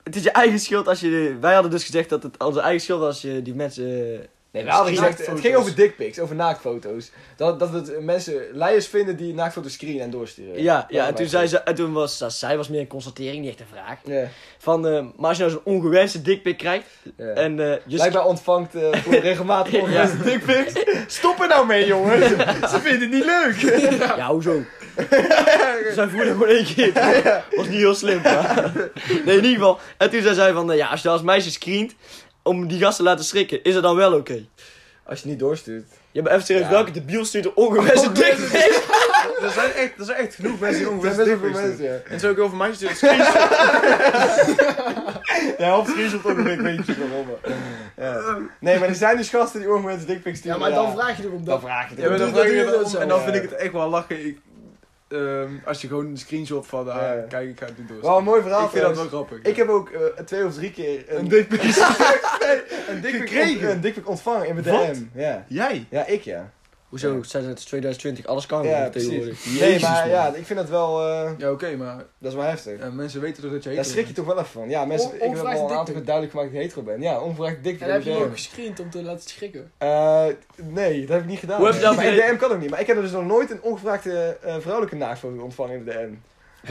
het 0.02 0.16
is 0.16 0.22
je 0.22 0.30
eigen 0.30 0.58
schuld 0.58 0.88
als 0.88 1.00
je. 1.00 1.36
Wij 1.40 1.52
hadden 1.54 1.70
dus 1.70 1.84
gezegd 1.84 2.08
dat 2.08 2.22
het 2.22 2.38
onze 2.38 2.60
eigen 2.60 2.80
schuld 2.80 3.00
was 3.00 3.08
als 3.08 3.22
je 3.22 3.42
die 3.42 3.54
mensen. 3.54 4.26
Nee, 4.52 4.64
we 4.64 4.70
hadden 4.70 4.96
gezegd, 4.96 5.26
het 5.26 5.40
ging 5.40 5.54
over 5.54 5.74
dickpics, 5.74 6.18
over 6.18 6.36
naaktfoto's. 6.36 7.10
Dat, 7.36 7.58
dat 7.58 7.70
we 7.70 7.76
het 7.76 8.00
mensen 8.00 8.42
leiders 8.52 8.86
vinden 8.86 9.16
die 9.16 9.34
naaktfoto's 9.34 9.72
screenen 9.72 10.02
en 10.02 10.10
doorsturen. 10.10 10.62
ja, 10.62 10.86
ja, 10.88 11.06
en 11.06 11.14
toen, 11.14 11.26
zei 11.26 11.46
ze, 11.46 11.58
en 11.58 11.74
toen 11.74 11.92
was 11.92 12.18
dat 12.18 12.32
zij 12.32 12.56
was 12.56 12.68
meer 12.68 12.80
een 12.80 12.86
constatering, 12.86 13.40
niet 13.40 13.50
echt 13.50 13.60
een 13.60 13.66
vraag. 13.72 13.98
Ja, 14.04 14.28
Van, 14.58 14.86
eh, 14.86 15.04
maar 15.16 15.28
als 15.28 15.36
je 15.36 15.44
nou 15.44 15.54
zo'n 15.54 15.74
ongewenste 15.74 16.22
dikpik 16.22 16.58
krijgt 16.58 16.86
ja. 17.16 17.24
en 17.24 17.60
eh, 17.60 17.76
je 17.86 17.94
Blijkbaar 17.96 18.26
ontvangt 18.26 18.74
eh 18.74 19.02
voor 19.02 19.14
regelmatig 19.30 19.80
ongewenste 19.80 20.22
dickpics. 20.22 20.72
Stop 21.06 21.40
er 21.40 21.48
nou 21.48 21.66
mee, 21.66 21.86
jongens. 21.86 22.26
Ze 22.70 22.80
vinden 22.80 23.00
het 23.00 23.10
niet 23.10 23.24
leuk. 23.24 23.98
Ja, 24.16 24.28
hoezo? 24.28 24.62
Zij 25.94 26.08
voelde 26.08 26.30
gewoon 26.30 26.48
één 26.48 26.64
keer. 26.64 26.92
Was 27.56 27.68
niet 27.68 27.78
heel 27.78 27.94
slim, 27.94 28.20
maar... 28.22 28.72
Nee, 29.24 29.36
in 29.36 29.44
ieder 29.44 29.50
geval. 29.50 29.78
En 29.96 30.10
toen 30.10 30.22
zei 30.22 30.34
zij 30.34 30.52
van, 30.52 30.76
ja, 30.76 30.86
als 30.88 31.02
je 31.02 31.08
als 31.08 31.22
meisje 31.22 31.50
screent 31.50 31.94
om 32.50 32.68
die 32.68 32.78
gasten 32.78 33.04
te 33.04 33.10
laten 33.10 33.24
schrikken, 33.24 33.64
is 33.64 33.74
dat 33.74 33.82
dan 33.82 33.96
wel 33.96 34.12
oké? 34.14 34.44
Als 35.04 35.18
je 35.18 35.24
het 35.24 35.24
niet 35.24 35.38
doorstuurt. 35.38 35.84
Ja, 36.12 36.22
maar 36.22 36.32
even 36.32 36.44
serieus, 36.44 36.64
Ja. 36.64 36.70
welke 36.70 36.90
debiel 36.90 37.24
stuurt 37.24 37.44
een 37.44 37.52
ongewenste 37.54 38.12
dikpik? 38.12 38.82
Er 39.42 39.50
zijn 39.50 39.72
echt, 39.72 39.92
er 39.98 40.04
zijn 40.04 40.18
echt 40.18 40.34
genoeg 40.34 40.60
mensen 40.60 40.98
die 41.00 41.08
Er 41.08 41.24
dickpics 41.24 41.60
mensen, 41.60 41.84
ja. 41.84 41.94
En 42.08 42.20
zo 42.20 42.30
ook 42.30 42.38
over 42.38 42.56
meisjes 42.56 42.78
die 42.78 42.88
het 42.88 42.96
screenshot. 42.96 43.50
Ja, 45.58 45.78
of 45.78 45.88
screenshot 45.88 46.24
ook 46.24 46.36
een 46.38 46.44
beetje, 46.62 46.94
Ja. 47.96 48.38
Nee, 48.60 48.78
maar 48.78 48.88
er 48.88 48.94
zijn 48.94 49.16
dus 49.16 49.28
gasten 49.28 49.60
die 49.60 49.72
ongewenste 49.72 50.12
Ja, 50.24 50.34
sturen. 50.34 50.58
maar 50.58 50.70
dan 50.70 50.92
vraag 50.92 51.16
je 51.16 51.22
erom. 51.22 51.36
Dan 51.36 51.44
Dat, 51.44 51.60
vraag 51.60 51.90
je 51.90 51.96
Ja, 52.02 52.08
het 52.08 52.18
dan, 52.18 52.28
vraag 52.28 52.42
je 52.42 52.48
doe 52.48 52.56
je 52.58 52.64
het 52.66 52.82
om 52.84 52.90
zo, 52.90 52.98
en 52.98 53.08
dan 53.08 53.18
ja. 53.18 53.24
vind 53.24 53.36
ik 53.36 53.42
het 53.42 53.52
echt 53.54 53.72
wel 53.72 53.88
lachen. 53.88 54.26
Ik, 54.26 54.38
ehm, 55.12 55.50
als 55.64 55.80
je 55.80 55.88
gewoon 55.88 56.06
een 56.06 56.16
screenshot 56.18 56.66
van, 56.66 56.88
ah, 56.92 56.96
Ja. 56.96 57.24
kijk, 57.28 57.48
ik 57.50 57.58
ga 57.58 57.66
het 57.66 57.78
niet 57.78 57.88
door. 57.88 58.00
Wel 58.00 58.18
een 58.18 58.24
mooi 58.24 58.42
verhaal 58.42 58.64
ik 58.64 58.70
vind 58.70 58.82
dat 58.84 58.96
wel 58.96 59.06
grappig. 59.06 59.42
Ik 59.42 59.56
heb 59.56 59.68
ook 59.68 59.90
eh, 59.90 60.24
twee 60.24 60.44
of 60.44 60.54
drie 60.54 60.70
keer 60.70 61.04
een, 61.08 61.18
een 61.18 61.28
dickpic 61.28 61.60
Gekregen? 63.20 63.70
een 63.70 63.80
dickpic 63.80 64.08
ontvangen 64.08 64.46
in 64.46 64.54
mijn? 64.54 64.64
DM. 65.12 65.20
Ja. 65.20 65.44
Jij? 65.48 65.86
ja, 65.90 66.06
ik 66.06 66.22
ja. 66.22 66.50
Hoezo? 66.90 67.22
Zijn 67.22 67.44
het 67.44 67.66
2020, 67.66 68.26
alles 68.26 68.46
kan 68.46 68.66
Ja, 68.66 68.88
tegenwoordig. 68.90 69.44
Nee, 69.46 69.54
Jezus, 69.54 69.82
maar 69.82 70.00
man. 70.00 70.08
ja, 70.08 70.34
ik 70.34 70.46
vind 70.46 70.58
dat 70.58 70.68
wel, 70.68 71.06
eh, 71.08 71.30
Ja, 71.38 71.50
oké, 71.50 71.76
maar 71.76 71.96
dat 72.18 72.30
is 72.30 72.34
wel 72.38 72.44
heftig. 72.46 72.78
ja, 72.78 72.90
mensen 72.90 73.20
weten 73.20 73.42
toch 73.42 73.52
dat 73.52 73.62
je 73.62 73.68
Daar 73.68 73.78
hetero 73.78 73.92
schrik 73.94 74.06
je 74.06 74.12
toch 74.14 74.26
wel 74.26 74.34
even 74.38 74.46
van. 74.50 74.68
Ja, 74.68 74.84
mensen, 74.84 75.14
ik 75.14 75.20
heb 75.20 75.38
al 75.38 75.46
een 75.46 75.76
aantal 75.76 75.94
keer 75.94 76.04
duidelijk 76.04 76.30
gemaakt 76.34 76.52
dat 76.52 76.60
ik 76.62 76.66
hetero 76.66 76.82
ben. 76.82 77.00
Ja, 77.02 77.20
onverwacht 77.20 77.56
dickpic. 77.62 77.86
en 77.86 77.92
heb 77.92 78.02
je 78.02 78.10
de 78.10 78.16
ook 78.16 78.32
gescreend 78.32 78.80
om 78.80 78.90
te 78.90 79.02
laten 79.02 79.28
schrikken? 79.30 79.70
Eh, 79.78 80.24
nee, 80.56 81.00
dat 81.00 81.08
heb 81.08 81.20
ik 81.20 81.26
niet 81.26 81.38
gedaan. 81.38 81.56
Hoe 81.58 81.66
heb 81.66 81.74
je 81.76 81.80
dat 81.80 81.92
in 81.92 82.00
gedaan? 82.00 82.30
DM 82.30 82.36
kan 82.36 82.50
ook 82.52 82.60
niet. 82.60 82.70
Maar 82.70 82.80
ik 82.80 82.86
heb 82.86 83.00
dus 83.00 83.10
nog 83.10 83.24
nooit 83.24 83.50
een 83.50 83.62
ongevraagde 83.62 84.36
eh, 84.42 84.54
vrouwelijke 84.58 84.96
naaktfoto 84.96 85.42
ontvangen 85.42 85.74
in 85.76 85.84
de 85.84 85.90
DM. 85.90 86.14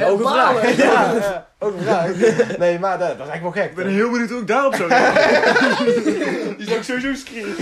Ook 0.03 0.19
een 0.19 0.27
vraag. 0.27 0.75
Ja, 0.77 1.13
ja, 1.13 1.47
ook 1.59 1.73
een 1.73 1.81
vraag. 1.83 2.57
Nee, 2.57 2.79
maar 2.79 2.99
dat, 2.99 3.07
dat 3.17 3.25
is 3.27 3.31
eigenlijk 3.31 3.41
wel 3.41 3.51
gek. 3.63 3.69
Ik 3.71 3.75
ben 3.75 3.87
heel 3.87 4.09
benieuwd 4.11 4.29
hoe 4.29 4.39
ik 4.39 4.47
daarop 4.47 4.75
zou 4.75 4.89
reageren. 4.93 6.57
Die 6.57 6.65
zou 6.67 6.77
ik 6.77 6.83
sowieso 6.83 7.13
screen. 7.13 7.55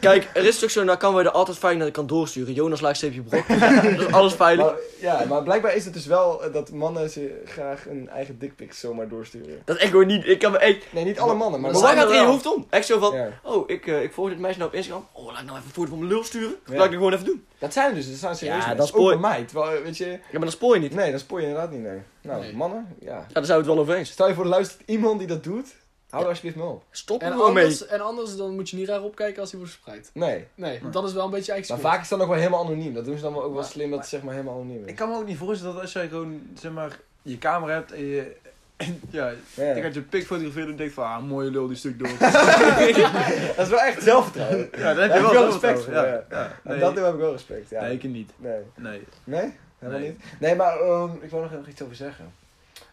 Kijk, 0.00 0.28
er 0.34 0.44
is 0.44 0.58
toch 0.58 0.70
zo, 0.70 0.84
nou 0.84 0.98
kan 0.98 1.14
wij 1.14 1.24
er 1.24 1.30
altijd 1.30 1.58
fijn 1.58 1.78
naar 1.78 1.90
kan 1.90 2.06
doorsturen. 2.06 2.52
Jonas 2.54 2.80
laagsteepje 2.80 3.22
brok. 3.22 3.48
Dat 3.48 4.00
is 4.00 4.12
alles 4.12 4.34
veilig. 4.34 4.64
Maar, 4.66 4.74
ja, 5.00 5.24
maar 5.28 5.42
blijkbaar 5.42 5.74
is 5.74 5.84
het 5.84 5.94
dus 5.94 6.06
wel 6.06 6.42
eh, 6.44 6.52
dat 6.52 6.70
mannen 6.70 7.10
ze 7.10 7.42
graag 7.44 7.86
een 7.88 8.08
eigen 8.08 8.38
dickpics 8.38 8.80
zomaar 8.80 9.08
doorsturen. 9.08 9.62
Dat 9.64 9.76
is 9.76 9.82
echt 9.82 9.90
gewoon 9.90 10.06
niet, 10.06 10.26
ik 10.26 10.38
kan 10.38 10.52
me 10.52 10.58
echt... 10.58 10.84
Nee, 10.90 11.04
niet 11.04 11.18
alle 11.18 11.34
mannen, 11.34 11.60
maar 11.60 11.72
Maar 11.72 11.80
waar 11.80 11.96
gaat 11.96 12.08
er 12.08 12.14
in 12.14 12.20
je 12.20 12.26
hoofd 12.26 12.54
om? 12.54 12.66
Echt 12.70 12.86
zo 12.86 12.98
van, 12.98 13.14
Ja. 13.14 13.28
oh, 13.42 13.70
ik, 13.70 13.86
eh, 13.86 14.02
ik 14.02 14.12
volg 14.12 14.28
dit 14.28 14.38
meisje 14.38 14.58
nou 14.58 14.70
op 14.70 14.76
Instagram. 14.76 15.06
Oh, 15.12 15.26
laat 15.26 15.40
ik 15.40 15.46
nou 15.46 15.58
even 15.58 15.70
foto 15.70 15.88
van 15.88 15.98
mijn 15.98 16.10
lul 16.10 16.24
sturen. 16.24 16.54
Ja. 16.66 16.72
Laat 16.74 16.84
ik 16.84 16.90
het 16.90 16.92
gewoon 16.92 17.12
even 17.12 17.24
doen. 17.24 17.44
Dat 17.58 17.72
zijn 17.72 17.94
dus, 17.94 18.08
dat 18.10 18.18
zijn 18.18 18.36
serieus 18.36 18.64
Ja, 18.64 18.74
dat 18.74 18.86
is 18.86 18.92
Ook 18.92 19.00
mooi. 19.00 19.16
bij 19.18 19.30
mij. 19.30 19.44
Terwijl, 19.44 19.82
weet 19.82 19.96
je, 19.96 20.06
Ja, 20.06 20.16
maar 20.32 20.40
dat 20.40 20.50
spoor 20.52 20.74
je 20.74 20.80
niet. 20.80 20.94
nee, 20.94 21.10
dat 21.10 21.20
spoor 21.20 21.40
je 21.40 21.46
inderdaad 21.46 21.65
niet, 21.70 21.82
nee. 21.82 21.98
Nou, 22.20 22.40
Nee. 22.40 22.52
mannen, 22.56 22.86
ja. 23.00 23.06
Ja, 23.14 23.26
daar 23.32 23.44
zijn 23.44 23.58
we 23.58 23.64
het 23.64 23.74
wel 23.74 23.78
over 23.78 23.94
eens. 23.94 24.10
Stel 24.10 24.28
je 24.28 24.34
voor, 24.34 24.44
er 24.44 24.50
luistert 24.50 24.82
iemand 24.86 25.18
die 25.18 25.28
dat 25.28 25.44
doet, 25.44 25.74
hou 26.10 26.22
er 26.22 26.28
alsjeblieft 26.28 26.56
mee 26.56 26.66
op. 26.66 26.82
Stop 26.90 27.20
er 27.20 27.26
En 27.26 27.32
gewoon 27.32 27.52
mee. 27.52 27.62
anders, 27.62 27.86
en 27.86 28.00
anders 28.00 28.36
dan 28.36 28.54
moet 28.54 28.70
je 28.70 28.76
niet 28.76 28.88
raar 28.88 29.02
opkijken 29.02 29.40
als 29.40 29.50
hij 29.50 29.58
wordt 29.60 29.74
verspreid. 29.74 30.10
Nee. 30.14 30.44
Nee, 30.54 30.78
want 30.80 30.92
dat 30.92 31.04
is 31.04 31.12
wel 31.12 31.24
een 31.24 31.30
beetje 31.30 31.52
eigen 31.52 31.70
Maar 31.70 31.78
schuld. 31.80 31.94
vaak 31.94 32.02
is 32.04 32.08
dat 32.10 32.18
nog 32.18 32.28
wel 32.28 32.36
helemaal 32.36 32.64
anoniem. 32.64 32.94
Dat 32.94 33.04
doen 33.04 33.16
ze 33.16 33.22
dan 33.22 33.32
wel 33.32 33.42
ook 33.42 33.52
wel 33.52 33.60
Maar- 33.60 33.70
slim 33.70 33.90
dat 33.90 33.98
het 33.98 34.08
zeg 34.08 34.22
maar 34.22 34.32
helemaal 34.34 34.54
anoniem 34.54 34.82
is. 34.84 34.90
Ik 34.90 34.96
kan 34.96 35.08
me 35.08 35.16
ook 35.16 35.26
niet 35.26 35.38
voorstellen 35.38 35.72
dat 35.74 35.82
als 35.82 35.92
jij 35.92 36.08
gewoon, 36.08 36.40
zeg 36.60 36.72
maar, 36.72 36.98
je 37.22 37.38
camera 37.38 37.72
hebt 37.72 37.92
en 37.92 38.04
je... 38.06 38.36
En, 38.76 39.00
ja, 39.10 39.32
Ja. 39.54 39.74
je 39.74 39.82
gaat 39.82 39.94
je 39.94 40.02
pik 40.02 40.26
fotograferen 40.26 40.68
en 40.70 40.76
denkt 40.76 40.94
van, 40.94 41.04
ah, 41.04 41.22
mooie 41.22 41.50
lul, 41.50 41.66
die 41.66 41.76
stuk 41.76 41.98
door. 41.98 42.08
Dat 43.56 43.64
is 43.64 43.68
wel 43.68 43.80
echt 43.80 44.02
zelfvertrouwen. 44.02 44.68
ja, 44.76 44.94
daar 44.94 45.08
heb 45.08 45.14
je 45.14 45.20
wel 45.20 45.30
ik 45.30 45.36
wel 45.38 45.46
respect 45.46 45.82
voor, 45.84 45.92
Ja, 45.92 46.04
ja. 46.06 46.24
ja. 46.30 46.44
En 46.64 46.70
Nee, 46.70 46.78
dat 46.78 46.94
heb 46.96 47.12
ik 47.14 47.20
wel 47.20 47.32
respect, 47.32 47.70
ja. 47.70 47.80
nee, 47.82 47.92
ik 47.94 48.02
niet. 48.02 48.30
Nee. 48.36 48.60
Nee. 48.76 49.02
Nee? 49.24 49.52
Helemaal 49.78 50.00
Nee. 50.00 50.08
niet? 50.10 50.20
Nee, 50.40 50.54
maar 50.54 50.80
ehm, 50.80 51.10
ik 51.20 51.30
wou 51.30 51.42
nog 51.42 51.52
even 51.52 51.70
iets 51.70 51.82
over 51.82 51.96
zeggen. 51.96 52.32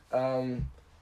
Ehm, 0.09 0.47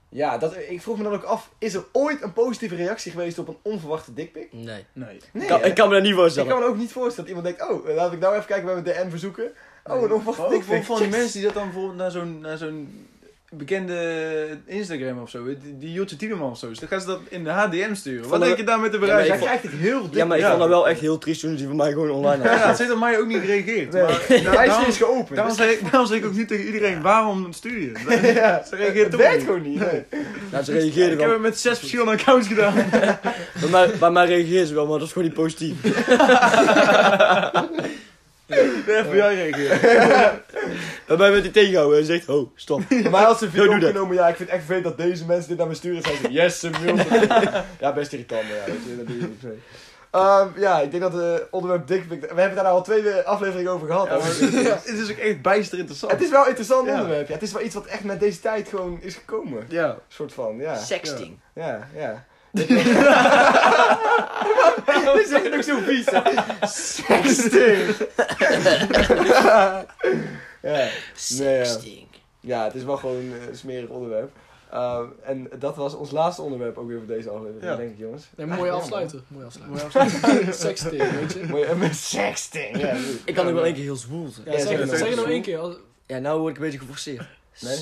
ja, 0.09 0.37
dat, 0.37 0.55
ik 0.69 0.81
vroeg 0.81 0.97
me 0.97 1.03
dan 1.03 1.13
ook 1.13 1.23
af, 1.23 1.49
is 1.57 1.73
er 1.73 1.83
ooit 1.91 2.21
een 2.21 2.33
positieve 2.33 2.75
reactie 2.75 3.11
geweest 3.11 3.39
op 3.39 3.47
een 3.47 3.57
onverwachte 3.61 4.13
dikpik? 4.13 4.53
Nee. 4.53 4.85
Nee. 4.93 5.19
Nee, 5.33 5.47
Kan- 5.47 5.63
ik 5.63 5.75
kan 5.75 5.87
me 5.87 5.93
dat 5.93 6.03
niet 6.03 6.11
Ik 6.11 6.17
voorstellen. 6.17 6.49
kan 6.49 6.59
me 6.59 6.65
ook 6.65 6.77
niet 6.77 6.91
voorstellen 6.91 7.29
dat 7.29 7.37
iemand 7.37 7.57
denkt, 7.57 7.73
oh, 7.73 7.95
laat 7.95 8.11
ik 8.13 8.19
nou 8.19 8.33
even 8.33 8.45
kijken 8.45 8.65
bij 8.65 8.81
mijn 8.81 9.03
DM 9.03 9.09
verzoeken. 9.09 9.51
Oh, 9.83 10.01
een 10.01 10.11
onverwachte 10.11 10.43
ook 10.43 10.49
dikpik. 10.51 10.83
van 10.83 10.97
die 10.97 11.07
Yes. 11.07 11.15
mensen 11.15 11.33
die 11.33 11.43
dat 11.43 11.53
dan 11.53 11.63
bijvoorbeeld 11.63 11.97
naar 11.97 12.11
zo'n, 12.11 12.39
naar 12.39 12.57
zo'n 12.57 13.07
bekende 13.53 13.97
Instagram 14.65 15.21
of 15.21 15.29
zo, 15.29 15.43
die, 15.45 15.77
die 15.79 15.91
Jotje 15.91 16.15
Tiedeman 16.15 16.51
of 16.51 16.57
zo, 16.57 16.69
is, 16.69 16.79
dan 16.79 16.89
gaan 16.89 17.01
ze 17.01 17.07
dat 17.07 17.19
in 17.29 17.43
de 17.43 17.49
HDM 17.49 17.93
sturen. 17.93 18.29
Wat 18.29 18.39
denk 18.41 18.51
de- 18.51 18.57
je 18.57 18.63
daar 18.67 18.79
met 18.79 18.91
de 18.91 18.97
Ja, 18.99 19.05
maar 19.05 19.15
bereik? 19.15 19.33
ik 19.33 19.39
krijgt 19.45 19.63
het 19.63 19.71
heel 19.71 20.01
dik. 20.01 20.13
Ja, 20.13 20.25
maar 20.25 20.37
ik 20.37 20.43
Ja. 20.43 20.49
vond 20.49 20.59
dat 20.59 20.69
wel 20.69 20.89
echt 20.89 20.99
heel 20.99 21.17
triest 21.17 21.41
toen 21.41 21.49
ze 21.49 21.55
die 21.57 21.67
van 21.67 21.75
mij 21.75 21.91
gewoon 21.91 22.09
online 22.09 22.43
Ja, 22.43 22.49
hadden. 22.49 22.67
het 22.67 22.77
zit 22.77 22.91
op 22.91 22.99
mij 22.99 23.19
ook 23.19 23.27
niet 23.27 23.39
gereageerd. 23.39 23.91
Nee. 23.93 24.01
Maar 24.03 24.21
De 24.27 24.49
lijst 24.53 24.87
is 24.87 24.97
geopend. 24.97 25.35
daarom, 25.35 25.55
zeg 25.55 25.69
ik, 25.71 25.81
daarom 25.91 26.05
zeg 26.07 26.17
ik 26.17 26.25
ook 26.25 26.33
niet 26.35 26.47
tegen 26.47 26.65
iedereen, 26.65 27.01
waarom 27.01 27.53
stuur 27.53 27.79
je? 27.79 27.91
ja, 28.33 28.63
Ze 28.69 28.75
reageert 28.75 29.11
toch 29.11 29.31
niet. 29.33 29.43
gewoon 29.43 29.61
niet. 29.61 29.79
Nee. 29.79 30.03
Ja, 30.51 30.63
ze 30.63 30.71
reageerden 30.71 31.13
Ik 31.13 31.19
heb 31.19 31.29
het 31.31 31.41
met 31.41 31.59
zes 31.59 31.79
verschillende 31.79 32.11
accounts 32.11 32.47
gedaan. 32.47 32.73
Bij 33.61 33.69
mij, 33.71 33.89
bij 33.99 34.11
mij 34.11 34.25
reageerden 34.25 34.67
ze 34.67 34.73
wel, 34.73 34.87
maar 34.87 34.97
dat 34.99 35.07
is 35.07 35.13
gewoon 35.13 35.27
niet 35.27 35.37
positief. 35.37 35.75
De 38.85 39.03
FBI 39.05 39.19
reageert. 39.19 39.81
Bij 41.11 41.19
mij 41.19 41.31
werd 41.31 41.43
hij 41.43 41.51
tegengehouden 41.53 41.99
en 41.99 42.05
zegt, 42.05 42.29
oh, 42.29 42.49
stop. 42.55 42.81
Bij 43.01 43.09
mij 43.09 43.23
had 43.23 43.37
ze 43.37 43.45
een 43.45 43.51
video 43.51 43.73
opgenomen, 43.73 44.15
ja, 44.15 44.27
ik 44.27 44.35
vind 44.35 44.49
het 44.49 44.57
echt 44.57 44.65
vervelend 44.67 44.97
dat 44.97 45.07
deze 45.07 45.25
mensen 45.25 45.49
dit 45.49 45.57
naar 45.57 45.67
me 45.67 45.73
sturen. 45.73 46.01
Zijn 46.01 46.15
ze, 46.17 46.31
yes, 46.31 46.59
ze 46.59 46.69
wil 46.69 46.95
Ja, 47.79 47.93
best 47.93 48.11
irritant, 48.13 48.43
maar 48.43 48.57
ja, 48.57 48.65
weet 48.65 48.83
je, 48.87 48.97
dat 48.97 49.07
doe 49.07 49.17
je 49.19 49.21
niet 49.23 49.43
mee. 49.43 49.59
Ehm, 50.11 50.47
ja, 50.55 50.79
ik 50.81 50.91
denk 50.91 51.03
dat 51.03 51.13
het 51.13 51.47
onderwerp 51.51 51.87
dikpik... 51.87 52.21
We 52.21 52.27
hebben 52.27 52.55
daar 52.55 52.63
nou 52.63 52.75
al 52.75 52.83
twee 52.83 53.13
afleveringen 53.13 53.71
over 53.71 53.87
gehad. 53.87 54.07
Ja, 54.07 54.17
maar 54.17 54.27
het 54.83 54.97
is 54.99 55.11
ook 55.11 55.17
echt 55.17 55.41
bijster 55.41 55.77
interessant. 55.79 56.11
Het 56.11 56.21
is 56.21 56.29
wel 56.29 56.41
een 56.41 56.47
interessant 56.47 56.87
Ja. 56.87 56.93
onderwerp. 56.93 57.27
Ja, 57.27 57.33
het 57.33 57.43
is 57.43 57.51
wel 57.51 57.61
iets 57.61 57.75
wat 57.75 57.85
echt 57.85 58.03
met 58.03 58.19
deze 58.19 58.39
tijd 58.39 58.67
gewoon 58.67 58.99
is 59.01 59.15
gekomen. 59.15 59.65
Ja. 59.69 59.97
soort 60.07 60.33
van, 60.33 60.57
ja. 60.57 60.77
Sexting. 60.77 61.39
Ja, 61.55 61.87
ja. 61.95 62.25
Dit 62.51 62.69
is 65.25 65.31
echt 65.31 65.53
ook 65.53 65.63
zo 65.63 65.77
vies? 65.85 66.05
Sexting. 66.61 67.95
Ja. 70.61 70.71
Nee, 70.71 70.83
ja. 70.85 70.89
Sexting. 71.15 72.07
ja, 72.39 72.63
het 72.63 72.75
is 72.75 72.83
wel 72.83 72.97
gewoon 72.97 73.15
eh, 73.33 73.47
een 73.47 73.55
smerig 73.55 73.89
onderwerp. 73.89 74.31
Ehm, 74.71 75.05
en 75.23 75.49
dat 75.59 75.75
was 75.75 75.93
ons 75.93 76.11
laatste 76.11 76.41
onderwerp 76.41 76.77
ook 76.77 76.87
weer 76.87 76.97
voor 76.97 77.07
deze 77.07 77.29
aflevering, 77.29 77.63
Ja. 77.63 77.75
denk 77.75 77.91
ik, 77.91 77.97
jongens. 77.97 78.23
Nee, 78.35 78.45
mooi 78.47 78.69
afsluiten. 78.71 79.23
Mooi 79.27 79.45
afsluiten. 79.45 80.53
Sexting, 80.67 81.11
weet 81.19 81.33
je. 81.33 81.43
Mooi, 81.49 81.63
eh, 81.63 81.75
met 81.75 81.95
sexting. 81.95 82.77
Ja. 82.81 82.95
Ik 83.25 83.33
kan 83.35 83.47
ook 83.47 83.53
wel 83.53 83.65
één 83.65 83.73
keer 83.73 83.83
heel 83.83 83.95
zwoel 83.95 84.27
zijn. 84.29 84.45
Ja, 84.45 84.51
Ja, 84.51 84.85
zeg, 84.87 84.97
zeg 84.97 85.15
nog 85.15 85.25
één 85.27 85.41
keer. 85.41 85.57
als- 85.59 85.75
Ja, 86.05 86.17
nou 86.19 86.39
word 86.39 86.51
ik 86.51 86.57
een 86.57 86.63
beetje 86.63 86.79
geforceerd. 86.79 87.25
Nee? 87.59 87.77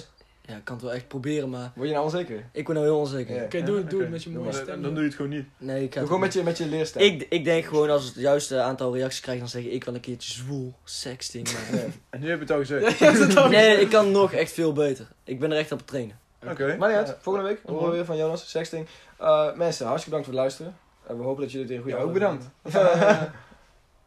Ja, 0.50 0.56
ik 0.56 0.64
kan 0.66 0.76
het 0.76 0.84
wel 0.86 0.94
echt 0.94 1.08
proberen, 1.08 1.50
maar 1.50 1.72
Word 1.76 1.88
je 1.88 1.94
nou 1.94 2.06
onzeker? 2.06 2.46
ik 2.52 2.66
ben 2.66 2.76
nou 2.76 2.88
heel 2.88 2.98
onzeker. 3.00 3.36
Ja. 3.36 3.44
Oké, 3.44 3.64
doe, 3.64 3.78
het- 3.78 3.90
doe 3.90 4.02
het 4.02 4.10
met 4.10 4.24
je 4.24 4.30
mooie 4.30 4.52
stem. 4.52 4.66
Dan, 4.66 4.82
dan 4.82 4.92
doe 4.94 5.00
je 5.00 5.08
het 5.08 5.16
gewoon 5.16 5.32
niet. 5.32 5.46
Nee, 5.58 5.84
ik 5.84 5.94
ga 5.94 6.00
Doe 6.00 6.00
het 6.00 6.06
gewoon 6.08 6.20
met 6.20 6.34
je, 6.34 6.44
met 6.44 6.58
je 6.58 6.66
leerstem. 6.66 7.02
ik, 7.02 7.26
ik 7.30 7.44
denk 7.44 7.66
gewoon 7.66 7.90
als 7.90 8.06
het 8.06 8.16
juiste 8.16 8.60
aantal 8.62 8.96
reacties 8.96 9.22
krijg, 9.22 9.40
dan 9.40 9.48
zeg 9.48 9.64
ik 9.64 9.72
ik 9.72 9.84
wel 9.84 9.94
een 9.96 10.00
keertje 10.02 10.32
zwoel, 10.34 10.74
sexting. 10.84 11.48
Maar... 11.54 11.80
Ja. 11.80 11.86
En 12.10 12.20
nu 12.20 12.30
heb 12.30 12.36
je 12.36 12.44
het 12.44 12.52
al 12.52 12.60
gezegd. 12.60 12.98
Ja. 13.34 13.48
Nee, 13.48 13.80
ik 13.82 13.90
kan 13.90 14.12
nog 14.12 14.34
echt 14.34 14.52
veel 14.52 14.74
beter. 14.74 15.08
Ik 15.24 15.40
ben 15.40 15.52
er 15.52 15.58
echt 15.58 15.72
op 15.72 15.78
het 15.78 15.88
trainen. 15.88 16.20
Oké. 16.48 16.76
Maar 16.80 16.90
niet 16.90 16.98
uit, 16.98 17.18
volgende 17.22 17.48
week 17.48 17.60
horen 17.66 17.90
we 17.90 17.96
weer 17.96 18.06
van 18.06 18.18
Jonas, 18.18 18.50
sexting. 18.50 18.88
Eh, 19.18 19.54
mensen, 19.56 19.86
hartstikke 19.86 20.18
bedankt 20.18 20.26
voor 20.26 20.34
het 20.34 20.34
luisteren. 20.34 20.76
En 21.08 21.18
we 21.18 21.24
hopen 21.24 21.42
dat 21.42 21.52
jullie 21.52 21.76
het 21.76 21.84
weer 21.84 21.94
een 21.94 22.00
Ja, 22.00 22.06
ook 22.06 22.14
bedankt. 22.14 22.46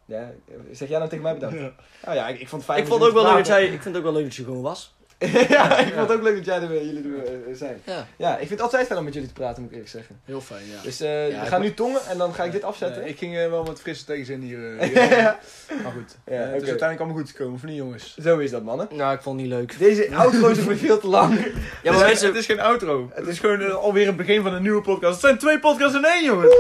Ja, 0.05 0.32
zeg 0.72 0.88
jij 0.88 0.97
nou 0.99 1.09
tegen 1.11 1.24
mij 1.24 1.34
bedankt? 1.34 1.59
Ja. 1.59 1.72
Nou 2.05 2.16
ja, 2.16 2.28
ik, 2.28 2.40
ik 2.40 2.49
vond 2.49 2.62
het 2.62 2.70
fijn 2.70 2.82
Ik 2.82 2.90
vond, 2.90 3.03
ook 3.03 3.12
wel 3.12 3.22
leuk 3.22 3.36
dat 3.36 3.47
hij, 3.49 3.64
ik 3.64 3.70
vind 3.70 3.84
het 3.84 3.97
ook 3.97 4.03
wel 4.03 4.12
leuk 4.12 4.24
dat 4.24 4.34
je 4.34 4.45
gewoon 4.45 4.62
was. 4.62 4.95
ja, 5.48 5.78
ik 5.78 5.92
vond 5.94 6.08
het 6.08 6.16
ook 6.18 6.22
leuk 6.22 6.34
dat 6.36 6.44
jij 6.44 6.60
er 6.60 6.68
weer, 6.68 6.84
jullie 6.84 7.02
er 7.02 7.10
weer, 7.10 7.24
eh, 7.48 7.54
zijn. 7.54 7.80
Ja, 7.84 8.06
Ja, 8.16 8.30
ik 8.32 8.38
vind 8.38 8.50
het 8.50 8.60
altijd 8.60 8.86
fijn 8.86 8.98
om 8.98 9.04
met 9.04 9.14
jullie 9.14 9.28
te 9.28 9.34
praten, 9.34 9.62
moet 9.62 9.70
ik 9.70 9.76
eerlijk 9.76 9.92
zeggen. 9.94 10.20
heel 10.24 10.40
fijn, 10.40 10.64
ja. 10.76 10.82
Dus 10.82 11.00
eh 11.00 11.30
Ja, 11.30 11.36
we 11.38 11.42
ik 11.42 11.48
gaan 11.48 11.60
nu 11.60 11.74
tongen 11.74 12.00
en 12.08 12.18
dan 12.18 12.34
ga 12.34 12.44
ik 12.44 12.52
dit 12.52 12.62
afzetten. 12.62 13.08
Ik 13.08 13.18
ging 13.18 13.36
eh, 13.38 13.48
wel 13.48 13.62
met 13.64 13.80
frisse 13.80 14.04
tegenzin 14.04 14.40
hier. 14.40 14.76
eh, 14.78 14.88
hier. 14.88 15.18
ja, 15.18 15.38
Maar 15.82 15.92
goed, 15.92 16.16
Ja, 16.26 16.32
Eh, 16.32 16.38
het 16.38 16.62
is 16.62 16.68
uiteindelijk 16.68 16.98
allemaal 17.00 17.16
goed 17.18 17.30
gekomen, 17.30 17.54
of 17.54 17.62
niet 17.62 17.76
jongens? 17.76 18.16
zo 18.22 18.38
is 18.38 18.50
dat, 18.50 18.62
mannen. 18.62 18.88
Nou, 18.90 19.14
ik 19.14 19.22
vond 19.22 19.40
het 19.40 19.48
niet 19.48 19.56
leuk. 19.58 19.78
Deze 19.78 20.14
outro 20.22 20.48
is 20.48 20.64
weer 20.64 20.76
veel 20.76 20.98
te 20.98 21.06
lang. 21.06 21.34
Ja, 21.38 21.42
het, 21.44 21.82
maar 21.82 21.92
is, 21.94 22.00
mensen... 22.00 22.26
het 22.28 22.36
is 22.36 22.46
geen 22.46 22.60
outro. 22.60 23.10
Het 23.14 23.26
is 23.26 23.38
gewoon 23.38 23.60
eh, 23.60 23.74
alweer 23.74 24.06
het 24.06 24.16
begin 24.16 24.42
van 24.42 24.52
een 24.54 24.62
nieuwe 24.62 24.80
podcast. 24.82 25.12
Het 25.12 25.20
zijn 25.20 25.38
twee 25.38 25.58
podcasts 25.58 25.96
in 25.96 26.04
één, 26.04 26.24
jongens. 26.24 26.54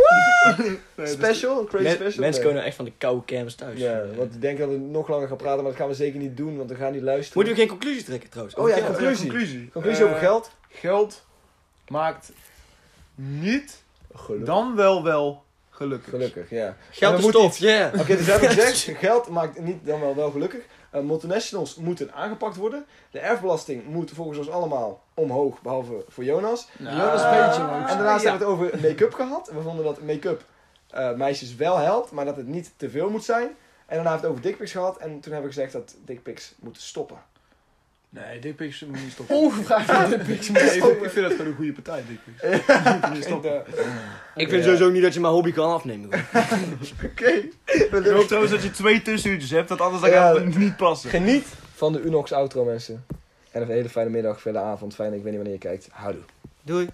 Nee, 0.58 0.78
het 0.94 1.08
is- 1.08 1.12
Special, 1.12 1.60
een 1.60 1.66
crazy 1.66 1.84
Men- 1.84 1.92
special. 1.94 2.20
mensen 2.20 2.42
Nee. 2.42 2.50
komen 2.50 2.64
echt 2.66 2.76
van 2.76 2.84
de 2.84 2.92
koude 2.98 3.24
kermis 3.24 3.54
thuis. 3.54 3.78
Ja, 3.80 4.02
want 4.16 4.34
ik 4.34 4.40
denk 4.40 4.58
dat 4.58 4.68
we 4.68 4.76
nog 4.76 5.08
langer 5.08 5.28
gaan 5.28 5.36
praten, 5.36 5.62
maar 5.62 5.70
dat 5.70 5.80
gaan 5.80 5.88
we 5.88 5.94
zeker 5.94 6.18
niet 6.18 6.36
doen, 6.36 6.56
want 6.56 6.70
we 6.70 6.76
gaan 6.76 6.92
niet 6.92 7.02
luisteren. 7.02 7.32
Moeten 7.34 7.54
we 7.54 7.58
geen 7.60 7.68
conclusie 7.68 8.04
trekken 8.04 8.28
trouwens? 8.30 8.51
Oh 8.56 8.68
ja, 8.68 8.74
Over 8.74 8.86
conclusie. 8.86 9.26
conclusie. 9.28 9.70
Conclusie 9.72 10.04
Eh, 10.04 10.10
over 10.10 10.22
geld? 10.22 10.50
Geld 10.68 11.24
maakt 11.88 12.32
niet, 13.14 13.82
Gelukkig. 14.14 14.46
dan 14.46 14.76
wel 14.76 15.02
wel 15.02 15.44
gelukkig. 15.70 16.10
Gelukkig, 16.10 16.50
ja. 16.50 16.76
Geld 16.90 17.34
is 17.34 17.58
ja. 17.58 17.90
Oké, 17.98 18.16
dus 18.16 18.24
we 18.24 18.30
hebben 18.30 18.48
gezegd, 18.58 18.98
geld 18.98 19.28
maakt 19.28 19.60
niet 19.60 19.86
dan 19.86 20.00
wel 20.00 20.14
wel 20.16 20.30
gelukkig. 20.30 20.62
Eh, 20.90 21.00
multinationals 21.00 21.74
moeten 21.74 22.12
aangepakt 22.12 22.56
worden. 22.56 22.86
De 23.10 23.18
erfbelasting 23.18 23.86
moet 23.86 24.10
volgens 24.10 24.38
ons 24.38 24.50
allemaal 24.50 25.02
omhoog, 25.14 25.62
behalve 25.62 26.04
voor 26.08 26.24
Jonas. 26.24 26.68
Nou, 26.78 26.96
Jonas 26.96 27.22
een 27.22 27.30
beetje, 27.30 27.62
En 27.62 27.96
daarnaast 27.96 28.24
hebben 28.24 28.48
we 28.58 28.64
het 28.64 28.66
over 28.70 28.80
make-up 28.88 29.12
gehad. 29.14 29.50
We 29.52 29.60
vonden 29.62 29.84
dat 29.84 30.02
make-up 30.02 30.44
eh, 30.90 31.12
meisjes 31.14 31.54
wel 31.56 31.76
helpt, 31.78 32.10
maar 32.10 32.24
dat 32.24 32.36
het 32.36 32.46
niet 32.46 32.72
te 32.76 32.90
veel 32.90 33.10
moet 33.10 33.24
zijn. 33.24 33.46
En 33.86 33.98
daarna 33.98 34.10
hebben 34.10 34.20
we 34.20 34.26
het 34.26 34.26
over 34.30 34.42
dickpics 34.42 34.72
gehad. 34.72 34.96
En 34.96 35.08
toen 35.20 35.32
hebben 35.32 35.50
we 35.50 35.54
gezegd 35.56 35.72
dat 35.72 35.94
dickpics 36.04 36.54
moeten 36.60 36.82
stoppen. 36.82 37.16
Nee, 38.14 38.38
dickpics 38.40 38.80
moet 38.84 39.02
niet 39.02 39.12
stoppen. 39.12 39.36
Ongevraagd 39.36 39.90
van 39.90 40.10
dit 40.10 40.22
pics 40.26 40.48
Nee, 40.48 40.62
ik, 40.62 40.70
vind- 40.82 41.02
ik 41.04 41.10
vind 41.10 41.14
dat 41.26 41.30
gewoon 41.32 41.46
een 41.46 41.54
goede 41.54 41.72
partij, 41.72 42.02
dickpics. 42.08 42.42
Moet 43.00 43.12
niet 43.14 43.24
stoppen. 43.24 43.66
En, 43.66 43.72
Ik 44.34 44.48
vind 44.48 44.64
sowieso 44.64 44.90
niet 44.90 45.02
dat 45.02 45.14
je 45.14 45.20
mijn 45.20 45.32
hobby 45.32 45.52
kan 45.52 45.72
afnemen. 45.72 46.08
Oké. 47.04 47.30
Ik 47.64 47.88
hoop 47.90 48.24
trouwens 48.26 48.52
dat 48.52 48.62
je 48.62 48.70
twee 48.70 49.02
tussenuurtjes 49.02 49.50
hebt, 49.50 49.68
want 49.68 49.80
anders 49.80 50.02
dan 50.02 50.10
Ja. 50.10 50.16
gaat 50.26 50.36
het 50.36 50.58
niet 50.58 50.76
passen. 50.76 51.10
Geniet 51.10 51.46
van 51.74 51.92
de 51.92 52.00
Unox 52.00 52.32
outro 52.32 52.64
mensen. 52.64 53.04
En 53.50 53.62
een 53.62 53.68
hele 53.68 53.88
fijne 53.88 54.10
middag, 54.10 54.40
fijne 54.40 54.58
avond. 54.58 54.94
Fijn, 54.94 55.12
ik 55.12 55.22
weet 55.22 55.24
niet 55.32 55.34
wanneer 55.34 55.52
je 55.52 55.58
kijkt. 55.58 55.88
Houdoe. 55.92 56.22
Doei. 56.62 56.88